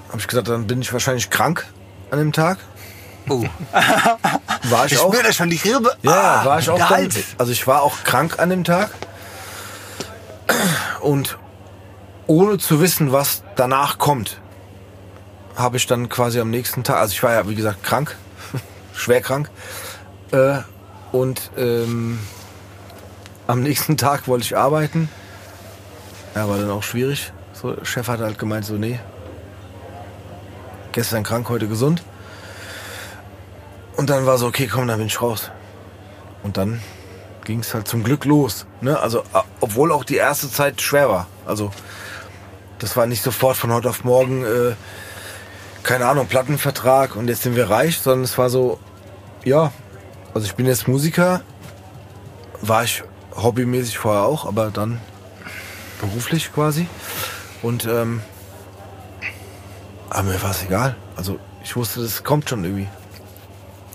habe 0.09 0.19
ich 0.19 0.27
gesagt, 0.27 0.47
dann 0.47 0.67
bin 0.67 0.81
ich 0.81 0.91
wahrscheinlich 0.91 1.29
krank 1.29 1.65
an 2.11 2.19
dem 2.19 2.33
Tag. 2.33 2.57
Oh. 3.29 3.43
War 4.69 4.85
ich, 4.85 4.99
auch. 4.99 5.13
da 5.15 5.31
schon 5.31 5.49
die 5.49 5.57
Rebe. 5.57 5.95
Ja, 6.01 6.41
Ah, 6.41 6.45
war 6.45 6.59
ich 6.59 6.69
auch 6.69 6.77
dann. 6.77 7.09
Also 7.37 7.51
ich 7.51 7.67
war 7.67 7.81
auch 7.83 8.03
krank 8.03 8.39
an 8.39 8.49
dem 8.49 8.63
Tag. 8.63 8.91
Und 11.01 11.37
ohne 12.27 12.57
zu 12.57 12.81
wissen, 12.81 13.11
was 13.11 13.43
danach 13.55 13.97
kommt, 13.97 14.39
habe 15.55 15.77
ich 15.77 15.87
dann 15.87 16.09
quasi 16.09 16.39
am 16.39 16.49
nächsten 16.49 16.83
Tag, 16.83 16.97
also 16.97 17.13
ich 17.13 17.21
war 17.23 17.33
ja 17.33 17.47
wie 17.47 17.55
gesagt 17.55 17.83
krank, 17.83 18.15
schwer 18.95 19.21
krank. 19.21 19.49
Äh, 20.31 20.59
und 21.11 21.51
ähm, 21.57 22.19
am 23.47 23.61
nächsten 23.61 23.97
Tag 23.97 24.27
wollte 24.27 24.45
ich 24.45 24.57
arbeiten. 24.57 25.09
Ja, 26.35 26.49
war 26.49 26.57
dann 26.57 26.71
auch 26.71 26.83
schwierig. 26.83 27.31
So, 27.53 27.75
Chef 27.83 28.07
hat 28.07 28.19
halt 28.19 28.37
gemeint, 28.37 28.65
so 28.65 28.73
nee. 28.73 28.99
Gestern 30.91 31.23
krank, 31.23 31.47
heute 31.49 31.67
gesund. 31.67 32.03
Und 33.95 34.09
dann 34.09 34.25
war 34.25 34.37
so, 34.37 34.47
okay, 34.47 34.67
komm, 34.67 34.87
dann 34.87 34.97
bin 34.97 35.07
ich 35.07 35.21
raus. 35.21 35.51
Und 36.43 36.57
dann 36.57 36.81
ging 37.45 37.59
es 37.59 37.73
halt 37.73 37.87
zum 37.87 38.03
Glück 38.03 38.25
los. 38.25 38.65
Ne? 38.81 38.99
Also, 38.99 39.23
obwohl 39.61 39.91
auch 39.91 40.03
die 40.03 40.17
erste 40.17 40.51
Zeit 40.51 40.81
schwer 40.81 41.09
war. 41.09 41.27
Also, 41.45 41.71
das 42.79 42.97
war 42.97 43.05
nicht 43.05 43.23
sofort 43.23 43.55
von 43.55 43.71
heute 43.71 43.89
auf 43.89 44.03
morgen, 44.03 44.43
äh, 44.43 44.75
keine 45.85 46.07
Ahnung, 46.07 46.27
Plattenvertrag 46.27 47.15
und 47.15 47.27
jetzt 47.27 47.43
sind 47.43 47.55
wir 47.55 47.69
reich, 47.69 47.99
sondern 47.99 48.23
es 48.23 48.37
war 48.37 48.49
so, 48.49 48.79
ja, 49.43 49.71
also 50.33 50.45
ich 50.47 50.55
bin 50.55 50.65
jetzt 50.65 50.87
Musiker, 50.87 51.41
war 52.61 52.83
ich 52.83 53.03
hobbymäßig 53.35 53.97
vorher 53.97 54.23
auch, 54.23 54.45
aber 54.45 54.71
dann 54.71 54.99
beruflich 56.01 56.51
quasi. 56.53 56.87
Und 57.61 57.85
ähm, 57.85 58.21
aber 60.09 60.23
mir 60.23 60.41
war 60.41 60.51
es 60.51 60.63
egal. 60.63 60.95
Also 61.15 61.39
ich 61.63 61.75
wusste, 61.75 62.01
das 62.01 62.23
kommt 62.23 62.49
schon 62.49 62.63
irgendwie. 62.63 62.87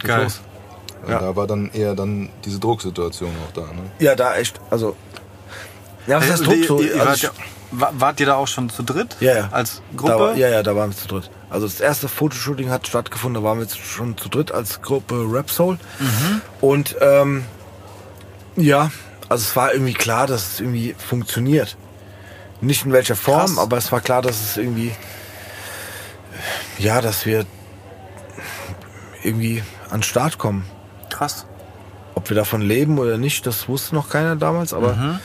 Geht 0.00 0.08
Geil. 0.08 0.22
los. 0.24 0.40
Ja. 1.08 1.18
Da 1.20 1.36
war 1.36 1.46
dann 1.46 1.70
eher 1.72 1.94
dann 1.94 2.30
diese 2.44 2.58
Drucksituation 2.58 3.30
auch 3.48 3.52
da. 3.52 3.62
Ne? 3.62 3.90
Ja, 3.98 4.14
da 4.14 4.36
echt. 4.36 4.60
Also. 4.70 4.96
Ja, 6.06 6.18
was 6.18 6.30
heißt 6.30 6.46
Druck 6.46 6.56
Ihr- 6.56 6.66
so? 6.66 6.80
ihr- 6.80 6.94
ihr 6.94 7.00
Also 7.00 7.06
wart, 7.08 7.16
ich- 7.16 7.22
ja, 7.22 7.30
wa- 7.72 7.92
wart 7.94 8.20
ihr 8.20 8.26
da 8.26 8.34
auch 8.36 8.48
schon 8.48 8.68
zu 8.70 8.82
dritt? 8.82 9.16
Ja, 9.20 9.34
ja. 9.36 9.48
Als 9.50 9.82
Gruppe? 9.96 10.18
war, 10.18 10.34
ja, 10.36 10.48
ja, 10.48 10.62
da 10.62 10.74
waren 10.76 10.90
wir 10.90 10.96
zu 10.96 11.08
dritt. 11.08 11.30
Also 11.50 11.66
das 11.66 11.80
erste 11.80 12.08
Fotoshooting 12.08 12.70
hat 12.70 12.86
stattgefunden, 12.86 13.42
da 13.42 13.48
waren 13.48 13.58
wir 13.58 13.64
jetzt 13.64 13.78
schon 13.78 14.16
zu 14.16 14.28
dritt 14.28 14.52
als 14.52 14.82
Gruppe 14.82 15.26
Rap 15.28 15.50
Soul. 15.50 15.78
Und 16.60 16.96
ähm, 17.00 17.44
ja, 18.56 18.90
also 19.28 19.42
es 19.42 19.56
war 19.56 19.72
irgendwie 19.72 19.94
klar, 19.94 20.26
dass 20.26 20.54
es 20.54 20.60
irgendwie 20.60 20.94
funktioniert. 20.96 21.76
Nicht 22.60 22.84
in 22.84 22.92
welcher 22.92 23.16
Form, 23.16 23.46
Krass. 23.46 23.58
aber 23.58 23.76
es 23.78 23.90
war 23.90 24.00
klar, 24.00 24.22
dass 24.22 24.40
es 24.40 24.56
irgendwie, 24.56 24.92
ja, 26.78 27.00
dass 27.00 27.26
wir 27.26 27.46
irgendwie 29.22 29.62
an 29.88 29.98
den 29.98 30.02
Start 30.02 30.38
kommen. 30.38 30.64
Krass. 31.08 31.46
Ob 32.14 32.28
wir 32.28 32.36
davon 32.36 32.60
leben 32.60 32.98
oder 32.98 33.18
nicht, 33.18 33.46
das 33.46 33.68
wusste 33.68 33.94
noch 33.94 34.08
keiner 34.08 34.36
damals, 34.36 34.72
aber 34.72 35.20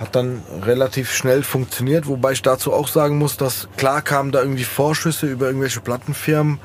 hat 0.00 0.16
dann 0.16 0.42
relativ 0.62 1.12
schnell 1.12 1.42
funktioniert, 1.42 2.06
wobei 2.08 2.32
ich 2.32 2.40
dazu 2.40 2.72
auch 2.72 2.88
sagen 2.88 3.18
muss, 3.18 3.36
dass 3.36 3.68
klar 3.76 4.00
kamen 4.00 4.32
da 4.32 4.40
irgendwie 4.40 4.64
Vorschüsse 4.64 5.26
über 5.26 5.46
irgendwelche 5.46 5.80
Plattenfirmen 5.80 6.58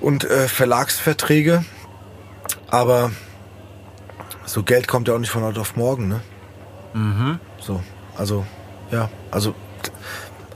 und 0.00 0.24
äh, 0.24 0.48
Verlagsverträge, 0.48 1.66
aber 2.68 3.10
so 4.46 4.62
Geld 4.62 4.88
kommt 4.88 5.06
ja 5.06 5.14
auch 5.14 5.18
nicht 5.18 5.30
von 5.30 5.42
heute 5.42 5.60
auf 5.60 5.76
morgen, 5.76 6.08
ne? 6.08 6.22
Mhm. 6.94 7.38
So, 7.60 7.82
also, 8.16 8.46
ja, 8.90 9.10
also, 9.30 9.54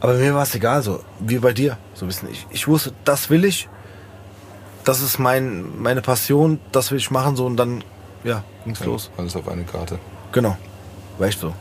aber 0.00 0.14
mir 0.14 0.34
war 0.34 0.44
es 0.44 0.54
egal, 0.54 0.80
so, 0.80 1.00
wie 1.20 1.38
bei 1.38 1.52
dir, 1.52 1.76
so 1.92 2.06
bisschen. 2.06 2.30
Ich, 2.30 2.46
ich 2.48 2.66
wusste, 2.66 2.94
das 3.04 3.28
will 3.28 3.44
ich, 3.44 3.68
das 4.84 5.02
ist 5.02 5.18
mein, 5.18 5.82
meine 5.82 6.00
Passion, 6.00 6.60
das 6.72 6.90
will 6.90 6.98
ich 6.98 7.10
machen, 7.10 7.36
so, 7.36 7.44
und 7.44 7.58
dann, 7.58 7.84
ja, 8.24 8.42
ging's 8.64 8.80
Ja, 8.80 8.86
los. 8.86 9.10
Alles 9.18 9.36
auf 9.36 9.46
eine 9.48 9.64
Karte. 9.64 9.98
Genau, 10.32 10.56
war 11.18 11.28
echt 11.28 11.38
so. 11.38 11.54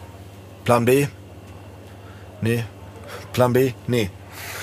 Plan 0.64 0.86
B? 0.86 1.08
Nee. 2.42 2.64
Plan 3.34 3.54
B? 3.54 3.74
Nee. 3.88 4.10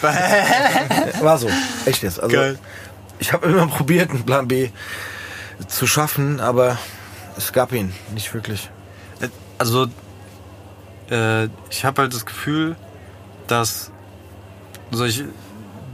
war 1.20 1.38
so, 1.38 1.48
echt 1.84 2.02
jetzt. 2.02 2.20
Also, 2.22 2.34
Geil. 2.34 2.58
ich 3.18 3.32
habe 3.32 3.46
immer 3.46 3.66
probiert, 3.66 4.10
einen 4.10 4.24
Plan 4.24 4.48
B 4.48 4.70
zu 5.68 5.86
schaffen, 5.86 6.40
aber 6.40 6.78
es 7.36 7.52
gab 7.52 7.72
ihn 7.72 7.92
nicht 8.14 8.32
wirklich. 8.32 8.70
Also, 9.58 9.88
äh, 11.10 11.48
ich 11.68 11.84
habe 11.84 12.02
halt 12.02 12.14
das 12.14 12.24
Gefühl, 12.24 12.76
dass 13.46 13.90
also 14.90 15.04
ich, 15.04 15.24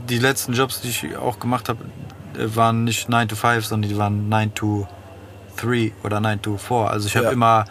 die 0.09 0.19
letzten 0.19 0.53
Jobs, 0.53 0.81
die 0.81 0.89
ich 0.89 1.17
auch 1.17 1.39
gemacht 1.39 1.67
habe, 1.69 1.83
äh, 2.37 2.55
waren 2.55 2.83
nicht 2.85 3.09
9 3.09 3.27
to 3.27 3.35
5, 3.35 3.65
sondern 3.65 3.89
die 3.89 3.97
waren 3.97 4.29
9 4.29 4.53
to 4.53 4.87
3 5.57 5.91
oder 6.03 6.19
9 6.19 6.41
to 6.41 6.57
4. 6.57 6.77
Also 6.89 7.07
ich 7.07 7.15
habe 7.17 7.25
Ja. 7.27 7.31
immer 7.33 7.65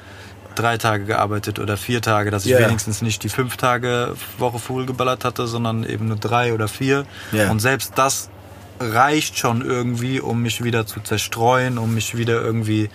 drei 0.59 0.79
Tage 0.79 1.05
gearbeitet 1.05 1.59
oder 1.59 1.77
vier 1.77 2.03
Tage, 2.03 2.31
dass 2.31 2.45
ich 2.45 2.53
ja. 2.53 2.59
wenigstens 2.59 3.03
nicht 3.03 3.23
die 3.23 3.29
fünf 3.29 3.57
Tage 3.57 4.15
Woche 4.39 4.59
full 4.59 4.87
geballert 4.87 5.25
hatte, 5.25 5.47
sondern 5.47 5.85
eben 5.85 6.09
nur 6.09 6.17
drei 6.17 6.53
oder 6.53 6.69
vier. 6.69 7.07
Ja. 7.33 7.51
Und 7.51 7.61
selbst 7.61 7.93
das 7.97 8.31
reicht 8.81 9.39
schon 9.39 9.63
irgendwie, 9.63 10.21
um 10.21 10.43
mich 10.43 10.63
wieder 10.63 10.87
zu 10.87 11.01
zerstreuen, 11.01 11.79
um 11.79 11.95
mich 11.95 12.17
wieder 12.17 12.43
irgendwie 12.43 12.91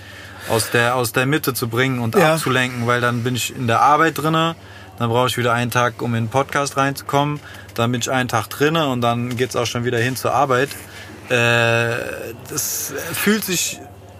aus 0.49 0.71
der, 0.71 0.95
aus 0.95 1.11
der 1.11 1.25
Mitte 1.25 1.53
zu 1.53 1.67
bringen 1.67 1.99
und 1.99 2.15
Ja. 2.15 2.33
abzulenken, 2.33 2.87
weil 2.87 3.01
dann 3.01 3.23
bin 3.23 3.35
ich 3.35 3.55
in 3.55 3.67
der 3.67 3.81
Arbeit 3.81 4.17
drinne, 4.17 4.55
dann 4.99 5.09
brauche 5.09 5.27
ich 5.27 5.37
wieder 5.37 5.53
einen 5.53 5.71
Tag, 5.71 6.01
um 6.01 6.13
in 6.15 6.25
den 6.25 6.29
Podcast 6.29 6.77
reinzukommen, 6.77 7.39
dann 7.73 7.91
bin 7.91 8.01
ich 8.01 8.11
einen 8.11 8.29
Tag 8.29 8.47
drinne 8.49 8.89
und 8.89 9.01
dann 9.01 9.37
geht's 9.37 9.55
auch 9.55 9.65
schon 9.65 9.85
wieder 9.85 9.97
hin 9.97 10.15
zur 10.15 10.33
Arbeit. 10.33 10.69
Äh, 11.29 11.95
das 12.49 12.93
fühlt 13.13 13.43
sich, 13.43 13.79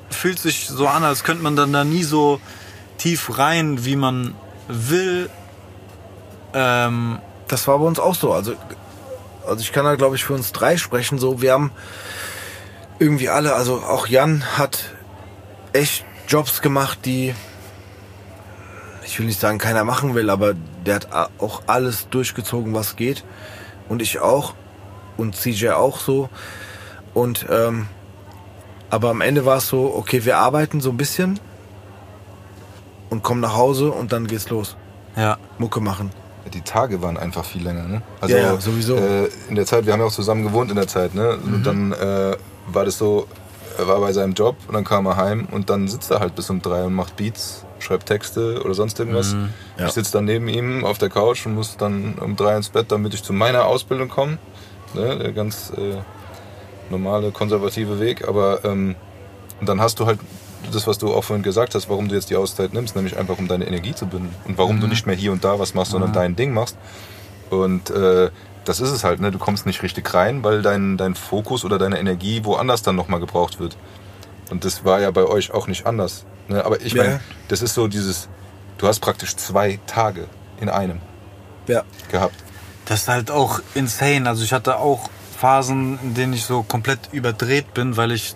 fühlt 0.09 0.39
sich 0.39 0.67
so 0.67 0.87
an, 0.87 1.03
als 1.03 1.23
könnte 1.23 1.43
man 1.43 1.55
dann 1.55 1.73
da 1.73 1.83
nie 1.83 2.03
so 2.03 2.39
tief 3.01 3.37
rein, 3.37 3.83
wie 3.85 3.95
man 3.95 4.35
will. 4.67 5.29
Ähm, 6.53 7.19
Das 7.47 7.67
war 7.67 7.79
bei 7.79 7.85
uns 7.85 7.99
auch 7.99 8.15
so. 8.15 8.31
Also, 8.31 8.53
also 9.45 9.61
ich 9.61 9.71
kann 9.71 9.85
da, 9.85 9.95
glaube 9.95 10.15
ich, 10.15 10.23
für 10.23 10.33
uns 10.33 10.51
drei 10.51 10.77
sprechen. 10.77 11.17
So, 11.17 11.41
wir 11.41 11.51
haben 11.53 11.71
irgendwie 12.99 13.29
alle, 13.29 13.55
also 13.55 13.77
auch 13.77 14.07
Jan 14.07 14.43
hat 14.57 14.83
echt 15.73 16.05
Jobs 16.27 16.61
gemacht, 16.61 16.99
die 17.05 17.33
ich 19.03 19.19
will 19.19 19.25
nicht 19.25 19.41
sagen, 19.41 19.57
keiner 19.57 19.83
machen 19.83 20.15
will, 20.15 20.29
aber 20.29 20.53
der 20.85 20.95
hat 20.95 21.07
auch 21.37 21.63
alles 21.67 22.07
durchgezogen, 22.09 22.73
was 22.73 22.95
geht. 22.95 23.25
Und 23.89 24.01
ich 24.01 24.19
auch. 24.19 24.53
Und 25.17 25.35
CJ 25.35 25.71
auch 25.71 25.99
so. 25.99 26.29
Und 27.13 27.45
ähm, 27.49 27.87
aber 28.89 29.09
am 29.09 29.19
Ende 29.19 29.45
war 29.45 29.57
es 29.57 29.67
so, 29.67 29.93
okay, 29.93 30.23
wir 30.23 30.37
arbeiten 30.37 30.79
so 30.79 30.91
ein 30.91 30.97
bisschen 30.97 31.39
und 33.11 33.21
kommen 33.21 33.41
nach 33.41 33.55
Hause 33.55 33.91
und 33.91 34.11
dann 34.11 34.25
geht's 34.25 34.49
los. 34.49 34.75
ja, 35.15 35.37
Mucke 35.59 35.79
machen. 35.79 36.09
Die 36.51 36.61
Tage 36.61 37.03
waren 37.03 37.17
einfach 37.17 37.45
viel 37.45 37.63
länger, 37.63 37.83
ne? 37.83 38.01
Also 38.19 38.35
Ja, 38.35 38.41
ja, 38.41 38.59
sowieso. 38.59 38.95
Äh, 38.95 39.29
in 39.47 39.55
der 39.55 39.65
Zeit, 39.67 39.85
wir 39.85 39.93
haben 39.93 39.99
ja 39.99 40.07
auch 40.07 40.11
zusammen 40.11 40.43
gewohnt 40.43 40.71
in 40.71 40.75
der 40.75 40.87
Zeit, 40.87 41.13
ne? 41.13 41.37
Mhm. 41.43 41.53
Und 41.53 41.63
dann 41.67 41.91
äh, 41.91 42.35
war 42.67 42.83
das 42.85 42.97
so, 42.97 43.27
er 43.77 43.87
war 43.87 43.99
bei 43.99 44.11
seinem 44.11 44.33
Job 44.33 44.55
und 44.67 44.73
dann 44.73 44.83
kam 44.83 45.05
er 45.05 45.17
heim 45.17 45.47
und 45.51 45.69
dann 45.69 45.87
sitzt 45.87 46.09
er 46.09 46.19
halt 46.19 46.35
bis 46.35 46.49
um 46.49 46.61
drei 46.61 46.83
und 46.83 46.93
macht 46.93 47.15
Beats, 47.15 47.63
schreibt 47.79 48.07
Texte 48.07 48.63
oder 48.63 48.73
sonst 48.73 48.99
irgendwas. 48.99 49.33
Mhm. 49.33 49.49
Ja. 49.77 49.85
Ich 49.85 49.91
sitze 49.91 50.13
dann 50.13 50.25
neben 50.25 50.47
ihm 50.47 50.83
auf 50.83 50.97
der 50.97 51.09
Couch 51.09 51.45
und 51.45 51.53
muss 51.53 51.77
dann 51.77 52.15
um 52.15 52.35
drei 52.35 52.55
ins 52.55 52.69
Bett, 52.69 52.91
damit 52.91 53.13
ich 53.13 53.23
zu 53.23 53.33
meiner 53.33 53.65
Ausbildung 53.65 54.09
komme. 54.09 54.39
Ne? 54.93 55.17
Der 55.17 55.31
ganz 55.31 55.71
äh, 55.77 55.97
normale, 56.89 57.31
konservative 57.31 57.99
Weg. 57.99 58.27
Aber 58.27 58.65
ähm, 58.65 58.95
und 59.59 59.69
dann 59.69 59.79
hast 59.79 59.99
du 59.99 60.05
halt 60.07 60.19
das, 60.71 60.87
was 60.87 60.97
du 60.97 61.13
auch 61.13 61.23
vorhin 61.23 61.43
gesagt 61.43 61.75
hast, 61.75 61.89
warum 61.89 62.07
du 62.07 62.15
jetzt 62.15 62.29
die 62.29 62.35
Auszeit 62.35 62.73
nimmst, 62.73 62.95
nämlich 62.95 63.17
einfach 63.17 63.37
um 63.37 63.47
deine 63.47 63.65
Energie 63.67 63.95
zu 63.95 64.05
bündeln. 64.07 64.35
Und 64.45 64.57
warum 64.57 64.79
du 64.79 64.87
nicht 64.87 65.05
mehr 65.05 65.15
hier 65.15 65.31
und 65.31 65.43
da 65.43 65.59
was 65.59 65.73
machst, 65.73 65.91
sondern 65.91 66.13
dein 66.13 66.35
Ding 66.35 66.53
machst. 66.53 66.77
Und 67.49 67.89
äh, 67.89 68.29
das 68.65 68.79
ist 68.79 68.91
es 68.91 69.03
halt, 69.03 69.19
ne? 69.19 69.31
Du 69.31 69.39
kommst 69.39 69.65
nicht 69.65 69.81
richtig 69.83 70.13
rein, 70.13 70.43
weil 70.43 70.61
dein, 70.61 70.97
dein 70.97 71.15
Fokus 71.15 71.65
oder 71.65 71.77
deine 71.79 71.99
Energie 71.99 72.45
woanders 72.45 72.81
dann 72.83 72.95
nochmal 72.95 73.19
gebraucht 73.19 73.59
wird. 73.59 73.75
Und 74.49 74.63
das 74.65 74.85
war 74.85 74.99
ja 75.01 75.11
bei 75.11 75.23
euch 75.23 75.51
auch 75.51 75.67
nicht 75.67 75.85
anders. 75.85 76.25
Ne? 76.47 76.63
Aber 76.63 76.81
ich 76.81 76.93
Ja. 76.93 77.03
meine, 77.03 77.19
das 77.47 77.61
ist 77.61 77.73
so 77.73 77.87
dieses, 77.87 78.29
du 78.77 78.87
hast 78.87 78.99
praktisch 78.99 79.35
zwei 79.35 79.79
Tage 79.87 80.27
in 80.59 80.69
einem 80.69 80.99
Ja. 81.67 81.83
gehabt. 82.09 82.35
Das 82.85 83.01
ist 83.03 83.07
halt 83.07 83.31
auch 83.31 83.61
insane. 83.73 84.27
Also 84.27 84.43
ich 84.43 84.53
hatte 84.53 84.77
auch 84.77 85.09
Phasen, 85.37 85.97
in 86.03 86.13
denen 86.13 86.33
ich 86.33 86.45
so 86.45 86.63
komplett 86.63 86.99
überdreht 87.11 87.73
bin, 87.73 87.97
weil 87.97 88.11
ich 88.11 88.35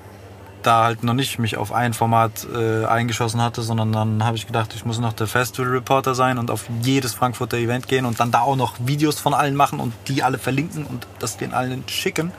da 0.65 0.83
halt 0.83 1.03
noch 1.03 1.13
nicht 1.13 1.39
mich 1.39 1.57
auf 1.57 1.71
ein 1.71 1.93
Format 1.93 2.47
äh, 2.53 2.85
eingeschossen 2.85 3.41
hatte, 3.41 3.61
sondern 3.61 3.91
dann 3.91 4.23
habe 4.23 4.37
ich 4.37 4.47
gedacht, 4.47 4.73
ich 4.75 4.85
muss 4.85 4.99
noch 4.99 5.13
der 5.13 5.27
Festival 5.27 5.71
Reporter 5.71 6.15
sein 6.15 6.37
und 6.37 6.51
auf 6.51 6.65
jedes 6.81 7.13
Frankfurter 7.13 7.57
Event 7.57 7.87
gehen 7.87 8.05
und 8.05 8.19
dann 8.19 8.31
da 8.31 8.41
auch 8.41 8.55
noch 8.55 8.75
Videos 8.79 9.19
von 9.19 9.33
allen 9.33 9.55
machen 9.55 9.79
und 9.79 9.93
die 10.07 10.23
alle 10.23 10.37
verlinken 10.37 10.85
und 10.85 11.07
das 11.19 11.37
den 11.37 11.53
allen 11.53 11.83
schicken. 11.87 12.31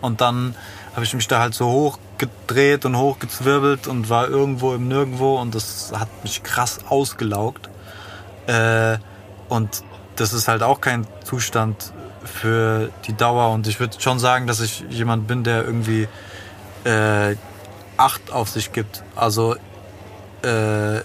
Und 0.00 0.20
dann 0.20 0.54
habe 0.94 1.04
ich 1.04 1.14
mich 1.14 1.26
da 1.26 1.40
halt 1.40 1.54
so 1.54 1.66
hochgedreht 1.66 2.84
und 2.84 2.96
hochgezwirbelt 2.96 3.88
und 3.88 4.08
war 4.08 4.28
irgendwo 4.28 4.74
im 4.74 4.86
Nirgendwo 4.86 5.40
und 5.40 5.54
das 5.54 5.92
hat 5.94 6.08
mich 6.22 6.42
krass 6.42 6.80
ausgelaugt. 6.88 7.68
Äh, 8.46 8.98
und 9.48 9.82
das 10.16 10.32
ist 10.32 10.46
halt 10.46 10.62
auch 10.62 10.80
kein 10.80 11.06
Zustand 11.24 11.92
für 12.24 12.90
die 13.06 13.16
Dauer. 13.16 13.52
Und 13.52 13.66
ich 13.66 13.80
würde 13.80 14.00
schon 14.00 14.18
sagen, 14.18 14.46
dass 14.46 14.60
ich 14.60 14.84
jemand 14.90 15.26
bin, 15.26 15.42
der 15.44 15.64
irgendwie 15.64 16.08
äh, 16.84 17.36
Acht 17.96 18.32
auf 18.32 18.48
sich 18.48 18.72
gibt. 18.72 19.02
Also 19.14 19.54
äh, 20.42 21.00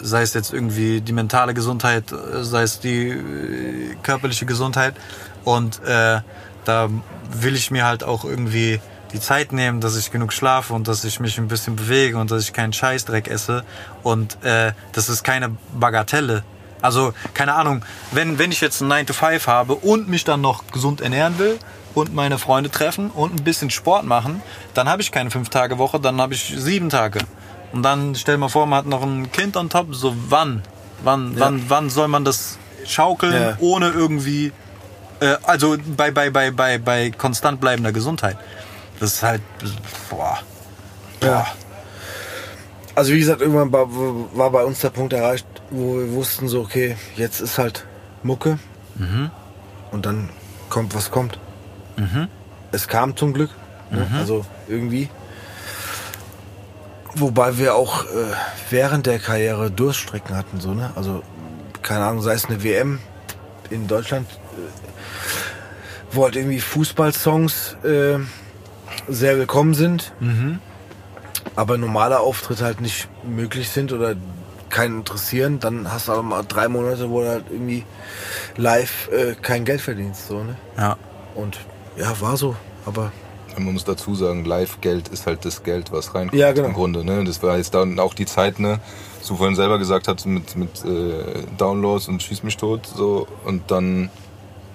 sei 0.00 0.22
es 0.22 0.34
jetzt 0.34 0.52
irgendwie 0.52 1.00
die 1.00 1.12
mentale 1.12 1.54
Gesundheit, 1.54 2.12
äh, 2.12 2.44
sei 2.44 2.62
es 2.62 2.80
die 2.80 3.08
äh, 3.08 3.96
körperliche 4.02 4.46
Gesundheit. 4.46 4.94
Und 5.44 5.82
äh, 5.84 6.20
da 6.64 6.88
will 7.30 7.54
ich 7.54 7.70
mir 7.70 7.84
halt 7.84 8.04
auch 8.04 8.24
irgendwie 8.24 8.80
die 9.12 9.20
Zeit 9.20 9.52
nehmen, 9.52 9.80
dass 9.80 9.96
ich 9.96 10.10
genug 10.10 10.32
schlafe 10.32 10.74
und 10.74 10.86
dass 10.86 11.04
ich 11.04 11.18
mich 11.20 11.38
ein 11.38 11.48
bisschen 11.48 11.76
bewege 11.76 12.18
und 12.18 12.30
dass 12.30 12.42
ich 12.42 12.52
keinen 12.52 12.72
Scheißdreck 12.72 13.28
esse. 13.28 13.64
Und 14.02 14.42
äh, 14.44 14.72
das 14.92 15.08
ist 15.08 15.24
keine 15.24 15.56
Bagatelle. 15.72 16.44
Also, 16.80 17.12
keine 17.34 17.54
Ahnung, 17.54 17.84
wenn, 18.12 18.38
wenn 18.38 18.52
ich 18.52 18.60
jetzt 18.60 18.82
einen 18.82 18.90
9 18.90 19.06
to 19.06 19.12
5 19.12 19.46
habe 19.48 19.74
und 19.74 20.08
mich 20.08 20.24
dann 20.24 20.40
noch 20.40 20.66
gesund 20.70 21.00
ernähren 21.00 21.38
will 21.38 21.58
und 21.94 22.14
meine 22.14 22.38
Freunde 22.38 22.70
treffen 22.70 23.10
und 23.10 23.32
ein 23.38 23.44
bisschen 23.44 23.70
Sport 23.70 24.04
machen, 24.04 24.42
dann 24.74 24.88
habe 24.88 25.02
ich 25.02 25.10
keine 25.12 25.30
5-Tage-Woche, 25.30 26.00
dann 26.00 26.20
habe 26.20 26.34
ich 26.34 26.54
7 26.56 26.88
Tage. 26.90 27.20
Und 27.72 27.82
dann 27.82 28.14
stell 28.14 28.38
mal 28.38 28.48
vor, 28.48 28.66
man 28.66 28.78
hat 28.78 28.86
noch 28.86 29.02
ein 29.02 29.30
Kind 29.32 29.56
on 29.56 29.68
top, 29.68 29.94
so 29.94 30.14
wann? 30.28 30.62
Wann, 31.02 31.38
wann, 31.38 31.64
wann 31.68 31.90
soll 31.90 32.08
man 32.08 32.24
das 32.24 32.58
schaukeln, 32.86 33.32
Ja. 33.34 33.56
ohne 33.60 33.90
irgendwie, 33.90 34.52
äh, 35.20 35.36
also 35.44 35.76
bei, 35.96 36.10
bei, 36.10 36.30
bei, 36.30 36.50
bei, 36.50 36.78
bei 36.78 37.10
konstant 37.10 37.60
bleibender 37.60 37.92
Gesundheit. 37.92 38.36
Das 39.00 39.14
ist 39.14 39.22
halt, 39.22 39.42
boah. 40.10 40.38
Ja. 41.22 41.46
Also 42.94 43.12
wie 43.12 43.20
gesagt, 43.20 43.40
irgendwann 43.42 43.70
war, 43.72 43.86
war 44.36 44.50
bei 44.50 44.64
uns 44.64 44.80
der 44.80 44.90
Punkt 44.90 45.12
erreicht, 45.12 45.46
wo 45.70 45.98
wir 45.98 46.12
wussten 46.12 46.48
so, 46.48 46.60
okay, 46.62 46.96
jetzt 47.16 47.40
ist 47.40 47.58
halt 47.58 47.84
Mucke. 48.24 48.58
Und 49.92 50.04
dann 50.06 50.30
kommt, 50.68 50.94
was 50.96 51.10
kommt. 51.12 51.38
Es 52.72 52.88
kam 52.88 53.16
zum 53.16 53.32
Glück. 53.32 53.50
Ne? 53.90 54.06
Also 54.18 54.44
irgendwie. 54.68 55.08
Wobei 57.14 57.58
wir 57.58 57.74
auch 57.74 58.04
äh, 58.04 58.06
während 58.70 59.06
der 59.06 59.18
Karriere 59.18 59.70
Durststrecken 59.70 60.36
hatten, 60.36 60.60
so, 60.60 60.74
ne? 60.74 60.90
Also, 60.94 61.22
keine 61.82 62.04
Ahnung, 62.04 62.22
sei 62.22 62.34
es 62.34 62.44
eine 62.44 62.62
WM 62.62 63.00
in 63.70 63.88
Deutschland, 63.88 64.28
äh, 64.30 64.60
wo 66.12 66.24
halt 66.24 66.36
irgendwie 66.36 66.60
Fußballsongs 66.60 67.76
äh, 67.82 68.18
sehr 69.08 69.38
willkommen 69.38 69.74
sind 69.74 70.12
aber 71.58 71.76
normale 71.76 72.20
Auftritte 72.20 72.64
halt 72.64 72.80
nicht 72.80 73.08
möglich 73.24 73.70
sind 73.70 73.92
oder 73.92 74.14
keinen 74.70 74.98
interessieren, 74.98 75.58
dann 75.58 75.90
hast 75.90 76.06
du 76.06 76.12
aber 76.12 76.22
mal 76.22 76.44
drei 76.46 76.68
Monate, 76.68 77.10
wo 77.10 77.22
du 77.22 77.28
halt 77.28 77.46
irgendwie 77.50 77.84
live 78.56 79.08
äh, 79.10 79.34
kein 79.34 79.64
Geld 79.64 79.80
verdienst. 79.80 80.28
So, 80.28 80.44
ne? 80.44 80.54
Ja. 80.76 80.96
Und 81.34 81.58
ja, 81.98 82.20
war 82.20 82.36
so. 82.36 82.54
Aber 82.86 83.12
Man 83.56 83.72
muss 83.74 83.84
dazu 83.84 84.14
sagen, 84.14 84.44
Live-Geld 84.44 85.08
ist 85.08 85.26
halt 85.26 85.44
das 85.44 85.62
Geld, 85.62 85.90
was 85.92 86.14
reinkommt 86.14 86.38
Ja, 86.40 86.52
genau. 86.52 86.68
im 86.68 86.74
Grunde. 86.74 87.04
Ne? 87.04 87.24
Das 87.24 87.42
war 87.42 87.56
jetzt 87.56 87.74
dann 87.74 87.98
auch 87.98 88.14
die 88.14 88.26
Zeit, 88.26 88.60
ne, 88.60 88.78
was 89.18 89.28
du 89.28 89.36
vorhin 89.36 89.56
selber 89.56 89.78
gesagt 89.78 90.06
hast, 90.08 90.24
mit, 90.26 90.54
mit 90.56 90.84
äh, 90.84 91.42
Downloads 91.58 92.08
und 92.08 92.22
Schieß 92.22 92.42
mich 92.44 92.56
tot. 92.56 92.86
So, 92.86 93.26
und 93.44 93.70
dann 93.70 94.10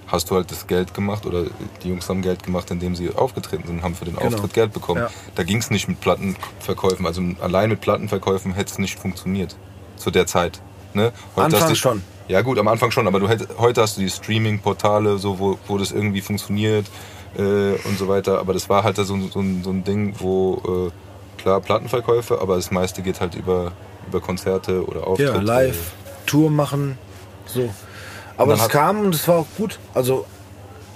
hast 0.08 0.30
du 0.30 0.36
halt 0.36 0.52
das 0.52 0.68
Geld 0.68 0.94
gemacht 0.94 1.26
oder 1.26 1.46
die 1.84 1.90
Jungs 1.90 2.08
haben 2.10 2.22
Geld 2.22 2.44
gemacht, 2.44 2.70
indem 2.70 2.96
sie 2.96 3.10
aufgetreten 3.16 3.66
sind, 3.66 3.82
haben 3.82 3.96
für 3.96 4.06
den 4.06 4.16
Genau. 4.16 4.28
Auftritt 4.28 4.54
Geld 4.54 4.74
bekommen. 4.74 5.02
Ja. 5.02 5.10
Da 5.34 5.44
ging 5.44 5.58
es 5.58 5.72
nicht 5.72 5.88
mit 5.88 6.02
Plattenverkäufen, 6.02 7.06
also 7.08 7.22
allein 7.42 7.70
mit 7.70 7.82
Plattenverkäufen 7.82 8.54
hätte 8.54 8.72
es 8.74 8.78
nicht 8.80 9.00
funktioniert 9.00 9.56
zu 9.96 10.12
der 10.12 10.28
Zeit. 10.28 10.62
Ne? 10.94 11.14
Du, 11.36 11.76
schon. 11.76 12.04
Ja 12.28 12.42
gut, 12.42 12.58
am 12.58 12.68
Anfang 12.68 12.90
schon, 12.92 13.06
aber 13.08 13.20
du 13.20 13.28
hätt, 13.28 13.48
heute 13.58 13.82
hast 13.82 13.98
du 13.98 14.02
die 14.02 14.10
Streaming-Portale, 14.10 15.18
so, 15.18 15.40
wo, 15.40 15.58
wo 15.68 15.78
das 15.78 15.92
irgendwie 15.92 16.22
funktioniert 16.22 16.86
äh, 17.38 17.42
und 17.42 17.98
so 17.98 18.08
weiter. 18.08 18.40
Aber 18.40 18.54
das 18.54 18.70
war 18.70 18.84
halt 18.84 18.96
so, 18.98 19.14
ein- 19.14 19.30
so, 19.32 19.44
so 19.64 19.70
ein 19.70 19.84
Ding, 19.84 20.16
wo 20.20 20.90
äh, 21.38 21.42
klar 21.42 21.60
Plattenverkäufe, 21.60 22.40
aber 22.42 22.56
das 22.56 22.72
meiste 22.72 23.02
geht 23.02 23.20
halt 23.20 23.36
über, 23.36 23.74
über 24.08 24.22
Konzerte 24.22 24.86
oder 24.86 25.06
Auftritte. 25.06 25.34
Ja, 25.34 25.42
live, 25.42 25.92
Tour 26.26 26.50
machen, 26.50 26.98
so. 27.46 27.70
Aber 28.38 28.54
es 28.54 28.70
kam 28.70 29.02
und 29.02 29.14
es 29.14 29.28
war 29.28 29.36
auch 29.40 29.48
gut. 29.58 29.78
Also 29.94 30.26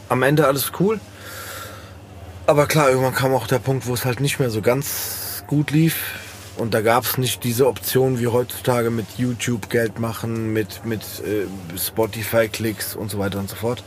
am 0.09 0.23
Ende 0.23 0.47
alles 0.47 0.71
cool. 0.79 0.99
Aber 2.45 2.65
klar, 2.65 2.89
irgendwann 2.89 3.13
kam 3.13 3.33
auch 3.33 3.47
der 3.47 3.59
Punkt, 3.59 3.85
wo 3.87 3.93
es 3.93 4.05
halt 4.05 4.21
nicht 4.21 4.39
mehr 4.39 4.49
so 4.49 4.61
ganz 4.61 5.43
gut 5.47 5.71
lief. 5.71 5.97
Und 6.57 6.73
da 6.73 6.81
gab 6.81 7.03
es 7.05 7.17
nicht 7.17 7.43
diese 7.43 7.67
Option 7.67 8.19
wie 8.19 8.27
heutzutage 8.27 8.89
mit 8.89 9.05
YouTube 9.17 9.69
Geld 9.69 9.99
machen, 9.99 10.53
mit, 10.53 10.84
mit 10.85 11.01
äh, 11.01 11.45
Spotify-Klicks 11.77 12.95
und 12.95 13.11
so 13.11 13.19
weiter 13.19 13.38
und 13.39 13.49
so 13.49 13.55
fort. 13.55 13.84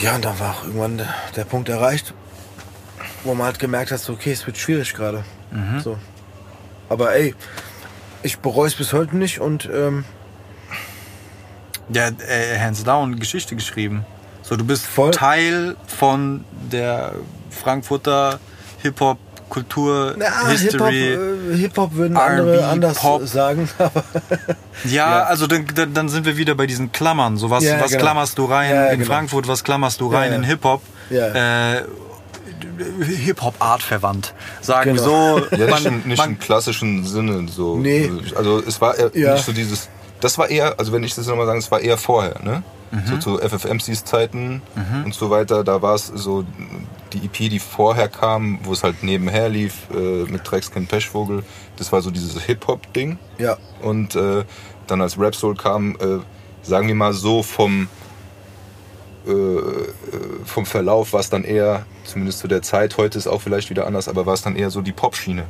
Ja, 0.00 0.14
und 0.14 0.24
dann 0.24 0.38
war 0.38 0.52
auch 0.52 0.64
irgendwann 0.64 0.98
der, 0.98 1.14
der 1.36 1.44
Punkt 1.44 1.68
erreicht, 1.68 2.14
wo 3.24 3.34
man 3.34 3.46
halt 3.46 3.58
gemerkt 3.58 3.90
hat, 3.90 4.00
so, 4.00 4.12
okay, 4.12 4.32
es 4.32 4.46
wird 4.46 4.56
schwierig 4.56 4.94
gerade. 4.94 5.24
So. 5.82 5.98
Aber 6.88 7.14
ey, 7.14 7.34
ich 8.22 8.38
bereue 8.38 8.68
es 8.68 8.74
bis 8.74 8.92
heute 8.92 9.16
nicht 9.16 9.40
und 9.40 9.68
ähm, 9.72 10.04
Ja, 11.92 12.08
äh, 12.08 12.58
hands 12.58 12.84
down 12.84 13.18
Geschichte 13.18 13.54
geschrieben. 13.56 14.06
So, 14.42 14.56
du 14.56 14.64
bist 14.64 14.86
Voll. 14.86 15.10
Teil 15.10 15.76
von 15.86 16.44
der 16.70 17.14
Frankfurter 17.50 18.40
Hip-Hop-Kultur, 18.82 19.31
ja, 20.18 20.48
Hip-Hop 20.48 20.58
History. 20.90 21.12
äh, 21.12 21.56
Hip-Hop 21.56 21.94
würden 21.94 22.16
andere 22.16 22.66
anders 22.66 22.98
Pop. 22.98 23.26
sagen. 23.26 23.68
Aber 23.78 24.02
ja, 24.84 24.90
ja. 25.18 25.22
also 25.24 25.46
dann, 25.46 25.66
dann 25.94 26.08
sind 26.08 26.24
wir 26.26 26.36
wieder 26.36 26.54
bei 26.54 26.66
diesen 26.66 26.92
Klammern. 26.92 27.36
So, 27.36 27.50
was, 27.50 27.64
Ja, 27.64 27.80
was 27.80 27.90
genau. 27.90 28.02
klammerst 28.02 28.38
du 28.38 28.44
rein 28.46 28.70
Ja, 28.70 28.86
in 28.88 29.00
genau. 29.00 29.12
Frankfurt, 29.12 29.48
was 29.48 29.64
klammerst 29.64 30.00
du 30.00 30.08
rein 30.08 30.30
ja. 30.32 30.36
in 30.36 30.42
Hip-Hop? 30.44 30.82
Ja. 31.10 31.76
Äh, 31.76 31.82
Hip-Hop-Art 33.04 33.82
verwandt. 33.82 34.34
Sagen 34.60 34.94
wir 34.94 35.02
Genau. 35.02 35.38
so. 35.38 35.46
Ja, 35.56 35.66
nicht, 35.66 35.70
man- 35.70 35.84
im, 35.86 36.02
nicht 36.08 36.18
man- 36.18 36.30
im 36.30 36.38
klassischen 36.38 37.04
Sinne. 37.04 37.46
So. 37.48 37.76
Nee. 37.76 38.10
Also 38.36 38.62
es 38.66 38.80
war 38.80 38.94
nicht 39.12 39.44
so 39.44 39.52
dieses. 39.52 39.88
Das 40.22 40.38
war 40.38 40.48
eher, 40.48 40.78
also 40.78 40.92
wenn 40.92 41.02
ich 41.02 41.14
das 41.14 41.26
nochmal 41.26 41.46
sagen, 41.46 41.58
es 41.58 41.70
war 41.70 41.80
eher 41.80 41.98
vorher, 41.98 42.40
ne? 42.42 42.62
Mhm. 42.90 43.06
So 43.06 43.16
zu 43.18 43.38
FFMCs 43.38 44.04
Zeiten 44.04 44.62
und 45.04 45.14
so 45.14 45.30
weiter. 45.30 45.64
Da 45.64 45.80
war 45.80 45.94
es 45.94 46.06
so 46.06 46.44
die 47.12 47.24
EP, 47.24 47.50
die 47.50 47.58
vorher 47.58 48.08
kam, 48.08 48.60
wo 48.64 48.72
es 48.72 48.84
halt 48.84 49.02
nebenher 49.02 49.48
lief, 49.48 49.88
äh, 49.94 50.24
mit 50.30 50.50
Drecksken 50.50 50.86
Pechvogel. 50.86 51.42
Das 51.76 51.90
war 51.90 52.02
so 52.02 52.10
dieses 52.10 52.40
Hip-Hop-Ding. 52.42 53.18
ja, 53.38 53.56
Und 53.80 54.14
äh, 54.14 54.44
dann 54.86 55.00
als 55.00 55.18
Rap 55.18 55.34
Soul 55.34 55.56
kam, 55.56 55.96
äh, 55.96 56.18
sagen 56.62 56.86
wir 56.86 56.94
mal 56.94 57.14
so 57.14 57.42
vom 57.42 57.88
äh, 59.26 59.30
äh, 59.30 59.88
vom 60.44 60.66
Verlauf 60.66 61.12
war 61.12 61.20
es 61.20 61.30
dann 61.30 61.44
eher, 61.44 61.86
zumindest 62.04 62.40
zu 62.40 62.48
der 62.48 62.62
Zeit, 62.62 62.96
heute 62.96 63.18
ist 63.18 63.26
auch 63.26 63.40
vielleicht 63.40 63.70
wieder 63.70 63.86
anders, 63.86 64.08
aber 64.08 64.26
war 64.26 64.34
es 64.34 64.42
dann 64.42 64.56
eher 64.56 64.70
so 64.70 64.82
die 64.82 64.92
Popschiene. 64.92 65.44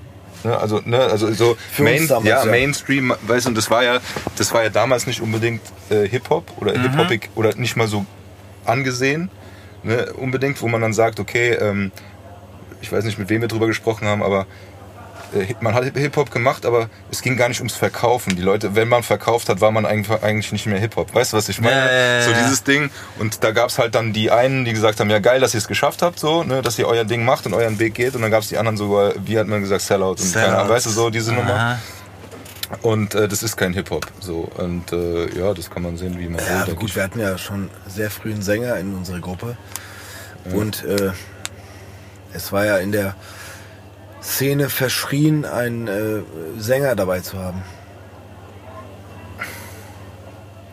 Ne? 0.45 0.57
Also, 0.57 0.81
ne, 0.85 0.99
also 0.99 1.33
so 1.33 1.57
uns 1.79 2.09
damals, 2.09 2.29
ja, 2.29 2.45
ja. 2.45 2.51
Mainstream, 2.51 3.15
weißt 3.23 3.47
du, 3.47 3.51
und 3.51 3.59
das 3.59 3.71
war 3.71 3.85
ja, 3.85 4.01
das 4.37 4.53
war 4.53 4.63
ja 4.63 4.71
damals 4.71 5.07
nicht 5.07 5.21
unbedingt 5.21 5.63
äh, 5.91 6.09
Hip-Hop 6.09 6.53
oder 6.61 6.73
Hip-Hopig 6.73 7.31
oder 7.35 7.55
nicht 7.57 7.77
mal 7.77 7.89
so 7.89 8.05
angesehen, 8.65 9.31
ne, 9.83 10.13
unbedingt, 10.15 10.61
wo 10.63 10.69
man 10.69 10.81
dann 10.81 10.93
sagt, 10.93 11.21
okay, 11.21 11.53
ähm, 11.53 11.93
ich 12.81 12.91
weiß 12.91 13.05
nicht, 13.05 13.19
mit 13.19 13.29
wem 13.29 13.41
wir 13.41 13.49
drüber 13.49 13.67
gesprochen 13.67 14.07
haben, 14.07 14.23
aber 14.23 14.47
man 15.61 15.75
hat 15.75 15.85
Hip-Hop 15.85 16.31
gemacht, 16.31 16.67
aber 16.67 16.89
es 17.11 17.23
ging 17.23 17.37
gar 17.37 17.49
nicht 17.49 17.61
ums 17.61 17.75
Verkaufen. 17.75 18.37
Die 18.37 18.43
Leute, 18.43 18.75
wenn 18.75 18.89
man 18.89 19.03
verkauft 19.03 19.49
hat, 19.49 19.61
war 19.61 19.71
man 19.71 19.87
eigentlich 19.87 20.53
nicht 20.53 20.67
mehr 20.67 20.79
Hip-Hop. 20.79 21.15
Weißt 21.15 21.33
du, 21.33 21.37
was 21.37 21.49
ich 21.49 21.61
meine? 21.61 21.77
Ja, 21.77 21.93
ja, 21.93 22.19
ja, 22.19 22.23
so 22.23 22.31
ja. 22.31 22.43
dieses 22.43 22.65
Ding. 22.65 22.91
Und 23.19 23.43
da 23.43 23.53
gab 23.53 23.69
es 23.69 23.79
halt 23.79 23.95
dann 23.95 24.13
die 24.13 24.31
einen, 24.31 24.65
die 24.65 24.73
gesagt 24.73 25.01
haben, 25.01 25.11
ja 25.11 25.19
geil, 25.19 25.41
dass 25.41 25.55
ihr 25.55 25.59
es 25.59 25.69
geschafft 25.69 26.03
habt, 26.03 26.19
so, 26.19 26.43
ne, 26.45 26.63
dass 26.63 26.79
ihr 26.79 26.87
euer 26.87 27.05
Ding 27.05 27.25
macht 27.25 27.47
und 27.47 27.55
euren 27.55 27.79
Weg 27.79 27.95
geht. 27.95 28.15
Und 28.15 28.23
dann 28.23 28.31
gab 28.31 28.43
es 28.43 28.49
die 28.49 28.59
anderen 28.59 28.77
sogar, 28.77 29.15
wie 29.25 29.39
hat 29.39 29.47
man 29.47 29.61
gesagt, 29.61 29.83
Sellout 29.83 30.17
und 30.21 30.33
keine 30.33 30.47
Ahnung, 30.47 30.59
Sellout. 30.59 30.75
weißt 30.75 30.87
du, 30.87 30.91
so 30.91 31.11
diese 31.11 31.33
Nummer. 31.33 31.55
Aha. 31.55 31.79
Und 32.81 33.15
äh, 33.15 33.29
das 33.29 33.43
ist 33.43 33.57
kein 33.57 33.75
Hip-Hop. 33.75 34.07
So. 34.21 34.51
Und 34.57 34.93
äh, 34.93 35.39
ja, 35.39 35.53
das 35.53 35.71
kann 35.71 35.83
man 35.83 35.97
sehen, 35.97 36.19
wie 36.19 36.29
man 36.29 36.43
ja 36.45 36.67
will. 36.67 36.75
gut, 36.75 36.91
ich. 36.91 36.97
wir 36.97 37.03
hatten 37.03 37.21
ja 37.21 37.37
schon 37.37 37.69
sehr 37.87 38.11
früh 38.11 38.33
einen 38.33 38.43
Sänger 38.43 38.77
in 38.77 38.95
unserer 38.95 39.21
Gruppe. 39.21 39.57
Und 40.53 40.85
äh, 40.85 41.13
es 42.33 42.51
war 42.51 42.65
ja 42.65 42.79
in 42.79 42.93
der 42.93 43.15
Szene 44.23 44.69
verschrien, 44.69 45.45
einen 45.45 45.89
äh, 45.89 46.23
Sänger 46.59 46.95
dabei 46.95 47.21
zu 47.21 47.39
haben. 47.39 47.63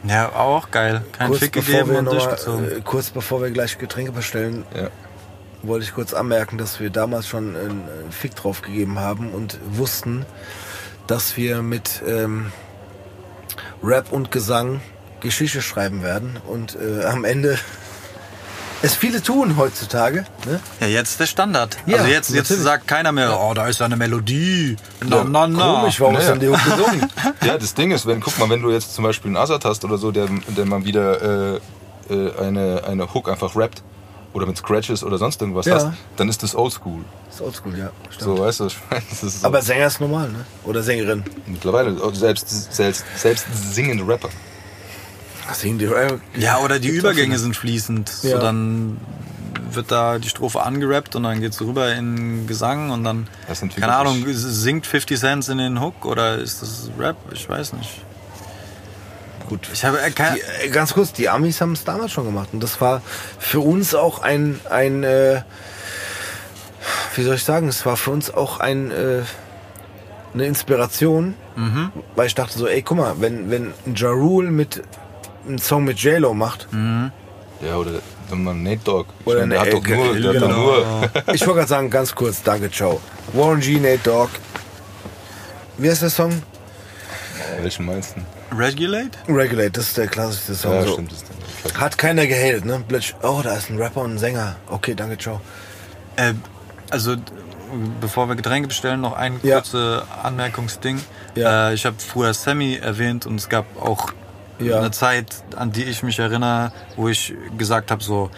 Ja, 0.04 0.30
auch 0.34 0.72
geil. 0.72 1.04
Kein 1.18 1.34
Fick 1.34 1.52
gegeben 1.54 1.96
und 1.96 2.06
noch 2.06 2.14
mal, 2.14 2.20
durchgezogen. 2.20 2.72
äh, 2.78 2.82
kurz 2.84 3.10
bevor 3.10 3.42
wir 3.42 3.52
gleich 3.52 3.78
Getränke 3.78 4.12
bestellen, 4.14 4.66
Ja. 4.74 4.90
wollte 5.62 5.84
ich 5.84 5.94
kurz 5.94 6.14
anmerken, 6.14 6.58
dass 6.58 6.80
wir 6.80 6.90
damals 6.90 7.28
schon 7.28 7.56
einen 7.56 7.70
einen 7.90 8.12
Fick 8.12 8.36
drauf 8.36 8.62
gegeben 8.62 9.00
haben 9.00 9.32
und 9.32 9.60
wussten, 9.72 10.26
dass 11.08 11.36
wir 11.36 11.62
mit 11.62 12.02
ähm, 12.08 12.52
Rap 13.84 14.12
und 14.12 14.32
Gesang 14.32 14.80
Geschichte 15.20 15.62
schreiben 15.62 16.02
werden 16.02 16.38
und 16.48 16.78
äh, 16.80 17.04
am 17.04 17.26
Ende 17.26 17.58
es 18.82 18.96
viele 18.96 19.22
tun 19.22 19.58
heutzutage. 19.58 20.26
Ne? 20.46 20.60
Ja, 20.80 20.88
jetzt 20.88 21.20
der 21.20 21.26
Standard. 21.26 21.78
Ja, 21.86 21.98
also 21.98 22.10
jetzt, 22.10 22.30
jetzt 22.30 22.50
sagt 22.50 22.88
keiner 22.88 23.12
mehr, 23.12 23.38
oh, 23.40 23.54
da 23.54 23.68
ist 23.68 23.80
ja 23.80 23.86
eine 23.86 23.98
Melodie. 23.98 24.78
Na, 25.06 25.24
na, 25.24 25.48
na. 25.48 25.80
Komisch, 25.80 26.00
warum 26.00 26.16
ist 26.18 26.28
dann 26.30 26.40
die 26.40 26.48
gesungen? 26.48 27.10
Ja, 27.46 27.58
das 27.58 27.74
Ding 27.74 27.92
ist, 27.92 28.06
wenn, 28.06 28.20
guck 28.22 28.38
mal, 28.40 28.50
wenn 28.50 28.62
du 28.62 28.72
jetzt 28.72 28.94
zum 28.96 29.04
Beispiel 29.04 29.30
einen 29.30 29.38
Azad 29.38 29.66
hast 29.66 29.84
oder 29.86 29.98
so, 29.98 30.12
der, 30.12 30.28
der 30.56 30.66
mal 30.66 30.84
wieder 30.86 31.56
äh, 31.56 31.60
äh, 32.10 32.38
eine, 32.40 32.84
eine 32.86 33.14
Hook 33.14 33.30
einfach 33.30 33.56
rappt 33.56 33.84
oder 34.34 34.46
mit 34.46 34.58
Scratches 34.58 35.04
oder 35.04 35.18
sonst 35.18 35.42
irgendwas 35.42 35.66
Ja. 35.66 35.76
hast, 35.76 35.88
dann 36.18 36.30
ist 36.30 36.44
das 36.44 36.56
oldschool. 36.56 37.04
Das 37.28 37.36
ist 37.36 37.42
oldschool, 37.42 37.78
ja. 37.78 37.90
Stimmt. 38.10 38.22
So, 38.22 38.40
weißt 38.40 38.60
du, 38.62 38.70
so 39.30 39.48
Aber 39.48 39.62
Sänger 39.62 39.88
ist 39.88 40.00
normal, 40.00 40.30
ne? 40.30 40.46
Oder 40.64 40.84
Sängerin. 40.84 41.24
mittlerweile 41.48 41.96
selbst, 42.14 42.74
selbst, 42.74 43.04
selbst 43.18 43.46
singende 43.74 44.08
Rapper. 44.08 44.30
Rap. 45.92 46.20
Ja, 46.38 46.60
oder 46.60 46.80
die 46.80 46.90
Übergänge 46.90 47.38
sind 47.40 47.56
fließend. 47.56 48.10
So 48.10 48.28
Ja. 48.30 48.40
dann 48.40 48.98
wird 49.72 49.92
da 49.92 50.18
die 50.20 50.30
Strophe 50.30 50.62
angerappt 50.64 51.16
und 51.16 51.24
dann 51.24 51.42
geht's 51.42 51.62
rüber 51.62 51.92
in 51.94 52.48
Gesang 52.48 52.90
und 52.90 53.04
dann, 53.04 53.28
Das 53.48 53.62
keine 53.62 53.96
Ahnung, 53.96 54.24
singt 54.28 54.88
50 54.88 55.20
Cent 55.20 55.48
in 55.50 55.58
den 55.60 55.80
Hook 55.82 56.06
oder 56.06 56.38
ist 56.38 56.62
das 56.62 56.90
Rap? 56.98 57.18
Ich 57.34 57.48
weiß 57.48 57.74
nicht. 57.74 58.02
Gut. 59.48 59.68
Ich 59.74 59.84
habe 59.84 60.00
äh, 60.02 60.12
Die, 60.12 60.66
äh, 60.68 60.70
ganz 60.70 60.94
kurz, 60.94 61.12
die 61.14 61.28
Amis 61.30 61.60
haben 61.62 61.74
es 61.74 61.84
damals 61.84 62.12
schon 62.12 62.26
gemacht. 62.26 62.50
Und 62.54 62.62
das 62.62 62.80
war 62.82 63.02
für 63.40 63.60
uns 63.60 63.96
auch 63.96 64.22
ein, 64.22 64.60
ein 64.70 65.04
äh, 65.04 65.42
wie 67.16 67.24
soll 67.24 67.36
ich 67.36 67.44
sagen, 67.44 67.68
es 67.68 67.86
war 67.86 67.98
für 67.98 68.12
uns 68.12 68.32
auch 68.32 68.60
ein, 68.60 68.92
äh, 68.92 69.22
eine 70.34 70.46
Inspiration. 70.46 71.34
Mhm. 71.56 71.92
Weil 72.16 72.28
ich 72.28 72.36
dachte 72.36 72.58
so, 72.58 72.68
ey, 72.68 72.82
guck 72.84 72.98
mal, 72.98 73.16
wenn, 73.20 73.50
wenn 73.50 73.74
Ja 73.96 74.10
Rule 74.10 74.52
mit 74.52 74.84
einen 75.50 75.60
Song 75.60 75.84
mit 75.84 76.00
J-Lo 76.00 76.34
macht, 76.34 76.68
Ja, 77.62 77.76
oder 77.76 77.92
wenn 78.30 78.44
man 78.44 78.64
Nate 78.64 78.80
Dogg. 78.86 79.08
Ich 79.22 79.28
Oder 79.28 79.40
meine, 79.42 79.54
der 79.56 79.62
hat 79.62 79.74
doch 79.74 79.86
nur, 79.88 80.16
der 80.16 80.30
hat 80.30 80.34
genau. 80.34 80.48
doch 80.48 80.56
nur 80.56 81.10
ich 81.34 81.42
wollte 81.42 81.54
gerade 81.56 81.68
sagen, 81.68 81.90
ganz 81.90 82.14
kurz, 82.16 82.42
danke, 82.44 82.70
ciao. 82.72 83.02
Warren 83.34 83.60
G, 83.60 83.80
Nate 83.80 84.00
Dogg. 84.04 84.30
Wie 85.78 85.90
heißt 85.90 86.02
der 86.04 86.10
Song? 86.10 86.42
welchen 87.62 87.86
meinst 87.86 88.16
du? 88.16 88.56
Regulate? 88.56 89.12
Regulate, 89.28 89.72
das 89.72 89.88
ist 89.88 89.98
der 89.98 90.08
klassischste 90.08 90.56
Song. 90.56 90.74
Ja, 90.74 90.84
so. 90.84 90.94
stimmt. 90.94 91.12
Das 91.12 91.72
ist 91.72 91.78
Hat 91.80 91.98
keiner 91.98 92.26
gehatet, 92.28 92.66
ne? 92.66 92.82
Plötzlich, 92.88 93.16
oh, 93.22 93.42
da 93.44 93.56
ist 93.56 93.70
ein 93.70 93.78
Rapper 93.78 94.02
und 94.02 94.14
ein 94.16 94.18
Sänger. 94.18 94.56
Okay, 94.70 94.96
danke, 94.96 95.18
ciao. 95.18 95.42
Äh, 96.16 96.34
also, 96.90 97.16
bevor 98.00 98.28
wir 98.30 98.36
Getränke 98.36 98.68
bestellen, 98.70 99.02
noch 99.02 99.14
ein 99.14 99.40
Ja. 99.44 99.56
kurzes 99.58 100.04
Anmerkungsding. 100.24 101.02
Ja. 101.36 101.70
Äh, 101.70 101.74
ich 101.74 101.86
habe 101.86 101.96
früher 102.00 102.34
Sammy 102.34 102.76
erwähnt 102.76 103.26
und 103.26 103.36
es 103.36 103.50
gab 103.50 103.66
auch 103.82 104.12
Ja. 104.60 104.78
eine 104.80 104.92
Zeit, 104.92 105.28
an 105.56 105.72
die 105.72 105.84
ich 105.84 106.04
mich 106.04 106.20
erinnere, 106.20 106.72
wo 106.96 107.08
ich 107.10 107.34
gesagt 107.58 107.92
habe 107.92 108.04
so, 108.04 108.30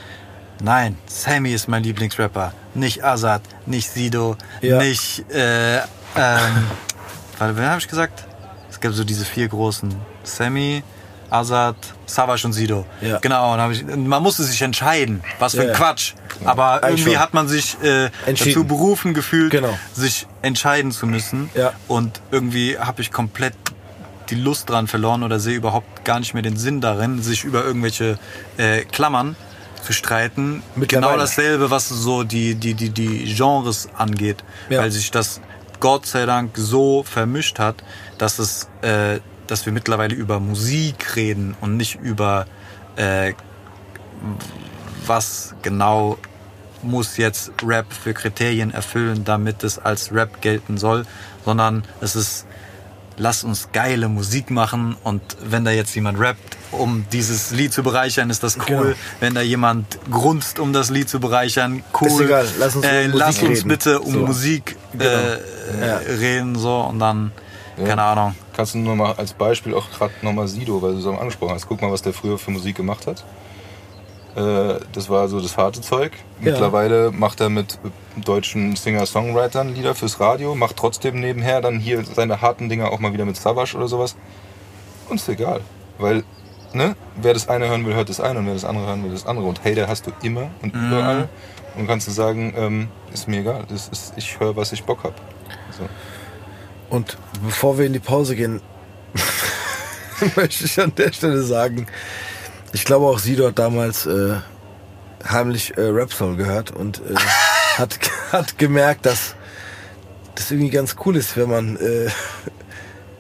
nein, 0.61 0.97
Sammy 1.07 1.51
ist 1.53 1.67
mein 1.67 1.83
Lieblingsrapper, 1.83 2.53
nicht 2.75 3.03
Azad, 3.03 3.41
nicht 3.65 3.89
Sido, 3.89 4.37
Ja. 4.61 4.77
nicht, 4.77 5.23
äh, 5.31 5.77
ähm, 5.77 5.83
warte, 7.37 7.57
wer 7.57 7.69
habe 7.69 7.79
ich 7.79 7.87
gesagt? 7.87 8.25
Es 8.69 8.79
gab 8.79 8.93
so 8.93 9.03
diese 9.03 9.25
vier 9.25 9.47
großen, 9.47 9.93
Sammy, 10.23 10.83
Azad, 11.29 11.75
Savage 12.05 12.45
und 12.45 12.53
Sido. 12.53 12.85
Ja. 12.99 13.19
Genau, 13.19 13.53
und 13.53 13.71
ich, 13.71 13.83
man 13.85 14.21
musste 14.21 14.43
sich 14.43 14.61
entscheiden, 14.61 15.23
was 15.39 15.55
für 15.55 15.61
ein 15.61 15.67
ja. 15.69 15.73
Quatsch. 15.73 16.13
Aber 16.43 16.83
Eigentlich 16.83 16.99
irgendwie 17.01 17.11
schon. 17.13 17.19
hat 17.21 17.33
man 17.33 17.47
sich 17.47 17.81
äh, 17.81 18.09
dazu 18.25 18.65
berufen 18.65 19.13
gefühlt, 19.13 19.51
Genau. 19.51 19.77
sich 19.93 20.27
entscheiden 20.41 20.91
zu 20.91 21.07
müssen. 21.07 21.49
Ja. 21.55 21.71
Und 21.87 22.19
irgendwie 22.31 22.77
habe 22.77 23.01
ich 23.01 23.11
komplett 23.11 23.53
die 24.31 24.35
Lust 24.35 24.69
dran 24.69 24.87
verloren 24.87 25.23
oder 25.23 25.39
sehe 25.39 25.55
überhaupt 25.55 26.05
gar 26.05 26.19
nicht 26.19 26.33
mehr 26.33 26.43
den 26.43 26.57
Sinn 26.57 26.81
darin, 26.81 27.21
sich 27.21 27.43
über 27.43 27.63
irgendwelche 27.63 28.17
äh, 28.57 28.83
Klammern 28.85 29.35
zu 29.83 29.93
streiten. 29.93 30.63
Genau 30.75 31.17
dasselbe, 31.17 31.69
was 31.69 31.89
so 31.89 32.23
die, 32.23 32.55
die, 32.55 32.73
die, 32.73 32.89
die 32.89 33.33
Genres 33.35 33.89
angeht. 33.95 34.43
Ja. 34.69 34.79
Weil 34.81 34.91
sich 34.91 35.11
das 35.11 35.41
Gott 35.79 36.05
sei 36.05 36.25
Dank 36.25 36.51
so 36.57 37.03
vermischt 37.03 37.59
hat, 37.59 37.83
dass 38.17 38.39
es, 38.39 38.69
äh, 38.81 39.19
dass 39.47 39.65
wir 39.65 39.73
mittlerweile 39.73 40.15
über 40.15 40.39
Musik 40.39 41.15
reden 41.15 41.55
und 41.59 41.75
nicht 41.75 41.99
über 42.01 42.45
äh, 42.95 43.33
was 45.05 45.55
genau 45.63 46.17
muss 46.83 47.17
jetzt 47.17 47.51
Rap 47.63 47.91
für 47.91 48.13
Kriterien 48.13 48.71
erfüllen, 48.71 49.23
damit 49.23 49.63
es 49.63 49.77
als 49.77 50.11
Rap 50.11 50.41
gelten 50.41 50.77
soll, 50.77 51.05
sondern 51.45 51.83
es 51.99 52.15
ist, 52.15 52.45
lass 53.21 53.43
uns 53.43 53.69
geile 53.71 54.07
Musik 54.09 54.49
machen 54.49 54.95
und 55.03 55.21
wenn 55.43 55.63
da 55.63 55.69
jetzt 55.71 55.93
jemand 55.93 56.19
rappt, 56.19 56.57
um 56.71 57.05
dieses 57.11 57.51
Lied 57.51 57.71
zu 57.71 57.83
bereichern, 57.83 58.29
ist 58.31 58.41
das 58.41 58.57
cool. 58.57 58.65
Genau. 58.65 58.95
Wenn 59.19 59.35
da 59.35 59.41
jemand 59.41 59.99
grunzt, 60.09 60.57
um 60.59 60.73
das 60.73 60.89
Lied 60.89 61.07
zu 61.07 61.19
bereichern, 61.19 61.83
cool. 62.01 62.07
Ist 62.07 62.19
egal, 62.19 62.47
lass 62.57 62.75
uns 62.75 62.85
um 62.85 62.91
äh, 62.91 63.07
Musik 63.07 63.19
lass 63.19 63.41
uns 63.43 63.57
reden. 63.59 63.67
bitte 63.67 63.99
um 63.99 64.13
So. 64.13 64.19
Musik 64.25 64.75
äh, 64.97 65.05
Ja. 65.85 65.97
reden 65.97 66.57
so 66.57 66.79
und 66.81 66.97
dann, 66.99 67.31
keine 67.85 68.01
Ahnung. 68.01 68.35
Kannst 68.55 68.73
du 68.73 68.79
nur 68.79 68.95
mal 68.95 69.13
als 69.13 69.33
Beispiel 69.33 69.75
auch 69.75 69.89
gerade 69.91 70.13
nochmal 70.23 70.47
Sido, 70.47 70.81
weil 70.81 70.93
du 70.93 70.99
so 71.01 71.11
angesprochen 71.13 71.53
hast. 71.53 71.67
Guck 71.67 71.81
mal, 71.81 71.91
was 71.91 72.01
der 72.01 72.13
früher 72.13 72.37
für 72.39 72.51
Musik 72.51 72.75
gemacht 72.75 73.05
hat. 73.07 73.23
Äh, 74.35 74.79
Das 74.93 75.09
war 75.09 75.27
so 75.27 75.39
das 75.41 75.57
harte 75.57 75.81
Zeug. 75.81 76.13
Ja. 76.39 76.51
Mittlerweile 76.51 77.11
macht 77.11 77.41
er 77.41 77.49
mit 77.49 77.77
deutschen 78.15 78.75
Singer-Songwritern 78.75 79.73
Lieder 79.75 79.95
fürs 79.95 80.19
Radio, 80.19 80.55
macht 80.55 80.77
trotzdem 80.77 81.19
nebenher 81.19 81.61
dann 81.61 81.79
hier 81.79 82.03
seine 82.03 82.41
harten 82.41 82.69
Dinger 82.69 82.91
auch 82.91 82.99
mal 82.99 83.13
wieder 83.13 83.25
mit 83.25 83.35
Savage 83.37 83.75
oder 83.77 83.87
sowas. 83.87 84.15
Uns 85.09 85.27
egal. 85.27 85.61
Weil, 85.97 86.23
ne, 86.73 86.95
wer 87.21 87.33
das 87.33 87.49
eine 87.49 87.67
hören 87.67 87.85
will, 87.85 87.93
hört 87.93 88.09
das 88.09 88.19
eine 88.21 88.39
und 88.39 88.45
wer 88.47 88.53
das 88.53 88.65
andere 88.65 88.87
hören 88.87 89.03
will, 89.03 89.11
das 89.11 89.25
andere. 89.25 89.45
Und 89.45 89.63
Hater 89.65 89.87
hast 89.87 90.07
du 90.07 90.11
immer 90.23 90.49
und 90.61 90.73
Mhm. 90.73 90.87
überall. 90.87 91.29
Und 91.77 91.87
kannst 91.87 92.07
du 92.07 92.11
sagen, 92.11 92.53
ähm, 92.57 92.87
ist 93.13 93.27
mir 93.27 93.41
egal. 93.41 93.63
Das 93.69 93.87
ist, 93.89 94.13
ich 94.17 94.39
höre, 94.39 94.55
was 94.55 94.71
ich 94.73 94.83
Bock 94.83 95.03
hab. 95.03 95.13
So. 95.77 95.87
Und 96.89 97.17
bevor 97.43 97.77
wir 97.77 97.85
in 97.85 97.93
die 97.93 97.99
Pause 97.99 98.35
gehen, 98.35 98.61
möchte 100.35 100.65
ich 100.65 100.79
an 100.81 100.93
der 100.95 101.11
Stelle 101.13 101.41
sagen, 101.43 101.87
ich 102.73 102.85
glaube 102.85 103.05
auch 103.07 103.19
sie 103.19 103.35
dort 103.35 103.59
damals 103.59 104.05
äh, 104.05 104.35
heimlich 105.29 105.77
äh, 105.77 105.81
Rap 105.81 106.13
Soul 106.13 106.35
gehört 106.35 106.71
und 106.71 106.99
äh, 106.99 107.15
hat, 107.77 107.99
hat 108.31 108.57
gemerkt, 108.57 109.05
dass 109.05 109.35
das 110.35 110.51
irgendwie 110.51 110.69
ganz 110.71 110.95
cool 111.05 111.15
ist, 111.17 111.35
wenn 111.37 111.49
man 111.49 111.75
äh, 111.77 112.09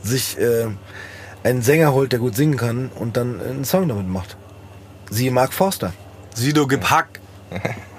sich 0.03 0.37
äh, 0.39 0.67
einen 1.43 1.61
Sänger 1.61 1.91
holt, 1.93 2.11
der 2.11 2.19
gut 2.19 2.35
singen 2.35 2.57
kann 2.57 2.89
und 2.95 3.17
dann 3.17 3.41
einen 3.41 3.65
Song 3.65 3.87
damit 3.87 4.07
macht. 4.07 4.37
Sie 5.09 5.29
Mark 5.29 5.53
Forster. 5.53 5.93
Sido, 6.33 6.67
gib 6.67 6.89
Hack. 6.89 7.19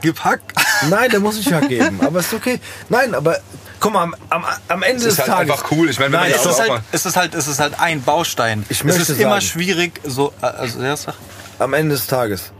Gib 0.00 0.18
Hack. 0.20 0.40
Nein, 0.88 1.10
der 1.10 1.20
muss 1.20 1.36
nicht 1.36 1.52
Hack 1.52 1.68
geben, 1.68 2.00
aber 2.00 2.20
ist 2.20 2.32
okay. 2.32 2.58
Nein, 2.88 3.14
aber 3.14 3.36
guck 3.80 3.92
mal, 3.92 4.04
am, 4.04 4.14
am, 4.30 4.44
am 4.68 4.82
Ende 4.82 4.96
Es 4.96 5.02
des 5.04 5.12
ist 5.14 5.18
halt 5.20 5.28
Tages. 5.28 5.52
einfach 5.52 5.70
cool. 5.72 5.90
Ich 5.90 5.98
meine, 5.98 6.12
wenn 6.12 6.20
Nein, 6.20 6.30
man 6.30 6.38
Es 6.38 6.44
das 6.44 6.54
ist, 6.58 6.60
auch 6.64 6.68
halt, 6.70 6.82
es, 6.92 7.06
ist 7.06 7.16
halt, 7.16 7.34
es 7.34 7.46
ist 7.48 7.60
halt 7.60 7.78
ein 7.78 8.02
Baustein. 8.02 8.64
Ich 8.70 8.78
es 8.78 8.84
möchte 8.84 9.02
ist 9.02 9.10
immer 9.10 9.32
sagen- 9.32 9.42
schwierig, 9.42 10.00
so, 10.04 10.32
äh, 10.40 10.46
also, 10.46 10.80
ja, 10.82 10.96
sag. 10.96 11.14
Am 11.58 11.74
Ende 11.74 11.94
des 11.94 12.06
Tages 12.06 12.52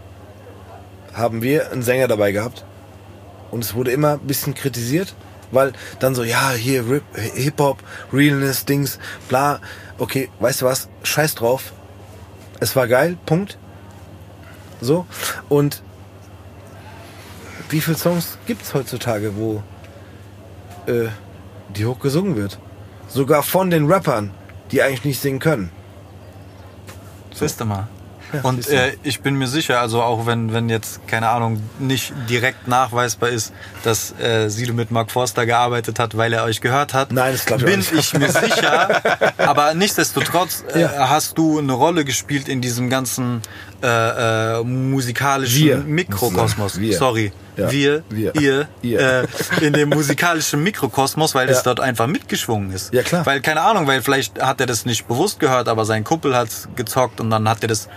haben 1.14 1.42
wir 1.42 1.70
einen 1.70 1.82
Sänger 1.82 2.08
dabei 2.08 2.32
gehabt 2.32 2.64
und 3.50 3.64
es 3.64 3.74
wurde 3.74 3.92
immer 3.92 4.12
ein 4.12 4.26
bisschen 4.26 4.54
kritisiert, 4.54 5.14
weil 5.50 5.72
dann 5.98 6.14
so, 6.14 6.24
ja, 6.24 6.50
hier 6.52 6.84
Hip-Hop, 7.14 7.82
Realness, 8.12 8.64
Dings, 8.64 8.98
bla. 9.28 9.60
Okay, 9.98 10.30
weißt 10.40 10.62
du 10.62 10.66
was? 10.66 10.88
Scheiß 11.02 11.34
drauf. 11.34 11.72
Es 12.60 12.74
war 12.76 12.88
geil, 12.88 13.18
Punkt. 13.26 13.58
So. 14.80 15.06
Und 15.48 15.82
wie 17.68 17.80
viele 17.80 17.96
Songs 17.96 18.38
gibt 18.46 18.62
es 18.62 18.74
heutzutage, 18.74 19.36
wo 19.36 19.62
äh, 20.86 21.08
die 21.76 21.84
hoch 21.84 21.98
gesungen 22.00 22.36
wird? 22.36 22.58
Sogar 23.08 23.42
von 23.42 23.70
den 23.70 23.90
Rappern, 23.90 24.30
die 24.70 24.82
eigentlich 24.82 25.04
nicht 25.04 25.20
singen 25.20 25.38
können. 25.38 25.70
Siehst 27.34 27.60
du 27.60 27.66
mal. 27.66 27.88
Und 28.42 28.68
äh, 28.68 28.94
ich 29.02 29.20
bin 29.20 29.36
mir 29.36 29.46
sicher, 29.46 29.80
also 29.80 30.02
auch 30.02 30.26
wenn, 30.26 30.52
wenn 30.52 30.68
jetzt, 30.68 31.06
keine 31.06 31.28
Ahnung, 31.28 31.62
nicht 31.78 32.12
direkt 32.28 32.68
nachweisbar 32.68 33.28
ist, 33.30 33.52
dass 33.84 34.14
äh, 34.20 34.48
Sido 34.48 34.72
mit 34.74 34.90
Mark 34.90 35.10
Forster 35.10 35.46
gearbeitet 35.46 35.98
hat, 35.98 36.16
weil 36.16 36.32
er 36.32 36.44
euch 36.44 36.60
gehört 36.60 36.94
hat, 36.94 37.12
Nein, 37.12 37.32
das 37.32 37.44
glaub 37.46 37.60
ich 37.60 37.64
bin 37.66 37.78
nicht. 37.80 37.92
ich 37.92 38.14
mir 38.14 38.28
sicher. 38.32 39.02
Aber 39.38 39.74
nichtsdestotrotz 39.74 40.64
äh, 40.74 40.80
Ja. 40.82 41.08
hast 41.10 41.36
du 41.38 41.58
eine 41.58 41.72
Rolle 41.72 42.04
gespielt 42.04 42.48
in 42.48 42.60
diesem 42.60 42.88
ganzen 42.90 43.42
äh, 43.82 43.86
äh, 44.60 44.62
musikalischen 44.64 45.64
Wir. 45.64 45.76
Mikrokosmos. 45.78 46.78
Wir. 46.80 46.96
Sorry. 46.96 47.32
Ja. 47.56 47.70
Wir, 47.70 48.02
Wir. 48.08 48.34
ihr, 48.36 48.68
Ihr. 48.80 49.00
Äh, 49.00 49.26
in 49.60 49.72
dem 49.74 49.88
musikalischen 49.90 50.62
Mikrokosmos, 50.62 51.34
weil 51.34 51.46
das 51.48 51.58
Ja. 51.58 51.62
dort 51.64 51.80
einfach 51.80 52.06
mitgeschwungen 52.06 52.72
ist. 52.72 52.94
Ja, 52.94 53.02
klar. 53.02 53.26
Weil, 53.26 53.40
keine 53.40 53.60
Ahnung, 53.60 53.86
weil 53.86 54.00
vielleicht 54.00 54.40
hat 54.40 54.60
er 54.60 54.66
das 54.66 54.86
nicht 54.86 55.06
bewusst 55.08 55.38
gehört, 55.40 55.68
aber 55.68 55.84
sein 55.84 56.04
Kumpel 56.04 56.34
hat 56.36 56.48
gezockt 56.76 57.20
und 57.20 57.28
dann 57.30 57.48
hat 57.48 57.62
er 57.62 57.68
das 57.68 57.88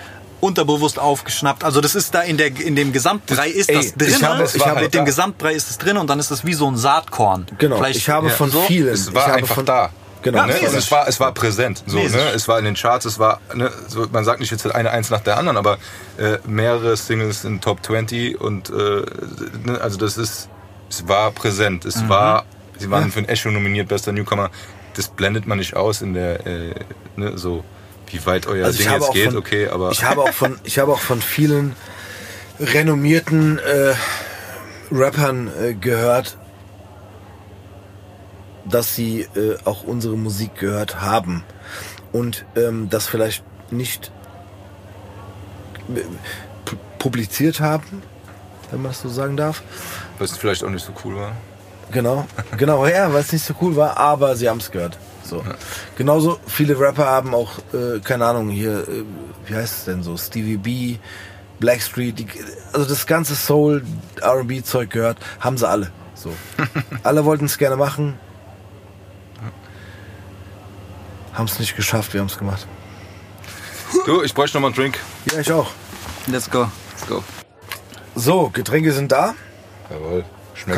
unterbewusst 0.41 0.99
aufgeschnappt. 0.99 1.63
Also 1.63 1.81
das 1.81 1.95
ist 1.95 2.13
da 2.13 2.21
in 2.21 2.37
der 2.37 2.47
in 2.59 2.75
dem 2.75 2.91
Gesamtbrei 2.93 3.49
ist 3.49 3.69
Ey, 3.69 3.75
das 3.75 3.85
ich 3.85 3.93
drin. 3.93 4.27
habe- 4.27 4.49
ich 4.53 4.65
habe- 4.65 4.81
mit 4.81 4.93
dem 4.93 5.05
Gesamtbrei 5.05 5.53
ist 5.53 5.69
es 5.69 5.77
drin 5.77 5.97
und 5.97 6.09
dann 6.09 6.19
ist 6.19 6.31
es 6.31 6.45
wie 6.45 6.53
so 6.53 6.67
ein 6.69 6.77
Saatkorn. 6.77 7.47
Genau. 7.57 7.77
Vielleicht, 7.77 7.97
ich 7.99 8.09
habe 8.09 8.27
ja, 8.27 8.33
von 8.33 8.51
so. 8.51 8.61
vielen. 8.61 8.93
Es 8.93 9.07
ich 9.07 9.13
war 9.15 9.23
habe 9.27 9.33
einfach 9.35 9.55
von, 9.55 9.65
da. 9.65 9.89
Genau. 10.21 10.39
Ja, 10.39 10.45
ne? 10.47 10.55
Und 10.59 10.75
es 10.75 10.91
war, 10.91 11.07
es 11.07 11.19
war 11.19 11.31
präsent. 11.33 11.83
So, 11.85 11.99
ne? 11.99 12.31
Es 12.33 12.47
war 12.47 12.57
in 12.57 12.65
den 12.65 12.73
Charts, 12.73 13.05
es 13.05 13.19
war, 13.19 13.39
ne? 13.53 13.71
so, 13.87 14.07
man 14.11 14.25
sagt 14.25 14.39
nicht 14.39 14.51
jetzt 14.51 14.65
eine 14.73 14.89
eins 14.89 15.11
nach 15.11 15.21
der 15.21 15.37
anderen, 15.37 15.55
aber 15.55 15.77
äh, 16.17 16.39
mehrere 16.47 16.97
Singles 16.97 17.43
in 17.45 17.61
Top 17.61 17.85
20 17.85 18.41
und 18.41 18.71
äh, 18.71 18.73
ne? 19.63 19.79
also 19.81 19.97
das 19.99 20.17
ist, 20.17 20.49
es 20.89 21.07
war 21.07 21.29
präsent. 21.31 21.85
Es 21.85 22.09
war, 22.09 22.45
sie 22.79 22.89
waren 22.89 23.11
für 23.11 23.19
ein 23.19 23.29
Echo 23.29 23.51
nominiert, 23.51 23.87
bester 23.87 24.11
Newcomer. 24.11 24.49
Das 24.95 25.09
blendet 25.09 25.45
man 25.45 25.59
nicht 25.59 25.75
aus 25.75 26.01
in 26.01 26.15
der, 26.15 26.45
äh, 26.47 26.73
ne? 27.17 27.37
so 27.37 27.63
wie 28.07 28.26
weit 28.26 28.48
euer 28.48 28.65
Also 28.65 28.77
Ding 28.84 28.91
jetzt 28.91 29.11
geht, 29.14 29.26
von, 29.30 29.38
okay, 29.38 29.68
aber 29.68 29.91
ich 29.91 30.03
habe 30.03 30.22
auch 30.22 30.32
von 30.34 30.60
ich 30.64 30.80
habe 30.80 30.94
auch 30.94 30.99
von 30.99 31.22
vielen 31.22 31.76
renommierten 32.60 33.60
äh, 33.60 33.94
Rappern 34.91 35.49
äh, 35.61 35.73
gehört, 35.73 36.38
dass 38.65 38.95
sie 38.95 39.22
äh, 39.36 39.57
auch 39.65 39.84
unsere 39.84 40.15
Musik 40.18 40.56
gehört 40.56 41.02
haben 41.02 41.44
und 42.11 42.45
ähm, 42.56 42.90
das 42.90 43.07
vielleicht 43.07 43.44
nicht 43.72 44.11
äh, 45.95 45.99
pu- 46.69 46.77
publiziert 46.99 47.60
haben, 47.60 48.02
wenn 48.72 48.82
man 48.82 48.91
das 48.91 49.02
so 49.02 49.10
sagen 49.10 49.38
darf. 49.38 49.61
was 50.19 50.38
vielleicht 50.38 50.64
auch 50.64 50.69
nicht 50.69 50.86
so 50.86 50.94
cool 51.03 51.15
war. 51.18 51.34
Genau, 51.91 52.26
genau, 52.57 52.86
ja, 52.88 53.14
weil 53.14 53.22
es 53.22 53.32
nicht 53.32 53.45
so 53.45 53.53
cool 53.61 53.76
war, 53.76 53.98
aber 53.98 54.36
sie 54.36 54.49
haben 54.49 54.57
es 54.57 54.72
gehört. 54.72 54.98
So. 55.26 55.43
Genauso 55.97 56.39
viele 56.45 56.80
Rapper 56.80 57.06
haben 57.06 57.34
auch, 57.34 57.57
äh, 57.73 57.99
keine 58.03 58.26
Ahnung, 58.26 58.49
hier, 58.49 58.88
äh, 58.88 59.03
wie 59.45 59.56
heißt 59.56 59.80
es 59.80 59.85
denn 59.85 60.03
so, 60.03 60.18
Stevie 60.18 60.57
B, 60.57 60.97
Blackstreet, 61.60 62.19
die, 62.19 62.27
also 62.73 62.85
das 62.85 63.07
ganze 63.07 63.35
Soul, 63.35 63.84
RB-Zeug 64.22 64.89
gehört, 64.89 65.18
haben 65.39 65.57
sie 65.57 65.68
alle. 65.68 65.91
So. 66.14 66.31
alle 67.03 67.26
wollten 67.26 67.45
es 67.45 67.57
gerne 67.57 67.76
machen, 67.76 68.19
haben 71.34 71.45
es 71.45 71.60
nicht 71.60 71.76
geschafft, 71.76 72.14
wir 72.14 72.22
haben 72.22 72.27
es 72.27 72.38
gemacht. 72.38 72.68
Du, 74.06 74.22
ich 74.22 74.34
bräuchte 74.34 74.57
noch 74.57 74.61
mal 74.61 74.68
einen 74.68 74.76
Drink. 74.76 74.99
Ja, 75.31 75.39
ich 75.39 75.52
auch. 75.52 75.72
Let's 76.27 76.49
go. 76.49 76.69
Let's 76.91 77.07
go. 77.07 77.23
So, 78.15 78.49
Getränke 78.49 78.91
sind 78.91 79.11
da. 79.11 79.35
Jawohl. 79.89 80.26
Schmeckt. 80.53 80.76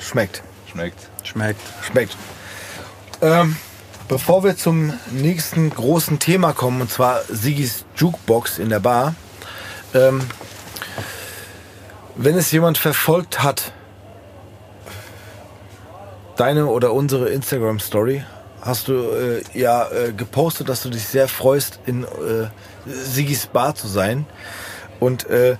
Schmeckt. 0.00 0.42
Schmeckt. 0.70 0.98
Schmeckt. 1.24 1.60
Schmeckt. 1.82 2.16
Ähm, 3.20 3.56
bevor 4.10 4.42
wir 4.42 4.56
zum 4.56 4.92
nächsten 5.12 5.70
großen 5.70 6.18
Thema 6.18 6.52
kommen, 6.52 6.80
und 6.80 6.90
zwar 6.90 7.22
Sigis 7.28 7.84
Jukebox 7.94 8.58
in 8.58 8.68
der 8.68 8.80
Bar. 8.80 9.14
Ähm, 9.94 10.20
wenn 12.16 12.36
es 12.36 12.50
jemand 12.50 12.76
verfolgt 12.76 13.44
hat, 13.44 13.72
deine 16.36 16.66
oder 16.66 16.92
unsere 16.92 17.28
Instagram-Story, 17.28 18.24
hast 18.60 18.88
du 18.88 18.94
äh, 18.94 19.42
ja 19.54 19.88
äh, 19.88 20.12
gepostet, 20.12 20.68
dass 20.68 20.82
du 20.82 20.90
dich 20.90 21.06
sehr 21.06 21.28
freust, 21.28 21.78
in 21.86 22.02
äh, 22.02 22.48
Sigis 22.86 23.46
Bar 23.46 23.76
zu 23.76 23.86
sein. 23.86 24.26
Und 24.98 25.30
äh, 25.30 25.56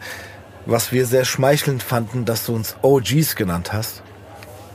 was 0.66 0.90
wir 0.90 1.06
sehr 1.06 1.24
schmeichelnd 1.24 1.84
fanden, 1.84 2.24
dass 2.24 2.46
du 2.46 2.56
uns 2.56 2.74
OGs 2.82 3.36
genannt 3.36 3.72
hast. 3.72 4.02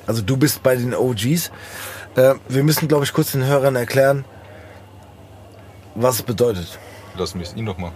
Also 0.08 0.22
du 0.22 0.38
bist 0.38 0.64
bei 0.64 0.78
den 0.78 0.94
OGs. 0.94 1.52
Äh, 2.16 2.36
wir 2.48 2.64
müssen, 2.64 2.88
glaube 2.88 3.04
ich, 3.06 3.14
kurz 3.14 3.32
den 3.32 3.44
Hörern 3.46 3.76
erklären, 3.76 4.26
was 5.96 6.16
es 6.16 6.22
bedeutet. 6.24 6.80
Lass 7.18 7.36
mich 7.36 7.56
ihn 7.56 7.66
noch 7.66 7.78
mal. 7.78 7.92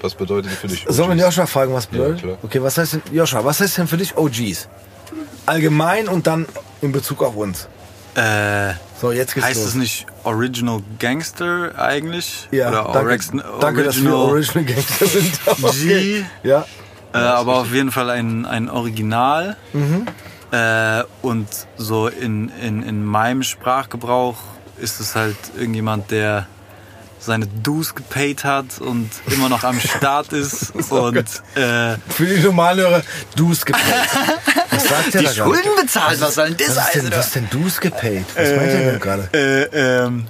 Was 0.00 0.14
bedeutet 0.14 0.52
für 0.52 0.68
dich? 0.68 0.84
Sollen 0.88 1.10
wir 1.10 1.26
OGs? 1.26 1.36
Joscha 1.36 1.46
fragen, 1.46 1.74
was 1.74 1.86
bedeutet? 1.86 2.20
klar. 2.22 2.38
okay, 2.42 2.62
was 2.62 2.78
heißt 2.78 2.92
denn, 2.94 3.02
Joscha, 3.12 3.44
was 3.44 3.60
heißt 3.60 3.78
denn 3.78 3.88
für 3.88 3.96
dich 3.96 4.16
OGs? 4.16 4.68
Allgemein 5.46 6.08
und 6.08 6.26
dann 6.26 6.46
in 6.82 6.92
Bezug 6.92 7.22
auf 7.22 7.34
uns. 7.36 7.68
Äh, 8.14 8.74
So, 9.00 9.12
jetzt 9.12 9.34
geht's 9.34 9.46
Heißt 9.46 9.56
los. 9.60 9.68
es 9.70 9.74
nicht 9.74 10.06
Original 10.24 10.82
Gangster 10.98 11.72
eigentlich? 11.78 12.48
Ja, 12.50 12.68
Oder 12.68 12.92
danke, 12.92 13.12
Orex- 13.14 13.60
danke 13.60 13.82
dass 13.84 14.02
wir 14.02 14.14
Original 14.14 14.64
Gangster 14.64 15.06
sind. 15.06 15.40
G. 15.88 16.24
Ja, 16.42 16.64
Äh, 17.14 17.18
aber 17.18 17.56
auf 17.60 17.72
jeden 17.72 17.90
Fall 17.90 18.10
ein, 18.10 18.44
ein 18.46 18.68
Original. 18.68 19.56
Mhm. 19.72 20.06
Äh, 20.50 21.04
und 21.22 21.48
so 21.76 22.08
in, 22.08 22.50
in, 22.60 22.82
in 22.82 23.04
meinem 23.04 23.42
Sprachgebrauch 23.42 24.36
ist 24.78 25.00
es 25.00 25.14
halt 25.14 25.36
irgendjemand, 25.56 26.10
der 26.10 26.46
seine 27.20 27.46
Dues 27.46 27.94
gepaid 27.94 28.44
hat 28.44 28.80
und 28.80 29.10
immer 29.30 29.48
noch 29.48 29.64
am 29.64 29.80
Start 29.80 30.32
ist 30.32 30.72
und 30.90 31.16
äh, 31.54 31.96
für 32.08 32.26
die 32.26 32.40
Normalhörer, 32.40 33.02
Dues 33.36 33.64
gepaid. 33.66 33.82
Was 34.70 34.88
sagt 34.88 35.14
der 35.14 35.20
die 35.20 35.26
da 35.26 35.32
gerade? 35.32 35.50
Schulden 35.50 35.70
bezahlt. 35.80 36.20
Was 36.20 36.34
soll 36.34 36.50
denn 36.50 36.66
das 36.66 36.76
Was 36.76 36.86
ist 36.86 36.94
denn, 36.94 37.02
heißen? 37.02 37.18
was 37.18 37.26
ist 37.26 37.34
denn 37.34 37.50
Dues 37.50 37.80
gepaid? 37.80 38.24
Was 38.34 38.50
meint 38.50 38.72
ihr 38.72 38.90
denn 38.92 39.00
gerade? 39.00 39.28
äh, 39.32 40.04
ähm, 40.04 40.26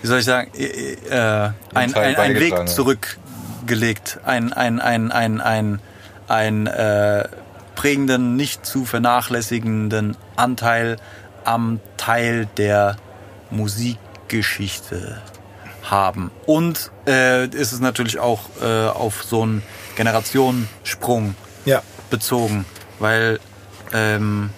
wie 0.00 0.06
soll 0.06 0.18
ich 0.18 0.24
sagen, 0.24 0.50
äh, 0.54 0.64
äh, 0.64 1.50
ein, 1.74 1.92
Teil 1.92 2.16
ein, 2.16 2.16
ein 2.16 2.40
Weg 2.40 2.68
zurückgelegt, 2.68 4.18
ein, 4.24 4.52
ein, 4.52 4.80
ein, 4.80 5.12
ein, 5.12 5.40
ein, 5.40 5.80
ein 6.28 6.66
äh, 6.66 7.28
prägenden, 7.74 8.36
nicht 8.36 8.64
zu 8.66 8.84
vernachlässigenden 8.84 10.16
Anteil 10.36 10.96
am 11.44 11.80
Teil 11.96 12.46
der 12.56 12.96
Musikgeschichte 13.50 15.20
haben. 15.82 16.30
Und 16.46 16.90
äh, 17.06 17.46
ist 17.46 17.72
es 17.72 17.80
natürlich 17.80 18.18
auch 18.18 18.40
äh, 18.62 18.86
auf 18.86 19.24
so 19.24 19.42
einen 19.42 19.62
Generationensprung 19.96 21.34
Ja, 21.64 21.82
bezogen, 22.10 22.64
weil 22.98 23.40
ähm, 23.92 24.50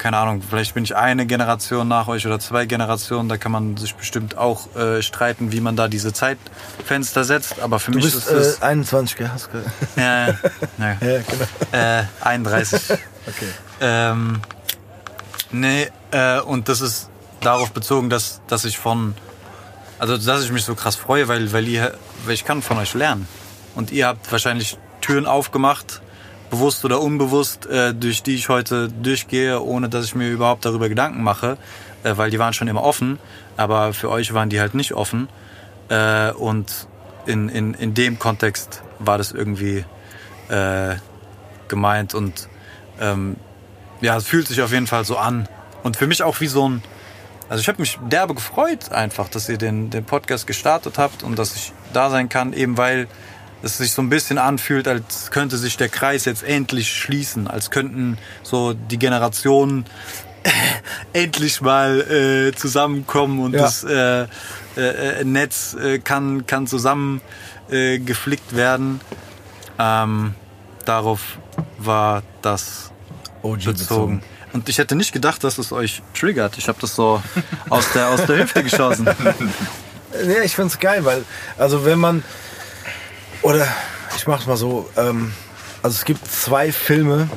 keine 0.00 0.16
Ahnung, 0.16 0.42
vielleicht 0.42 0.74
bin 0.74 0.82
ich 0.82 0.96
eine 0.96 1.26
Generation 1.26 1.86
nach 1.86 2.08
euch 2.08 2.26
oder 2.26 2.40
zwei 2.40 2.64
Generationen, 2.66 3.28
da 3.28 3.36
kann 3.36 3.52
man 3.52 3.76
sich 3.76 3.94
bestimmt 3.94 4.36
auch 4.36 4.74
äh, 4.74 5.02
streiten, 5.02 5.52
wie 5.52 5.60
man 5.60 5.76
da 5.76 5.86
diese 5.88 6.12
Zeitfenster 6.12 7.22
setzt, 7.24 7.60
aber 7.60 7.78
für 7.78 7.90
du 7.92 7.98
mich 7.98 8.06
bist 8.06 8.16
ist 8.16 8.30
es 8.30 8.58
äh, 8.60 8.64
21, 8.64 9.16
gell? 9.16 9.30
Hast 9.32 9.52
ge- 9.52 9.62
ja, 9.96 10.28
ja, 10.28 10.36
ja, 10.78 10.96
genau. 10.98 11.44
äh, 11.72 12.04
31. 12.22 12.82
Okay. 13.28 13.46
Ähm, 13.82 14.40
nee, 15.52 15.88
äh, 16.10 16.40
und 16.40 16.68
das 16.70 16.80
ist 16.80 17.10
darauf 17.42 17.70
bezogen, 17.72 18.08
dass, 18.08 18.40
dass 18.48 18.64
ich 18.64 18.78
von, 18.78 19.14
also 19.98 20.16
dass 20.16 20.42
ich 20.42 20.50
mich 20.50 20.64
so 20.64 20.74
krass 20.74 20.96
freue, 20.96 21.28
weil, 21.28 21.52
weil, 21.52 21.68
ihr, 21.68 21.94
weil 22.24 22.32
ich 22.34 22.44
kann 22.46 22.62
von 22.62 22.78
euch 22.78 22.94
lernen. 22.94 23.28
Und 23.74 23.92
ihr 23.92 24.06
habt 24.06 24.32
wahrscheinlich 24.32 24.78
Türen 25.02 25.26
aufgemacht, 25.26 26.00
bewusst 26.50 26.84
oder 26.84 27.00
unbewusst, 27.00 27.66
äh, 27.66 27.94
durch 27.94 28.22
die 28.22 28.34
ich 28.34 28.48
heute 28.48 28.88
durchgehe, 28.88 29.62
ohne 29.62 29.88
dass 29.88 30.04
ich 30.04 30.14
mir 30.14 30.30
überhaupt 30.30 30.64
darüber 30.64 30.88
Gedanken 30.88 31.22
mache, 31.22 31.56
äh, 32.02 32.16
weil 32.16 32.30
die 32.30 32.38
waren 32.38 32.52
schon 32.52 32.68
immer 32.68 32.82
offen, 32.82 33.18
aber 33.56 33.92
für 33.92 34.10
euch 34.10 34.34
waren 34.34 34.50
die 34.50 34.60
halt 34.60 34.74
nicht 34.74 34.92
offen. 34.92 35.28
Äh, 35.88 36.32
und 36.32 36.88
in, 37.26 37.48
in, 37.48 37.74
in 37.74 37.94
dem 37.94 38.18
Kontext 38.18 38.82
war 38.98 39.18
das 39.18 39.32
irgendwie 39.32 39.84
äh, 40.48 40.96
gemeint 41.68 42.14
und 42.14 42.48
ähm, 43.00 43.36
ja, 44.00 44.16
es 44.16 44.26
fühlt 44.26 44.48
sich 44.48 44.62
auf 44.62 44.72
jeden 44.72 44.86
Fall 44.86 45.04
so 45.04 45.16
an. 45.16 45.48
Und 45.82 45.96
für 45.96 46.06
mich 46.06 46.22
auch 46.22 46.40
wie 46.40 46.46
so 46.46 46.68
ein, 46.68 46.82
also 47.48 47.60
ich 47.60 47.68
habe 47.68 47.80
mich 47.80 47.98
derbe 48.02 48.34
gefreut 48.34 48.92
einfach, 48.92 49.28
dass 49.28 49.48
ihr 49.48 49.58
den, 49.58 49.90
den 49.90 50.04
Podcast 50.04 50.46
gestartet 50.46 50.98
habt 50.98 51.22
und 51.22 51.38
dass 51.38 51.54
ich 51.54 51.72
da 51.92 52.10
sein 52.10 52.28
kann, 52.28 52.52
eben 52.52 52.76
weil 52.76 53.08
es 53.62 53.78
sich 53.78 53.92
so 53.92 54.02
ein 54.02 54.08
bisschen 54.08 54.38
anfühlt, 54.38 54.88
als 54.88 55.30
könnte 55.30 55.58
sich 55.58 55.76
der 55.76 55.88
Kreis 55.88 56.24
jetzt 56.24 56.42
endlich 56.42 56.92
schließen, 56.92 57.46
als 57.48 57.70
könnten 57.70 58.18
so 58.42 58.72
die 58.74 58.98
Generationen 58.98 59.84
endlich 61.12 61.60
mal 61.60 62.00
äh, 62.00 62.54
zusammenkommen 62.56 63.40
und 63.40 63.52
Ja. 63.54 63.62
das 63.62 63.84
äh, 63.84 64.26
äh, 64.76 65.24
Netz 65.24 65.74
äh, 65.74 65.98
kann, 65.98 66.46
kann 66.46 66.66
zusammen 66.66 67.20
äh, 67.70 67.98
geflickt 67.98 68.56
werden. 68.56 69.00
Ähm, 69.78 70.34
darauf 70.84 71.38
war 71.78 72.22
das 72.42 72.90
OG 73.42 73.56
bezogen. 73.58 73.72
bezogen. 73.74 74.22
Und 74.52 74.68
ich 74.68 74.78
hätte 74.78 74.96
nicht 74.96 75.12
gedacht, 75.12 75.44
dass 75.44 75.58
es 75.58 75.70
euch 75.72 76.02
triggert. 76.18 76.58
Ich 76.58 76.66
habe 76.68 76.78
das 76.80 76.96
so 76.96 77.22
aus 77.68 77.92
der, 77.92 78.08
aus 78.08 78.24
der 78.26 78.38
Hüfte 78.38 78.62
geschossen. 78.62 79.08
Ja, 80.26 80.42
ich 80.42 80.56
find's 80.56 80.80
geil, 80.80 81.04
weil, 81.04 81.24
also 81.56 81.84
wenn 81.84 82.00
man, 82.00 82.24
oder 83.42 83.66
ich 84.16 84.26
mach's 84.26 84.46
mal 84.46 84.56
so, 84.56 84.88
ähm, 84.96 85.32
also 85.82 85.94
es 85.94 86.04
gibt 86.04 86.26
zwei 86.30 86.72
Filme, 86.72 87.28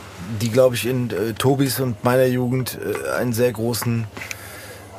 die, 0.41 0.49
glaube 0.49 0.75
ich, 0.75 0.85
in 0.85 1.09
äh, 1.11 1.34
Tobis 1.34 1.80
und 1.80 2.03
meiner 2.03 2.25
Jugend 2.25 2.77
äh, 2.77 3.11
einen 3.11 3.34
sehr 3.34 3.51
großen, 3.51 4.05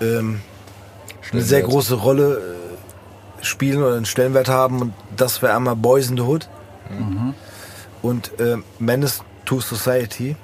ähm, 0.01 0.41
eine 1.33 1.43
sehr 1.43 1.63
große 1.63 1.95
Rolle 1.95 2.59
äh, 3.41 3.45
spielen 3.45 3.83
oder 3.83 3.97
einen 3.97 4.07
Stellenwert 4.07 4.49
haben. 4.49 4.81
Und 4.81 4.95
das 5.17 5.43
wäre 5.43 5.55
einmal 5.55 5.77
Boys 5.77 6.09
in 6.09 6.17
the 6.17 6.23
Hood 6.23 6.49
und 8.03 8.39
äh, 8.39 8.57
Menace 8.79 9.23
to 9.45 9.61
Society. 9.61 10.37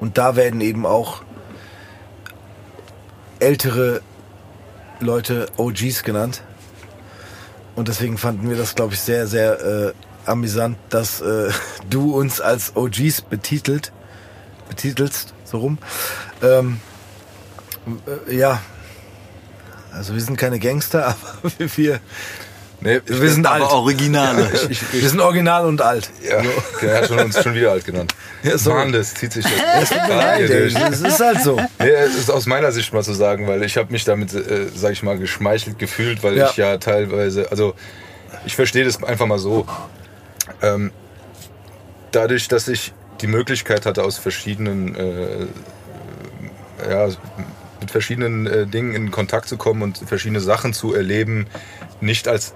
Und 0.00 0.18
da 0.18 0.36
werden 0.36 0.60
eben 0.60 0.84
auch 0.84 1.22
ältere 3.38 4.02
Leute 5.00 5.46
OGs 5.56 6.02
genannt. 6.02 6.42
Und 7.74 7.88
deswegen 7.88 8.18
fanden 8.18 8.48
wir 8.48 8.56
das, 8.56 8.74
glaube 8.74 8.94
ich, 8.94 9.00
sehr, 9.00 9.26
sehr 9.26 9.60
äh, 9.60 9.92
amüsant, 10.26 10.76
dass 10.90 11.20
äh, 11.20 11.50
du 11.90 12.14
uns 12.14 12.40
als 12.40 12.76
OGs 12.76 13.22
betitelt, 13.22 13.92
betitelst, 14.68 15.34
so 15.44 15.58
rum. 15.58 15.78
Ähm, 16.42 16.80
äh, 18.28 18.36
ja, 18.36 18.60
also 19.92 20.14
wir 20.14 20.20
sind 20.20 20.36
keine 20.36 20.58
Gangster, 20.58 21.06
aber 21.42 21.50
wir, 21.76 22.00
Nee, 22.82 23.00
wir 23.06 23.30
sind 23.30 23.46
alt. 23.46 23.62
Aber 23.62 23.72
Originale. 23.74 24.50
ich, 24.68 24.70
ich, 24.70 24.92
Wir 25.02 25.08
sind 25.08 25.20
original 25.20 25.66
und 25.66 25.80
alt. 25.80 26.10
ja, 26.22 26.42
der 26.82 26.96
hat 26.98 27.08
schon, 27.08 27.18
uns 27.20 27.40
schon 27.42 27.54
wieder 27.54 27.70
alt 27.72 27.84
genannt. 27.84 28.14
Ja, 28.42 28.58
sorry. 28.58 28.78
Mann, 28.86 28.92
das 28.92 29.14
zieht 29.14 29.32
sich 29.32 29.44
durch. 29.46 30.74
das 30.74 31.00
ist 31.00 31.20
halt 31.20 31.40
so. 31.42 31.60
Nee, 31.78 31.88
es 31.90 32.16
ist 32.16 32.28
aus 32.28 32.46
meiner 32.46 32.72
Sicht 32.72 32.92
mal 32.92 33.04
zu 33.04 33.12
sagen, 33.12 33.46
weil 33.46 33.62
ich 33.62 33.76
habe 33.76 33.92
mich 33.92 34.02
damit, 34.04 34.34
äh, 34.34 34.66
sag 34.74 34.90
ich 34.92 35.04
mal, 35.04 35.16
geschmeichelt 35.16 35.78
gefühlt, 35.78 36.24
weil 36.24 36.36
Ja. 36.36 36.50
ich 36.50 36.56
ja 36.56 36.76
teilweise, 36.78 37.52
also 37.52 37.74
ich 38.44 38.56
verstehe 38.56 38.84
das 38.84 39.00
einfach 39.04 39.26
mal 39.26 39.38
so. 39.38 39.64
Ähm, 40.60 40.90
dadurch, 42.10 42.48
dass 42.48 42.66
ich 42.66 42.92
die 43.20 43.28
Möglichkeit 43.28 43.86
hatte, 43.86 44.02
aus 44.02 44.18
verschiedenen, 44.18 44.96
äh, 44.96 45.46
ja, 46.90 47.08
mit 47.80 47.90
verschiedenen 47.92 48.46
äh, 48.46 48.66
Dingen 48.66 48.94
in 48.94 49.10
Kontakt 49.12 49.48
zu 49.48 49.56
kommen 49.56 49.82
und 49.82 49.98
verschiedene 49.98 50.40
Sachen 50.40 50.72
zu 50.72 50.94
erleben, 50.94 51.46
nicht 52.02 52.28
als 52.28 52.54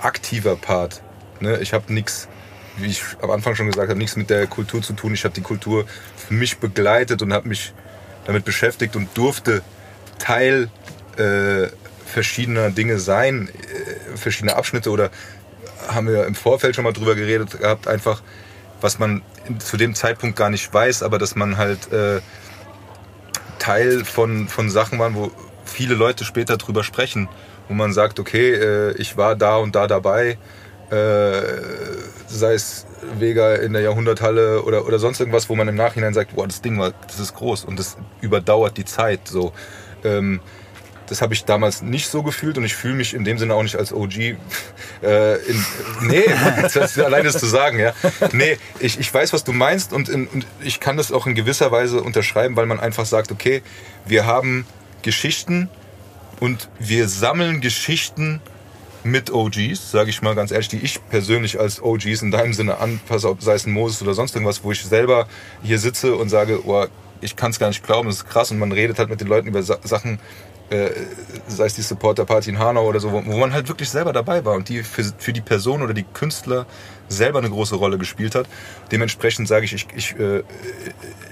aktiver 0.00 0.56
Part. 0.56 1.02
Ne? 1.40 1.58
Ich 1.60 1.72
habe 1.72 1.92
nichts, 1.92 2.28
wie 2.76 2.86
ich 2.86 3.02
am 3.20 3.30
Anfang 3.30 3.54
schon 3.54 3.66
gesagt 3.66 3.88
habe, 3.88 3.98
nichts 3.98 4.16
mit 4.16 4.30
der 4.30 4.46
Kultur 4.46 4.80
zu 4.82 4.92
tun. 4.94 5.12
Ich 5.12 5.24
habe 5.24 5.34
die 5.34 5.42
Kultur 5.42 5.86
für 6.16 6.34
mich 6.34 6.58
begleitet 6.58 7.20
und 7.22 7.32
habe 7.32 7.48
mich 7.48 7.74
damit 8.24 8.44
beschäftigt 8.44 8.96
und 8.96 9.08
durfte 9.16 9.62
Teil 10.18 10.70
äh, 11.16 11.68
verschiedener 12.06 12.70
Dinge 12.70 12.98
sein, 12.98 13.48
äh, 13.48 14.16
verschiedene 14.16 14.56
Abschnitte 14.56 14.90
oder 14.90 15.10
haben 15.88 16.08
wir 16.08 16.26
im 16.26 16.34
Vorfeld 16.34 16.76
schon 16.76 16.84
mal 16.84 16.92
drüber 16.92 17.14
geredet 17.14 17.58
gehabt, 17.58 17.88
einfach 17.88 18.22
was 18.80 18.98
man 18.98 19.22
zu 19.58 19.76
dem 19.76 19.94
Zeitpunkt 19.94 20.36
gar 20.36 20.50
nicht 20.50 20.72
weiß, 20.72 21.02
aber 21.02 21.18
dass 21.18 21.34
man 21.34 21.56
halt 21.56 21.92
äh, 21.92 22.20
Teil 23.58 24.04
von, 24.04 24.48
von 24.48 24.70
Sachen 24.70 24.98
waren, 24.98 25.14
wo 25.14 25.30
viele 25.64 25.94
Leute 25.94 26.24
später 26.24 26.56
drüber 26.56 26.82
sprechen, 26.84 27.28
wo 27.70 27.74
man 27.74 27.92
sagt, 27.92 28.18
okay, 28.18 28.50
äh, 28.52 28.94
ich 28.96 29.16
war 29.16 29.36
da 29.36 29.56
und 29.56 29.76
da 29.76 29.86
dabei, 29.86 30.36
äh, 30.90 31.42
sei 32.26 32.54
es 32.54 32.84
Vega 33.16 33.54
in 33.54 33.72
der 33.72 33.82
Jahrhunderthalle 33.82 34.62
oder, 34.62 34.86
oder 34.86 34.98
sonst 34.98 35.20
irgendwas, 35.20 35.48
wo 35.48 35.54
man 35.54 35.68
im 35.68 35.76
Nachhinein 35.76 36.12
sagt, 36.12 36.34
boah, 36.34 36.48
das 36.48 36.62
Ding 36.62 36.80
war, 36.80 36.92
das 37.06 37.20
ist 37.20 37.32
groß 37.34 37.64
und 37.64 37.78
das 37.78 37.96
überdauert 38.20 38.76
die 38.76 38.84
Zeit. 38.84 39.20
So. 39.28 39.52
Ähm, 40.02 40.40
das 41.06 41.22
habe 41.22 41.32
ich 41.32 41.44
damals 41.44 41.80
nicht 41.80 42.08
so 42.08 42.24
gefühlt 42.24 42.58
und 42.58 42.64
ich 42.64 42.74
fühle 42.74 42.94
mich 42.94 43.14
in 43.14 43.22
dem 43.22 43.38
Sinne 43.38 43.54
auch 43.54 43.62
nicht 43.62 43.76
als 43.76 43.92
OG. 43.92 44.14
Äh, 45.02 45.36
in, 45.46 45.64
nee, 46.02 46.24
das 46.60 46.76
ist 46.76 47.00
allein 47.00 47.24
das 47.24 47.38
zu 47.38 47.46
sagen, 47.46 47.78
ja. 47.78 47.94
Nee, 48.32 48.58
ich, 48.80 49.00
ich 49.00 49.14
weiß, 49.14 49.32
was 49.32 49.44
du 49.44 49.52
meinst 49.52 49.94
und, 49.94 50.10
in, 50.10 50.26
und 50.26 50.46
ich 50.60 50.78
kann 50.78 50.98
das 50.98 51.10
auch 51.10 51.26
in 51.26 51.34
gewisser 51.34 51.72
Weise 51.72 52.02
unterschreiben, 52.02 52.54
weil 52.54 52.66
man 52.66 52.78
einfach 52.78 53.06
sagt, 53.06 53.32
okay, 53.32 53.62
wir 54.04 54.26
haben 54.26 54.66
Geschichten 55.00 55.70
und 56.40 56.68
wir 56.78 57.08
sammeln 57.08 57.60
Geschichten 57.60 58.40
mit 59.04 59.30
OGs, 59.32 59.90
sage 59.90 60.10
ich 60.10 60.22
mal 60.22 60.34
ganz 60.34 60.50
ehrlich, 60.50 60.68
die 60.68 60.78
ich 60.78 61.00
persönlich 61.08 61.58
als 61.58 61.82
OGs 61.82 62.22
in 62.22 62.30
deinem 62.30 62.52
Sinne 62.52 62.78
anpasse, 62.78 63.28
ob 63.28 63.42
sei 63.42 63.54
es 63.54 63.66
ein 63.66 63.72
Moses 63.72 64.02
oder 64.02 64.14
sonst 64.14 64.34
irgendwas, 64.34 64.62
wo 64.64 64.72
ich 64.72 64.84
selber 64.84 65.26
hier 65.62 65.78
sitze 65.78 66.16
und 66.16 66.28
sage, 66.28 66.66
oh, 66.66 66.86
ich 67.20 67.36
kann 67.36 67.50
es 67.50 67.58
gar 67.58 67.68
nicht 67.68 67.84
glauben, 67.84 68.08
das 68.08 68.18
ist 68.18 68.28
krass. 68.28 68.50
Und 68.50 68.58
man 68.58 68.72
redet 68.72 68.98
halt 68.98 69.10
mit 69.10 69.20
den 69.20 69.28
Leuten 69.28 69.48
über 69.48 69.62
Sa 69.62 69.78
Sachen, 69.84 70.18
äh, 70.70 70.90
sei 71.48 71.66
es 71.66 71.74
die 71.74 71.82
Supporter-Party 71.82 72.50
in 72.50 72.58
Hanau 72.58 72.86
oder 72.86 73.00
so, 73.00 73.12
wo, 73.12 73.24
wo 73.26 73.36
man 73.36 73.52
halt 73.52 73.68
wirklich 73.68 73.90
selber 73.90 74.12
dabei 74.12 74.44
war 74.44 74.54
und 74.54 74.68
die 74.68 74.82
für, 74.82 75.04
für 75.18 75.32
die 75.32 75.40
Person 75.40 75.82
oder 75.82 75.94
die 75.94 76.04
Künstler 76.04 76.66
selber 77.08 77.40
eine 77.40 77.50
große 77.50 77.74
Rolle 77.74 77.98
gespielt 77.98 78.34
hat. 78.34 78.46
Dementsprechend 78.92 79.48
sage 79.48 79.64
ich, 79.64 79.72
ich, 79.72 79.86
ich, 79.94 80.18
äh, 80.18 80.42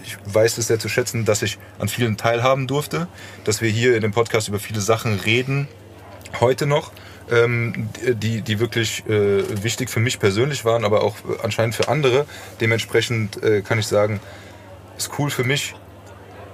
ich 0.04 0.16
weiß 0.26 0.58
es 0.58 0.66
sehr 0.66 0.78
zu 0.78 0.88
schätzen, 0.88 1.24
dass 1.24 1.42
ich 1.42 1.58
an 1.78 1.88
vielen 1.88 2.16
teilhaben 2.16 2.66
durfte, 2.66 3.06
dass 3.44 3.62
wir 3.62 3.70
hier 3.70 3.94
in 3.94 4.02
dem 4.02 4.12
Podcast 4.12 4.48
über 4.48 4.58
viele 4.58 4.80
Sachen 4.80 5.20
reden, 5.20 5.68
heute 6.40 6.66
noch, 6.66 6.92
ähm, 7.30 7.90
die, 8.06 8.42
die 8.42 8.58
wirklich 8.58 9.04
äh, 9.06 9.62
wichtig 9.62 9.90
für 9.90 10.00
mich 10.00 10.18
persönlich 10.18 10.64
waren, 10.64 10.84
aber 10.84 11.02
auch 11.02 11.16
anscheinend 11.42 11.74
für 11.74 11.88
andere. 11.88 12.26
Dementsprechend 12.60 13.42
äh, 13.42 13.62
kann 13.62 13.78
ich 13.78 13.86
sagen, 13.86 14.20
ist 14.96 15.10
cool 15.18 15.30
für 15.30 15.44
mich, 15.44 15.74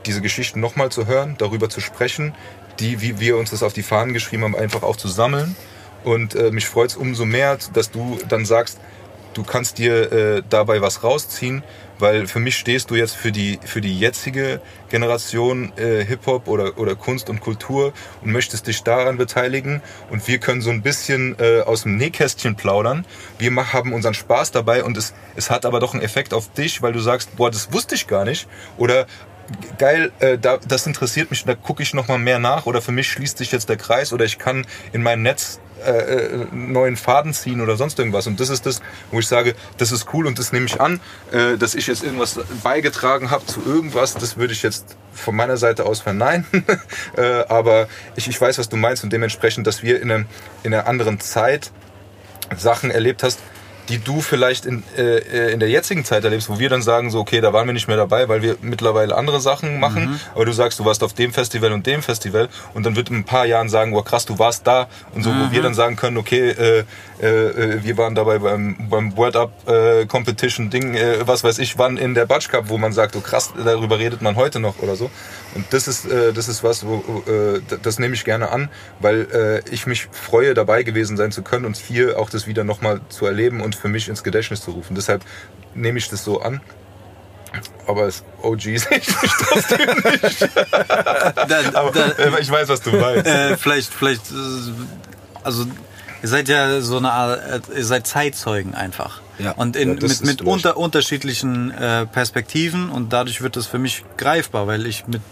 diese 0.06 0.20
Geschichten 0.20 0.60
nochmal 0.60 0.90
zu 0.90 1.06
hören, 1.06 1.36
darüber 1.38 1.70
zu 1.70 1.80
sprechen, 1.80 2.34
die, 2.80 3.00
wie 3.00 3.20
wir 3.20 3.36
uns 3.36 3.50
das 3.50 3.62
auf 3.62 3.72
die 3.72 3.82
Fahnen 3.82 4.12
geschrieben 4.12 4.44
haben, 4.44 4.56
einfach 4.56 4.82
auch 4.82 4.96
zu 4.96 5.08
sammeln. 5.08 5.56
Und 6.04 6.34
äh, 6.34 6.50
mich 6.50 6.66
freut 6.66 6.90
es 6.90 6.96
umso 6.96 7.24
mehr, 7.24 7.58
dass 7.72 7.90
du 7.90 8.18
dann 8.28 8.44
sagst, 8.44 8.78
du 9.34 9.42
kannst 9.42 9.78
dir 9.78 10.12
äh, 10.12 10.42
dabei 10.48 10.80
was 10.80 11.02
rausziehen, 11.02 11.62
weil 11.98 12.26
für 12.26 12.40
mich 12.40 12.56
stehst 12.56 12.90
du 12.90 12.94
jetzt 12.94 13.14
für 13.14 13.32
die, 13.32 13.58
für 13.64 13.80
die 13.80 13.98
jetzige 13.98 14.60
Generation 14.90 15.72
äh, 15.76 16.04
Hip-Hop 16.04 16.48
oder, 16.48 16.78
oder 16.78 16.94
Kunst 16.94 17.30
und 17.30 17.40
Kultur 17.40 17.92
und 18.22 18.32
möchtest 18.32 18.66
dich 18.66 18.82
daran 18.82 19.16
beteiligen 19.16 19.82
und 20.10 20.26
wir 20.26 20.38
können 20.38 20.60
so 20.60 20.70
ein 20.70 20.82
bisschen 20.82 21.36
äh, 21.38 21.60
aus 21.60 21.82
dem 21.82 21.96
Nähkästchen 21.96 22.56
plaudern. 22.56 23.06
Wir 23.38 23.54
haben 23.72 23.92
unseren 23.92 24.14
Spaß 24.14 24.50
dabei 24.50 24.84
und 24.84 24.96
es, 24.96 25.14
es 25.36 25.50
hat 25.50 25.66
aber 25.66 25.80
doch 25.80 25.94
einen 25.94 26.02
Effekt 26.02 26.34
auf 26.34 26.52
dich, 26.52 26.82
weil 26.82 26.92
du 26.92 27.00
sagst, 27.00 27.36
boah, 27.36 27.50
das 27.50 27.72
wusste 27.72 27.94
ich 27.94 28.06
gar 28.06 28.24
nicht 28.24 28.48
oder 28.76 29.06
geil, 29.78 30.12
äh, 30.20 30.38
da, 30.38 30.58
das 30.66 30.86
interessiert 30.86 31.30
mich, 31.30 31.44
da 31.44 31.54
gucke 31.54 31.82
ich 31.82 31.94
nochmal 31.94 32.18
mehr 32.18 32.38
nach 32.38 32.66
oder 32.66 32.80
für 32.80 32.92
mich 32.92 33.08
schließt 33.08 33.38
sich 33.38 33.52
jetzt 33.52 33.68
der 33.68 33.76
Kreis 33.76 34.12
oder 34.12 34.24
ich 34.24 34.38
kann 34.38 34.66
in 34.92 35.02
mein 35.02 35.22
Netz 35.22 35.60
äh, 35.84 35.90
äh, 35.90 36.46
neuen 36.52 36.96
Faden 36.96 37.34
ziehen 37.34 37.60
oder 37.60 37.76
sonst 37.76 37.98
irgendwas. 37.98 38.26
Und 38.26 38.40
das 38.40 38.48
ist 38.48 38.64
das, 38.64 38.80
wo 39.10 39.18
ich 39.18 39.26
sage, 39.26 39.54
das 39.76 39.92
ist 39.92 40.06
cool 40.14 40.26
und 40.26 40.38
das 40.38 40.52
nehme 40.52 40.66
ich 40.66 40.80
an, 40.80 41.00
äh, 41.30 41.58
dass 41.58 41.74
ich 41.74 41.86
jetzt 41.86 42.02
irgendwas 42.02 42.40
beigetragen 42.62 43.30
habe 43.30 43.44
zu 43.44 43.60
irgendwas, 43.66 44.14
das 44.14 44.36
würde 44.38 44.54
ich 44.54 44.62
jetzt 44.62 44.96
von 45.12 45.36
meiner 45.36 45.58
Seite 45.58 45.84
aus 45.84 46.00
verneinen. 46.00 46.46
äh, 47.16 47.44
aber 47.48 47.88
ich, 48.16 48.28
ich 48.28 48.40
weiß, 48.40 48.58
was 48.58 48.68
du 48.68 48.76
meinst 48.76 49.04
und 49.04 49.12
dementsprechend, 49.12 49.66
dass 49.66 49.82
wir 49.82 50.00
in, 50.00 50.10
einem, 50.10 50.26
in 50.62 50.72
einer 50.72 50.86
anderen 50.86 51.20
Zeit 51.20 51.70
Sachen 52.56 52.90
erlebt 52.90 53.22
hast, 53.22 53.40
die 53.88 53.98
du 53.98 54.20
vielleicht 54.20 54.66
in, 54.66 54.82
äh, 54.96 55.52
in 55.52 55.60
der 55.60 55.68
jetzigen 55.68 56.04
Zeit 56.04 56.24
erlebst, 56.24 56.48
wo 56.48 56.58
wir 56.58 56.68
dann 56.68 56.82
sagen, 56.82 57.10
so, 57.10 57.20
okay, 57.20 57.40
da 57.40 57.52
waren 57.52 57.66
wir 57.66 57.74
nicht 57.74 57.88
mehr 57.88 57.96
dabei, 57.96 58.28
weil 58.28 58.42
wir 58.42 58.56
mittlerweile 58.62 59.14
andere 59.16 59.40
Sachen 59.40 59.78
machen, 59.78 60.12
mhm. 60.12 60.20
aber 60.34 60.46
du 60.46 60.52
sagst, 60.52 60.78
du 60.78 60.84
warst 60.84 61.02
auf 61.02 61.12
dem 61.12 61.32
Festival 61.32 61.72
und 61.72 61.86
dem 61.86 62.02
Festival 62.02 62.48
und 62.72 62.84
dann 62.86 62.96
wird 62.96 63.10
in 63.10 63.16
ein 63.16 63.24
paar 63.24 63.46
Jahren 63.46 63.68
sagen, 63.68 63.94
oh 63.94 64.02
krass, 64.02 64.24
du 64.24 64.38
warst 64.38 64.66
da 64.66 64.88
und 65.14 65.22
so, 65.22 65.30
mhm. 65.30 65.46
wo 65.46 65.52
wir 65.52 65.62
dann 65.62 65.74
sagen 65.74 65.96
können, 65.96 66.16
okay, 66.16 66.50
äh, 66.50 66.84
äh, 67.22 67.26
äh, 67.26 67.84
wir 67.84 67.96
waren 67.96 68.14
dabei 68.14 68.38
beim, 68.38 68.76
beim 68.88 69.16
Word 69.16 69.36
Up 69.36 69.52
äh, 69.68 70.06
Competition 70.06 70.70
Ding, 70.70 70.94
äh, 70.94 71.26
was 71.26 71.44
weiß 71.44 71.58
ich, 71.58 71.78
wann 71.78 71.96
in 71.96 72.14
der 72.14 72.26
Batsch 72.26 72.48
Cup, 72.48 72.68
wo 72.68 72.78
man 72.78 72.92
sagt, 72.92 73.16
oh 73.16 73.20
krass, 73.20 73.52
darüber 73.64 73.98
redet 73.98 74.22
man 74.22 74.36
heute 74.36 74.60
noch 74.60 74.78
oder 74.80 74.96
so. 74.96 75.10
Und 75.54 75.66
das 75.70 75.86
ist, 75.86 76.06
äh, 76.06 76.32
das 76.32 76.48
ist 76.48 76.64
was, 76.64 76.84
wo, 76.86 77.22
äh, 77.26 77.60
das 77.82 77.98
nehme 77.98 78.14
ich 78.14 78.24
gerne 78.24 78.50
an, 78.50 78.68
weil 79.00 79.62
äh, 79.66 79.70
ich 79.70 79.86
mich 79.86 80.08
freue, 80.10 80.54
dabei 80.54 80.82
gewesen 80.82 81.16
sein 81.16 81.32
zu 81.32 81.42
können 81.42 81.64
und 81.64 81.76
hier 81.76 82.18
auch 82.18 82.30
das 82.30 82.46
wieder 82.46 82.64
nochmal 82.64 83.00
zu 83.08 83.26
erleben 83.26 83.60
und 83.60 83.73
für 83.74 83.88
mich 83.88 84.08
ins 84.08 84.22
Gedächtnis 84.22 84.62
zu 84.62 84.72
rufen. 84.72 84.94
Deshalb 84.94 85.24
nehme 85.74 85.98
ich 85.98 86.08
das 86.08 86.24
so 86.24 86.40
an. 86.40 86.60
Aber 87.86 88.06
es 88.06 88.24
OGs 88.42 88.66
ich 88.90 89.06
trotzdem 89.06 89.86
nicht. 89.88 90.40
dann, 90.72 91.74
Aber 91.74 91.92
dann, 91.92 92.12
äh, 92.12 92.40
ich 92.40 92.50
weiß, 92.50 92.68
was 92.68 92.80
du 92.80 92.90
meinst. 92.90 93.26
Äh, 93.26 93.56
vielleicht, 93.56 93.92
vielleicht, 93.92 94.30
äh, 94.30 94.34
also 95.44 95.64
ihr 96.22 96.28
seid 96.28 96.48
ja 96.48 96.80
so 96.80 96.96
eine 96.96 97.12
Art, 97.12 97.68
äh, 97.70 97.76
ihr 97.76 97.84
seid 97.84 98.06
Zeitzeugen 98.06 98.74
einfach. 98.74 99.20
Ja. 99.38 99.52
Und 99.52 99.76
in, 99.76 99.98
ja, 99.98 100.08
mit, 100.08 100.24
mit 100.24 100.42
unter, 100.42 100.76
unterschiedlichen 100.76 101.70
äh, 101.70 102.06
Perspektiven 102.06 102.88
und 102.88 103.12
dadurch 103.12 103.40
wird 103.40 103.56
das 103.56 103.66
für 103.66 103.78
mich 103.78 104.04
greifbar, 104.16 104.66
weil 104.66 104.86
ich 104.86 105.06
mit 105.06 105.22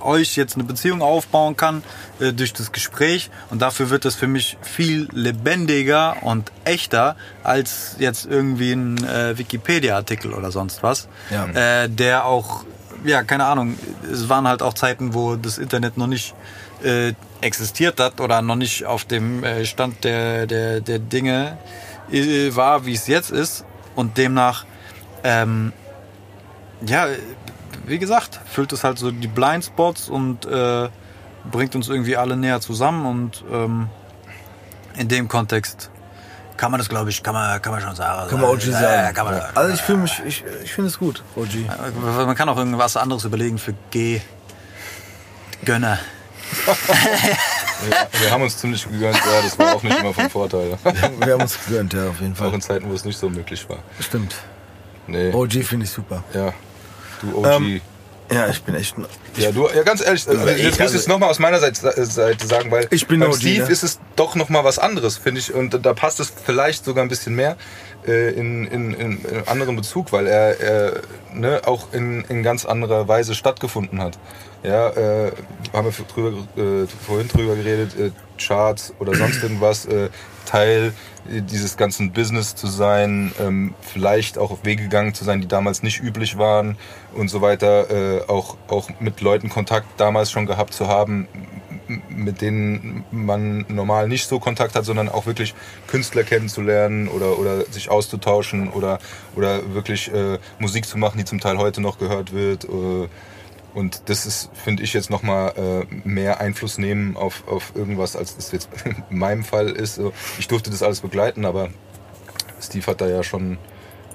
euch 0.00 0.36
jetzt 0.36 0.54
eine 0.54 0.64
Beziehung 0.64 1.02
aufbauen 1.02 1.56
kann 1.56 1.82
äh, 2.20 2.32
durch 2.32 2.52
das 2.52 2.72
Gespräch. 2.72 3.30
Und 3.50 3.62
dafür 3.62 3.90
wird 3.90 4.04
das 4.04 4.14
für 4.14 4.26
mich 4.26 4.56
viel 4.62 5.08
lebendiger 5.12 6.16
und 6.22 6.52
echter 6.64 7.16
als 7.42 7.96
jetzt 7.98 8.26
irgendwie 8.26 8.72
ein 8.72 9.02
äh, 9.04 9.38
Wikipedia-Artikel 9.38 10.32
oder 10.32 10.50
sonst 10.50 10.82
was, 10.82 11.08
ja. 11.30 11.46
äh, 11.84 11.88
der 11.88 12.26
auch, 12.26 12.64
ja, 13.04 13.22
keine 13.22 13.44
Ahnung, 13.44 13.78
es 14.10 14.28
waren 14.28 14.48
halt 14.48 14.62
auch 14.62 14.74
Zeiten, 14.74 15.14
wo 15.14 15.36
das 15.36 15.58
Internet 15.58 15.96
noch 15.96 16.06
nicht 16.06 16.34
äh, 16.82 17.12
existiert 17.40 18.00
hat 18.00 18.20
oder 18.20 18.42
noch 18.42 18.56
nicht 18.56 18.84
auf 18.84 19.04
dem 19.04 19.44
äh, 19.44 19.64
Stand 19.64 20.04
der, 20.04 20.46
der, 20.46 20.80
der 20.80 20.98
Dinge 20.98 21.58
äh, 22.10 22.54
war, 22.54 22.86
wie 22.86 22.94
es 22.94 23.06
jetzt 23.06 23.30
ist. 23.30 23.64
Und 23.94 24.18
demnach 24.18 24.66
ähm, 25.24 25.72
ja, 26.84 27.06
wie 27.86 27.98
gesagt, 27.98 28.40
füllt 28.46 28.72
es 28.72 28.84
halt 28.84 28.98
so 28.98 29.10
die 29.10 29.28
Blindspots 29.28 30.08
und 30.08 30.44
äh, 30.46 30.88
bringt 31.50 31.74
uns 31.74 31.88
irgendwie 31.88 32.16
alle 32.16 32.36
näher 32.36 32.60
zusammen 32.60 33.06
und 33.06 33.44
ähm, 33.50 33.88
in 34.96 35.08
dem 35.08 35.28
Kontext 35.28 35.90
kann 36.56 36.70
man 36.70 36.78
das, 36.78 36.88
glaube 36.88 37.10
ich, 37.10 37.22
kann 37.22 37.34
man, 37.34 37.60
kann 37.60 37.72
man 37.72 37.82
schon 37.82 37.94
sagen. 37.94 38.30
Kann 38.30 38.40
man 38.40 38.50
OG 38.50 38.60
sagen. 38.62 38.82
Ja, 38.82 39.12
kann 39.12 39.26
man, 39.26 39.36
ja. 39.36 39.50
Also 39.54 39.74
ich 39.74 39.80
fühle 39.80 39.98
mich, 39.98 40.22
ich, 40.26 40.44
ich 40.64 40.72
finde 40.72 40.88
es 40.88 40.98
gut, 40.98 41.22
OG. 41.36 41.50
Man 42.02 42.34
kann 42.34 42.48
auch 42.48 42.56
irgendwas 42.56 42.96
anderes 42.96 43.24
überlegen 43.24 43.58
für 43.58 43.74
G. 43.90 44.20
Gönner. 45.64 45.98
ja, 46.66 48.20
wir 48.20 48.30
haben 48.30 48.42
uns 48.42 48.56
ziemlich 48.56 48.88
gegönnt, 48.88 49.16
ja, 49.16 49.42
das 49.42 49.58
war 49.58 49.74
auch 49.74 49.82
nicht 49.82 49.98
immer 49.98 50.14
von 50.14 50.30
Vorteil. 50.30 50.78
wir 50.84 51.32
haben 51.32 51.42
uns 51.42 51.58
gegönnt, 51.66 51.92
ja, 51.92 52.08
auf 52.08 52.20
jeden 52.20 52.34
Fall. 52.34 52.48
Auch 52.48 52.52
in 52.52 52.60
Zeiten, 52.60 52.88
wo 52.88 52.94
es 52.94 53.04
nicht 53.04 53.18
so 53.18 53.28
möglich 53.28 53.68
war. 53.68 53.78
Stimmt. 54.00 54.36
Nee. 55.06 55.32
OG 55.32 55.52
finde 55.64 55.84
ich 55.84 55.90
super. 55.90 56.22
Ja, 56.32 56.52
Du 57.20 57.38
OG. 57.38 57.46
Ähm, 57.46 57.80
ja, 58.30 58.48
ich 58.48 58.62
bin 58.62 58.74
echt. 58.74 58.96
Ich 59.36 59.44
ja, 59.44 59.52
du, 59.52 59.68
ja, 59.68 59.82
ganz 59.82 60.04
ehrlich, 60.04 60.26
also, 60.28 60.46
ich 60.48 60.64
muss 60.64 60.80
also, 60.80 60.96
es 60.96 61.06
nochmal 61.06 61.30
aus 61.30 61.38
meiner 61.38 61.60
Seite, 61.60 62.04
Seite, 62.04 62.46
sagen, 62.46 62.70
weil 62.70 62.88
ich 62.90 63.06
bin 63.06 63.20
beim 63.20 63.30
OG, 63.30 63.36
Steve 63.36 63.64
ne? 63.64 63.70
ist 63.70 63.84
es 63.84 64.00
doch 64.16 64.34
nochmal 64.34 64.64
was 64.64 64.78
anderes, 64.78 65.16
finde 65.16 65.40
ich. 65.40 65.54
Und 65.54 65.84
da 65.84 65.94
passt 65.94 66.18
es 66.18 66.32
vielleicht 66.44 66.84
sogar 66.84 67.04
ein 67.04 67.08
bisschen 67.08 67.36
mehr 67.36 67.56
äh, 68.06 68.32
in, 68.32 68.66
in, 68.66 68.94
in, 68.94 69.24
in 69.24 69.48
anderen 69.48 69.76
Bezug, 69.76 70.12
weil 70.12 70.26
er, 70.26 70.60
er 70.60 71.02
ne, 71.34 71.60
auch 71.66 71.92
in, 71.92 72.22
in 72.22 72.42
ganz 72.42 72.64
anderer 72.64 73.06
Weise 73.06 73.34
stattgefunden 73.34 74.00
hat. 74.00 74.18
Ja, 74.62 74.88
äh, 74.90 75.32
haben 75.72 75.86
wir 75.86 76.04
drüber, 76.06 76.38
äh, 76.56 76.86
vorhin 77.06 77.28
drüber 77.28 77.54
geredet, 77.54 77.96
äh, 77.98 78.10
Charts 78.38 78.92
oder 78.98 79.14
sonst 79.14 79.42
irgendwas, 79.42 79.86
äh, 79.86 80.08
Teil 80.46 80.94
dieses 81.28 81.76
ganzen 81.76 82.12
Business 82.12 82.54
zu 82.54 82.66
sein, 82.66 83.32
ähm, 83.40 83.74
vielleicht 83.80 84.38
auch 84.38 84.50
auf 84.50 84.64
Wege 84.64 84.84
gegangen 84.84 85.12
zu 85.14 85.24
sein, 85.24 85.40
die 85.40 85.48
damals 85.48 85.82
nicht 85.82 86.00
üblich 86.02 86.38
waren 86.38 86.78
und 87.14 87.28
so 87.28 87.42
weiter, 87.42 87.90
äh, 87.90 88.28
auch, 88.28 88.56
auch 88.68 88.88
mit 89.00 89.20
Leuten 89.20 89.48
Kontakt 89.48 89.88
damals 89.98 90.30
schon 90.30 90.46
gehabt 90.46 90.72
zu 90.72 90.88
haben, 90.88 91.28
mit 92.08 92.40
denen 92.40 93.04
man 93.10 93.64
normal 93.68 94.08
nicht 94.08 94.26
so 94.26 94.38
Kontakt 94.38 94.74
hat, 94.74 94.84
sondern 94.84 95.08
auch 95.08 95.26
wirklich 95.26 95.54
Künstler 95.86 96.24
kennenzulernen 96.24 97.08
oder, 97.08 97.38
oder 97.38 97.64
sich 97.66 97.90
auszutauschen 97.90 98.70
oder, 98.70 98.98
oder 99.34 99.74
wirklich 99.74 100.12
äh, 100.12 100.38
Musik 100.58 100.86
zu 100.86 100.98
machen, 100.98 101.18
die 101.18 101.24
zum 101.24 101.40
Teil 101.40 101.58
heute 101.58 101.80
noch 101.80 101.98
gehört 101.98 102.32
wird. 102.32 102.64
Äh, 102.64 103.08
und 103.76 104.08
das 104.08 104.24
ist, 104.24 104.48
finde 104.54 104.82
ich, 104.82 104.94
jetzt 104.94 105.10
nochmal 105.10 105.52
äh, 105.92 106.08
mehr 106.08 106.40
Einfluss 106.40 106.78
nehmen 106.78 107.14
auf, 107.14 107.46
auf 107.46 107.72
irgendwas, 107.74 108.16
als 108.16 108.34
das 108.34 108.50
jetzt 108.50 108.70
in 109.10 109.18
meinem 109.18 109.44
Fall 109.44 109.68
ist. 109.68 110.00
Ich 110.38 110.48
durfte 110.48 110.70
das 110.70 110.82
alles 110.82 111.00
begleiten, 111.00 111.44
aber 111.44 111.68
Steve 112.58 112.86
hat 112.86 113.02
da 113.02 113.06
ja 113.06 113.22
schon 113.22 113.58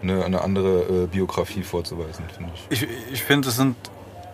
eine, 0.02 0.26
eine 0.26 0.42
andere 0.42 1.04
äh, 1.04 1.06
Biografie 1.06 1.62
vorzuweisen, 1.62 2.26
finde 2.36 2.52
ich. 2.56 2.82
Ich, 2.82 2.90
ich 3.14 3.24
finde, 3.24 3.50
es 3.50 3.56
sind 3.56 3.76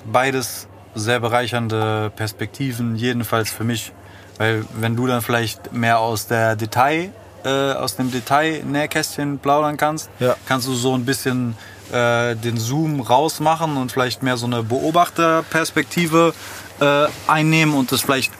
beides 0.09 0.69
sehr 0.95 1.19
bereichernde 1.19 2.09
Perspektiven, 2.15 2.95
jedenfalls 2.95 3.51
für 3.51 3.65
mich. 3.65 3.91
Weil 4.37 4.63
wenn 4.79 4.95
du 4.95 5.07
dann 5.07 5.21
vielleicht 5.21 5.73
mehr 5.73 5.99
aus 5.99 6.27
der 6.27 6.55
Detail, 6.55 7.11
äh, 7.43 7.49
aus 7.73 7.97
dem 7.97 8.11
Detail-Nähkästchen 8.11 9.39
plaudern 9.39 9.75
kannst, 9.75 10.09
ja. 10.21 10.37
kannst 10.47 10.67
du 10.67 10.73
so 10.73 10.93
ein 10.93 11.03
bisschen 11.03 11.57
äh, 11.91 12.35
den 12.35 12.57
Zoom 12.57 13.01
rausmachen 13.01 13.77
und 13.77 13.91
vielleicht 13.91 14.23
mehr 14.23 14.37
so 14.37 14.45
eine 14.45 14.63
Beobachterperspektive 14.63 16.33
äh, 16.79 17.05
einnehmen 17.27 17.75
und 17.75 17.91
das 17.91 18.01
vielleicht 18.01 18.31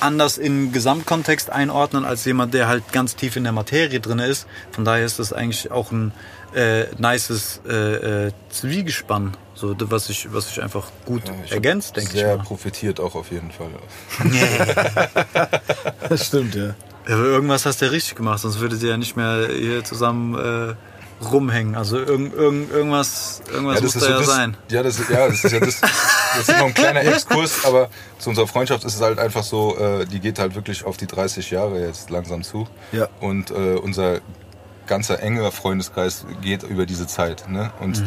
anders 0.00 0.38
in 0.38 0.72
Gesamtkontext 0.72 1.50
einordnen 1.50 2.04
als 2.04 2.24
jemand, 2.24 2.54
der 2.54 2.68
halt 2.68 2.92
ganz 2.92 3.16
tief 3.16 3.36
in 3.36 3.44
der 3.44 3.52
Materie 3.52 4.00
drin 4.00 4.18
ist. 4.18 4.46
Von 4.72 4.84
daher 4.84 5.04
ist 5.04 5.18
das 5.18 5.32
eigentlich 5.32 5.70
auch 5.70 5.90
ein 5.92 6.12
äh, 6.54 6.86
nices 6.98 7.60
äh, 7.68 8.26
äh, 8.26 8.32
Zwiegespann, 8.50 9.36
so 9.54 9.74
was 9.78 10.06
sich 10.06 10.32
was 10.32 10.50
ich 10.50 10.62
einfach 10.62 10.86
gut 11.04 11.26
ja, 11.26 11.34
ich 11.44 11.52
ergänzt, 11.52 11.96
denke 11.96 12.12
ich. 12.12 12.20
Sehr 12.20 12.38
profitiert 12.38 13.00
auch 13.00 13.14
auf 13.14 13.30
jeden 13.30 13.50
Fall. 13.50 13.70
das 16.08 16.26
stimmt 16.26 16.54
ja. 16.54 16.74
Irgendwas 17.06 17.66
hast 17.66 17.82
du 17.82 17.86
ja 17.86 17.90
richtig 17.90 18.14
gemacht, 18.14 18.38
sonst 18.38 18.60
würdet 18.60 18.82
ihr 18.82 18.90
ja 18.90 18.96
nicht 18.96 19.16
mehr 19.16 19.48
hier 19.48 19.84
zusammen 19.84 20.34
äh, 20.34 20.74
rumhängen. 21.20 21.74
Also 21.74 21.98
irgend, 21.98 22.34
irgend, 22.34 22.70
irgendwas, 22.70 23.42
irgendwas 23.52 23.76
ja, 23.76 23.82
muss 23.82 23.92
da 23.94 24.08
ja 24.08 24.18
das, 24.18 24.26
sein. 24.26 24.56
Ja, 24.68 24.82
das, 24.82 25.08
ja, 25.08 25.26
das 25.28 25.44
ist 25.44 25.52
ja 25.52 25.60
das. 25.60 25.80
das 26.36 26.48
ist 26.48 26.58
noch 26.58 26.66
ein 26.66 26.74
kleiner 26.74 27.00
Exkurs, 27.02 27.64
aber 27.64 27.88
zu 28.18 28.30
unserer 28.30 28.46
Freundschaft 28.46 28.84
ist 28.84 28.96
es 28.96 29.00
halt 29.00 29.18
einfach 29.18 29.44
so, 29.44 29.76
äh, 29.78 30.06
die 30.06 30.20
geht 30.20 30.38
halt 30.38 30.54
wirklich 30.54 30.84
auf 30.84 30.96
die 30.96 31.06
30 31.06 31.50
Jahre 31.50 31.80
jetzt 31.80 32.10
langsam 32.10 32.42
zu. 32.42 32.66
Ja. 32.92 33.08
Und 33.20 33.50
äh, 33.50 33.74
unser 33.74 34.20
ganzer 34.86 35.20
enger 35.22 35.50
Freundeskreis 35.52 36.26
geht 36.42 36.62
über 36.62 36.86
diese 36.86 37.06
Zeit. 37.06 37.48
Ne? 37.48 37.72
Und, 37.80 38.02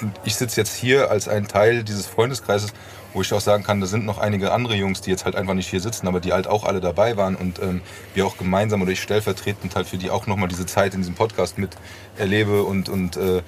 und 0.00 0.12
ich 0.24 0.36
sitze 0.36 0.60
jetzt 0.60 0.74
hier 0.74 1.10
als 1.10 1.28
ein 1.28 1.48
Teil 1.48 1.82
dieses 1.82 2.06
Freundeskreises, 2.06 2.72
wo 3.14 3.20
ich 3.20 3.32
auch 3.32 3.40
sagen 3.40 3.62
kann, 3.62 3.80
da 3.80 3.86
sind 3.86 4.04
noch 4.04 4.18
einige 4.18 4.52
andere 4.52 4.74
Jungs, 4.74 5.00
die 5.00 5.10
jetzt 5.10 5.24
halt 5.24 5.36
einfach 5.36 5.54
nicht 5.54 5.68
hier 5.68 5.80
sitzen, 5.80 6.08
aber 6.08 6.20
die 6.20 6.32
halt 6.32 6.46
auch 6.46 6.64
alle 6.64 6.80
dabei 6.80 7.16
waren 7.16 7.36
und 7.36 7.60
ähm, 7.60 7.80
wir 8.14 8.26
auch 8.26 8.36
gemeinsam 8.36 8.82
oder 8.82 8.90
ich 8.90 9.02
stellvertretend 9.02 9.74
halt 9.74 9.86
für 9.86 9.98
die 9.98 10.10
auch 10.10 10.26
nochmal 10.26 10.48
diese 10.48 10.66
Zeit 10.66 10.94
in 10.94 11.00
diesem 11.00 11.14
Podcast 11.14 11.58
mit 11.58 11.76
erlebe 12.16 12.62
und, 12.62 12.88
und 12.88 13.16
äh, 13.16 13.42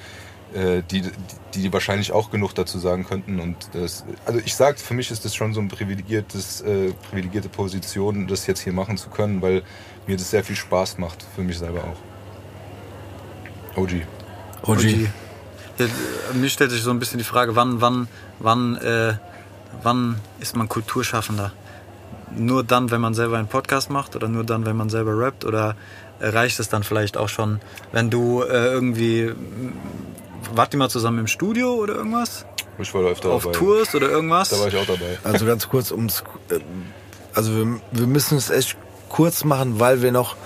äh, 0.54 0.82
die, 0.88 1.02
die, 1.02 1.10
die 1.54 1.72
wahrscheinlich 1.72 2.12
auch 2.12 2.30
genug 2.30 2.54
dazu 2.54 2.78
sagen 2.78 3.04
könnten. 3.04 3.40
Und 3.40 3.56
das, 3.72 4.04
also 4.24 4.40
ich 4.44 4.54
sage, 4.54 4.78
für 4.78 4.94
mich 4.94 5.10
ist 5.10 5.24
das 5.24 5.34
schon 5.34 5.52
so 5.52 5.60
ein 5.60 5.68
privilegiertes, 5.68 6.60
äh, 6.60 6.92
privilegierte 7.10 7.48
Position, 7.48 8.28
das 8.28 8.46
jetzt 8.46 8.60
hier 8.60 8.72
machen 8.72 8.96
zu 8.96 9.10
können, 9.10 9.42
weil 9.42 9.62
mir 10.06 10.16
das 10.16 10.30
sehr 10.30 10.44
viel 10.44 10.56
Spaß 10.56 10.98
macht, 10.98 11.24
für 11.34 11.42
mich 11.42 11.58
selber 11.58 11.84
auch. 11.84 13.78
OG. 13.78 13.90
OG. 14.62 14.84
Ja, 15.78 15.86
mir 16.34 16.48
stellt 16.48 16.70
sich 16.70 16.82
so 16.82 16.90
ein 16.90 17.00
bisschen 17.00 17.18
die 17.18 17.24
Frage, 17.24 17.56
wann, 17.56 17.80
wann, 17.80 18.06
wann, 18.38 18.76
äh, 18.76 19.14
wann 19.82 20.20
ist 20.40 20.56
man 20.56 20.68
Kulturschaffender? 20.68 21.52
Nur 22.36 22.64
dann, 22.64 22.90
wenn 22.90 23.00
man 23.00 23.14
selber 23.14 23.38
einen 23.38 23.48
Podcast 23.48 23.90
macht 23.90 24.16
oder 24.16 24.28
nur 24.28 24.44
dann, 24.44 24.66
wenn 24.66 24.76
man 24.76 24.88
selber 24.88 25.18
rappt? 25.18 25.44
Oder 25.44 25.76
reicht 26.20 26.58
es 26.60 26.68
dann 26.68 26.82
vielleicht 26.82 27.16
auch 27.16 27.28
schon, 27.28 27.60
wenn 27.92 28.10
du 28.10 28.42
äh, 28.42 28.46
irgendwie, 28.72 29.32
wart 30.54 30.74
ihr 30.74 30.78
mal 30.78 30.90
zusammen 30.90 31.20
im 31.20 31.26
Studio 31.26 31.74
oder 31.74 31.94
irgendwas? 31.94 32.46
Ich 32.78 32.92
war 32.92 33.02
öfter 33.02 33.30
Auf 33.30 33.44
dabei. 33.44 33.56
Tours 33.58 33.94
oder 33.94 34.08
irgendwas? 34.08 34.48
Da 34.50 34.58
war 34.58 34.66
ich 34.68 34.76
auch 34.76 34.86
dabei. 34.86 35.18
Also 35.22 35.46
ganz 35.46 35.68
kurz 35.68 35.92
ums. 35.92 36.24
äh, 36.50 36.58
Also 37.34 37.52
wir, 37.54 37.80
wir 37.92 38.06
müssen 38.06 38.36
es 38.36 38.50
echt 38.50 38.76
kurz 39.08 39.44
machen, 39.44 39.78
weil 39.78 40.02
wir 40.02 40.10
noch 40.10 40.36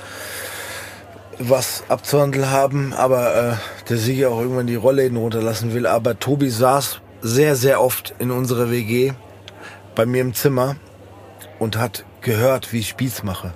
was 1.39 1.85
abzuhandeln 1.89 2.51
haben, 2.51 2.93
aber 2.93 3.35
äh, 3.35 3.55
der 3.89 3.97
Sigi 3.97 4.27
auch 4.27 4.41
irgendwann 4.41 4.67
die 4.67 4.75
Rollläden 4.75 5.17
runterlassen 5.17 5.73
will. 5.73 5.87
Aber 5.87 6.19
Tobi 6.19 6.51
saß 6.51 7.01
sehr, 7.21 7.57
sehr 7.57 7.81
oft 7.81 8.15
in 8.19 8.31
unserer 8.31 8.71
WG 8.71 9.13
bei 9.95 10.07
mir 10.07 10.21
im 10.21 10.35
Zimmer 10.35 10.77
und 11.59 11.77
hat 11.77 12.05
gehört, 12.21 12.73
wie 12.73 12.81
ich 12.81 12.89
Spieß 12.89 13.23
mache. 13.23 13.53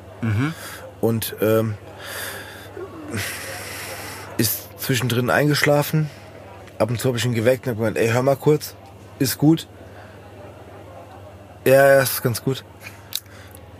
Und 1.00 1.36
ähm, 1.40 1.74
ist 4.38 4.68
zwischendrin 4.78 5.30
eingeschlafen. 5.30 6.08
Ab 6.78 6.90
und 6.90 7.00
zu 7.00 7.08
habe 7.08 7.18
ich 7.18 7.24
ihn 7.24 7.34
geweckt 7.34 7.66
und 7.66 7.70
habe 7.70 7.78
gemeint, 7.78 7.96
ey, 7.96 8.08
hör 8.08 8.22
mal 8.22 8.36
kurz, 8.36 8.74
ist 9.18 9.38
gut. 9.38 9.68
Ja, 11.64 11.94
ja, 11.94 12.02
ist 12.02 12.22
ganz 12.22 12.42
gut. 12.42 12.64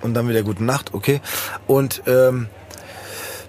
Und 0.02 0.14
dann 0.14 0.28
wieder 0.28 0.42
gute 0.42 0.64
Nacht, 0.64 0.94
okay. 0.94 1.20
Und 1.66 2.02
ähm, 2.06 2.48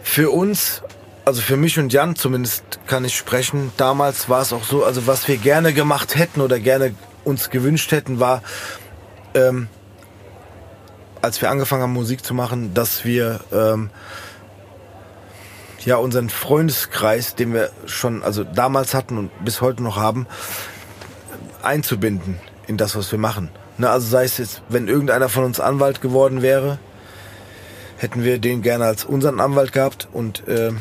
für 0.03 0.31
uns, 0.31 0.82
also 1.25 1.41
für 1.41 1.57
mich 1.57 1.79
und 1.79 1.93
Jan 1.93 2.15
zumindest 2.15 2.63
kann 2.87 3.05
ich 3.05 3.15
sprechen, 3.15 3.71
damals 3.77 4.29
war 4.29 4.41
es 4.41 4.53
auch 4.53 4.63
so, 4.63 4.83
also 4.83 5.07
was 5.07 5.27
wir 5.27 5.37
gerne 5.37 5.73
gemacht 5.73 6.15
hätten 6.15 6.41
oder 6.41 6.59
gerne 6.59 6.93
uns 7.23 7.49
gewünscht 7.49 7.91
hätten, 7.91 8.19
war, 8.19 8.41
ähm, 9.33 9.67
als 11.21 11.41
wir 11.41 11.49
angefangen 11.49 11.83
haben 11.83 11.93
Musik 11.93 12.25
zu 12.25 12.33
machen, 12.33 12.73
dass 12.73 13.05
wir 13.05 13.39
ähm, 13.53 13.89
ja 15.85 15.95
unseren 15.95 16.29
Freundeskreis, 16.29 17.35
den 17.35 17.53
wir 17.53 17.71
schon 17.85 18.23
also 18.23 18.43
damals 18.43 18.93
hatten 18.93 19.17
und 19.17 19.45
bis 19.45 19.61
heute 19.61 19.81
noch 19.81 19.95
haben, 19.95 20.27
einzubinden 21.61 22.39
in 22.67 22.77
das, 22.77 22.95
was 22.95 23.11
wir 23.11 23.19
machen. 23.19 23.49
Ne, 23.77 23.89
also 23.89 24.07
sei 24.07 24.25
es 24.25 24.37
jetzt, 24.37 24.61
wenn 24.67 24.87
irgendeiner 24.87 25.29
von 25.29 25.45
uns 25.45 25.59
Anwalt 25.59 26.01
geworden 26.01 26.41
wäre, 26.41 26.77
hätten 27.97 28.23
wir 28.23 28.39
den 28.39 28.61
gerne 28.61 28.85
als 28.85 29.05
unseren 29.05 29.39
Anwalt 29.39 29.71
gehabt 29.71 30.09
und 30.11 30.45
äh, 30.47 30.73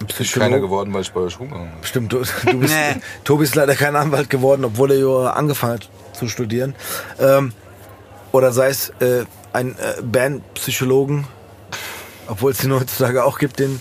ein 0.00 0.06
Ist 0.06 0.14
Psychologe. 0.14 0.50
keiner 0.50 0.60
geworden, 0.60 0.92
weil 0.92 1.02
ich 1.02 1.12
bei 1.12 1.20
euch 1.20 1.38
rumgegangen 1.38 1.70
bin. 1.70 1.84
Stimmt, 1.84 2.12
du, 2.12 2.18
du 2.18 2.58
bist, 2.60 2.74
Nee. 2.74 3.00
Tobi 3.24 3.44
ist 3.44 3.54
leider 3.54 3.74
kein 3.74 3.96
Anwalt 3.96 4.30
geworden, 4.30 4.64
obwohl 4.64 4.90
er 4.92 4.98
ja 4.98 5.30
angefangen 5.32 5.74
hat 5.74 5.88
zu 6.12 6.28
studieren. 6.28 6.74
Ähm, 7.18 7.52
oder 8.32 8.52
sei 8.52 8.68
es 8.68 8.90
äh, 9.00 9.24
ein 9.52 9.70
äh, 9.78 10.02
Bandpsychologen, 10.02 11.26
obwohl 12.26 12.52
es 12.52 12.58
den 12.58 12.72
heutzutage 12.74 13.24
auch 13.24 13.38
gibt, 13.38 13.58
den 13.58 13.80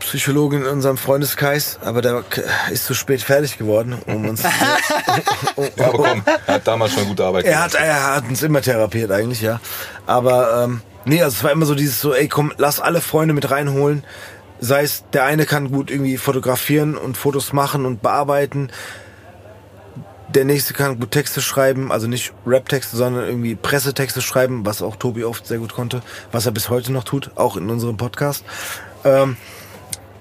Psychologen 0.00 0.62
in 0.62 0.66
unserem 0.68 0.96
Freundeskreis, 0.96 1.78
aber 1.84 2.02
der 2.02 2.24
ist 2.70 2.86
zu 2.86 2.94
spät 2.94 3.22
fertig 3.22 3.56
geworden, 3.56 3.96
um 4.06 4.28
uns. 4.28 4.42
um, 5.56 5.68
Ja, 5.76 5.86
aber 5.88 5.98
komm, 5.98 6.22
er 6.46 6.54
hat 6.54 6.66
damals 6.66 6.92
schon 6.92 7.06
gute 7.06 7.24
Arbeit 7.24 7.44
er 7.44 7.62
hat, 7.62 7.74
er 7.74 8.16
hat 8.16 8.28
uns 8.28 8.42
immer 8.42 8.60
therapiert 8.62 9.12
eigentlich, 9.12 9.40
ja. 9.42 9.60
Aber 10.06 10.64
ähm, 10.64 10.82
nee, 11.04 11.22
also 11.22 11.36
es 11.36 11.44
war 11.44 11.52
immer 11.52 11.66
so 11.66 11.76
dieses 11.76 12.00
so, 12.00 12.14
ey 12.14 12.26
komm, 12.28 12.52
lass 12.58 12.80
alle 12.80 13.00
Freunde 13.00 13.32
mit 13.32 13.50
reinholen. 13.50 14.02
Sei 14.64 14.84
es, 14.84 15.02
der 15.12 15.24
eine 15.24 15.44
kann 15.44 15.72
gut 15.72 15.90
irgendwie 15.90 16.16
fotografieren 16.16 16.96
und 16.96 17.16
Fotos 17.16 17.52
machen 17.52 17.84
und 17.84 18.00
bearbeiten. 18.00 18.70
Der 20.28 20.44
nächste 20.44 20.72
kann 20.72 21.00
gut 21.00 21.10
Texte 21.10 21.42
schreiben, 21.42 21.90
also 21.90 22.06
nicht 22.06 22.32
Rap-Texte, 22.46 22.96
sondern 22.96 23.24
irgendwie 23.24 23.56
Pressetexte 23.56 24.22
schreiben, 24.22 24.64
was 24.64 24.80
auch 24.80 24.94
Tobi 24.94 25.24
oft 25.24 25.48
sehr 25.48 25.58
gut 25.58 25.74
konnte, 25.74 26.00
was 26.30 26.46
er 26.46 26.52
bis 26.52 26.70
heute 26.70 26.92
noch 26.92 27.02
tut, 27.02 27.32
auch 27.34 27.56
in 27.56 27.68
unserem 27.70 27.96
Podcast. 27.96 28.44
Ähm, 29.04 29.36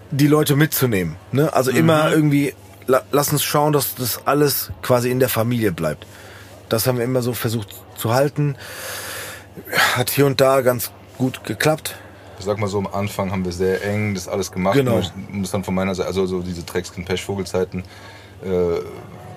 die 0.09 0.26
Leute 0.26 0.55
mitzunehmen. 0.55 1.18
Ne? 1.31 1.53
Also 1.53 1.69
immer 1.69 2.11
irgendwie, 2.11 2.55
la, 2.88 3.03
lass 3.11 3.31
uns 3.31 3.43
schauen, 3.43 3.73
dass 3.73 3.93
das 3.93 4.26
alles 4.26 4.72
quasi 4.81 5.11
in 5.11 5.19
der 5.19 5.30
Familie 5.30 5.72
bleibt. 5.72 6.07
Das 6.68 6.88
haben 6.88 6.97
wir 6.97 7.05
immer 7.05 7.22
so 7.22 7.34
versucht 7.34 7.76
zu 7.95 8.11
halten. 8.11 8.55
Hat 9.95 10.09
hier 10.09 10.26
und 10.26 10.41
da 10.41 10.61
ganz 10.61 10.89
gut 11.19 11.43
geklappt. 11.43 11.95
Ich 12.41 12.45
sag 12.45 12.57
mal 12.57 12.68
so, 12.68 12.80
am 12.80 12.88
Anfang 12.88 13.31
haben 13.31 13.45
wir 13.45 13.51
sehr 13.51 13.84
eng 13.85 14.15
das 14.15 14.27
alles 14.27 14.51
gemacht. 14.51 14.73
Genau. 14.76 14.97
Ich 14.97 15.11
muss 15.30 15.51
dann 15.51 15.63
von 15.63 15.76
meiner 15.76 15.93
Seite, 15.93 16.07
also 16.07 16.26
so 16.26 16.41
diese 16.41 16.63
Dreckskin 16.63 17.05
Pesch 17.05 17.23
Vogelzeiten, 17.23 17.84
äh, 18.43 18.47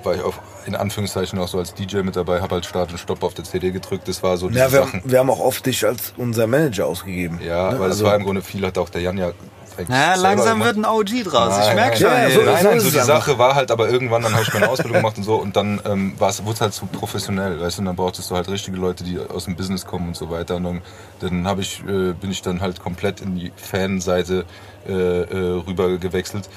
war 0.02 0.14
ich 0.14 0.22
auch 0.22 0.32
in 0.64 0.74
Anführungszeichen 0.74 1.38
auch 1.38 1.48
so 1.48 1.58
als 1.58 1.74
DJ 1.74 1.98
mit 1.98 2.16
dabei, 2.16 2.40
habe 2.40 2.54
halt 2.54 2.64
Start 2.64 2.92
und 2.92 2.98
Stopp 2.98 3.22
auf 3.22 3.34
der 3.34 3.44
CD 3.44 3.72
gedrückt. 3.72 4.08
Das 4.08 4.22
war 4.22 4.38
so 4.38 4.48
diese 4.48 4.58
Ja, 4.58 4.72
wir, 4.72 4.78
Sachen. 4.80 5.02
haben, 5.02 5.10
wir 5.10 5.18
haben 5.18 5.28
auch 5.28 5.40
oft 5.40 5.66
dich 5.66 5.84
als 5.84 6.14
unser 6.16 6.46
Manager 6.46 6.86
ausgegeben. 6.86 7.40
Ja, 7.44 7.72
ne? 7.72 7.78
weil 7.78 7.90
also, 7.90 8.04
es 8.04 8.10
war 8.10 8.16
im 8.16 8.24
Grunde 8.24 8.40
viel, 8.40 8.64
hat 8.64 8.78
auch 8.78 8.88
der 8.88 9.02
Jan 9.02 9.18
ja 9.18 9.32
eigentlich 9.78 9.88
Ja, 9.96 10.14
langsam 10.14 10.62
wird 10.62 10.76
ein 10.76 10.84
OG 10.84 11.24
draus. 11.24 11.58
ich 11.58 11.66
Nein, 11.66 11.76
merke 11.76 12.02
nein, 12.02 12.30
schon. 12.30 12.30
Ja, 12.30 12.30
so- 12.30 12.42
nein, 12.52 12.64
nein, 12.64 12.80
so 12.80 12.90
die 12.90 13.00
einfach. 13.00 13.14
Sache 13.26 13.38
war 13.38 13.54
halt, 13.54 13.70
aber 13.70 13.88
irgendwann, 13.88 14.22
dann 14.22 14.32
habe 14.32 14.42
ich 14.42 14.52
meine 14.54 14.68
Ausbildung 14.68 14.98
gemacht 14.98 15.16
und 15.18 15.24
so 15.24 15.36
und 15.36 15.56
dann 15.56 15.80
ähm, 15.84 16.14
wurde 16.18 16.52
es 16.52 16.60
halt 16.60 16.74
zu 16.74 16.86
professionell, 16.86 17.60
weißt 17.60 17.78
du, 17.78 17.82
und 17.82 17.86
dann 17.86 17.96
brauchtest 17.96 18.30
du 18.30 18.34
halt 18.36 18.48
richtige 18.48 18.76
Leute, 18.76 19.04
die 19.04 19.18
aus 19.18 19.44
dem 19.46 19.56
Business 19.56 19.84
kommen 19.86 20.08
und 20.08 20.16
so 20.16 20.30
weiter 20.30 20.56
und 20.56 20.64
dann, 20.64 20.82
dann 21.20 21.46
habe 21.46 21.60
ich, 21.62 21.80
äh, 21.80 22.12
bin 22.12 22.30
ich 22.30 22.42
dann 22.42 22.60
halt 22.60 22.80
komplett 22.82 23.20
in 23.20 23.34
die 23.36 23.52
Fanseite 23.56 24.44
äh, 24.86 24.92
äh, 24.92 25.62
rüber 25.66 25.96
gewechselt. 25.98 26.48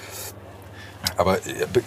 Aber 1.16 1.38
äh, 1.38 1.42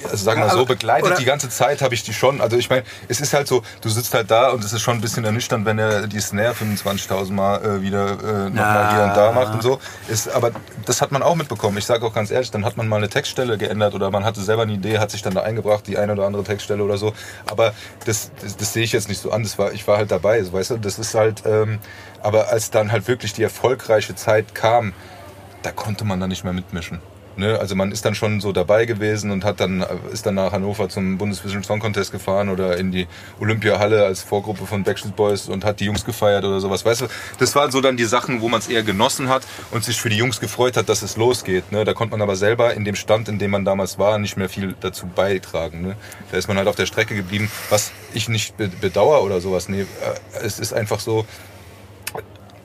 also 0.04 0.16
sagen 0.24 0.40
wir 0.40 0.46
mal 0.46 0.52
so, 0.52 0.64
begleitet 0.64 1.06
oder- 1.06 1.16
die 1.16 1.24
ganze 1.24 1.48
Zeit 1.48 1.82
habe 1.82 1.94
ich 1.94 2.02
die 2.02 2.12
schon. 2.12 2.40
Also 2.40 2.56
ich 2.56 2.70
meine, 2.70 2.84
es 3.08 3.20
ist 3.20 3.32
halt 3.34 3.46
so, 3.48 3.62
du 3.80 3.88
sitzt 3.88 4.12
halt 4.14 4.30
da 4.30 4.50
und 4.50 4.64
es 4.64 4.72
ist 4.72 4.80
schon 4.82 4.94
ein 4.94 5.00
bisschen 5.00 5.24
ernüchternd, 5.24 5.64
wenn 5.66 5.78
er 5.78 6.06
die 6.06 6.20
Snare 6.20 6.54
25.000 6.54 7.32
Mal 7.32 7.64
äh, 7.64 7.82
wieder 7.82 8.10
äh, 8.12 8.50
nochmal 8.50 8.94
hier 8.94 9.04
und 9.04 9.16
da 9.16 9.32
macht 9.32 9.54
und 9.54 9.62
so. 9.62 9.78
Ist, 10.08 10.28
aber 10.28 10.50
das 10.86 11.00
hat 11.02 11.12
man 11.12 11.22
auch 11.22 11.34
mitbekommen. 11.36 11.76
Ich 11.78 11.84
sage 11.86 12.04
auch 12.06 12.14
ganz 12.14 12.30
ehrlich, 12.30 12.50
dann 12.50 12.64
hat 12.64 12.76
man 12.76 12.88
mal 12.88 12.96
eine 12.96 13.08
Textstelle 13.08 13.58
geändert 13.58 13.94
oder 13.94 14.10
man 14.10 14.24
hatte 14.24 14.40
selber 14.40 14.62
eine 14.62 14.72
Idee, 14.72 14.98
hat 14.98 15.10
sich 15.10 15.22
dann 15.22 15.34
da 15.34 15.42
eingebracht, 15.42 15.86
die 15.86 15.98
eine 15.98 16.12
oder 16.12 16.24
andere 16.26 16.42
Textstelle 16.44 16.82
oder 16.82 16.96
so. 16.96 17.12
Aber 17.46 17.72
das, 18.06 18.30
das, 18.42 18.56
das 18.56 18.72
sehe 18.72 18.82
ich 18.84 18.92
jetzt 18.92 19.08
nicht 19.08 19.20
so 19.20 19.30
an. 19.30 19.42
Das 19.42 19.58
war, 19.58 19.72
ich 19.72 19.86
war 19.86 19.96
halt 19.98 20.10
dabei, 20.10 20.42
so, 20.42 20.52
weißt 20.52 20.70
du. 20.70 20.76
Das 20.78 20.98
ist 20.98 21.14
halt. 21.14 21.42
Ähm, 21.46 21.78
aber 22.22 22.48
als 22.48 22.70
dann 22.70 22.92
halt 22.92 23.08
wirklich 23.08 23.32
die 23.32 23.42
erfolgreiche 23.42 24.14
Zeit 24.14 24.54
kam, 24.54 24.92
da 25.62 25.70
konnte 25.72 26.04
man 26.04 26.20
dann 26.20 26.28
nicht 26.28 26.44
mehr 26.44 26.52
mitmischen. 26.52 27.00
Ne? 27.36 27.58
Also 27.58 27.74
man 27.76 27.92
ist 27.92 28.04
dann 28.04 28.14
schon 28.14 28.40
so 28.40 28.52
dabei 28.52 28.84
gewesen 28.86 29.30
und 29.30 29.44
hat 29.44 29.60
dann, 29.60 29.84
ist 30.12 30.26
dann 30.26 30.34
nach 30.34 30.52
Hannover 30.52 30.88
zum 30.88 31.16
Bundesvision 31.16 31.62
Song 31.62 31.78
Contest 31.80 32.12
gefahren 32.12 32.48
oder 32.48 32.76
in 32.76 32.90
die 32.92 33.06
Olympiahalle 33.40 34.04
als 34.04 34.22
Vorgruppe 34.22 34.66
von 34.66 34.82
Backstreet 34.82 35.16
Boys 35.16 35.48
und 35.48 35.64
hat 35.64 35.80
die 35.80 35.84
Jungs 35.84 36.04
gefeiert 36.04 36.44
oder 36.44 36.60
sowas. 36.60 36.84
Weißt 36.84 37.02
du, 37.02 37.06
das 37.38 37.54
waren 37.54 37.70
so 37.70 37.80
dann 37.80 37.96
die 37.96 38.04
Sachen, 38.04 38.40
wo 38.40 38.48
man 38.48 38.60
es 38.60 38.68
eher 38.68 38.82
genossen 38.82 39.28
hat 39.28 39.42
und 39.70 39.84
sich 39.84 40.00
für 40.00 40.10
die 40.10 40.16
Jungs 40.16 40.40
gefreut 40.40 40.76
hat, 40.76 40.88
dass 40.88 41.02
es 41.02 41.16
losgeht. 41.16 41.72
Ne? 41.72 41.84
Da 41.84 41.94
konnte 41.94 42.12
man 42.12 42.22
aber 42.22 42.36
selber 42.36 42.74
in 42.74 42.84
dem 42.84 42.94
Stand, 42.96 43.28
in 43.28 43.38
dem 43.38 43.50
man 43.52 43.64
damals 43.64 43.98
war, 43.98 44.18
nicht 44.18 44.36
mehr 44.36 44.48
viel 44.48 44.74
dazu 44.80 45.06
beitragen. 45.06 45.82
Ne? 45.82 45.96
Da 46.30 46.36
ist 46.36 46.48
man 46.48 46.56
halt 46.56 46.68
auf 46.68 46.76
der 46.76 46.86
Strecke 46.86 47.14
geblieben, 47.14 47.50
was 47.70 47.92
ich 48.12 48.28
nicht 48.28 48.56
be- 48.56 48.68
bedauere 48.68 49.22
oder 49.22 49.40
sowas. 49.40 49.68
Nee, 49.68 49.82
äh, 49.82 49.86
es 50.44 50.58
ist 50.58 50.72
einfach 50.72 51.00
so, 51.00 51.24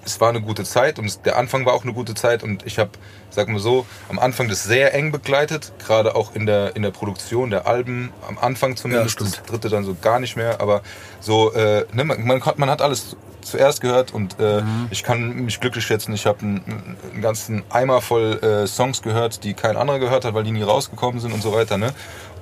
es 0.06 0.22
war 0.22 0.30
eine 0.30 0.42
gute 0.42 0.64
Zeit 0.64 1.00
und 1.00 1.06
es, 1.06 1.22
der 1.22 1.38
Anfang 1.38 1.66
war 1.66 1.74
auch 1.74 1.84
eine 1.84 1.94
gute 1.94 2.14
Zeit 2.14 2.44
und 2.44 2.66
ich 2.66 2.78
habe 2.80 2.92
sag 3.32 3.50
mal 3.50 3.60
so, 3.60 3.86
am 4.08 4.18
Anfang 4.20 4.48
das 4.48 4.64
sehr 4.64 4.94
eng 4.94 5.12
begleitet, 5.12 5.74
gerade 5.86 6.16
auch 6.16 6.36
in 6.36 6.46
der, 6.46 6.76
in 6.76 6.84
der 6.84 6.92
Produktion 6.92 7.50
der 7.50 7.68
Alben, 7.68 8.14
am 8.28 8.38
Anfang 8.38 8.78
zumindest, 8.78 9.20
Ja, 9.20 9.26
das 9.26 9.44
dritte 9.44 9.70
dann 9.70 9.84
so 9.84 9.96
gar 10.02 10.20
nicht 10.22 10.38
mehr, 10.38 10.62
aber 10.62 10.82
so, 11.20 11.52
äh, 11.54 11.86
ne, 11.92 12.06
man, 12.06 12.26
man, 12.26 12.46
hat- 12.46 12.60
man 12.60 12.70
hat 12.70 12.82
alles 12.82 13.18
zuerst 13.42 13.82
gehört 13.82 14.14
und 14.14 14.40
äh, 14.40 14.64
ich 14.90 15.04
kann 15.04 15.44
mich 15.46 15.60
glücklich 15.60 15.86
schätzen, 15.86 16.14
ich 16.14 16.26
habe 16.26 16.40
einen, 16.42 16.98
einen 17.14 17.22
ganzen 17.22 17.64
Eimer 17.70 18.02
voll 18.02 18.40
äh, 18.42 18.68
Songs 18.68 19.02
gehört, 19.02 19.44
die 19.44 19.54
kein 19.54 19.76
anderer 19.76 20.00
gehört 20.00 20.24
hat, 20.26 20.34
weil 20.34 20.44
die 20.44 20.52
nie 20.52 20.64
rausgekommen 20.64 21.20
sind 21.20 21.32
und 21.34 21.44
so 21.44 21.52
weiter, 21.54 21.78
ne? 21.78 21.94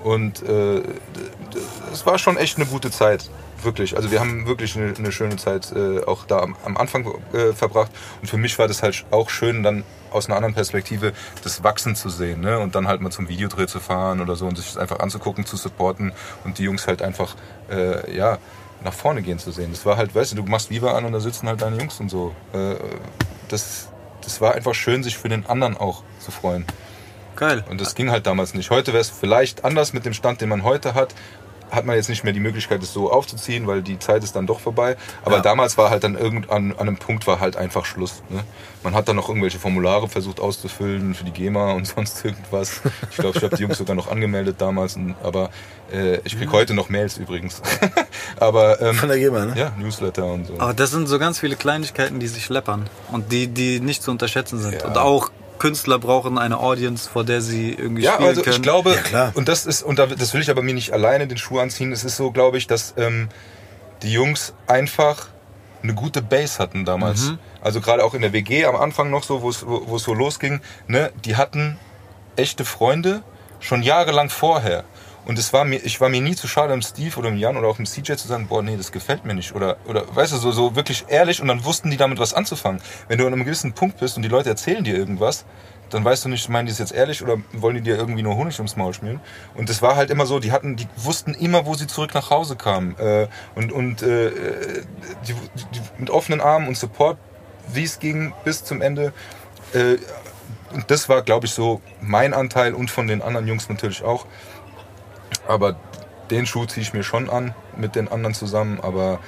Und 0.03 0.43
äh, 0.43 0.81
es 1.91 2.05
war 2.05 2.17
schon 2.19 2.37
echt 2.37 2.57
eine 2.57 2.65
gute 2.65 2.91
Zeit. 2.91 3.29
Wirklich. 3.63 3.95
Also 3.95 4.11
wir 4.11 4.19
haben 4.19 4.47
wirklich 4.47 4.75
eine, 4.75 4.93
eine 4.97 5.11
schöne 5.11 5.37
Zeit 5.37 5.71
äh, 5.71 6.03
auch 6.03 6.25
da 6.25 6.39
am, 6.39 6.55
am 6.65 6.77
Anfang 6.77 7.05
äh, 7.33 7.53
verbracht. 7.53 7.91
Und 8.21 8.27
für 8.27 8.37
mich 8.37 8.57
war 8.59 8.67
das 8.67 8.83
halt 8.83 9.05
auch 9.11 9.29
schön, 9.29 9.63
dann 9.63 9.83
aus 10.11 10.27
einer 10.27 10.35
anderen 10.35 10.53
Perspektive 10.53 11.13
das 11.43 11.63
Wachsen 11.63 11.95
zu 11.95 12.09
sehen. 12.09 12.41
Ne? 12.41 12.59
Und 12.59 12.75
dann 12.75 12.87
halt 12.87 13.01
mal 13.01 13.11
zum 13.11 13.29
Videodreh 13.29 13.67
zu 13.67 13.79
fahren 13.79 14.21
oder 14.21 14.35
so 14.35 14.45
und 14.45 14.57
sich 14.57 14.67
das 14.67 14.77
einfach 14.77 14.99
anzugucken, 14.99 15.45
zu 15.45 15.57
supporten 15.57 16.13
und 16.43 16.59
die 16.59 16.63
Jungs 16.63 16.87
halt 16.87 17.01
einfach, 17.01 17.35
äh, 17.69 18.15
ja, 18.15 18.37
nach 18.83 18.93
vorne 18.93 19.21
gehen 19.21 19.39
zu 19.39 19.51
sehen. 19.51 19.71
Das 19.71 19.85
war 19.85 19.97
halt, 19.97 20.13
weißt 20.13 20.33
du, 20.33 20.35
du 20.37 20.43
machst 20.43 20.69
Viva 20.69 20.93
an 20.93 21.05
und 21.05 21.13
da 21.13 21.19
sitzen 21.19 21.47
halt 21.47 21.61
deine 21.61 21.77
Jungs 21.77 21.99
und 21.99 22.09
so. 22.09 22.35
Äh, 22.53 22.75
das, 23.49 23.89
das 24.21 24.41
war 24.41 24.55
einfach 24.55 24.73
schön, 24.73 25.03
sich 25.03 25.17
für 25.17 25.29
den 25.29 25.45
anderen 25.45 25.77
auch 25.77 26.03
zu 26.19 26.31
freuen. 26.31 26.65
Geil. 27.35 27.63
Und 27.69 27.81
das 27.81 27.95
ging 27.95 28.11
halt 28.11 28.27
damals 28.27 28.53
nicht. 28.53 28.69
Heute 28.69 28.93
wäre 28.93 29.01
es 29.01 29.09
vielleicht 29.09 29.65
anders 29.65 29.93
mit 29.93 30.05
dem 30.05 30.13
Stand, 30.13 30.41
den 30.41 30.49
man 30.49 30.63
heute 30.63 30.93
hat. 30.93 31.15
Hat 31.73 31.85
man 31.85 31.95
jetzt 31.95 32.09
nicht 32.09 32.23
mehr 32.23 32.33
die 32.33 32.39
Möglichkeit, 32.39 32.83
es 32.83 32.93
so 32.93 33.11
aufzuziehen, 33.11 33.65
weil 33.67 33.81
die 33.81 33.97
Zeit 33.99 34.23
ist 34.23 34.35
dann 34.35 34.45
doch 34.47 34.59
vorbei. 34.59 34.95
Aber 35.25 35.37
Ja. 35.37 35.41
damals 35.41 35.77
war 35.77 35.89
halt 35.89 36.03
dann 36.03 36.15
irgend 36.15 36.49
an, 36.51 36.77
einem 36.77 36.97
Punkt 36.97 37.25
war 37.25 37.39
halt 37.39 37.57
einfach 37.57 37.85
Schluss. 37.85 38.21
Ne? 38.29 38.43
Man 38.83 38.93
hat 38.93 39.07
dann 39.07 39.15
noch 39.15 39.27
irgendwelche 39.29 39.57
Formulare 39.59 40.07
versucht 40.07 40.39
auszufüllen 40.39 41.15
für 41.15 41.23
die 41.23 41.31
GEMA 41.31 41.71
und 41.71 41.85
sonst 41.95 42.23
irgendwas. 42.23 42.81
Ich 43.11 43.17
glaube, 43.17 43.37
ich 43.37 43.43
habe 43.43 43.55
die 43.55 43.63
Jungs 43.63 43.77
sogar 43.77 43.95
noch 43.95 44.09
angemeldet 44.11 44.57
damals. 44.59 44.95
und- 44.95 45.15
Aber 45.23 45.49
äh, 45.91 46.17
ich 46.23 46.37
krieg 46.37 46.51
heute 46.51 46.73
noch 46.73 46.89
Mails 46.89 47.17
übrigens. 47.17 47.61
aber 48.39 48.81
ähm, 48.81 48.95
Von 48.95 49.09
der 49.09 49.17
GEMA, 49.19 49.45
ne? 49.45 49.53
ja, 49.57 49.71
Newsletter 49.77 50.25
und 50.25 50.45
so. 50.47 50.53
Aber 50.59 50.73
das 50.73 50.91
sind 50.91 51.07
so 51.07 51.17
ganz 51.19 51.39
viele 51.39 51.55
Kleinigkeiten, 51.55 52.19
die 52.19 52.27
sich 52.27 52.45
schleppern 52.45 52.89
und 53.11 53.31
die, 53.31 53.47
die 53.47 53.79
nicht 53.79 54.03
zu 54.03 54.11
unterschätzen 54.11 54.59
sind. 54.59 54.73
Ja. 54.81 54.85
Und 54.87 54.97
auch 54.97 55.29
Künstler 55.59 55.99
brauchen 55.99 56.37
eine 56.37 56.59
Audience, 56.59 57.09
vor 57.09 57.23
der 57.23 57.41
sie 57.41 57.71
irgendwie 57.71 58.03
Ja, 58.03 58.13
spielen 58.13 58.29
also 58.29 58.41
können. 58.41 58.55
ich 58.57 58.61
glaube, 58.61 58.91
Ja, 58.91 59.01
klar. 59.01 59.31
und 59.35 59.47
das 59.47 59.65
ist, 59.65 59.83
und 59.83 59.99
da- 59.99 60.07
das 60.07 60.33
will 60.33 60.41
ich 60.41 60.49
aber 60.49 60.61
mir 60.61 60.73
nicht 60.73 60.91
alleine 60.93 61.27
den 61.27 61.37
Schuh 61.37 61.59
anziehen. 61.59 61.91
Es 61.91 62.03
ist 62.03 62.17
so, 62.17 62.31
glaube 62.31 62.57
ich, 62.57 62.67
dass 62.67 62.93
ähm, 62.97 63.29
die 64.01 64.11
Jungs 64.11 64.53
einfach 64.67 65.27
eine 65.81 65.93
gute 65.93 66.21
Base 66.21 66.59
hatten 66.59 66.85
damals. 66.85 67.29
Mhm. 67.31 67.39
Also 67.61 67.81
gerade 67.81 68.03
auch 68.03 68.13
in 68.13 68.21
der 68.21 68.33
WG 68.33 68.65
am 68.65 68.75
Anfang 68.75 69.09
noch 69.09 69.23
so, 69.23 69.41
wo 69.41 69.49
es 69.49 69.65
wo 69.65 69.83
wo 69.87 69.95
es 69.97 70.03
so 70.03 70.13
losging, 70.13 70.61
ne, 70.87 71.11
die 71.25 71.35
hatten 71.35 71.77
echte 72.35 72.65
Freunde 72.65 73.21
schon 73.59 73.83
jahrelang 73.83 74.29
vorher. 74.29 74.83
Und 75.25 75.39
es 75.39 75.53
war 75.53 75.63
mir, 75.63 75.77
ich 75.83 76.01
war 76.01 76.09
mir 76.09 76.21
nie 76.21 76.35
zu 76.35 76.47
schade, 76.47 76.73
dem 76.73 76.81
Steve 76.81 77.17
oder 77.17 77.29
dem 77.29 77.37
Jan 77.37 77.55
oder 77.57 77.67
auch 77.67 77.77
dem 77.77 77.85
CJ 77.85 78.15
zu 78.15 78.27
sagen, 78.27 78.47
boah, 78.47 78.61
nee, 78.61 78.75
das 78.75 78.91
gefällt 78.91 79.25
mir 79.25 79.33
nicht. 79.33 79.55
Oder, 79.55 79.77
oder 79.87 80.03
weißt 80.13 80.33
du, 80.33 80.37
so, 80.37 80.51
so 80.51 80.75
wirklich 80.75 81.05
ehrlich 81.07 81.41
und 81.41 81.47
dann 81.47 81.63
wussten 81.63 81.89
die 81.89 81.97
damit 81.97 82.19
was 82.19 82.33
anzufangen. 82.33 82.81
Wenn 83.07 83.17
du 83.17 83.25
an 83.25 83.33
einem 83.33 83.45
gewissen 83.45 83.73
Punkt 83.73 83.99
bist 83.99 84.17
und 84.17 84.23
die 84.23 84.29
Leute 84.29 84.49
erzählen 84.49 84.83
dir 84.83 84.95
irgendwas, 84.95 85.45
dann 85.93 86.03
weißt 86.03 86.25
du 86.25 86.29
nicht, 86.29 86.49
meinen 86.49 86.65
die 86.65 86.71
es 86.71 86.79
jetzt 86.79 86.91
ehrlich 86.91 87.21
oder 87.21 87.37
wollen 87.53 87.75
die 87.75 87.81
dir 87.81 87.95
irgendwie 87.97 88.23
nur 88.23 88.35
Honig 88.35 88.57
ums 88.57 88.75
Maul 88.75 88.93
schmieren? 88.93 89.19
Und 89.55 89.69
das 89.69 89.81
war 89.81 89.95
halt 89.95 90.09
immer 90.09 90.25
so, 90.25 90.39
die 90.39 90.51
hatten, 90.51 90.75
die 90.75 90.87
wussten 90.97 91.33
immer, 91.33 91.65
wo 91.65 91.75
sie 91.75 91.87
zurück 91.87 92.13
nach 92.13 92.29
Hause 92.29 92.55
kamen. 92.55 92.97
Äh, 92.97 93.27
und 93.55 93.71
und 93.71 94.01
äh, 94.01 94.31
die, 95.27 95.33
die, 95.33 95.81
mit 95.99 96.09
offenen 96.09 96.41
Armen 96.41 96.67
und 96.67 96.77
Support, 96.77 97.17
wie 97.71 97.83
es 97.83 97.99
ging, 97.99 98.33
bis 98.43 98.63
zum 98.63 98.81
Ende. 98.81 99.13
Äh, 99.73 99.97
und 100.73 100.89
das 100.89 101.07
war, 101.07 101.21
glaube 101.21 101.45
ich, 101.45 101.53
so 101.53 101.81
mein 102.01 102.33
Anteil 102.33 102.73
und 102.73 102.89
von 102.89 103.05
den 103.05 103.21
anderen 103.21 103.47
Jungs 103.47 103.69
natürlich 103.69 104.03
auch. 104.03 104.25
Aber 105.47 105.75
den 106.29 106.45
Schuh 106.45 106.65
ziehe 106.65 106.83
ich 106.83 106.93
mir 106.93 107.03
schon 107.03 107.29
an 107.29 107.53
mit 107.77 107.95
den 107.95 108.07
anderen 108.07 108.33
zusammen. 108.33 108.79
Aber 108.81 109.19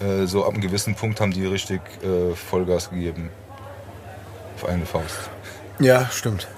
äh, 0.00 0.26
so 0.26 0.44
ab 0.44 0.52
einem 0.52 0.60
gewissen 0.60 0.94
Punkt 0.94 1.20
haben 1.20 1.32
die 1.32 1.46
richtig 1.46 1.80
äh, 2.02 2.34
Vollgas 2.34 2.90
gegeben. 2.90 3.30
Auf 4.56 4.68
eine 4.68 4.86
Faust. 4.86 5.30
Ja, 5.78 6.08
stimmt. 6.10 6.48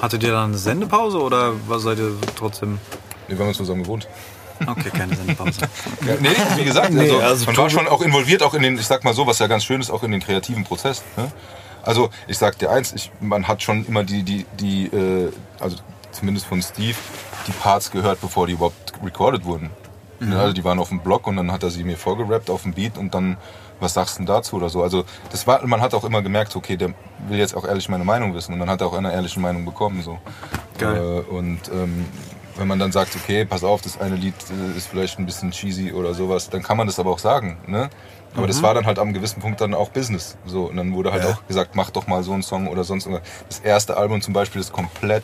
Hattet 0.00 0.22
ihr 0.22 0.30
dann 0.30 0.50
eine 0.50 0.58
Sendepause 0.58 1.20
oder 1.20 1.54
was 1.66 1.82
seid 1.82 1.98
ihr 1.98 2.12
trotzdem? 2.36 2.78
Nee, 3.26 3.36
wir 3.36 3.44
haben 3.44 3.54
zusammen 3.54 3.82
gewohnt. 3.82 4.06
Okay, 4.64 4.90
keine 4.90 5.14
Sendepause. 5.14 5.60
Ja, 6.06 6.14
nee, 6.20 6.30
wie 6.56 6.64
gesagt, 6.64 6.92
Nee, 6.92 7.00
also, 7.00 7.18
also 7.18 7.46
man 7.46 7.56
war 7.56 7.70
schon 7.70 7.88
auch 7.88 8.00
involviert, 8.02 8.42
auch 8.42 8.54
in 8.54 8.62
den, 8.62 8.76
ich 8.76 8.86
sag 8.86 9.04
mal 9.04 9.14
so, 9.14 9.26
was 9.26 9.38
ja 9.38 9.46
ganz 9.46 9.64
schön 9.64 9.80
ist, 9.80 9.90
auch 9.90 10.02
in 10.02 10.12
den 10.12 10.20
kreativen 10.20 10.64
Prozess. 10.64 11.02
Ne? 11.16 11.30
Also 11.82 12.10
ich 12.26 12.38
sag 12.38 12.58
dir 12.58 12.70
eins, 12.70 12.92
ich, 12.92 13.10
man 13.20 13.48
hat 13.48 13.62
schon 13.62 13.86
immer 13.86 14.04
die, 14.04 14.22
die, 14.22 14.46
die, 14.58 14.86
äh, 14.86 15.32
also 15.58 15.76
zumindest 16.18 16.46
von 16.46 16.60
Steve, 16.62 16.96
die 17.46 17.52
Parts 17.52 17.90
gehört, 17.90 18.20
bevor 18.20 18.46
die 18.46 18.54
überhaupt 18.54 18.92
recorded 19.04 19.44
wurden. 19.44 19.70
Ne, 20.20 20.36
Also 20.38 20.52
die 20.52 20.64
waren 20.64 20.78
auf 20.80 20.88
dem 20.88 20.98
Blog 21.00 21.26
und 21.28 21.36
dann 21.36 21.52
hat 21.52 21.62
er 21.62 21.70
sie 21.70 21.84
mir 21.84 21.96
vorgerappt 21.96 22.50
auf 22.50 22.62
dem 22.62 22.72
Beat 22.74 22.98
und 22.98 23.14
dann, 23.14 23.36
was 23.78 23.94
sagst 23.94 24.16
du 24.16 24.18
denn 24.18 24.26
dazu 24.26 24.56
oder 24.56 24.68
so. 24.68 24.82
Also 24.82 25.04
das 25.30 25.46
war, 25.46 25.64
man 25.66 25.80
hat 25.80 25.94
auch 25.94 26.02
immer 26.04 26.22
gemerkt, 26.22 26.56
okay, 26.56 26.76
der 26.76 26.88
will 27.28 27.38
jetzt 27.38 27.56
auch 27.56 27.64
ehrlich 27.64 27.88
meine 27.88 28.04
Meinung 28.04 28.34
wissen 28.34 28.52
und 28.52 28.58
dann 28.58 28.68
hat 28.68 28.80
er 28.80 28.88
auch 28.88 28.94
eine 28.94 29.12
ehrliche 29.12 29.38
Meinung 29.38 29.64
bekommen. 29.64 30.02
So. 30.02 30.18
Geil. 30.76 30.96
Äh, 31.30 31.32
und 31.32 31.60
ähm, 31.72 32.04
wenn 32.56 32.66
man 32.66 32.80
dann 32.80 32.90
sagt, 32.90 33.14
okay, 33.14 33.44
pass 33.44 33.62
auf, 33.62 33.80
das 33.82 34.00
eine 34.00 34.16
Lied 34.16 34.34
äh, 34.50 34.76
ist 34.76 34.88
vielleicht 34.88 35.20
ein 35.20 35.26
bisschen 35.26 35.52
cheesy 35.52 35.92
oder 35.92 36.12
sowas, 36.14 36.50
dann 36.50 36.64
kann 36.64 36.76
man 36.76 36.88
das 36.88 36.98
aber 36.98 37.12
auch 37.12 37.20
sagen. 37.20 37.56
Ne? 37.68 37.88
Aber 38.34 38.48
das 38.48 38.60
war 38.62 38.74
dann 38.74 38.86
halt 38.86 38.98
am 38.98 39.12
gewissen 39.14 39.40
Punkt 39.40 39.60
dann 39.60 39.72
auch 39.72 39.90
Business. 39.90 40.36
So, 40.46 40.64
und 40.64 40.76
dann 40.76 40.92
wurde 40.94 41.12
halt 41.12 41.22
Ja. 41.24 41.30
auch 41.30 41.46
gesagt, 41.46 41.76
mach 41.76 41.90
doch 41.90 42.08
mal 42.08 42.24
so 42.24 42.32
einen 42.32 42.42
Song 42.42 42.66
oder 42.66 42.82
sonst 42.82 43.06
irgendwas. 43.06 43.26
Das 43.48 43.60
erste 43.60 43.96
Album 43.96 44.20
zum 44.20 44.34
Beispiel 44.34 44.60
ist 44.60 44.72
komplett. 44.72 45.22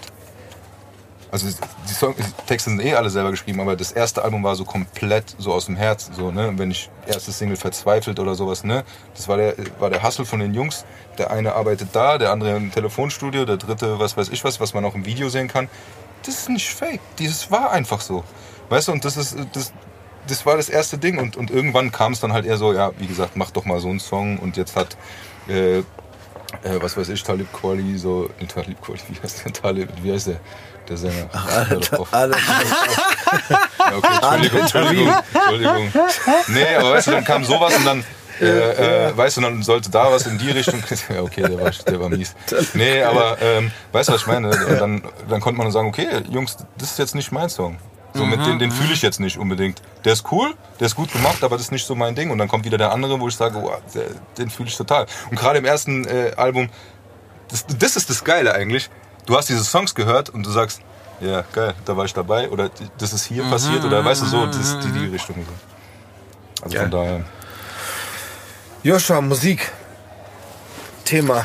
Also 1.34 1.48
die, 1.48 2.22
Texte 2.46 2.70
sind 2.70 2.80
eh 2.80 2.94
alle 2.94 3.10
selber 3.10 3.32
geschrieben, 3.32 3.58
aber 3.58 3.74
das 3.74 3.90
erste 3.90 4.22
Album 4.22 4.44
war 4.44 4.54
so 4.54 4.64
komplett 4.64 5.34
so 5.36 5.52
aus 5.52 5.66
dem 5.66 5.74
Herz. 5.74 6.08
So, 6.16 6.30
ne? 6.30 6.52
Wenn 6.54 6.70
ich 6.70 6.90
erste 7.08 7.32
Single 7.32 7.56
verzweifelt 7.56 8.20
oder 8.20 8.36
sowas, 8.36 8.62
ne? 8.62 8.84
Das 9.16 9.26
war 9.26 9.36
der, 9.36 9.56
war 9.80 9.90
der 9.90 10.04
Hustle 10.04 10.26
von 10.26 10.38
den 10.38 10.54
Jungs. 10.54 10.84
Der 11.18 11.32
eine 11.32 11.56
arbeitet 11.56 11.88
da, 11.92 12.18
der 12.18 12.30
andere 12.30 12.56
im 12.56 12.70
Telefonstudio, 12.70 13.46
der 13.46 13.56
dritte 13.56 13.98
was 13.98 14.16
weiß 14.16 14.28
ich 14.28 14.44
was, 14.44 14.60
was 14.60 14.74
man 14.74 14.84
auch 14.84 14.94
im 14.94 15.06
Video 15.06 15.28
sehen 15.28 15.48
kann. 15.48 15.68
Das 16.24 16.36
ist 16.36 16.50
nicht 16.50 16.72
fake. 16.72 17.00
Das 17.18 17.50
war 17.50 17.72
einfach 17.72 18.00
so. 18.00 18.22
Weißt 18.68 18.86
du, 18.86 18.92
und 18.92 19.04
das 19.04 19.16
ist, 19.16 19.36
das, 19.54 19.72
das 20.28 20.46
war 20.46 20.56
das 20.56 20.68
erste 20.68 20.98
Ding. 20.98 21.18
Und, 21.18 21.36
und 21.36 21.50
irgendwann 21.50 21.90
kam 21.90 22.12
es 22.12 22.20
dann 22.20 22.32
halt 22.32 22.46
eher 22.46 22.58
so, 22.58 22.72
ja, 22.72 22.92
wie 22.98 23.08
gesagt, 23.08 23.36
mach 23.36 23.50
doch 23.50 23.64
mal 23.64 23.80
so 23.80 23.88
einen 23.88 23.98
Song. 23.98 24.38
Und 24.38 24.56
jetzt 24.56 24.76
hat, 24.76 24.96
äh, 25.48 25.78
äh, 25.78 25.82
was 26.62 26.96
weiß 26.96 27.08
ich, 27.08 27.24
Talib 27.24 27.52
Kweli, 27.52 27.98
so, 27.98 28.30
nee, 28.38 28.46
Talib 28.46 28.80
Kweli, 28.80 29.00
wie 29.08 29.20
heißt 29.20 29.44
der? 29.44 29.52
Talib, 29.52 29.88
wie 30.00 30.12
heißt 30.12 30.28
der? 30.28 30.40
Der 30.88 30.96
Sänger. 30.96 31.28
Doch 31.70 32.00
auf. 32.00 32.08
Alles, 32.12 32.36
Ja, 33.78 33.96
okay, 33.96 34.14
Entschuldigung, 34.14 34.60
Entschuldigung, 34.60 35.14
Entschuldigung. 35.32 35.92
Nee, 36.48 36.74
aber 36.78 36.92
weißt 36.92 37.06
du, 37.06 37.10
dann 37.12 37.24
kam 37.24 37.44
sowas 37.44 37.74
und 37.76 37.84
dann, 37.86 38.04
äh, 38.40 39.08
äh, 39.08 39.16
weißt 39.16 39.36
du, 39.38 39.40
dann 39.40 39.62
sollte 39.62 39.90
da 39.90 40.10
was 40.12 40.26
in 40.26 40.38
die 40.38 40.50
Richtung. 40.50 40.82
Ja, 41.08 41.22
okay, 41.22 41.42
der 41.42 41.60
war, 41.60 41.70
der 41.70 42.00
war 42.00 42.08
mies. 42.08 42.34
Nee, 42.74 43.02
aber 43.02 43.38
ähm, 43.40 43.70
weißt 43.92 44.08
du, 44.08 44.12
was 44.14 44.20
ich 44.22 44.26
meine? 44.26 44.48
Und 44.48 44.80
dann, 44.80 45.02
dann 45.28 45.40
konnte 45.40 45.58
man 45.58 45.70
sagen, 45.70 45.88
okay, 45.88 46.06
Jungs, 46.30 46.56
das 46.78 46.92
ist 46.92 46.98
jetzt 46.98 47.14
nicht 47.14 47.32
mein 47.32 47.48
Song. 47.48 47.78
So, 48.16 48.24
mit 48.24 48.46
dem, 48.46 48.60
den 48.60 48.70
fühle 48.70 48.92
ich 48.92 49.02
jetzt 49.02 49.18
nicht 49.18 49.38
unbedingt. 49.38 49.82
Der 50.04 50.12
ist 50.12 50.30
cool, 50.30 50.54
der 50.78 50.86
ist 50.86 50.94
gut 50.94 51.12
gemacht, 51.12 51.42
aber 51.42 51.56
das 51.56 51.66
ist 51.66 51.72
nicht 51.72 51.84
so 51.84 51.96
mein 51.96 52.14
Ding. 52.14 52.30
Und 52.30 52.38
dann 52.38 52.46
kommt 52.46 52.64
wieder 52.64 52.78
der 52.78 52.92
andere, 52.92 53.18
wo 53.18 53.26
ich 53.26 53.34
sage, 53.34 53.58
oh, 53.58 53.72
den 54.38 54.50
fühle 54.50 54.68
ich 54.68 54.76
total. 54.76 55.06
Und 55.30 55.36
gerade 55.36 55.58
im 55.58 55.64
ersten 55.64 56.04
äh, 56.06 56.30
Album, 56.36 56.68
das, 57.50 57.66
das 57.66 57.96
ist 57.96 58.08
das 58.10 58.22
Geile 58.22 58.54
eigentlich. 58.54 58.88
Du 59.26 59.36
hast 59.36 59.48
diese 59.48 59.64
Songs 59.64 59.94
gehört 59.94 60.30
und 60.30 60.44
du 60.44 60.50
sagst, 60.50 60.80
ja, 61.20 61.44
geil, 61.52 61.74
da 61.84 61.96
war 61.96 62.04
ich 62.04 62.12
dabei 62.12 62.50
oder 62.50 62.70
das 62.98 63.12
ist 63.12 63.24
hier 63.24 63.44
passiert 63.44 63.84
oder 63.84 64.04
weißt 64.04 64.22
du 64.22 64.26
so, 64.26 64.46
das 64.46 64.56
ist 64.56 64.78
die, 64.84 64.92
die 64.92 65.06
Richtung. 65.06 65.36
So. 65.46 66.64
Also 66.64 66.78
von 66.78 66.90
daher. 66.90 67.24
Joscha, 68.82 69.20
Musik. 69.20 69.70
Thema. 71.04 71.44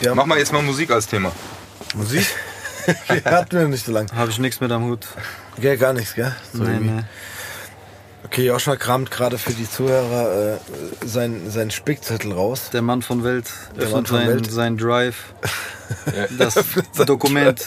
Ja, 0.00 0.14
Mach 0.14 0.26
mal 0.26 0.38
jetzt 0.38 0.52
mal 0.52 0.62
Musik 0.62 0.90
als 0.90 1.06
Thema. 1.06 1.32
Musik. 1.94 2.26
Hatten 3.24 3.58
wir 3.58 3.66
nicht 3.68 3.84
so 3.86 3.92
lange. 3.92 4.08
Habe 4.14 4.30
ich 4.30 4.38
nichts 4.38 4.60
mit 4.60 4.70
am 4.70 4.84
Hut. 4.84 5.06
Gell, 5.58 5.76
gar 5.78 5.92
nichts, 5.92 6.14
gell? 6.14 6.34
So 6.52 6.62
Nee, 6.62 6.72
irgendwie. 6.74 6.90
nee. 6.90 7.04
Okay, 8.26 8.46
Joscha 8.46 8.74
kramt 8.74 9.12
gerade 9.12 9.38
für 9.38 9.52
die 9.52 9.70
Zuhörer 9.70 10.54
äh, 10.54 10.58
sein, 11.06 11.48
sein 11.48 11.70
Spickzettel 11.70 12.32
raus. 12.32 12.70
Der 12.72 12.82
Mann 12.82 13.00
von 13.00 13.22
Welt 13.22 13.46
Der 13.76 13.84
Mann 13.84 14.04
öffnet 14.04 14.08
von 14.08 14.18
sein, 14.18 14.28
Welt. 14.28 14.50
sein 14.50 14.76
Drive. 14.76 15.16
Das 16.36 16.58
Dokument 17.06 17.64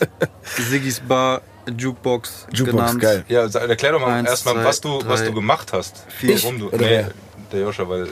Siggis 0.57 0.99
Bar 0.99 1.39
Jukebox, 1.77 2.47
Jukebox, 2.51 2.83
genannt. 2.83 2.99
geil. 2.99 3.25
Ja, 3.29 3.45
erklär 3.47 3.93
doch 3.93 4.01
mal 4.01 4.09
Eins, 4.11 4.29
erstmal, 4.29 4.55
zwei, 4.55 4.63
was 4.65 4.81
du, 4.81 5.01
was 5.05 5.23
du 5.23 5.33
gemacht 5.33 5.71
hast. 5.71 6.03
vier. 6.09 6.35
Warum 6.43 6.59
du. 6.59 6.67
Oder 6.67 6.77
nee, 6.79 6.89
wer? 6.89 7.11
der 7.53 7.61
Joscha, 7.61 7.87
weil. 7.87 8.09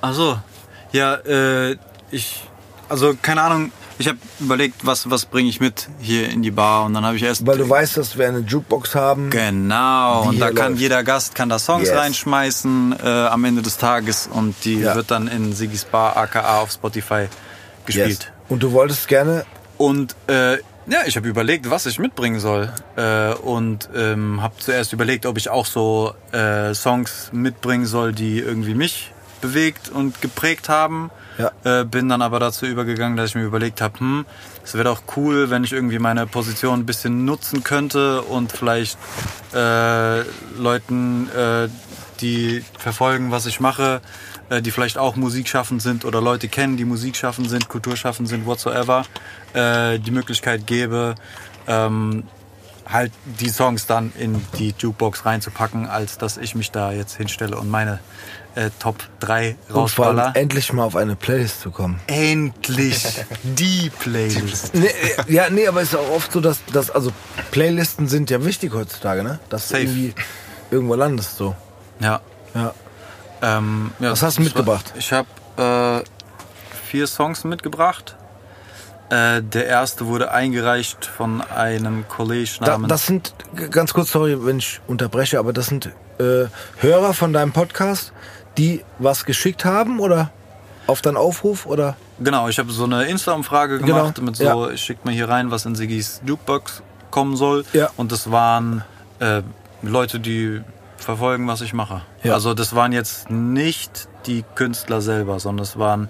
Ach 0.00 0.14
so. 0.14 0.38
Ja, 0.92 1.16
äh, 1.16 1.76
ich, 2.12 2.44
also 2.88 3.16
keine 3.20 3.42
Ahnung, 3.42 3.72
ich 3.98 4.08
habe 4.08 4.18
überlegt, 4.40 4.84
was, 4.84 5.08
was 5.10 5.24
bringe 5.26 5.48
ich 5.48 5.60
mit 5.60 5.88
hier 6.00 6.28
in 6.28 6.42
die 6.42 6.50
Bar 6.50 6.84
und 6.84 6.94
dann 6.94 7.04
habe 7.06 7.16
ich 7.16 7.22
erst 7.22 7.46
Weil 7.46 7.58
du 7.58 7.68
weißt, 7.68 7.96
dass 7.96 8.18
wir 8.18 8.26
eine 8.28 8.40
Jukebox 8.40 8.94
haben. 8.94 9.30
Genau, 9.30 10.28
und 10.28 10.40
da 10.40 10.50
kann 10.50 10.72
läuft. 10.72 10.80
jeder 10.82 11.04
Gast 11.04 11.34
kann 11.34 11.48
da 11.48 11.58
Songs 11.58 11.88
Yes. 11.88 11.96
reinschmeißen 11.96 12.96
äh, 13.02 13.08
am 13.08 13.44
Ende 13.44 13.62
des 13.62 13.76
Tages 13.78 14.28
und 14.32 14.54
die 14.64 14.80
Ja. 14.80 14.94
wird 14.94 15.10
dann 15.10 15.28
in 15.28 15.52
Sigis 15.52 15.84
Bar 15.84 16.16
aka 16.16 16.60
auf 16.60 16.72
Spotify 16.72 17.26
gespielt. 17.86 18.08
Yes. 18.08 18.32
Und 18.48 18.62
du 18.62 18.72
wolltest 18.72 19.08
gerne. 19.08 19.44
Und 19.78 20.14
äh, 20.28 20.54
ja, 20.86 20.98
ich 21.06 21.16
habe 21.16 21.26
überlegt, 21.28 21.70
was 21.70 21.86
ich 21.86 21.98
mitbringen 21.98 22.40
soll. 22.40 22.70
Äh, 22.96 23.32
und 23.34 23.88
ähm, 23.96 24.42
habe 24.42 24.54
zuerst 24.58 24.92
überlegt, 24.92 25.24
ob 25.24 25.38
ich 25.38 25.48
auch 25.48 25.64
so 25.66 26.12
äh, 26.32 26.74
Songs 26.74 27.30
mitbringen 27.32 27.86
soll, 27.86 28.12
die 28.12 28.38
irgendwie 28.38 28.74
mich 28.74 29.10
bewegt 29.44 29.90
und 29.90 30.22
geprägt 30.22 30.70
haben. 30.70 31.10
Ja. 31.36 31.80
Äh, 31.80 31.84
bin 31.84 32.08
dann 32.08 32.22
aber 32.22 32.40
dazu 32.40 32.64
übergegangen, 32.64 33.16
dass 33.18 33.30
ich 33.30 33.34
mir 33.34 33.42
überlegt 33.42 33.82
habe, 33.82 34.00
hm, 34.00 34.24
es 34.64 34.72
wäre 34.72 34.84
doch 34.84 35.02
cool, 35.16 35.50
wenn 35.50 35.64
ich 35.64 35.72
irgendwie 35.72 35.98
meine 35.98 36.26
Position 36.26 36.80
ein 36.80 36.86
bisschen 36.86 37.26
nutzen 37.26 37.62
könnte 37.62 38.22
und 38.22 38.52
vielleicht 38.52 38.96
äh, 39.52 40.20
Leuten, 40.56 41.28
äh, 41.30 41.68
die 42.20 42.64
verfolgen, 42.78 43.32
was 43.32 43.44
ich 43.44 43.60
mache, 43.60 44.00
äh, 44.48 44.62
die 44.62 44.70
vielleicht 44.70 44.96
auch 44.96 45.16
musikschaffend 45.16 45.82
sind 45.82 46.06
oder 46.06 46.22
Leute 46.22 46.48
kennen, 46.48 46.78
die 46.78 46.86
musikschaffend 46.86 47.50
sind, 47.50 47.68
kulturschaffend 47.68 48.28
sind, 48.28 48.46
whatsoever, 48.46 49.04
äh, 49.52 49.98
die 49.98 50.12
Möglichkeit 50.12 50.66
gebe, 50.66 51.16
ähm, 51.66 52.22
halt 52.88 53.12
die 53.40 53.48
Songs 53.50 53.86
dann 53.86 54.12
in 54.18 54.40
die 54.58 54.74
Jukebox 54.78 55.26
reinzupacken, 55.26 55.86
als 55.86 56.16
dass 56.16 56.38
ich 56.38 56.54
mich 56.54 56.70
da 56.70 56.92
jetzt 56.92 57.16
hinstelle 57.16 57.58
und 57.58 57.68
meine 57.68 57.98
äh, 58.54 58.70
Top 58.78 58.96
3 59.20 59.56
Und 59.68 59.90
vor 59.90 60.06
allem 60.06 60.18
rausballer. 60.18 60.32
endlich 60.36 60.72
mal 60.72 60.84
auf 60.84 60.96
eine 60.96 61.16
Playlist 61.16 61.60
zu 61.60 61.70
kommen. 61.70 62.00
Endlich 62.06 63.04
die 63.42 63.90
Playlist. 63.98 64.74
Nee, 64.74 64.86
äh, 64.86 65.32
ja, 65.32 65.50
nee, 65.50 65.66
aber 65.66 65.82
es 65.82 65.88
ist 65.88 65.96
auch 65.96 66.10
oft 66.10 66.32
so, 66.32 66.40
dass, 66.40 66.64
dass 66.72 66.90
also 66.90 67.10
Playlisten 67.50 68.06
sind 68.08 68.30
ja 68.30 68.44
wichtig 68.44 68.72
heutzutage, 68.74 69.22
ne? 69.22 69.38
Dass 69.48 69.68
du 69.68 69.74
Safe. 69.74 69.82
irgendwie 69.84 70.14
irgendwo 70.70 70.94
landest 70.94 71.36
so. 71.36 71.54
Ja. 72.00 72.20
Ja. 72.54 72.74
Ähm, 73.42 73.90
ja, 73.98 74.12
Was 74.12 74.22
hast 74.22 74.38
du 74.38 74.42
war- 74.42 74.44
mitgebracht? 74.44 74.92
Ich 74.96 75.12
habe 75.12 75.28
äh, 76.04 76.04
vier 76.86 77.06
Songs 77.06 77.44
mitgebracht. 77.44 78.16
Äh, 79.10 79.42
der 79.42 79.66
erste 79.66 80.06
wurde 80.06 80.30
eingereicht 80.32 81.04
von 81.04 81.42
einem 81.42 82.08
Kollege 82.08 82.50
Da, 82.60 82.72
namens... 82.72 82.88
das 82.88 83.06
sind, 83.06 83.34
ganz 83.70 83.92
kurz, 83.92 84.10
sorry, 84.12 84.46
wenn 84.46 84.58
ich 84.58 84.80
unterbreche, 84.86 85.38
aber 85.38 85.52
das 85.52 85.66
sind 85.66 85.86
äh, 86.18 86.46
Hörer 86.78 87.12
von 87.12 87.32
deinem 87.34 87.52
Podcast, 87.52 88.12
die 88.58 88.84
was 88.98 89.24
geschickt 89.24 89.64
haben 89.64 90.00
oder 90.00 90.30
auf 90.86 91.02
deinen 91.02 91.16
Aufruf 91.16 91.66
oder? 91.66 91.96
Genau, 92.20 92.48
ich 92.48 92.58
habe 92.58 92.70
so 92.70 92.84
eine 92.84 93.04
Insta-Umfrage 93.04 93.78
Genau, 93.78 93.96
gemacht 94.02 94.20
mit 94.22 94.36
so, 94.36 94.44
ja. 94.44 94.70
ich 94.70 94.80
schickt 94.82 95.04
mir 95.04 95.12
hier 95.12 95.28
rein, 95.28 95.50
was 95.50 95.64
in 95.66 95.74
Sigis 95.74 96.20
Jukebox 96.24 96.82
kommen 97.10 97.36
soll. 97.36 97.64
Ja. 97.72 97.90
Und 97.96 98.12
das 98.12 98.30
waren 98.30 98.84
äh, 99.18 99.42
Leute, 99.82 100.20
die 100.20 100.60
verfolgen, 100.96 101.48
was 101.48 101.60
ich 101.60 101.72
mache. 101.72 102.02
Ja. 102.22 102.34
Also 102.34 102.54
das 102.54 102.74
waren 102.74 102.92
jetzt 102.92 103.30
nicht 103.30 104.08
die 104.26 104.44
Künstler 104.54 105.00
selber, 105.00 105.40
sondern 105.40 105.64
es 105.64 105.78
waren 105.78 106.08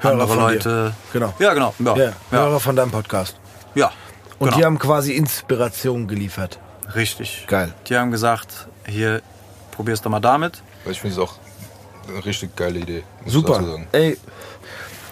Hörer 0.00 0.12
andere 0.14 0.28
von 0.28 0.36
dir. 0.38 0.42
Leute. 0.44 0.94
Genau. 1.12 1.34
Ja, 1.38 1.54
genau. 1.54 1.74
Ja, 1.78 1.96
Ja, 1.96 2.04
ja, 2.04 2.12
Hörer 2.30 2.60
von 2.60 2.76
deinem 2.76 2.90
Podcast. 2.90 3.36
ja. 3.74 3.90
Und 4.40 4.48
genau. 4.48 4.58
die 4.58 4.64
haben 4.64 4.78
quasi 4.80 5.12
Inspiration 5.12 6.08
geliefert. 6.08 6.58
Richtig. 6.96 7.44
Geil. 7.46 7.72
Die 7.88 7.96
haben 7.96 8.10
gesagt, 8.10 8.66
hier, 8.84 9.22
probier's 9.70 10.02
doch 10.02 10.10
mal 10.10 10.18
damit. 10.18 10.60
Weil 10.82 10.92
ich 10.92 11.00
finde 11.00 11.14
es 11.14 11.20
auch 11.22 11.36
eine 12.08 12.24
richtig 12.24 12.56
geile 12.56 12.80
Idee. 12.80 13.02
Super. 13.26 13.80
Ey, 13.92 14.16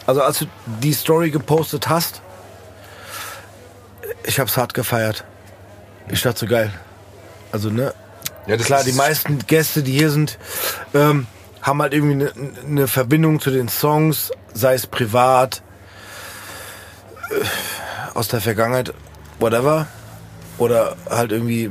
also 0.06 0.22
als 0.22 0.38
du 0.40 0.46
die 0.80 0.92
Story 0.92 1.30
gepostet 1.30 1.88
hast, 1.88 2.22
ich 4.24 4.38
hab's 4.38 4.56
hart 4.56 4.74
gefeiert. 4.74 5.24
Ich 6.08 6.22
dachte 6.22 6.40
so 6.40 6.46
geil. 6.46 6.72
Also 7.52 7.70
ne, 7.70 7.94
Ja, 8.46 8.56
das 8.56 8.66
klar, 8.66 8.84
die 8.84 8.92
meisten 8.92 9.38
Gäste, 9.46 9.82
die 9.82 9.92
hier 9.92 10.10
sind, 10.10 10.38
ähm, 10.94 11.26
haben 11.60 11.80
halt 11.80 11.92
irgendwie 11.94 12.26
eine 12.26 12.32
ne 12.66 12.88
Verbindung 12.88 13.40
zu 13.40 13.50
den 13.50 13.68
Songs, 13.68 14.32
sei 14.52 14.74
es 14.74 14.86
privat, 14.86 15.62
äh, 17.30 18.14
aus 18.14 18.28
der 18.28 18.40
Vergangenheit, 18.40 18.92
whatever. 19.38 19.86
Oder 20.58 20.96
halt 21.08 21.32
irgendwie 21.32 21.70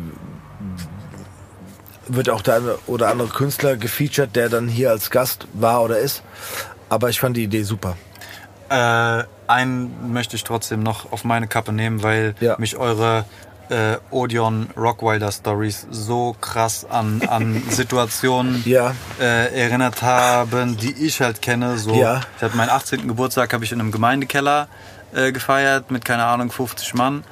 wird 2.16 2.30
auch 2.30 2.42
der 2.42 2.56
eine 2.56 2.76
oder 2.88 3.10
andere 3.10 3.30
Künstler 3.30 3.76
gefeatured, 3.78 4.36
der 4.36 4.50
dann 4.50 4.68
hier 4.68 4.90
als 4.92 5.10
Gast 5.10 5.48
war 5.54 5.82
oder 5.84 6.00
ist. 6.00 6.22
Aber 6.90 7.10
ich 7.10 7.20
fand 7.20 7.38
die 7.38 7.44
Idee 7.44 7.64
super. 7.64 7.96
Äh, 8.70 9.24
einen 9.48 10.14
möchte 10.14 10.36
ich 10.36 10.44
trotzdem 10.44 10.82
noch 10.84 11.12
auf 11.12 11.24
meine 11.24 11.48
Kappe 11.48 11.74
nehmen, 11.74 12.04
weil 12.04 12.36
Ja. 12.40 12.56
mich 12.58 12.78
eure 12.78 13.26
äh, 13.70 13.98
Odeon 14.10 14.68
Rockwilder 14.76 15.32
Stories 15.32 15.88
so 15.92 16.36
krass 16.42 16.86
an, 16.90 17.22
an 17.28 17.62
Situationen 17.70 18.62
Ja. 18.66 18.94
äh, 19.20 19.54
erinnert 19.62 20.02
haben, 20.02 20.76
die 20.78 20.92
ich 20.94 21.22
halt 21.22 21.42
kenne. 21.42 21.78
So, 21.78 21.94
Ja. 21.96 22.22
Ich 22.38 22.44
hatte 22.44 22.58
meinen 22.58 22.70
18. 22.70 23.08
Geburtstag 23.08 23.54
habe 23.54 23.64
ich 23.64 23.72
in 23.72 23.80
einem 23.80 23.92
Gemeindekeller 23.94 24.68
äh, 25.14 25.32
gefeiert 25.32 25.90
mit 25.92 26.04
keine 26.04 26.26
Ahnung 26.26 26.52
50 26.52 26.94
Mann. 26.96 27.24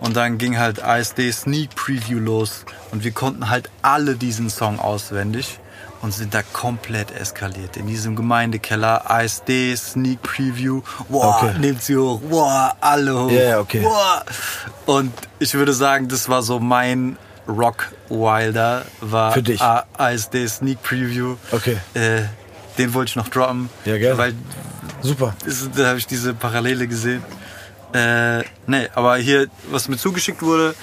Und 0.00 0.16
dann 0.16 0.38
ging 0.38 0.58
halt 0.58 0.82
ASD 0.82 1.30
Sneak 1.32 1.74
Preview 1.74 2.18
los 2.20 2.64
und 2.92 3.02
wir 3.04 3.10
konnten 3.10 3.48
halt 3.50 3.68
alle 3.82 4.14
diesen 4.14 4.48
Song 4.48 4.78
auswendig 4.78 5.58
und 6.00 6.14
sind 6.14 6.32
da 6.34 6.42
komplett 6.42 7.10
eskaliert. 7.10 7.76
In 7.76 7.88
diesem 7.88 8.14
Gemeindekeller, 8.14 9.10
ASD, 9.10 9.74
Sneak 9.76 10.22
Preview, 10.22 10.82
wow, 11.08 11.42
Okay. 11.42 11.58
nehmt 11.58 11.82
sie 11.82 11.96
hoch, 11.96 12.20
wow, 12.28 12.72
alle 12.80 13.18
hoch. 13.24 13.30
Ja, 13.32 13.58
okay. 13.58 13.82
Wow. 13.82 14.22
Und 14.86 15.12
ich 15.40 15.54
würde 15.54 15.72
sagen, 15.72 16.06
das 16.08 16.28
war 16.28 16.42
so 16.42 16.60
mein 16.60 17.16
Rock 17.48 17.88
Wilder, 18.08 18.84
war 19.00 19.32
Für 19.32 19.42
dich. 19.42 19.60
ASD 19.60 20.46
Sneak 20.46 20.80
Preview. 20.82 21.34
Okay. 21.50 21.78
Äh, 21.94 22.22
den 22.78 22.94
wollte 22.94 23.08
ich 23.10 23.16
noch 23.16 23.28
droppen. 23.28 23.68
Ja, 23.84 23.98
gerne. 23.98 24.18
Weil 24.18 24.34
Super. 25.02 25.34
ist, 25.44 25.70
da 25.76 25.88
habe 25.88 25.98
ich 25.98 26.06
diese 26.06 26.34
Parallele 26.34 26.86
gesehen. 26.86 27.24
Äh, 27.92 28.40
nee, 28.66 28.88
aber 28.94 29.16
hier, 29.16 29.46
was 29.70 29.88
mir 29.88 29.96
zugeschickt 29.96 30.42
wurde, 30.42 30.74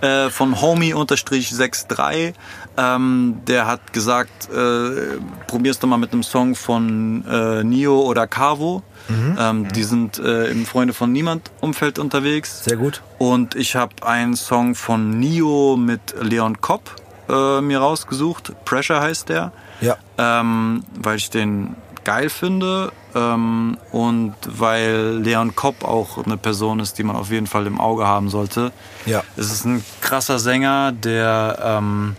äh, 0.00 0.30
von 0.30 0.60
Homie-63, 0.60 2.34
ähm, 2.76 3.40
der 3.46 3.66
hat 3.66 3.92
gesagt, 3.92 4.48
äh, 4.50 5.18
probier's 5.46 5.78
doch 5.78 5.88
mal 5.88 5.98
mit 5.98 6.12
einem 6.12 6.22
Song 6.22 6.54
von 6.54 7.24
äh, 7.28 7.62
Nio 7.64 8.00
oder 8.02 8.26
Cavo. 8.26 8.82
Mhm. 9.08 9.36
Ähm, 9.38 9.72
die 9.72 9.82
sind 9.84 10.18
äh, 10.18 10.46
im 10.50 10.64
Freunde 10.64 10.94
von 10.94 11.12
Niemand 11.12 11.50
Umfeld 11.60 11.98
unterwegs. 11.98 12.64
Sehr 12.64 12.76
gut. 12.78 13.02
Und 13.18 13.54
ich 13.54 13.76
habe 13.76 13.94
einen 14.06 14.34
Song 14.34 14.74
von 14.74 15.10
Nio 15.10 15.76
mit 15.76 16.14
Leon 16.20 16.60
Kopp 16.62 16.96
äh, 17.28 17.60
mir 17.60 17.78
rausgesucht. 17.80 18.52
Pressure 18.64 19.00
heißt 19.00 19.28
der 19.28 19.52
Ja. 19.82 19.96
ähm, 20.18 20.84
weil 20.98 21.16
ich 21.16 21.28
den 21.30 21.76
geil 22.04 22.28
finde 22.30 22.92
ähm, 23.14 23.78
und 23.92 24.34
weil 24.46 25.18
Leon 25.22 25.54
Kopp 25.56 25.84
auch 25.84 26.24
eine 26.24 26.36
Person 26.36 26.80
ist, 26.80 26.98
die 26.98 27.02
man 27.02 27.16
auf 27.16 27.30
jeden 27.30 27.46
Fall 27.46 27.66
im 27.66 27.80
Auge 27.80 28.06
haben 28.06 28.28
sollte. 28.30 28.72
Ja. 29.06 29.22
Es 29.36 29.50
ist 29.52 29.64
ein 29.64 29.84
krasser 30.00 30.38
Sänger, 30.38 30.92
der 30.92 31.58
ähm, 31.62 32.16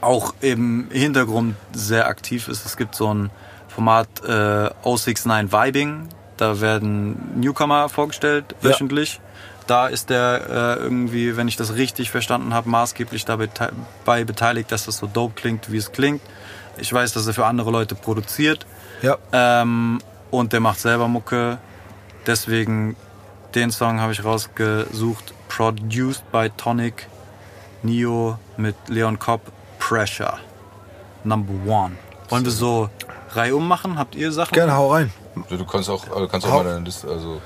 auch 0.00 0.34
im 0.40 0.88
Hintergrund 0.90 1.56
sehr 1.72 2.06
aktiv 2.08 2.48
ist. 2.48 2.64
Es 2.66 2.76
gibt 2.76 2.94
so 2.94 3.12
ein 3.12 3.30
Format 3.68 4.08
äh, 4.26 4.70
069 4.84 5.52
Vibing, 5.52 6.08
da 6.36 6.60
werden 6.60 7.40
Newcomer 7.40 7.88
vorgestellt 7.88 8.44
Ja. 8.62 8.70
wöchentlich. 8.70 9.20
Da 9.68 9.86
ist 9.86 10.10
der 10.10 10.76
äh, 10.78 10.82
irgendwie, 10.82 11.36
wenn 11.36 11.46
ich 11.46 11.54
das 11.56 11.74
richtig 11.76 12.10
verstanden 12.10 12.52
habe, 12.52 12.68
maßgeblich 12.68 13.24
dabei 13.24 13.46
te- 13.46 13.72
bei 14.04 14.24
beteiligt, 14.24 14.72
dass 14.72 14.86
das 14.86 14.96
so 14.98 15.06
dope 15.06 15.34
klingt, 15.36 15.70
wie 15.70 15.76
es 15.76 15.92
klingt. 15.92 16.20
Ich 16.78 16.92
weiß, 16.92 17.12
dass 17.12 17.26
er 17.28 17.32
für 17.34 17.46
andere 17.46 17.70
Leute 17.70 17.94
produziert 17.94 18.66
Ja. 19.02 19.18
ähm, 19.32 20.00
und 20.30 20.52
der 20.52 20.60
macht 20.60 20.80
selber 20.80 21.08
Mucke. 21.08 21.58
Deswegen 22.26 22.96
den 23.54 23.70
Song 23.70 24.00
habe 24.00 24.12
ich 24.12 24.24
rausgesucht. 24.24 25.34
Produced 25.48 26.30
by 26.32 26.50
Tonic, 26.56 27.06
Neo 27.82 28.38
mit 28.56 28.74
Leon 28.88 29.18
Kopp, 29.18 29.40
Pressure. 29.78 30.38
Number 31.24 31.52
one. 31.70 31.96
Wollen 32.30 32.44
wir 32.44 32.52
so 32.52 32.88
reihum 33.34 33.68
machen? 33.68 33.98
Habt 33.98 34.14
ihr 34.14 34.32
Sachen? 34.32 34.54
Gerne, 34.54 34.74
hau 34.74 34.92
rein. 34.92 35.12
Du, 35.48 35.56
du 35.56 35.64
kannst 35.66 35.90
auch, 35.90 36.04
also 36.10 36.28
kannst 36.28 36.46
auch 36.46 36.52
Hau- 36.52 36.62
mal 36.62 36.72
deine 36.72 36.84
Liste, 36.84 37.08
also 37.08 37.40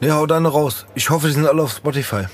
Nee, 0.00 0.10
hau 0.10 0.26
deine 0.26 0.48
raus. 0.48 0.86
Ich 0.94 1.10
hoffe, 1.10 1.28
die 1.28 1.34
sind 1.34 1.46
alle 1.46 1.62
auf 1.62 1.72
Spotify. 1.72 2.24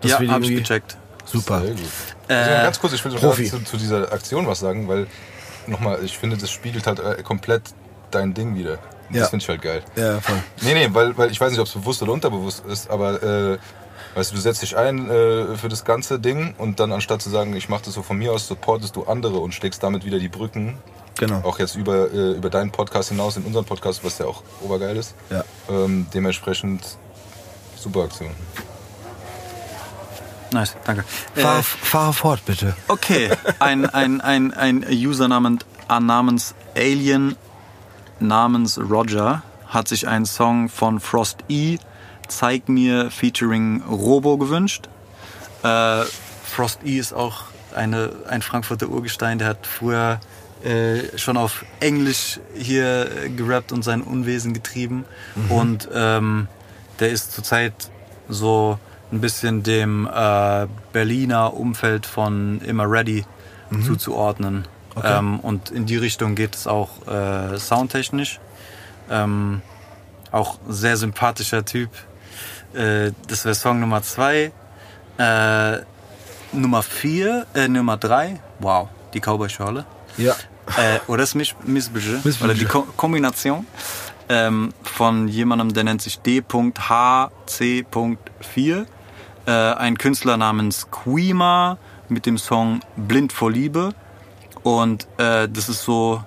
Dass 0.00 0.12
ja, 0.12 0.20
wir 0.20 0.28
die 0.28 0.32
hab 0.32 0.42
ich 0.42 0.48
gecheckt. 0.56 0.96
Super. 1.24 1.60
Sehr 1.60 1.72
gut. 1.72 1.80
Äh, 2.28 2.34
also 2.34 2.50
ganz 2.62 2.80
kurz, 2.80 2.92
ich 2.94 3.04
will 3.04 3.12
Profi. 3.12 3.50
zu, 3.50 3.62
zu 3.64 3.76
dieser 3.76 4.12
Aktion 4.12 4.46
was 4.46 4.60
sagen, 4.60 4.88
weil 4.88 5.06
nochmal, 5.66 6.02
ich 6.04 6.16
finde, 6.16 6.36
das 6.38 6.50
spiegelt 6.50 6.86
halt 6.86 7.00
äh, 7.00 7.22
komplett 7.22 7.62
dein 8.10 8.34
Ding 8.34 8.56
wieder. 8.56 8.78
Ja. 9.10 9.20
Das 9.20 9.30
finde 9.30 9.42
ich 9.42 9.48
halt 9.48 9.62
geil. 9.62 9.82
Ja, 9.96 10.20
voll. 10.20 10.36
Nee, 10.62 10.74
nee, 10.74 10.88
weil, 10.92 11.16
weil 11.16 11.30
ich 11.30 11.40
weiß 11.40 11.50
nicht, 11.50 11.60
ob 11.60 11.66
es 11.66 11.72
bewusst 11.72 12.02
oder 12.02 12.12
unterbewusst 12.12 12.64
ist, 12.66 12.90
aber 12.90 13.22
äh, 13.22 13.58
weißt 14.14 14.30
du, 14.32 14.34
du 14.36 14.40
setzt 14.40 14.60
dich 14.62 14.76
ein 14.76 15.08
äh, 15.10 15.56
für 15.56 15.68
das 15.68 15.84
ganze 15.84 16.18
Ding 16.20 16.54
und 16.58 16.78
dann 16.78 16.92
anstatt 16.92 17.22
zu 17.22 17.30
sagen, 17.30 17.54
ich 17.56 17.68
mache 17.70 17.84
das 17.86 17.94
so 17.94 18.02
von 18.02 18.18
mir 18.18 18.32
aus, 18.32 18.46
supportest 18.46 18.96
du 18.96 19.04
andere 19.04 19.38
und 19.38 19.54
schlägst 19.54 19.82
damit 19.82 20.04
wieder 20.04 20.18
die 20.18 20.28
Brücken. 20.28 20.76
Genau. 21.18 21.40
Auch 21.42 21.58
jetzt 21.58 21.74
über, 21.74 22.12
äh, 22.12 22.32
über 22.32 22.50
deinen 22.50 22.70
Podcast 22.70 23.08
hinaus 23.08 23.36
in 23.36 23.44
unseren 23.44 23.64
Podcast, 23.64 24.04
was 24.04 24.18
ja 24.18 24.26
auch 24.26 24.42
obergeil 24.60 24.96
ist. 24.96 25.14
Ja. 25.30 25.42
Ähm, 25.70 26.06
dementsprechend 26.12 26.82
Super 27.76 28.02
Aktion. 28.04 28.30
Nice, 30.52 30.76
danke. 30.84 31.04
Fahr, 31.34 31.58
Äh, 31.58 31.62
fahre 31.62 32.12
fort, 32.12 32.44
bitte. 32.46 32.74
okay, 32.88 33.30
ein, 33.58 33.86
ein, 33.86 34.20
ein, 34.20 34.54
ein 34.54 34.86
User 34.90 35.28
namens, 35.28 35.62
äh, 35.90 36.00
namens 36.00 36.54
Alien 36.76 37.36
namens 38.20 38.78
Roger 38.78 39.42
hat 39.66 39.88
sich 39.88 40.08
einen 40.08 40.26
Song 40.26 40.68
von 40.68 41.00
Frost 41.00 41.38
E, 41.48 41.78
Zeig 42.28 42.68
mir, 42.68 43.10
featuring 43.10 43.82
Robo 43.82 44.36
gewünscht. 44.36 44.88
Äh, 45.62 46.02
Frost 46.44 46.80
E 46.84 46.98
ist 46.98 47.14
auch 47.14 47.44
eine, 47.74 48.10
ein 48.28 48.42
Frankfurter 48.42 48.88
Urgestein, 48.88 49.38
der 49.38 49.48
hat 49.48 49.66
früher 49.66 50.20
äh, 50.62 51.16
schon 51.16 51.36
auf 51.36 51.64
Englisch 51.80 52.40
hier 52.54 53.08
äh, 53.24 53.28
gerappt 53.30 53.72
und 53.72 53.82
sein 53.82 54.02
Unwesen 54.02 54.52
getrieben. 54.52 55.04
Und 55.48 55.88
ähm, 55.94 56.48
der 57.00 57.10
ist 57.10 57.32
zurzeit 57.32 57.90
so 58.28 58.78
ein 59.10 59.20
bisschen 59.20 59.62
dem 59.62 60.06
äh, 60.06 60.66
Berliner 60.92 61.54
Umfeld 61.54 62.06
von 62.06 62.60
Immer 62.60 62.90
Ready 62.90 63.24
zuzuordnen. 63.86 64.66
Ähm, 65.04 65.40
und 65.40 65.70
in 65.70 65.86
die 65.86 65.96
Richtung 65.96 66.34
geht 66.34 66.54
es 66.54 66.66
auch 66.66 67.06
äh, 67.06 67.58
soundtechnisch. 67.58 68.40
Ähm, 69.10 69.62
auch 70.30 70.58
sehr 70.68 70.96
sympathischer 70.96 71.64
Typ. 71.64 71.90
Äh, 72.74 73.12
das 73.28 73.44
wäre 73.44 73.54
Song 73.54 73.80
Nummer 73.80 74.02
zwei. 74.02 74.52
Äh, 75.18 75.78
Nummer 76.52 76.82
vier, 76.82 77.46
äh, 77.54 77.68
Nummer 77.68 77.96
drei. 77.96 78.40
Wow, 78.58 78.88
die 79.14 79.20
Cowboy-Schorle. 79.20 79.84
Ja. 80.16 80.34
Äh, 80.76 80.98
oder 81.06 81.22
das 81.22 81.34
Misch 81.34 81.54
Missbudget. 81.64 82.24
Missbudget. 82.24 82.42
Oder 82.42 82.54
die 82.54 82.64
Ko 82.64 82.86
Kombination 82.96 83.66
ähm, 84.28 84.72
von 84.82 85.28
jemandem, 85.28 85.72
der 85.72 85.84
nennt 85.84 86.02
sich 86.02 86.18
D.HC.4. 86.20 88.86
Äh, 89.46 89.50
ein 89.50 89.96
Künstler 89.96 90.36
namens 90.36 90.90
Quima 90.90 91.78
mit 92.08 92.26
dem 92.26 92.38
Song 92.38 92.80
Blind 92.96 93.32
vor 93.32 93.50
Liebe. 93.50 93.94
Und 94.76 95.08
äh, 95.16 95.48
das 95.48 95.70
ist 95.70 95.82
so, 95.82 96.22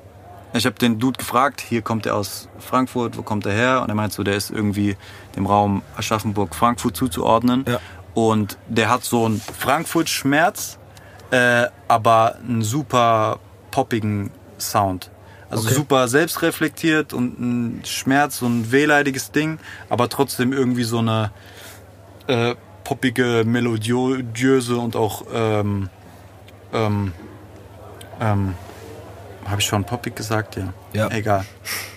ich 0.53 0.65
habe 0.65 0.75
den 0.79 0.97
Dude 0.97 1.19
gefragt, 1.19 1.61
hier 1.61 1.83
kommt 1.83 2.07
er 2.07 2.15
aus 2.15 2.49
Frankfurt, 2.57 3.15
wo 3.15 3.21
kommt 3.21 3.45
er 3.45 3.53
her? 3.53 3.81
Und 3.83 3.89
er 3.89 3.93
meint 3.95 4.13
so, 4.13 4.23
der 4.23 4.35
ist 4.35 4.49
irgendwie 4.49 4.97
dem 5.35 5.45
Raum 5.45 5.83
Aschaffenburg-Frankfurt 5.95 6.95
zuzuordnen. 6.97 7.65
Ja. 7.67 7.79
Und 8.15 8.57
der 8.67 8.89
hat 8.89 9.03
so 9.03 9.25
einen 9.25 9.39
Frankfurt-Schmerz, 9.39 10.79
äh, 11.29 11.67
aber 11.87 12.37
einen 12.37 12.63
super 12.63 13.37
poppigen 13.69 14.31
Sound. 14.57 15.11
Also 15.51 15.67
Okay. 15.67 15.75
super 15.75 16.07
selbstreflektiert 16.07 17.13
und 17.13 17.39
ein 17.39 17.81
Schmerz, 17.85 18.39
so 18.39 18.47
ein 18.47 18.71
wehleidiges 18.71 19.31
Ding, 19.31 19.59
aber 19.87 20.09
trotzdem 20.09 20.51
irgendwie 20.51 20.83
so 20.83 20.97
eine 20.97 21.29
äh, 22.25 22.55
poppige, 22.85 23.43
melodiöse 23.45 24.77
und 24.77 24.95
auch 24.95 25.25
ähm, 25.31 25.89
ähm, 26.73 27.13
ähm, 28.21 28.55
habe 29.45 29.59
ich 29.59 29.67
schon 29.67 29.83
poppig 29.83 30.15
gesagt? 30.15 30.55
Ja. 30.55 30.73
Ja. 30.93 31.09
Egal. 31.09 31.45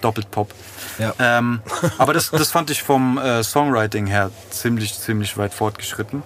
Doppelt 0.00 0.30
Pop. 0.30 0.52
Ja. 0.98 1.14
Ähm, 1.18 1.60
aber 1.98 2.12
das, 2.12 2.30
das 2.30 2.50
fand 2.50 2.70
ich 2.70 2.82
vom 2.82 3.18
äh, 3.18 3.42
Songwriting 3.42 4.06
her 4.06 4.30
ziemlich, 4.50 4.98
ziemlich 4.98 5.36
weit 5.36 5.52
fortgeschritten. 5.52 6.22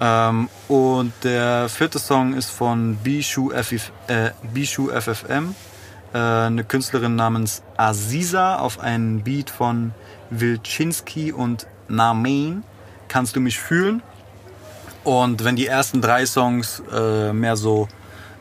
Ähm, 0.00 0.48
und 0.68 1.12
der 1.22 1.68
vierte 1.68 1.98
Song 1.98 2.34
ist 2.34 2.50
von 2.50 2.96
Bishu, 2.96 3.50
FF, 3.50 3.92
äh, 4.08 4.30
Bishu 4.52 4.88
FFM, 4.88 5.54
äh, 6.12 6.18
eine 6.18 6.64
Künstlerin 6.64 7.14
namens 7.14 7.62
Aziza 7.76 8.56
auf 8.58 8.80
einen 8.80 9.22
Beat 9.22 9.50
von 9.50 9.94
Wilczynski 10.30 11.32
und 11.32 11.66
Namein. 11.88 12.64
Kannst 13.08 13.36
du 13.36 13.40
mich 13.40 13.58
fühlen? 13.60 14.02
Und 15.04 15.44
wenn 15.44 15.54
die 15.54 15.66
ersten 15.66 16.00
drei 16.00 16.26
Songs 16.26 16.82
äh, 16.92 17.32
mehr 17.32 17.56
so 17.56 17.88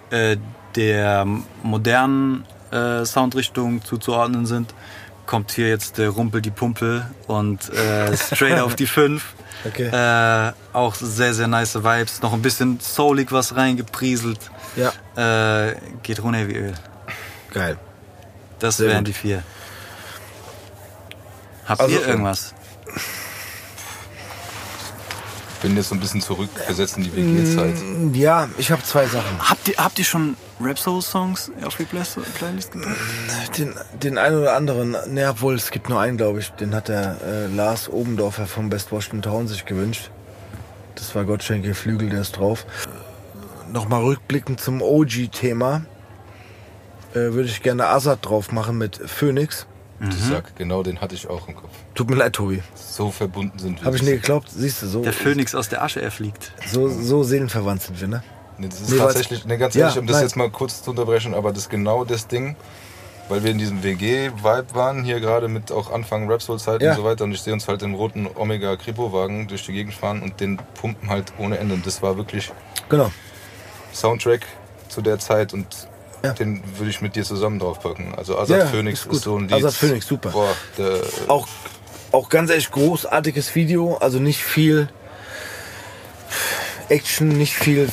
äh, 0.10 0.38
der 0.76 1.26
modernen 1.62 2.46
äh, 2.72 3.06
Soundrichtung 3.06 3.84
zuzuordnen 3.84 4.46
sind, 4.46 4.74
kommt 5.26 5.52
hier 5.52 5.70
jetzt 5.70 5.98
der 5.98 6.10
Rumpel 6.10 6.42
die 6.42 6.52
Pumpel 6.52 7.06
und 7.28 7.70
äh, 7.74 8.16
straight 8.36 8.60
auf 8.60 8.76
die 8.76 8.88
5. 8.88 9.24
Okay. 9.66 9.88
Äh, 9.88 10.52
auch 10.74 10.96
sehr, 10.96 11.34
sehr 11.34 11.48
nice 11.48 11.76
Vibes. 11.76 12.22
Noch 12.22 12.34
ein 12.34 12.42
bisschen 12.42 12.80
soulig 12.82 13.32
was 13.32 13.56
reingeprieselt. 13.56 14.40
Ja. 14.76 15.70
Äh, 15.70 15.76
geht 16.02 16.22
runter 16.22 16.48
wie 16.48 16.56
Öl. 16.56 16.74
Geil. 17.52 17.78
Das 18.60 18.78
Sehr 18.78 18.88
wären 18.90 19.00
gut. 19.00 19.08
die 19.10 19.14
vier. 19.14 19.44
Habt 21.66 21.82
Also, 21.82 21.96
ihr 21.96 22.06
irgendwas? 22.08 22.54
Bin 25.64 25.76
jetzt 25.78 25.90
so 25.90 25.96
ein 25.96 26.00
bisschen 26.02 26.20
zurückgesetzt 26.22 26.98
in 26.98 27.04
die 27.04 27.16
WG-Zeit. 27.16 27.76
Ja, 28.14 28.50
ich 28.58 28.70
habe 28.70 28.84
zwei 28.84 29.06
Sachen. 29.08 29.40
Habt 29.40 29.68
ihr, 29.70 29.76
habt 29.78 29.98
ihr 29.98 30.04
schon 30.06 30.36
Rap 30.62 30.78
Soul 30.78 31.02
Songs 31.02 31.52
auf 31.66 31.78
die 31.78 31.86
Play- 31.86 32.04
Playlist 32.38 32.74
gepackt? 32.74 33.58
Den, 33.58 33.74
den 34.04 34.18
einen 34.18 34.40
oder 34.40 34.56
anderen, 34.58 34.92
ne, 35.08 35.30
obwohl 35.30 35.56
es 35.56 35.72
gibt 35.72 35.88
nur 35.88 36.00
einen, 36.02 36.18
glaube 36.18 36.40
ich, 36.40 36.50
den 36.52 36.76
hat 36.76 36.90
der 36.90 37.18
äh, 37.26 37.48
Lars 37.48 37.88
Obendorfer 37.90 38.46
vom 38.46 38.70
Best 38.70 38.92
Washington 38.92 39.22
Town 39.22 39.48
sich 39.48 39.64
gewünscht. 39.66 40.12
Das 40.96 41.16
war 41.16 41.24
Gottschenke 41.24 41.74
Flügel, 41.74 42.10
der 42.10 42.22
ist 42.22 42.34
drauf. 42.38 42.66
Nochmal 43.72 44.04
rückblickend 44.04 44.60
zum 44.60 44.82
OG-Thema. 44.82 45.86
Äh, 47.14 47.16
Würde 47.16 47.46
ich 47.48 47.64
gerne 47.64 47.88
Azad 47.88 48.26
drauf 48.26 48.52
machen 48.52 48.78
mit 48.78 48.98
Phoenix. 49.10 49.66
Ich 50.10 50.16
sag, 50.26 50.56
genau 50.58 50.84
den 50.84 51.00
hatte 51.02 51.16
ich 51.16 51.28
auch 51.30 51.48
im 51.48 51.56
Kopf. 51.56 51.70
Tut 51.96 52.10
mir 52.10 52.16
leid, 52.18 52.34
Tobi. 52.34 52.62
So 52.76 53.10
verbunden 53.12 53.58
sind 53.58 53.80
wir. 53.80 53.86
Habe 53.86 53.96
ich 53.96 54.02
nie 54.04 54.12
geglaubt. 54.12 54.50
Siehst 54.50 54.82
du, 54.82 54.88
so, 54.88 55.02
Der 55.02 55.14
Phönix 55.14 55.56
aus 55.56 55.70
der 55.70 55.82
Asche 55.84 56.02
erfliegt. 56.02 56.52
so, 56.68 56.90
so 56.90 57.24
seelenverwandt 57.24 57.84
sind 57.84 58.02
wir, 58.02 58.08
ne? 58.08 58.24
Nee, 58.58 58.68
das 58.68 58.82
ist 58.82 58.90
Nee, 58.92 58.98
tatsächlich, 58.98 59.46
nee, 59.46 59.58
ganz 59.58 59.74
Ja, 59.76 59.86
ehrlich, 59.86 60.00
um 60.00 60.06
das 60.08 60.18
nein. 60.18 60.24
jetzt 60.26 60.36
mal 60.36 60.50
kurz 60.50 60.84
zu 60.84 60.90
unterbrechen, 60.92 61.34
aber 61.34 61.50
das 61.52 61.64
ist 61.64 61.70
genau 61.70 62.04
das 62.06 62.28
Ding, 62.28 62.56
weil 63.30 63.44
wir 63.44 63.52
in 63.52 63.58
diesem 63.58 63.82
WG-Vibe 63.82 64.66
waren, 64.76 65.04
hier 65.04 65.20
gerade 65.22 65.48
mit 65.48 65.72
auch 65.72 65.92
Anfang 65.92 66.30
Rapsoul-Zeit 66.30 66.82
Ja. 66.82 66.92
und 66.92 66.98
so 66.98 67.04
weiter 67.04 67.24
und 67.24 67.32
ich 67.32 67.42
sehe 67.42 67.54
uns 67.54 67.68
halt 67.68 67.82
im 67.82 67.94
roten 67.96 68.28
Omega 68.36 68.76
Kripo-Wagen 68.76 69.48
durch 69.48 69.66
die 69.66 69.72
Gegend 69.74 69.94
fahren 69.94 70.22
und 70.22 70.40
den 70.42 70.60
pumpen 70.80 71.10
halt 71.10 71.32
ohne 71.40 71.58
Ende 71.58 71.74
und 71.76 71.86
das 71.86 72.02
war 72.02 72.18
wirklich 72.18 72.52
Genau. 72.90 73.12
Soundtrack 73.94 74.42
zu 74.90 75.02
der 75.02 75.18
Zeit 75.20 75.54
und 75.54 75.66
Ja. 76.24 76.32
den 76.34 76.64
würde 76.78 76.90
ich 76.90 77.02
mit 77.02 77.16
dir 77.16 77.24
zusammen 77.24 77.60
draufpacken. 77.60 78.16
Also 78.16 78.38
Azad 78.38 78.60
Ja, 78.60 78.66
Phoenix 78.68 79.06
ist 79.06 79.12
ist, 79.12 79.24
so 79.24 79.36
ein 79.38 79.44
Lied. 79.50 79.54
Azad 79.54 79.74
Phoenix, 79.74 80.08
super. 80.08 80.30
Boah, 80.30 80.56
der, 80.78 81.02
Auch, 81.28 81.48
auch 82.14 82.30
ganz 82.30 82.50
echt 82.50 82.72
großartiges 82.72 83.54
Video. 83.56 83.98
Also 83.98 84.20
nicht 84.20 84.42
viel 84.42 84.88
Action, 86.90 87.28
nicht 87.30 87.54
viel. 87.56 87.90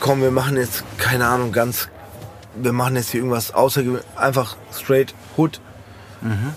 Komm, 0.00 0.22
wir 0.22 0.30
machen 0.30 0.56
jetzt, 0.56 0.84
keine 0.98 1.26
Ahnung, 1.26 1.52
ganz. 1.52 1.88
Wir 2.54 2.72
machen 2.72 2.94
jetzt 2.96 3.10
hier 3.10 3.20
irgendwas 3.20 3.52
außergewöhnlich. 3.52 4.04
Einfach 4.16 4.56
straight 4.72 5.14
Hood. 5.36 5.60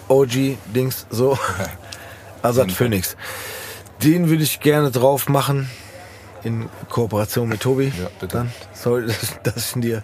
OG, 0.07 0.57
Dings, 0.73 1.07
so. 1.09 1.37
Azad 2.41 2.71
Phoenix. 2.71 3.17
Den 4.03 4.29
würde 4.29 4.43
ich 4.43 4.59
gerne 4.59 4.91
drauf 4.91 5.27
machen. 5.27 5.69
In 6.47 6.69
Kooperation 6.89 7.49
mit 7.49 7.61
Tobi. 7.61 7.91
Ja, 7.99 8.07
bitte. 8.21 8.37
Dann. 8.37 8.51
Sorry, 8.73 9.05
dass, 9.07 9.37
dass 9.43 9.69
ich 9.69 9.75
ihn 9.75 9.81
dir 9.81 10.03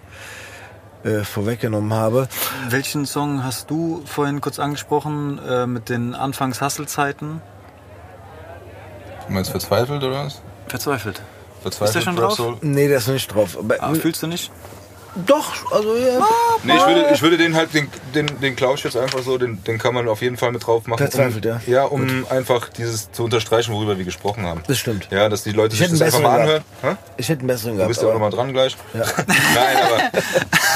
äh, 1.04 1.24
vorweggenommen 1.24 1.94
habe. 1.94 2.28
Welchen 2.68 3.06
Song 3.06 3.42
hast 3.44 3.70
du 3.70 4.02
vorhin 4.04 4.40
kurz 4.42 4.58
angesprochen 4.58 5.38
äh, 5.48 5.66
mit 5.66 5.88
den 5.88 6.14
Anfangs-Hustle-Zeiten? 6.14 7.40
du 9.26 9.32
meinst 9.32 9.50
verzweifelt 9.50 10.02
oder 10.04 10.26
was? 10.26 10.42
Verzweifelt. 10.68 11.22
Verzweifelt 11.62 11.88
Ist 11.88 11.94
der 11.94 12.00
schon 12.02 12.16
drauf? 12.16 12.30
Rapsoul? 12.32 12.56
Nee, 12.60 12.88
der 12.88 12.98
ist 12.98 13.06
noch 13.06 13.14
nicht 13.14 13.34
drauf. 13.34 13.56
Aber, 13.58 13.76
Ah, 13.82 13.94
fühlst 13.94 14.22
du 14.22 14.26
nicht? 14.26 14.50
Doch, 15.26 15.70
also 15.70 15.94
ja. 15.96 16.18
Nee, 16.64 16.74
ich 16.76 16.86
würde, 16.86 17.06
ich 17.14 17.22
würde 17.22 17.36
den 17.36 17.54
halt, 17.54 17.72
den, 17.72 17.88
den, 18.14 18.40
den 18.40 18.56
Klausch 18.56 18.84
jetzt 18.84 18.96
einfach 18.96 19.22
so, 19.22 19.38
den, 19.38 19.62
den 19.64 19.78
kann 19.78 19.94
man 19.94 20.08
auf 20.08 20.22
jeden 20.22 20.36
Fall 20.36 20.50
mit 20.50 20.66
drauf 20.66 20.86
machen. 20.86 20.98
Verzweifelt, 20.98 21.46
um, 21.46 21.52
ja. 21.52 21.60
Ja, 21.66 21.84
um 21.84 22.26
einfach 22.30 22.68
dieses 22.68 23.12
zu 23.12 23.24
unterstreichen, 23.24 23.72
worüber 23.72 23.96
wir 23.96 24.04
gesprochen 24.04 24.44
haben. 24.44 24.62
Das 24.66 24.78
stimmt. 24.78 25.08
Ja, 25.10 25.28
dass 25.28 25.44
die 25.44 25.52
Leute 25.52 25.74
Ich 25.74 25.80
sich 25.80 25.90
das 25.90 26.00
einfach 26.02 26.20
mal 26.20 26.40
anhören. 26.40 26.64
Hä? 26.82 26.96
Ich 27.16 27.28
hätte 27.28 27.40
einen 27.40 27.48
besseren 27.48 27.72
Du 27.72 27.76
gehabt. 27.78 27.88
bist 27.90 28.02
ja 28.02 28.08
auch 28.08 28.12
nochmal 28.12 28.30
dran 28.30 28.52
gleich. 28.52 28.76
Ja. 28.92 29.00
Nein, 29.26 29.76
aber. 29.86 30.20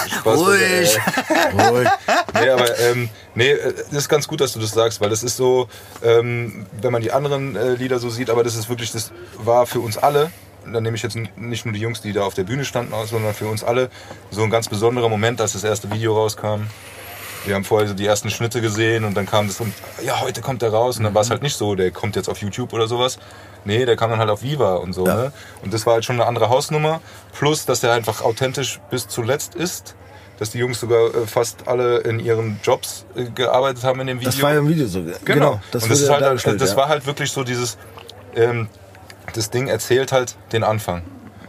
Spaß 0.09 0.39
Ruhig. 0.39 0.99
beiseite. 1.01 1.71
Ruhig. 1.71 1.89
Nee, 2.35 2.49
aber 2.51 2.79
ähm, 2.79 3.09
nee, 3.35 3.51
äh, 3.51 3.75
das 3.91 3.99
ist 3.99 4.09
ganz 4.09 4.29
gut, 4.29 4.41
dass 4.41 4.53
du 4.53 4.61
das 4.61 4.71
sagst, 4.71 5.01
weil 5.01 5.11
das 5.11 5.23
ist 5.23 5.37
so, 5.37 5.69
ähm, 6.03 6.67
wenn 6.81 6.93
man 6.93 7.03
die 7.03 7.11
anderen 7.13 7.57
äh, 7.57 7.75
Lieder 7.75 7.99
so 7.99 8.09
sieht, 8.11 8.31
aber 8.31 8.45
das 8.45 8.55
ist 8.55 8.69
wirklich, 8.69 8.93
das 8.93 9.11
war 9.39 9.67
für 9.67 9.81
uns 9.81 9.99
alle, 9.99 10.31
dann 10.73 10.83
nehme 10.83 10.97
ich 10.97 11.03
jetzt 11.03 11.17
nicht 11.37 11.65
nur 11.65 11.75
die 11.75 11.81
Jungs, 11.81 12.01
die 12.01 12.13
da 12.13 12.23
auf 12.23 12.35
der 12.35 12.45
Bühne 12.45 12.65
standen, 12.65 12.93
aus, 12.93 13.11
sondern 13.11 13.35
für 13.35 13.47
uns 13.47 13.65
alle 13.65 13.91
so 14.31 14.43
ein 14.43 14.51
ganz 14.51 14.69
besonderer 14.69 15.09
Moment, 15.09 15.41
als 15.41 15.53
das 15.53 15.65
erste 15.65 15.91
Video 15.91 16.15
rauskam. 16.15 16.63
Wir 17.45 17.55
haben 17.55 17.65
vorher 17.65 17.89
so 17.89 17.95
die 17.95 18.07
ersten 18.07 18.31
Schnitte 18.31 18.61
gesehen 18.61 19.05
und 19.05 19.17
dann 19.17 19.25
kam 19.27 19.47
das 19.47 19.61
und 19.61 19.73
ja, 20.05 20.21
heute 20.21 20.41
kommt 20.41 20.61
der 20.61 20.71
raus 20.71 20.99
und 20.99 21.05
dann 21.05 21.15
war 21.15 21.23
es 21.23 21.31
halt 21.31 21.43
nicht 21.43 21.57
so, 21.57 21.75
der 21.75 21.91
kommt 21.93 22.17
jetzt 22.17 22.29
auf 22.29 22.39
YouTube 22.39 22.73
oder 22.73 22.89
sowas. 22.89 23.19
Nee, 23.65 23.87
der 23.87 23.97
kam 23.97 24.11
dann 24.11 24.19
halt 24.19 24.31
auf 24.31 24.43
Viva 24.43 24.75
und 24.75 24.93
so. 24.93 25.07
Ja. 25.07 25.15
Ne? 25.15 25.33
Und 25.63 25.73
das 25.73 25.87
war 25.87 25.95
halt 25.95 26.05
schon 26.05 26.17
eine 26.17 26.27
andere 26.27 26.49
Hausnummer. 26.49 27.01
Plus, 27.33 27.65
dass 27.65 27.81
der 27.81 27.93
einfach 27.93 28.23
authentisch 28.23 28.81
bis 28.91 29.09
zuletzt 29.09 29.55
ist. 29.55 29.95
dass 30.39 30.51
die 30.51 30.59
Jungs 30.59 30.81
sogar 30.81 31.15
äh, 31.15 31.27
fast 31.27 31.67
alle 31.67 31.99
in 31.99 32.21
ihren 32.21 32.61
Jobs 32.63 33.05
äh, 33.17 33.25
gearbeitet 33.25 33.83
haben 33.85 34.01
in 34.01 34.07
dem 34.07 34.21
Video. 34.21 34.31
Das 34.31 34.41
war 34.41 34.53
ja 34.53 34.61
im 34.61 34.69
Video 34.69 34.87
so. 34.87 35.03
Genau. 35.03 35.15
Genau. 35.25 35.61
das, 35.73 35.83
und 35.83 35.91
das, 35.91 36.09
halt, 36.09 36.23
dargestellt, 36.23 36.61
das 36.61 36.71
ja. 36.71 36.77
war 36.77 36.89
halt 36.89 37.07
wirklich 37.07 37.31
so 37.33 37.43
dieses, 37.45 37.77
ähm, 38.37 38.69
das 39.35 39.51
Ding 39.51 39.69
erzählt 39.69 40.13
halt 40.13 40.37
den 40.53 40.65
Anfang. 40.65 41.03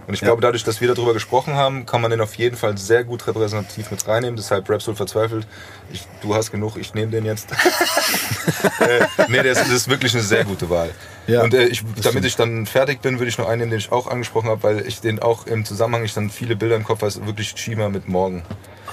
Und 0.08 0.16
ich 0.16 0.22
Ja. 0.22 0.30
glaube, 0.30 0.42
dadurch, 0.42 0.64
dass 0.64 0.82
wir 0.82 0.88
darüber 0.92 1.14
gesprochen 1.14 1.54
haben, 1.54 1.86
kann 1.86 2.02
man 2.02 2.10
den 2.10 2.20
auf 2.20 2.34
jeden 2.34 2.58
Fall 2.58 2.76
sehr 2.80 3.04
gut 3.04 3.28
repräsentativ 3.28 3.92
mit 3.92 4.08
reinnehmen. 4.08 4.36
Deshalb 4.38 4.68
Rapsoul 4.68 4.96
verzweifelt. 4.96 5.46
Ich, 5.94 6.08
du 6.22 6.34
hast 6.34 6.50
genug, 6.52 6.78
ich 6.78 6.96
nehme 6.96 7.12
den 7.12 7.26
jetzt. 7.26 7.52
äh, 8.80 9.06
nee, 9.28 9.44
das, 9.44 9.60
das 9.60 9.70
ist 9.70 9.88
wirklich 9.88 10.14
eine 10.16 10.24
sehr 10.24 10.46
gute 10.46 10.70
Wahl. 10.72 10.90
Ja, 11.28 11.44
und 11.44 11.54
äh, 11.54 11.66
ich, 11.66 11.84
damit 12.02 12.26
ich 12.26 12.36
dann 12.36 12.66
fertig 12.66 13.02
bin, 13.04 13.20
würde 13.20 13.30
ich 13.30 13.38
noch 13.38 13.48
einen 13.48 13.60
nehmen, 13.60 13.72
den 13.72 13.80
ich 13.80 13.92
auch 13.92 14.08
angesprochen 14.08 14.50
habe, 14.50 14.64
weil 14.64 14.88
ich 14.88 15.00
den 15.00 15.20
auch 15.20 15.46
im 15.46 15.64
Zusammenhang, 15.64 16.04
ich 16.04 16.16
dann 16.16 16.32
viele 16.32 16.56
Bilder 16.56 16.76
im 16.76 16.84
Kopf 16.84 17.02
habe, 17.04 17.28
wirklich 17.28 17.54
Chima 17.54 17.90
mit 17.90 18.08
Morgen 18.08 18.44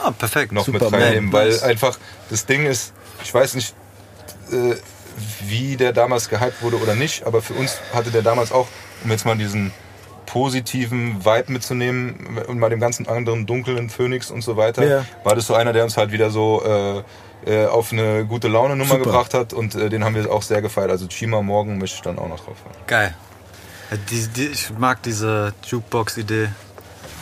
Ah, 0.04 0.10
perfekt. 0.10 0.52
noch 0.52 0.66
Super, 0.66 0.84
mit 0.84 0.92
reinnehmen, 0.92 1.30
man. 1.30 1.32
weil 1.32 1.60
einfach 1.62 1.98
das 2.28 2.44
Ding 2.44 2.66
ist, 2.66 2.92
ich 3.24 3.32
weiß 3.32 3.54
nicht, 3.54 3.74
äh, 4.52 4.74
wie 5.46 5.76
der 5.76 5.92
damals 5.92 6.28
gehypt 6.28 6.62
wurde 6.62 6.76
oder 6.80 6.94
nicht, 6.94 7.24
aber 7.26 7.42
für 7.42 7.54
uns 7.54 7.78
hatte 7.94 8.10
der 8.10 8.22
damals 8.22 8.52
auch, 8.52 8.68
um 9.04 9.10
jetzt 9.10 9.24
mal 9.24 9.36
diesen 9.36 9.72
positiven 10.26 11.24
Vibe 11.24 11.52
mitzunehmen 11.52 12.38
und 12.48 12.58
mal 12.58 12.68
dem 12.68 12.80
ganzen 12.80 13.08
anderen 13.08 13.46
dunklen 13.46 13.88
Phoenix 13.90 14.30
und 14.30 14.42
so 14.42 14.56
weiter, 14.56 14.84
Ja. 14.86 15.04
war 15.24 15.34
das 15.34 15.46
so 15.46 15.54
einer, 15.54 15.72
der 15.72 15.84
uns 15.84 15.96
halt 15.96 16.10
wieder 16.12 16.30
so 16.30 16.62
äh, 17.46 17.50
äh, 17.50 17.66
auf 17.66 17.92
eine 17.92 18.24
gute 18.26 18.48
Laune 18.48 18.74
Nummer 18.76 18.94
Super. 18.96 19.04
gebracht 19.04 19.34
hat 19.34 19.52
und 19.52 19.74
äh, 19.76 19.88
den 19.88 20.04
haben 20.04 20.14
wir 20.14 20.30
auch 20.32 20.42
sehr 20.42 20.60
gefeiert. 20.62 20.90
Also 20.90 21.06
Chima 21.06 21.42
morgen 21.42 21.78
möchte 21.78 21.96
ich 21.96 22.02
dann 22.02 22.18
auch 22.18 22.28
noch 22.28 22.44
drauf 22.44 22.56
haben. 22.64 22.74
Geil. 22.86 23.14
Die, 24.10 24.26
die, 24.26 24.46
ich 24.48 24.70
mag 24.76 25.00
diese 25.04 25.54
Jukebox-Idee. 25.64 26.48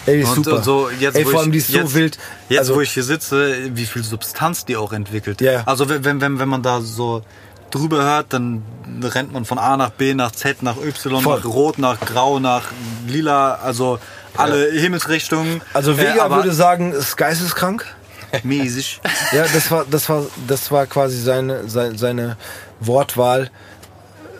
Ey, 0.06 0.16
die 0.16 0.22
ist 0.22 0.28
Und, 0.30 0.44
super. 0.44 0.56
und 0.56 0.64
so, 0.64 0.88
jetzt, 0.98 1.16
Ey, 1.16 1.24
wo 1.26 1.30
vor 1.30 1.32
ich, 1.32 1.42
allem, 1.44 1.52
die 1.52 1.58
ist 1.58 1.68
jetzt, 1.70 1.90
so 1.90 1.94
wild. 1.94 2.18
Jetzt, 2.48 2.58
also, 2.58 2.74
wo 2.76 2.80
ich 2.80 2.90
hier 2.92 3.02
sitze, 3.02 3.74
wie 3.76 3.84
viel 3.86 4.02
Substanz 4.02 4.64
die 4.64 4.76
auch 4.76 4.92
entwickelt. 4.94 5.40
Ja. 5.42 5.62
Also, 5.66 5.88
wenn, 5.88 6.04
wenn, 6.04 6.20
wenn, 6.22 6.38
wenn 6.38 6.48
man 6.48 6.62
da 6.62 6.80
so 6.80 7.22
drüber 7.74 8.02
hört, 8.04 8.32
dann 8.32 8.62
rennt 9.02 9.32
man 9.32 9.44
von 9.44 9.58
A 9.58 9.76
nach 9.76 9.90
B, 9.90 10.14
nach 10.14 10.32
Z, 10.32 10.62
nach 10.62 10.76
Y, 10.76 11.20
Voll. 11.20 11.38
nach 11.38 11.44
Rot, 11.44 11.78
nach 11.78 12.00
Grau, 12.00 12.38
nach 12.38 12.64
Lila, 13.06 13.54
also 13.56 13.98
alle 14.36 14.70
Himmelsrichtungen. 14.72 15.60
also 15.72 15.98
Vega 15.98 16.26
Äh, 16.26 16.30
würde 16.30 16.52
sagen, 16.52 16.92
ist 16.92 17.16
geisteskrank. 17.16 17.84
mäßig. 18.42 19.00
Ja, 19.32 19.44
das 19.52 19.70
war, 19.70 19.84
das 19.88 20.08
war, 20.08 20.22
das 20.48 20.70
war 20.72 20.86
quasi 20.86 21.20
seine, 21.20 21.68
seine, 21.68 21.98
seine 21.98 22.36
Wortwahl 22.80 23.50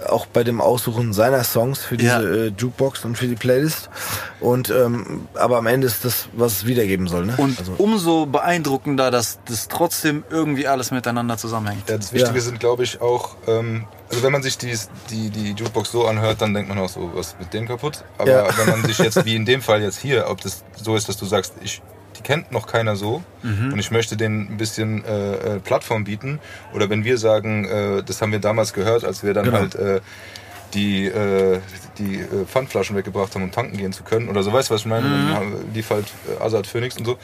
auch 0.09 0.27
bei 0.27 0.45
dem 0.45 0.61
Aussuchen 0.61 1.13
seiner 1.13 1.45
Songs 1.45 1.79
für 1.81 1.97
diese 1.97 2.11
Ja. 2.11 2.21
äh, 2.23 2.53
Jukebox 2.57 3.05
und 3.05 3.17
für 3.17 3.27
die 3.27 3.35
Playlist. 3.35 3.89
Und 4.41 4.71
ähm, 4.71 5.29
aber 5.35 5.59
am 5.59 5.67
Ende 5.67 5.87
ist 5.87 6.05
das, 6.05 6.29
was 6.33 6.53
es 6.53 6.67
wiedergeben 6.67 7.09
soll. 7.09 7.27
Ne? 7.27 7.35
Und 7.39 7.59
also, 7.59 7.73
umso 7.79 8.27
beeindruckender, 8.27 9.11
dass 9.11 9.39
das 9.47 9.69
trotzdem 9.69 10.25
irgendwie 10.31 10.67
alles 10.67 10.91
miteinander 10.91 11.37
zusammenhängt. 11.39 11.89
Ja, 11.89 11.97
das 11.97 12.13
Wichtige 12.13 12.37
Ja. 12.37 12.41
sind, 12.45 12.61
glaube 12.61 12.83
ich, 12.85 13.01
auch, 13.01 13.37
ähm, 13.47 13.87
also 14.11 14.23
wenn 14.23 14.33
man 14.33 14.43
sich 14.43 14.59
die, 14.59 14.77
die, 15.11 15.31
die 15.31 15.53
Jukebox 15.53 15.91
so 15.91 16.07
anhört, 16.07 16.41
dann 16.43 16.55
denkt 16.55 16.69
man 16.69 16.79
auch 16.79 16.89
so, 16.89 17.11
was 17.15 17.29
ist 17.29 17.41
mit 17.41 17.53
dem 17.55 17.67
kaputt? 17.67 18.05
Aber 18.19 18.31
Ja. 18.31 18.59
wenn 18.59 18.69
man 18.69 18.85
sich 18.85 18.99
jetzt, 18.99 19.25
wie 19.25 19.37
in 19.37 19.45
dem 19.45 19.63
Fall 19.63 19.83
jetzt 19.83 19.99
hier, 19.99 20.27
ob 20.29 20.41
das 20.41 20.63
so 20.77 20.95
ist, 20.97 21.09
dass 21.09 21.17
du 21.17 21.25
sagst, 21.27 21.55
ich, 21.63 21.81
kennt 22.25 22.51
noch 22.51 22.67
keiner 22.67 22.97
so 22.97 23.23
und 23.73 23.79
ich 23.79 23.91
möchte 23.91 24.17
denen 24.17 24.49
ein 24.51 24.57
bisschen 24.57 25.05
äh, 25.05 25.57
äh, 25.57 25.59
Plattform 25.61 26.05
bieten. 26.05 26.41
Oder 26.75 26.89
wenn 26.91 27.05
wir 27.05 27.19
sagen, 27.19 27.65
äh, 27.67 28.03
das 28.03 28.21
haben 28.23 28.33
wir 28.33 28.39
damals 28.41 28.73
gehört, 28.73 29.05
als 29.05 29.23
wir 29.23 29.35
dann 29.35 29.45
Genau. 29.45 29.59
halt 29.59 29.75
äh, 29.77 30.01
die, 30.75 31.07
äh, 31.07 31.61
die 31.99 32.17
äh, 32.17 32.45
Pfandflaschen 32.47 32.97
weggebracht 32.97 33.35
haben, 33.35 33.45
um 33.45 33.53
tanken 33.53 33.77
gehen 33.77 33.93
zu 33.93 34.03
können. 34.03 34.29
Oder 34.29 34.43
so, 34.43 34.53
weißt 34.53 34.71
du, 34.71 34.75
was 34.75 34.81
ich 34.81 34.87
meine? 34.87 35.09
Dann 35.09 35.35
haben- 35.35 35.55
lief 35.73 35.91
halt 35.91 36.07
äh, 36.29 36.43
Azad 36.43 36.67
Phoenix 36.67 36.97
und 36.97 37.05
so. 37.05 37.17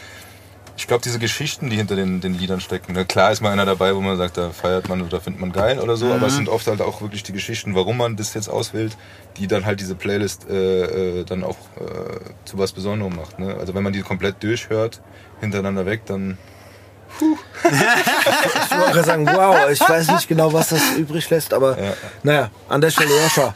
Ich 0.81 0.87
glaube, 0.87 1.03
diese 1.03 1.19
Geschichten, 1.19 1.69
die 1.69 1.77
hinter 1.77 1.95
den, 1.95 2.23
den 2.23 2.33
Liedern 2.33 2.59
stecken, 2.59 2.95
ne, 2.95 3.05
klar 3.05 3.31
ist 3.31 3.43
mal 3.43 3.53
einer 3.53 3.67
dabei, 3.67 3.95
wo 3.95 4.01
man 4.01 4.17
sagt, 4.17 4.39
da 4.39 4.49
feiert 4.49 4.89
man 4.89 5.03
oder 5.03 5.21
findet 5.21 5.39
man 5.39 5.53
geil 5.53 5.79
oder 5.79 5.99
so, 5.99 6.11
aber 6.11 6.27
es 6.29 6.37
sind 6.37 6.49
oft 6.49 6.67
halt 6.67 6.81
auch 6.81 7.03
wirklich 7.03 7.23
die 7.23 7.33
Geschichten, 7.33 7.75
warum 7.75 7.99
man 7.99 8.17
das 8.17 8.33
jetzt 8.33 8.49
auswählt, 8.49 8.97
die 9.37 9.47
dann 9.47 9.67
halt 9.67 9.81
diese 9.81 9.95
Playlist 9.95 10.49
äh, 10.49 11.21
äh, 11.21 11.25
dann 11.25 11.45
auch 11.45 11.59
äh, 11.79 12.21
zu 12.47 12.57
was 12.57 12.73
Besonderem 12.73 13.15
macht. 13.15 13.39
Ne? 13.39 13.55
Also 13.61 13.75
wenn 13.75 13.83
man 13.83 13.93
die 13.93 14.01
komplett 14.01 14.43
durchhört, 14.43 15.03
hintereinander 15.41 15.85
weg, 15.85 16.07
dann 16.07 16.39
ich 17.21 17.21
wollte 18.71 18.93
gerade 18.93 19.05
sagen, 19.05 19.27
wow, 19.27 19.71
ich 19.71 19.81
weiß 19.81 20.13
nicht 20.13 20.29
genau, 20.29 20.51
was 20.55 20.71
das 20.71 20.93
übrig 20.97 21.29
lässt, 21.29 21.53
aber 21.53 21.79
Ja. 21.79 21.93
naja, 22.23 22.51
an 22.71 22.81
der 22.81 22.91
Stelle, 22.91 23.11
Joscha. 23.23 23.55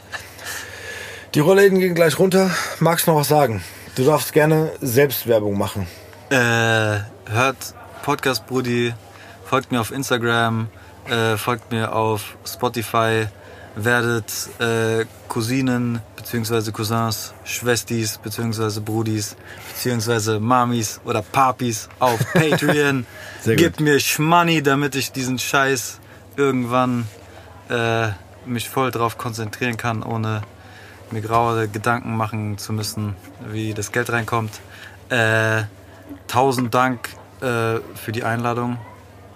Die 1.33 1.39
Rollläden 1.39 1.79
gehen 1.79 1.95
gleich 1.95 2.19
runter. 2.19 2.51
Magst 2.79 3.07
du 3.07 3.11
noch 3.11 3.19
was 3.21 3.29
sagen? 3.29 3.63
Du 3.95 4.05
darfst 4.05 4.31
gerne 4.31 4.71
Selbstwerbung 4.79 5.57
machen. 5.57 5.87
Äh, 6.29 6.99
hört 7.27 7.73
Podcast 8.03 8.45
Brudi, 8.47 8.93
folgt 9.45 9.71
mir 9.71 9.81
auf 9.81 9.91
Instagram, 9.91 10.67
äh, 11.09 11.37
folgt 11.37 11.71
mir 11.71 11.93
auf 11.93 12.37
Spotify, 12.45 13.27
werdet 13.75 14.31
äh, 14.59 15.05
Cousinen 15.27 16.01
bzw. 16.15 16.71
Cousins, 16.71 17.33
Schwestis 17.43 18.17
bzw. 18.17 18.79
Brudis 18.79 19.35
bzw. 19.73 20.39
Mamis 20.39 21.01
oder 21.03 21.21
Papis 21.21 21.89
auf 21.99 22.19
Patreon. 22.33 23.05
Gebt 23.45 23.79
mir 23.79 23.99
Schmoney, 23.99 24.61
damit 24.61 24.95
ich 24.95 25.11
diesen 25.11 25.39
Scheiß 25.39 25.99
irgendwann 26.35 27.07
äh, 27.69 28.09
mich 28.45 28.69
voll 28.69 28.91
drauf 28.91 29.17
konzentrieren 29.17 29.77
kann, 29.77 30.03
ohne 30.03 30.41
mir 31.11 31.21
graue 31.21 31.67
Gedanken 31.67 32.15
machen 32.17 32.57
zu 32.57 32.73
müssen, 32.73 33.15
wie 33.47 33.73
das 33.73 33.91
Geld 33.91 34.11
reinkommt. 34.11 34.59
Äh, 35.09 35.63
tausend 36.27 36.73
Dank 36.73 37.09
äh, 37.41 37.79
für 37.95 38.11
die 38.11 38.23
Einladung. 38.23 38.77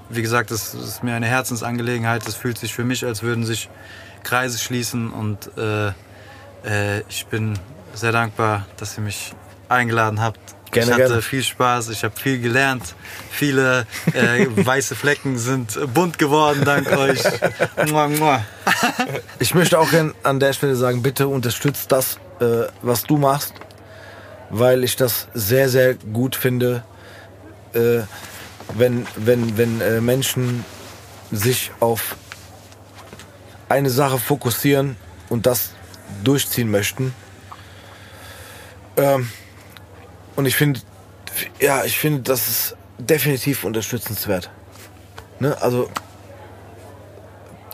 Wie 0.10 0.22
gesagt, 0.22 0.52
es 0.52 0.74
ist 0.74 1.04
mir 1.04 1.14
eine 1.14 1.28
Herzensangelegenheit. 1.28 2.28
Es 2.28 2.36
fühlt 2.36 2.58
sich 2.58 2.74
für 2.74 2.84
mich, 2.84 3.06
als 3.06 3.22
würden 3.22 3.46
sich 3.46 3.70
Kreise 4.24 4.58
schließen 4.58 5.12
und 5.12 5.52
äh, 5.58 5.90
äh, 6.66 7.02
ich 7.10 7.26
bin 7.28 7.58
sehr 7.94 8.12
dankbar, 8.12 8.66
dass 8.78 8.98
ihr 8.98 9.04
mich 9.04 9.34
eingeladen 9.70 10.22
habt. 10.22 10.40
Gerne, 10.72 10.88
ich 10.88 10.94
hatte 10.94 11.08
gerne. 11.08 11.22
viel 11.22 11.44
Spaß, 11.44 11.90
ich 11.90 12.04
habe 12.04 12.16
viel 12.16 12.40
gelernt. 12.40 12.96
Viele 13.32 13.88
äh, 14.14 14.46
weiße 14.66 14.96
Flecken 14.96 15.38
sind 15.38 15.80
bunt 15.94 16.20
geworden 16.20 16.64
dank 16.64 16.92
euch. 16.98 17.24
Mua, 17.90 18.08
mua. 18.08 18.44
Ich 19.40 19.56
möchte 19.56 19.80
auch 19.80 19.90
an 20.24 20.40
der 20.40 20.54
Stelle 20.54 20.76
sagen, 20.76 21.02
bitte 21.02 21.28
unterstützt 21.28 21.92
das, 21.92 22.18
äh, 22.40 22.68
was 22.82 23.04
du 23.04 23.18
machst, 23.18 23.54
weil 24.50 24.84
ich 24.84 24.96
das 24.96 25.28
sehr, 25.34 25.70
sehr 25.70 25.96
gut 25.96 26.36
finde, 26.36 26.84
äh, 27.74 28.02
wenn, 28.76 29.06
wenn, 29.16 29.58
wenn 29.58 29.82
äh, 29.82 30.02
Menschen 30.02 30.66
sich 31.32 31.72
auf 31.80 32.16
eine 33.68 33.90
Sache 33.90 34.18
fokussieren 34.18 34.96
und 35.30 35.46
das 35.46 35.72
durchziehen 36.24 36.72
möchten. 36.72 37.14
Ähm, 38.98 39.30
und 40.36 40.46
ich 40.46 40.56
finde, 40.56 40.82
ja, 41.60 41.86
ich 41.86 41.98
finde, 42.00 42.22
das 42.22 42.48
ist 42.48 42.76
definitiv 42.98 43.64
unterstützenswert. 43.64 44.50
Ne? 45.40 45.60
Also 45.62 45.90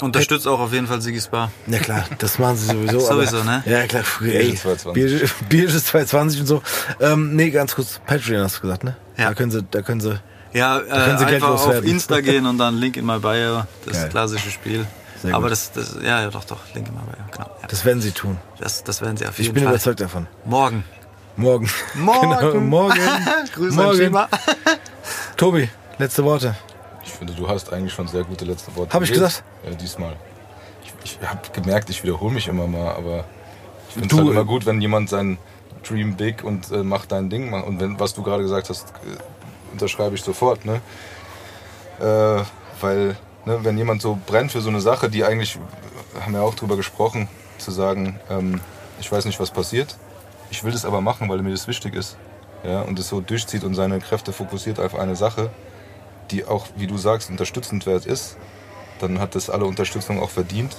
Unterstützt 0.02 0.48
auch 0.48 0.60
auf 0.60 0.74
jeden 0.74 0.88
Fall 0.88 1.02
Sigis 1.02 1.28
Bar. 1.28 1.52
Ja 1.68 1.80
klar, 1.80 2.06
das 2.18 2.38
machen 2.40 2.58
sie 2.58 2.66
sowieso. 2.68 3.00
Sowieso, 3.08 3.38
aber, 3.38 3.46
ne? 3.46 3.64
Ja 3.66 3.88
klar, 3.88 4.04
ey, 4.22 4.56
220. 4.56 4.94
Bierge, 4.94 5.30
Bierge 5.50 5.84
220 5.84 6.42
und 6.42 6.48
so. 6.48 6.62
Ähm, 7.00 7.36
nee, 7.36 7.50
ganz 7.50 7.76
kurz, 7.76 8.00
Patreon 8.06 8.44
hast 8.44 8.58
du 8.58 8.62
gesagt, 8.62 8.84
ne? 8.84 8.96
Ja. 9.18 9.30
Da 9.30 9.34
können 9.34 9.52
sie, 9.52 9.64
da 9.64 9.82
können 9.82 10.02
sie. 10.02 10.20
Ja, 10.54 10.80
äh, 10.80 10.84
können 10.84 11.18
Sie 11.18 11.26
Geld 11.26 11.36
einfach 11.36 11.50
auf 11.56 11.66
loswerden. 11.66 11.90
Insta 11.90 12.22
gehen 12.22 12.46
und 12.46 12.58
dann 12.58 12.76
Link 12.78 12.96
in 12.98 13.06
my 13.06 13.20
Bio. 13.20 13.64
Das 13.86 13.94
Geil. 14.02 14.10
klassische 14.10 14.52
Spiel. 14.52 14.86
Sehr 15.22 15.34
Aber 15.34 15.44
gut. 15.44 15.52
das, 15.52 15.72
das, 15.72 15.98
ja, 16.02 16.22
ja, 16.22 16.30
doch, 16.30 16.44
doch, 16.46 16.60
Link 16.74 16.88
in 16.88 16.94
my 16.94 17.02
Bio, 17.02 17.24
genau. 17.32 17.50
Ja. 17.62 17.68
Das 17.68 17.84
werden 17.86 18.02
sie 18.02 18.12
tun. 18.12 18.38
Das, 18.60 18.84
das 18.84 19.02
werden 19.02 19.18
sie 19.18 19.26
auf 19.26 19.38
Ich 19.38 19.46
jeden 19.46 19.54
bin 19.54 19.64
Fall. 19.64 19.74
überzeugt 19.74 20.00
davon. 20.02 20.28
Morgen. 20.46 20.84
Morgen. 21.36 21.70
Morgen. 21.96 22.30
genau, 22.40 22.54
morgen. 22.62 23.00
Grüße 23.54 23.78
an 23.78 23.86
morgen. 23.86 23.98
Schima. 23.98 24.30
Tobi, 25.36 25.70
letzte 25.98 26.24
Worte. 26.24 26.56
Ich 27.06 27.11
finde, 27.11 27.34
du 27.34 27.48
hast 27.48 27.72
eigentlich 27.72 27.94
schon 27.94 28.07
sehr 28.07 28.23
gute 28.23 28.45
letzte 28.45 28.76
Worte. 28.76 28.94
Hab 28.94 29.03
ich 29.03 29.11
gesagt? 29.11 29.44
Ja, 29.64 29.76
diesmal. 29.76 30.15
Ich, 30.84 30.94
ich 31.03 31.27
habe 31.27 31.40
gemerkt, 31.53 31.90
ich 31.90 32.03
wiederhole 32.03 32.34
mich 32.34 32.48
immer 32.48 32.68
mal, 32.68 32.94
aber 32.95 33.26
ich 33.90 33.94
finde 33.94 34.07
es 34.07 34.18
halt 34.18 34.27
äh, 34.27 34.32
immer 34.32 34.45
gut, 34.45 34.65
wenn 34.65 34.82
jemand 34.82 35.10
sein 35.10 35.38
Dream 35.88 36.15
big 36.15 36.44
und 36.44 36.72
äh, 36.72 36.84
macht 36.84 37.11
dein 37.11 37.30
Ding. 37.30 37.49
macht. 37.49 37.65
Und 37.68 37.80
wenn, 37.80 37.99
was 37.99 38.14
du 38.14 38.23
gerade 38.23 38.44
gesagt 38.44 38.69
hast, 38.69 38.90
äh, 38.90 39.72
unterschreibe 39.72 40.15
ich 40.15 40.23
sofort. 40.23 40.65
Ne? 40.65 40.82
Äh, 41.99 42.44
weil, 42.82 43.15
ne, 43.45 43.60
wenn 43.61 43.77
jemand 43.77 44.02
so 44.02 44.18
brennt 44.26 44.52
für 44.52 44.61
so 44.61 44.69
eine 44.69 44.82
Sache, 44.82 45.10
die 45.10 45.23
eigentlich, 45.23 45.57
haben 46.19 46.34
wir 46.34 46.41
auch 46.41 46.56
drüber 46.56 46.76
gesprochen, 46.76 47.27
zu 47.57 47.72
sagen, 47.72 48.19
ähm, 48.30 48.60
ich 48.99 49.11
weiß 49.11 49.26
nicht, 49.26 49.40
was 49.40 49.52
passiert, 49.52 49.98
ich 50.49 50.64
will 50.64 50.72
das 50.72 50.86
aber 50.86 51.02
machen, 51.02 51.30
weil 51.30 51.41
mir 51.41 51.52
das 51.52 51.68
wichtig 51.68 51.95
ist. 51.95 52.18
Ja, 52.64 52.82
und 52.82 52.98
es 52.98 53.10
so 53.10 53.22
durchzieht 53.22 53.64
und 53.64 53.76
seine 53.76 53.99
Kräfte 53.99 54.34
fokussiert 54.34 54.80
auf 54.80 54.95
eine 54.95 55.15
Sache, 55.15 55.52
die 56.32 56.46
auch, 56.46 56.68
wie 56.76 56.88
du 56.88 56.98
sagst, 56.98 57.30
unterstützend 57.30 57.86
wert 57.86 58.06
ist, 58.06 58.38
dann 59.00 59.20
hat 59.20 59.36
das 59.36 59.50
alle 59.50 59.66
Unterstützung 59.66 60.22
auch 60.22 60.30
verdient. 60.30 60.76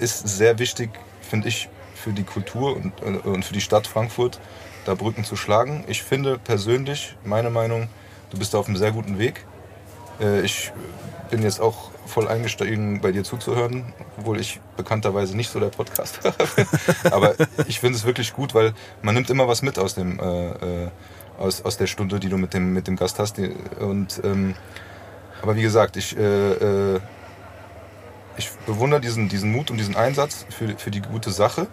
Ist 0.00 0.26
sehr 0.26 0.58
wichtig, 0.58 0.90
finde 1.20 1.48
ich, 1.48 1.68
für 1.94 2.12
die 2.12 2.24
Kultur 2.24 2.76
und, 2.76 2.92
äh, 3.02 3.28
und 3.28 3.44
für 3.44 3.52
die 3.52 3.60
Stadt 3.60 3.86
Frankfurt, 3.86 4.40
da 4.84 4.94
Brücken 4.94 5.24
zu 5.24 5.36
schlagen. 5.36 5.84
Ich 5.86 6.02
finde 6.02 6.38
persönlich, 6.38 7.16
meine 7.24 7.50
Meinung, 7.50 7.88
Du 8.32 8.38
bist 8.38 8.56
auf 8.56 8.66
einem 8.66 8.78
sehr 8.78 8.92
guten 8.92 9.18
Weg. 9.18 9.44
Äh, 10.18 10.40
ich 10.40 10.72
bin 11.30 11.42
jetzt 11.42 11.60
auch 11.60 11.90
voll 12.06 12.28
eingestiegen, 12.28 13.02
bei 13.02 13.12
dir 13.12 13.24
zuzuhören, 13.24 13.92
obwohl 14.18 14.40
ich 14.40 14.58
bekannterweise 14.74 15.36
nicht 15.36 15.50
so 15.50 15.60
der 15.60 15.66
Podcast-Hörer 15.66 16.46
bin. 16.56 16.66
Aber 17.12 17.34
ich 17.68 17.78
finde 17.78 17.98
es 17.98 18.04
wirklich 18.04 18.32
gut, 18.32 18.54
weil 18.54 18.72
man 19.02 19.14
nimmt 19.14 19.28
immer 19.28 19.48
was 19.48 19.60
mit 19.60 19.78
aus 19.78 19.94
dem 19.94 20.18
äh, 20.18 20.84
äh, 20.84 20.90
aus, 21.42 21.64
aus 21.64 21.76
der 21.76 21.86
Stunde, 21.86 22.20
die 22.20 22.28
du 22.28 22.38
mit 22.38 22.54
dem, 22.54 22.72
mit 22.72 22.86
dem 22.86 22.96
Gast 22.96 23.18
hast. 23.18 23.38
Und 23.38 24.20
ähm, 24.24 24.54
aber 25.42 25.56
wie 25.56 25.62
gesagt, 25.62 25.96
ich, 25.96 26.16
äh, 26.16 26.52
äh, 26.52 27.00
ich 28.36 28.50
bewundere 28.66 29.00
diesen, 29.00 29.28
diesen 29.28 29.50
Mut 29.50 29.70
und 29.70 29.76
diesen 29.76 29.96
Einsatz 29.96 30.46
für, 30.50 30.68
für 30.78 30.90
die 30.90 31.02
gute 31.02 31.30
Sache 31.30 31.66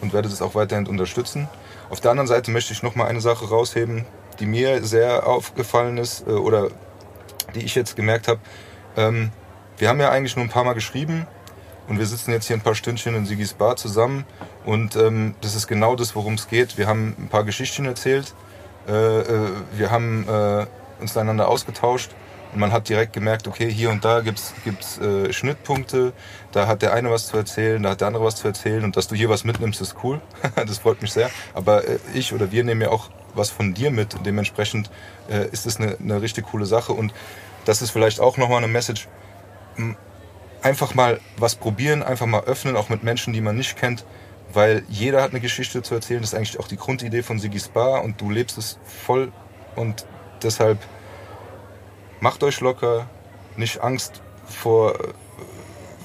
und 0.00 0.12
werde 0.12 0.28
das 0.28 0.42
auch 0.42 0.54
weiterhin 0.56 0.88
unterstützen. 0.88 1.48
Auf 1.90 2.00
der 2.00 2.10
anderen 2.10 2.26
Seite 2.26 2.50
möchte 2.50 2.72
ich 2.72 2.82
noch 2.82 2.96
mal 2.96 3.06
eine 3.06 3.20
Sache 3.20 3.48
rausheben, 3.48 4.04
die 4.40 4.46
mir 4.46 4.84
sehr 4.84 5.26
aufgefallen 5.26 5.96
ist 5.96 6.26
äh, 6.26 6.30
oder 6.30 6.70
die 7.54 7.60
ich 7.60 7.74
jetzt 7.74 7.94
gemerkt 7.94 8.26
habe. 8.26 8.40
Ähm, 8.96 9.30
wir 9.78 9.88
haben 9.88 10.00
ja 10.00 10.10
eigentlich 10.10 10.36
nur 10.36 10.44
ein 10.44 10.50
paar 10.50 10.64
Mal 10.64 10.74
geschrieben 10.74 11.26
und 11.88 11.98
wir 11.98 12.06
sitzen 12.06 12.32
jetzt 12.32 12.46
hier 12.46 12.56
ein 12.56 12.62
paar 12.62 12.74
Stündchen 12.74 13.14
in 13.14 13.26
Sigis 13.26 13.54
Bar 13.54 13.76
zusammen 13.76 14.24
und 14.64 14.96
ähm, 14.96 15.34
das 15.40 15.54
ist 15.54 15.68
genau 15.68 15.94
das, 15.94 16.16
worum 16.16 16.34
es 16.34 16.48
geht. 16.48 16.78
Wir 16.78 16.88
haben 16.88 17.14
ein 17.18 17.28
paar 17.28 17.44
Geschichten 17.44 17.84
erzählt, 17.84 18.26
äh, 18.26 18.32
äh, 18.32 18.51
wir 18.86 19.90
haben 19.90 20.26
äh, 20.28 20.66
uns 21.00 21.16
einander 21.16 21.48
ausgetauscht 21.48 22.10
und 22.52 22.60
man 22.60 22.72
hat 22.72 22.88
direkt 22.88 23.12
gemerkt, 23.12 23.48
okay, 23.48 23.70
hier 23.70 23.90
und 23.90 24.04
da 24.04 24.20
gibt's 24.20 24.52
gibt's 24.64 24.98
äh, 24.98 25.32
Schnittpunkte, 25.32 26.12
da 26.52 26.66
hat 26.66 26.82
der 26.82 26.92
eine 26.92 27.10
was 27.10 27.26
zu 27.26 27.36
erzählen, 27.36 27.82
da 27.82 27.90
hat 27.90 28.00
der 28.00 28.08
andere 28.08 28.24
was 28.24 28.36
zu 28.36 28.46
erzählen 28.46 28.84
und 28.84 28.96
dass 28.96 29.08
du 29.08 29.14
hier 29.14 29.28
was 29.28 29.44
mitnimmst, 29.44 29.80
ist 29.80 29.96
cool. 30.02 30.20
das 30.54 30.78
freut 30.78 31.00
mich 31.00 31.12
sehr. 31.12 31.30
Aber 31.54 31.86
äh, 31.88 31.98
ich 32.14 32.32
oder 32.32 32.52
wir 32.52 32.64
nehmen 32.64 32.82
ja 32.82 32.90
auch 32.90 33.10
was 33.34 33.50
von 33.50 33.72
dir 33.72 33.90
mit 33.90 34.14
und 34.14 34.26
dementsprechend 34.26 34.90
äh, 35.30 35.48
ist 35.48 35.66
es 35.66 35.78
eine, 35.78 35.96
eine 35.98 36.20
richtig 36.20 36.46
coole 36.46 36.66
Sache 36.66 36.92
und 36.92 37.14
das 37.64 37.80
ist 37.80 37.90
vielleicht 37.90 38.20
auch 38.20 38.36
nochmal 38.36 38.58
eine 38.58 38.68
Message. 38.68 39.08
Einfach 40.62 40.94
mal 40.94 41.20
was 41.38 41.54
probieren, 41.54 42.02
einfach 42.02 42.26
mal 42.26 42.44
öffnen, 42.44 42.76
auch 42.76 42.88
mit 42.88 43.02
Menschen, 43.02 43.32
die 43.32 43.40
man 43.40 43.56
nicht 43.56 43.76
kennt, 43.76 44.04
weil 44.52 44.84
jeder 44.88 45.22
hat 45.22 45.30
eine 45.30 45.40
Geschichte 45.40 45.82
zu 45.82 45.94
erzählen. 45.94 46.20
Das 46.20 46.32
ist 46.32 46.34
eigentlich 46.36 46.58
auch 46.58 46.68
die 46.68 46.76
Grundidee 46.76 47.22
von 47.22 47.38
Sigis 47.38 47.68
Bar 47.68 48.02
und 48.02 48.20
du 48.20 48.30
lebst 48.30 48.58
es 48.58 48.78
voll 48.84 49.32
und 49.76 50.06
deshalb 50.42 50.78
macht 52.20 52.42
euch 52.42 52.60
locker, 52.60 53.08
nicht 53.56 53.80
Angst 53.80 54.22
vor, 54.46 54.94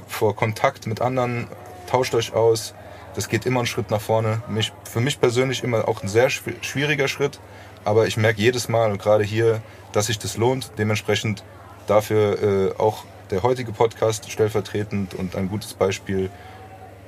vor 0.07 0.35
Kontakt 0.35 0.87
mit 0.87 1.01
anderen, 1.01 1.47
tauscht 1.87 2.15
euch 2.15 2.33
aus. 2.33 2.73
Das 3.15 3.29
geht 3.29 3.45
immer 3.45 3.59
einen 3.59 3.67
Schritt 3.67 3.89
nach 3.89 4.01
vorne. 4.01 4.41
Mich, 4.47 4.73
für 4.83 4.99
mich 4.99 5.19
persönlich 5.19 5.63
immer 5.63 5.87
auch 5.87 6.03
ein 6.03 6.07
sehr 6.07 6.29
schwieriger 6.29 7.07
Schritt, 7.07 7.39
aber 7.83 8.07
ich 8.07 8.17
merke 8.17 8.41
jedes 8.41 8.69
Mal 8.69 8.91
und 8.91 9.01
gerade 9.01 9.23
hier, 9.23 9.61
dass 9.91 10.07
sich 10.07 10.19
das 10.19 10.37
lohnt. 10.37 10.71
Dementsprechend 10.77 11.43
dafür 11.87 12.41
äh, 12.41 12.79
auch 12.79 13.05
der 13.31 13.43
heutige 13.43 13.71
Podcast 13.71 14.31
stellvertretend 14.31 15.13
und 15.13 15.35
ein 15.35 15.49
gutes 15.49 15.73
Beispiel. 15.73 16.29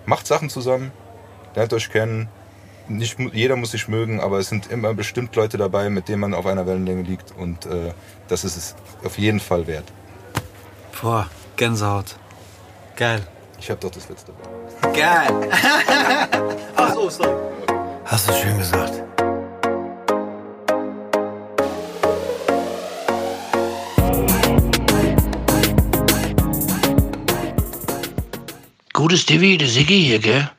Macht 0.06 0.26
Sachen 0.26 0.50
zusammen, 0.50 0.92
lernt 1.60 1.74
euch 1.74 1.92
kennen. 1.92 2.30
Nicht 2.88 3.18
jeder 3.34 3.58
muss 3.58 3.72
sich 3.72 3.90
mögen, 3.90 4.22
aber 4.22 4.40
es 4.40 4.48
sind 4.48 4.72
immer 4.72 4.94
bestimmt 4.94 5.36
Leute 5.36 5.58
dabei, 5.58 5.90
mit 5.90 6.08
denen 6.08 6.22
man 6.22 6.34
auf 6.34 6.46
einer 6.46 6.66
Wellenlänge 6.66 7.04
liegt 7.04 7.34
und 7.38 7.66
äh, 7.66 7.94
das 8.30 8.46
ist 8.46 8.56
es 8.56 8.76
auf 9.04 9.18
jeden 9.18 9.42
Fall 9.42 9.68
wert. 9.68 9.84
Boah, 11.02 11.28
Gänsehaut. 11.58 12.16
Geil. 12.96 13.22
Ich 13.60 13.70
habe 13.70 13.80
doch 13.82 13.92
das 13.92 14.08
letzte 14.08 14.32
Wort. 14.32 14.96
Geil. 14.96 15.50
Ach 16.78 16.94
so, 16.94 17.10
sorry. 17.10 17.36
Hast 18.06 18.30
du 18.30 18.34
schön 18.34 18.58
gesagt. 18.58 19.04
Gutes 28.94 29.26
Divi, 29.26 29.58
der 29.58 29.68
Siggi 29.68 30.02
hier, 30.02 30.20
gell? 30.20 30.50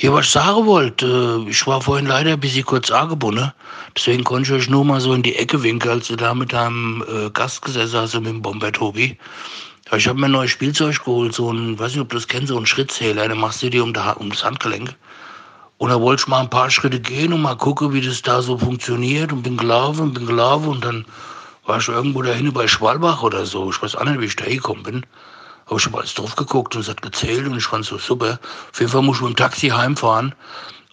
Hier, 0.00 0.12
was 0.12 0.26
ich 0.26 0.30
sagen 0.30 0.64
wollte, 0.66 1.44
äh, 1.44 1.50
ich 1.50 1.66
war 1.66 1.80
vorhin 1.80 2.06
leider 2.06 2.34
ein 2.34 2.38
bisschen 2.38 2.64
kurz 2.64 2.88
angebunden. 2.88 3.52
Deswegen 3.96 4.22
konnte 4.22 4.48
ich 4.48 4.62
euch 4.62 4.70
nur 4.70 4.84
mal 4.84 5.00
so 5.00 5.12
in 5.12 5.24
die 5.24 5.34
Ecke 5.34 5.60
winken, 5.64 5.90
als 5.90 6.06
du 6.06 6.14
da 6.14 6.34
mit 6.34 6.52
deinem 6.52 7.02
äh, 7.08 7.30
Gast 7.30 7.62
gesessen 7.62 7.98
hast, 7.98 8.14
mit 8.14 8.26
dem 8.26 8.40
Bomber 8.40 8.70
Tobi. 8.70 9.18
Ja, 9.90 9.96
ich 9.96 10.06
habe 10.06 10.20
mir 10.20 10.26
ein 10.26 10.30
neues 10.30 10.52
Spielzeug 10.52 11.04
geholt, 11.04 11.34
so 11.34 11.50
ein, 11.52 11.76
weiß 11.80 11.94
nicht, 11.94 12.00
ob 12.00 12.10
du 12.10 12.14
das 12.14 12.28
kennst, 12.28 12.46
so 12.46 12.56
ein 12.56 12.64
Schrittzähler, 12.64 13.26
den 13.26 13.40
machst 13.40 13.60
du 13.60 13.70
dir 13.70 13.82
um, 13.82 13.92
das 13.92 14.44
Handgelenk. 14.44 14.94
Und 15.78 15.90
da 15.90 16.00
wollte 16.00 16.22
ich 16.22 16.28
mal 16.28 16.42
ein 16.42 16.50
paar 16.50 16.70
Schritte 16.70 17.00
gehen 17.00 17.32
und 17.32 17.42
mal 17.42 17.56
gucken, 17.56 17.92
wie 17.92 18.00
das 18.00 18.22
da 18.22 18.40
so 18.40 18.56
funktioniert. 18.56 19.32
Und 19.32 19.42
bin 19.42 19.56
gelaufen 19.56 20.14
bin 20.14 20.26
gelaufen 20.26 20.68
und 20.68 20.84
dann 20.84 21.06
war 21.66 21.78
ich 21.78 21.88
irgendwo 21.88 22.22
dahin 22.22 22.52
bei 22.52 22.68
Schwalbach 22.68 23.24
oder 23.24 23.44
so. 23.44 23.68
Ich 23.68 23.82
weiß 23.82 23.96
auch 23.96 24.04
nicht, 24.04 24.20
wie 24.20 24.26
ich 24.26 24.36
da 24.36 24.44
hingekommen 24.44 24.84
bin 24.84 25.06
habe 25.68 25.76
ich 25.76 25.82
schon 25.82 25.92
mal 25.92 25.98
alles 25.98 26.14
drauf 26.14 26.34
geguckt 26.34 26.74
und 26.74 26.80
es 26.80 26.88
hat 26.88 27.02
gezählt 27.02 27.46
und 27.46 27.56
ich 27.56 27.64
fand 27.64 27.84
es 27.84 27.90
so 27.90 27.98
super. 27.98 28.38
Auf 28.72 28.80
jeden 28.80 28.90
Fall 28.90 29.02
muss 29.02 29.18
ich 29.18 29.22
mit 29.22 29.32
dem 29.32 29.36
Taxi 29.36 29.68
heimfahren 29.68 30.34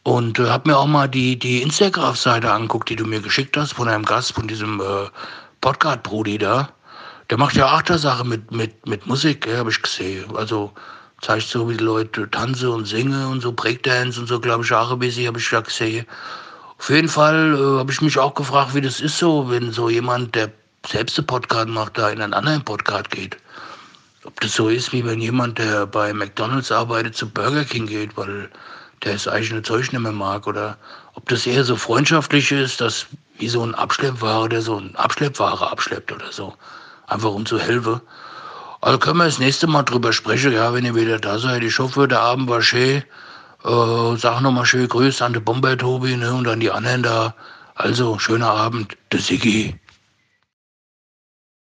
und 0.04 0.38
äh, 0.38 0.50
habe 0.50 0.70
mir 0.70 0.78
auch 0.78 0.86
mal 0.86 1.08
die, 1.08 1.40
die 1.40 1.62
Instagram-Seite 1.62 2.52
angeguckt, 2.52 2.90
die 2.90 2.98
du 2.98 3.06
mir 3.06 3.22
geschickt 3.22 3.56
hast 3.56 3.74
von 3.74 3.88
einem 3.88 4.04
Gast, 4.04 4.34
von 4.34 4.48
diesem 4.48 4.82
äh, 4.82 5.08
Podcast-Brudi 5.62 6.38
da. 6.38 6.70
Der 7.30 7.38
macht 7.38 7.56
ja 7.56 7.68
Achtersache 7.68 8.26
mit, 8.26 8.52
mit, 8.52 8.86
mit 8.86 9.08
Musik, 9.08 9.48
ja, 9.48 9.60
habe 9.60 9.72
ich 9.72 9.82
gesehen. 9.82 10.26
Also 10.36 10.74
zeigt 11.22 11.48
so, 11.48 11.70
wie 11.70 11.78
die 11.78 11.84
Leute 11.84 12.30
tanzen 12.30 12.70
und 12.70 12.86
singen 12.86 13.26
und 13.28 13.42
so 13.42 13.54
Breakdance 13.54 14.20
und 14.20 14.28
so, 14.28 14.40
glaube 14.42 14.66
ich, 14.66 14.74
auch 14.74 14.92
ein 14.92 15.00
bisschen, 15.00 15.26
habe 15.28 15.40
ich 15.40 15.50
da 15.50 15.62
gesehen. 15.62 16.06
Auf 16.78 16.90
jeden 16.90 17.08
Fall 17.08 17.56
äh, 17.56 17.80
habe 17.80 17.92
ich 17.92 18.02
mich 18.02 18.20
auch 18.20 18.34
gefragt, 18.34 18.76
wie 18.76 18.82
das 18.82 19.00
ist 19.00 19.18
so, 19.18 19.50
wenn 19.50 19.72
so 19.72 19.90
jemand, 19.90 20.36
der 20.36 20.52
selbst 20.86 21.18
einen 21.18 21.28
Podcast 21.28 21.70
macht, 21.70 21.98
da 21.98 22.10
in 22.10 22.22
einen 22.22 22.34
anderen 22.34 22.64
Podcast 22.64 23.10
geht 23.10 23.38
ob 24.26 24.40
das 24.42 24.54
so 24.54 24.70
ist, 24.70 24.92
wie 24.92 25.06
wenn 25.06 25.22
jemand, 25.22 25.60
der 25.60 25.86
bei 25.86 26.14
McDonalds 26.14 26.72
arbeitet, 26.72 27.16
zu 27.16 27.30
Burger 27.30 27.64
King 27.64 27.86
geht, 27.86 28.18
weil 28.18 28.50
der 29.04 29.14
das 29.14 29.28
eigene 29.28 29.62
Zeug 29.62 29.92
nicht 29.92 30.02
mehr 30.02 30.12
mag. 30.12 30.48
Oder 30.48 30.78
ob 31.14 31.30
das 31.30 31.46
eher 31.46 31.64
so 31.64 31.76
freundschaftlich 31.76 32.52
ist, 32.52 32.82
dass 32.82 33.06
wie 33.38 33.48
so 33.48 33.64
ein 33.64 33.76
Abschleppware, 33.76 34.50
der 34.50 34.62
so 34.62 34.78
ein 34.78 34.96
Abschleppware 34.96 35.70
abschleppt 35.70 36.12
oder 36.12 36.32
so. 36.32 36.54
Einfach 37.08 37.32
um 37.32 37.46
zu 37.46 37.60
helfen. 37.60 38.02
Also 38.82 39.00
können 39.00 39.18
wir 39.18 39.26
das 39.26 39.40
nächste 39.40 39.68
Mal 39.68 39.84
drüber 39.84 40.12
sprechen, 40.12 40.54
ja, 40.54 40.74
wenn 40.74 40.86
ihr 40.86 40.96
wieder 40.96 41.20
da 41.20 41.38
seid. 41.38 41.64
Ich 41.64 41.78
hoffe, 41.80 42.08
der 42.08 42.22
Abend 42.22 42.50
war 42.50 42.62
schön. 42.62 43.04
Äh, 43.64 44.18
sag 44.18 44.42
nochmal 44.42 44.66
schön 44.66 44.88
Grüße 44.88 45.24
an 45.24 45.34
den 45.34 45.44
Bomber 45.44 45.78
Tobi 45.78 46.16
ne, 46.18 46.34
und 46.34 46.48
an 46.48 46.60
die 46.60 46.72
anderen 46.72 47.04
da. 47.04 47.36
Also, 47.76 48.18
schöner 48.20 48.52
Abend, 48.52 48.96
der 49.12 49.20
Siggi. 49.20 49.76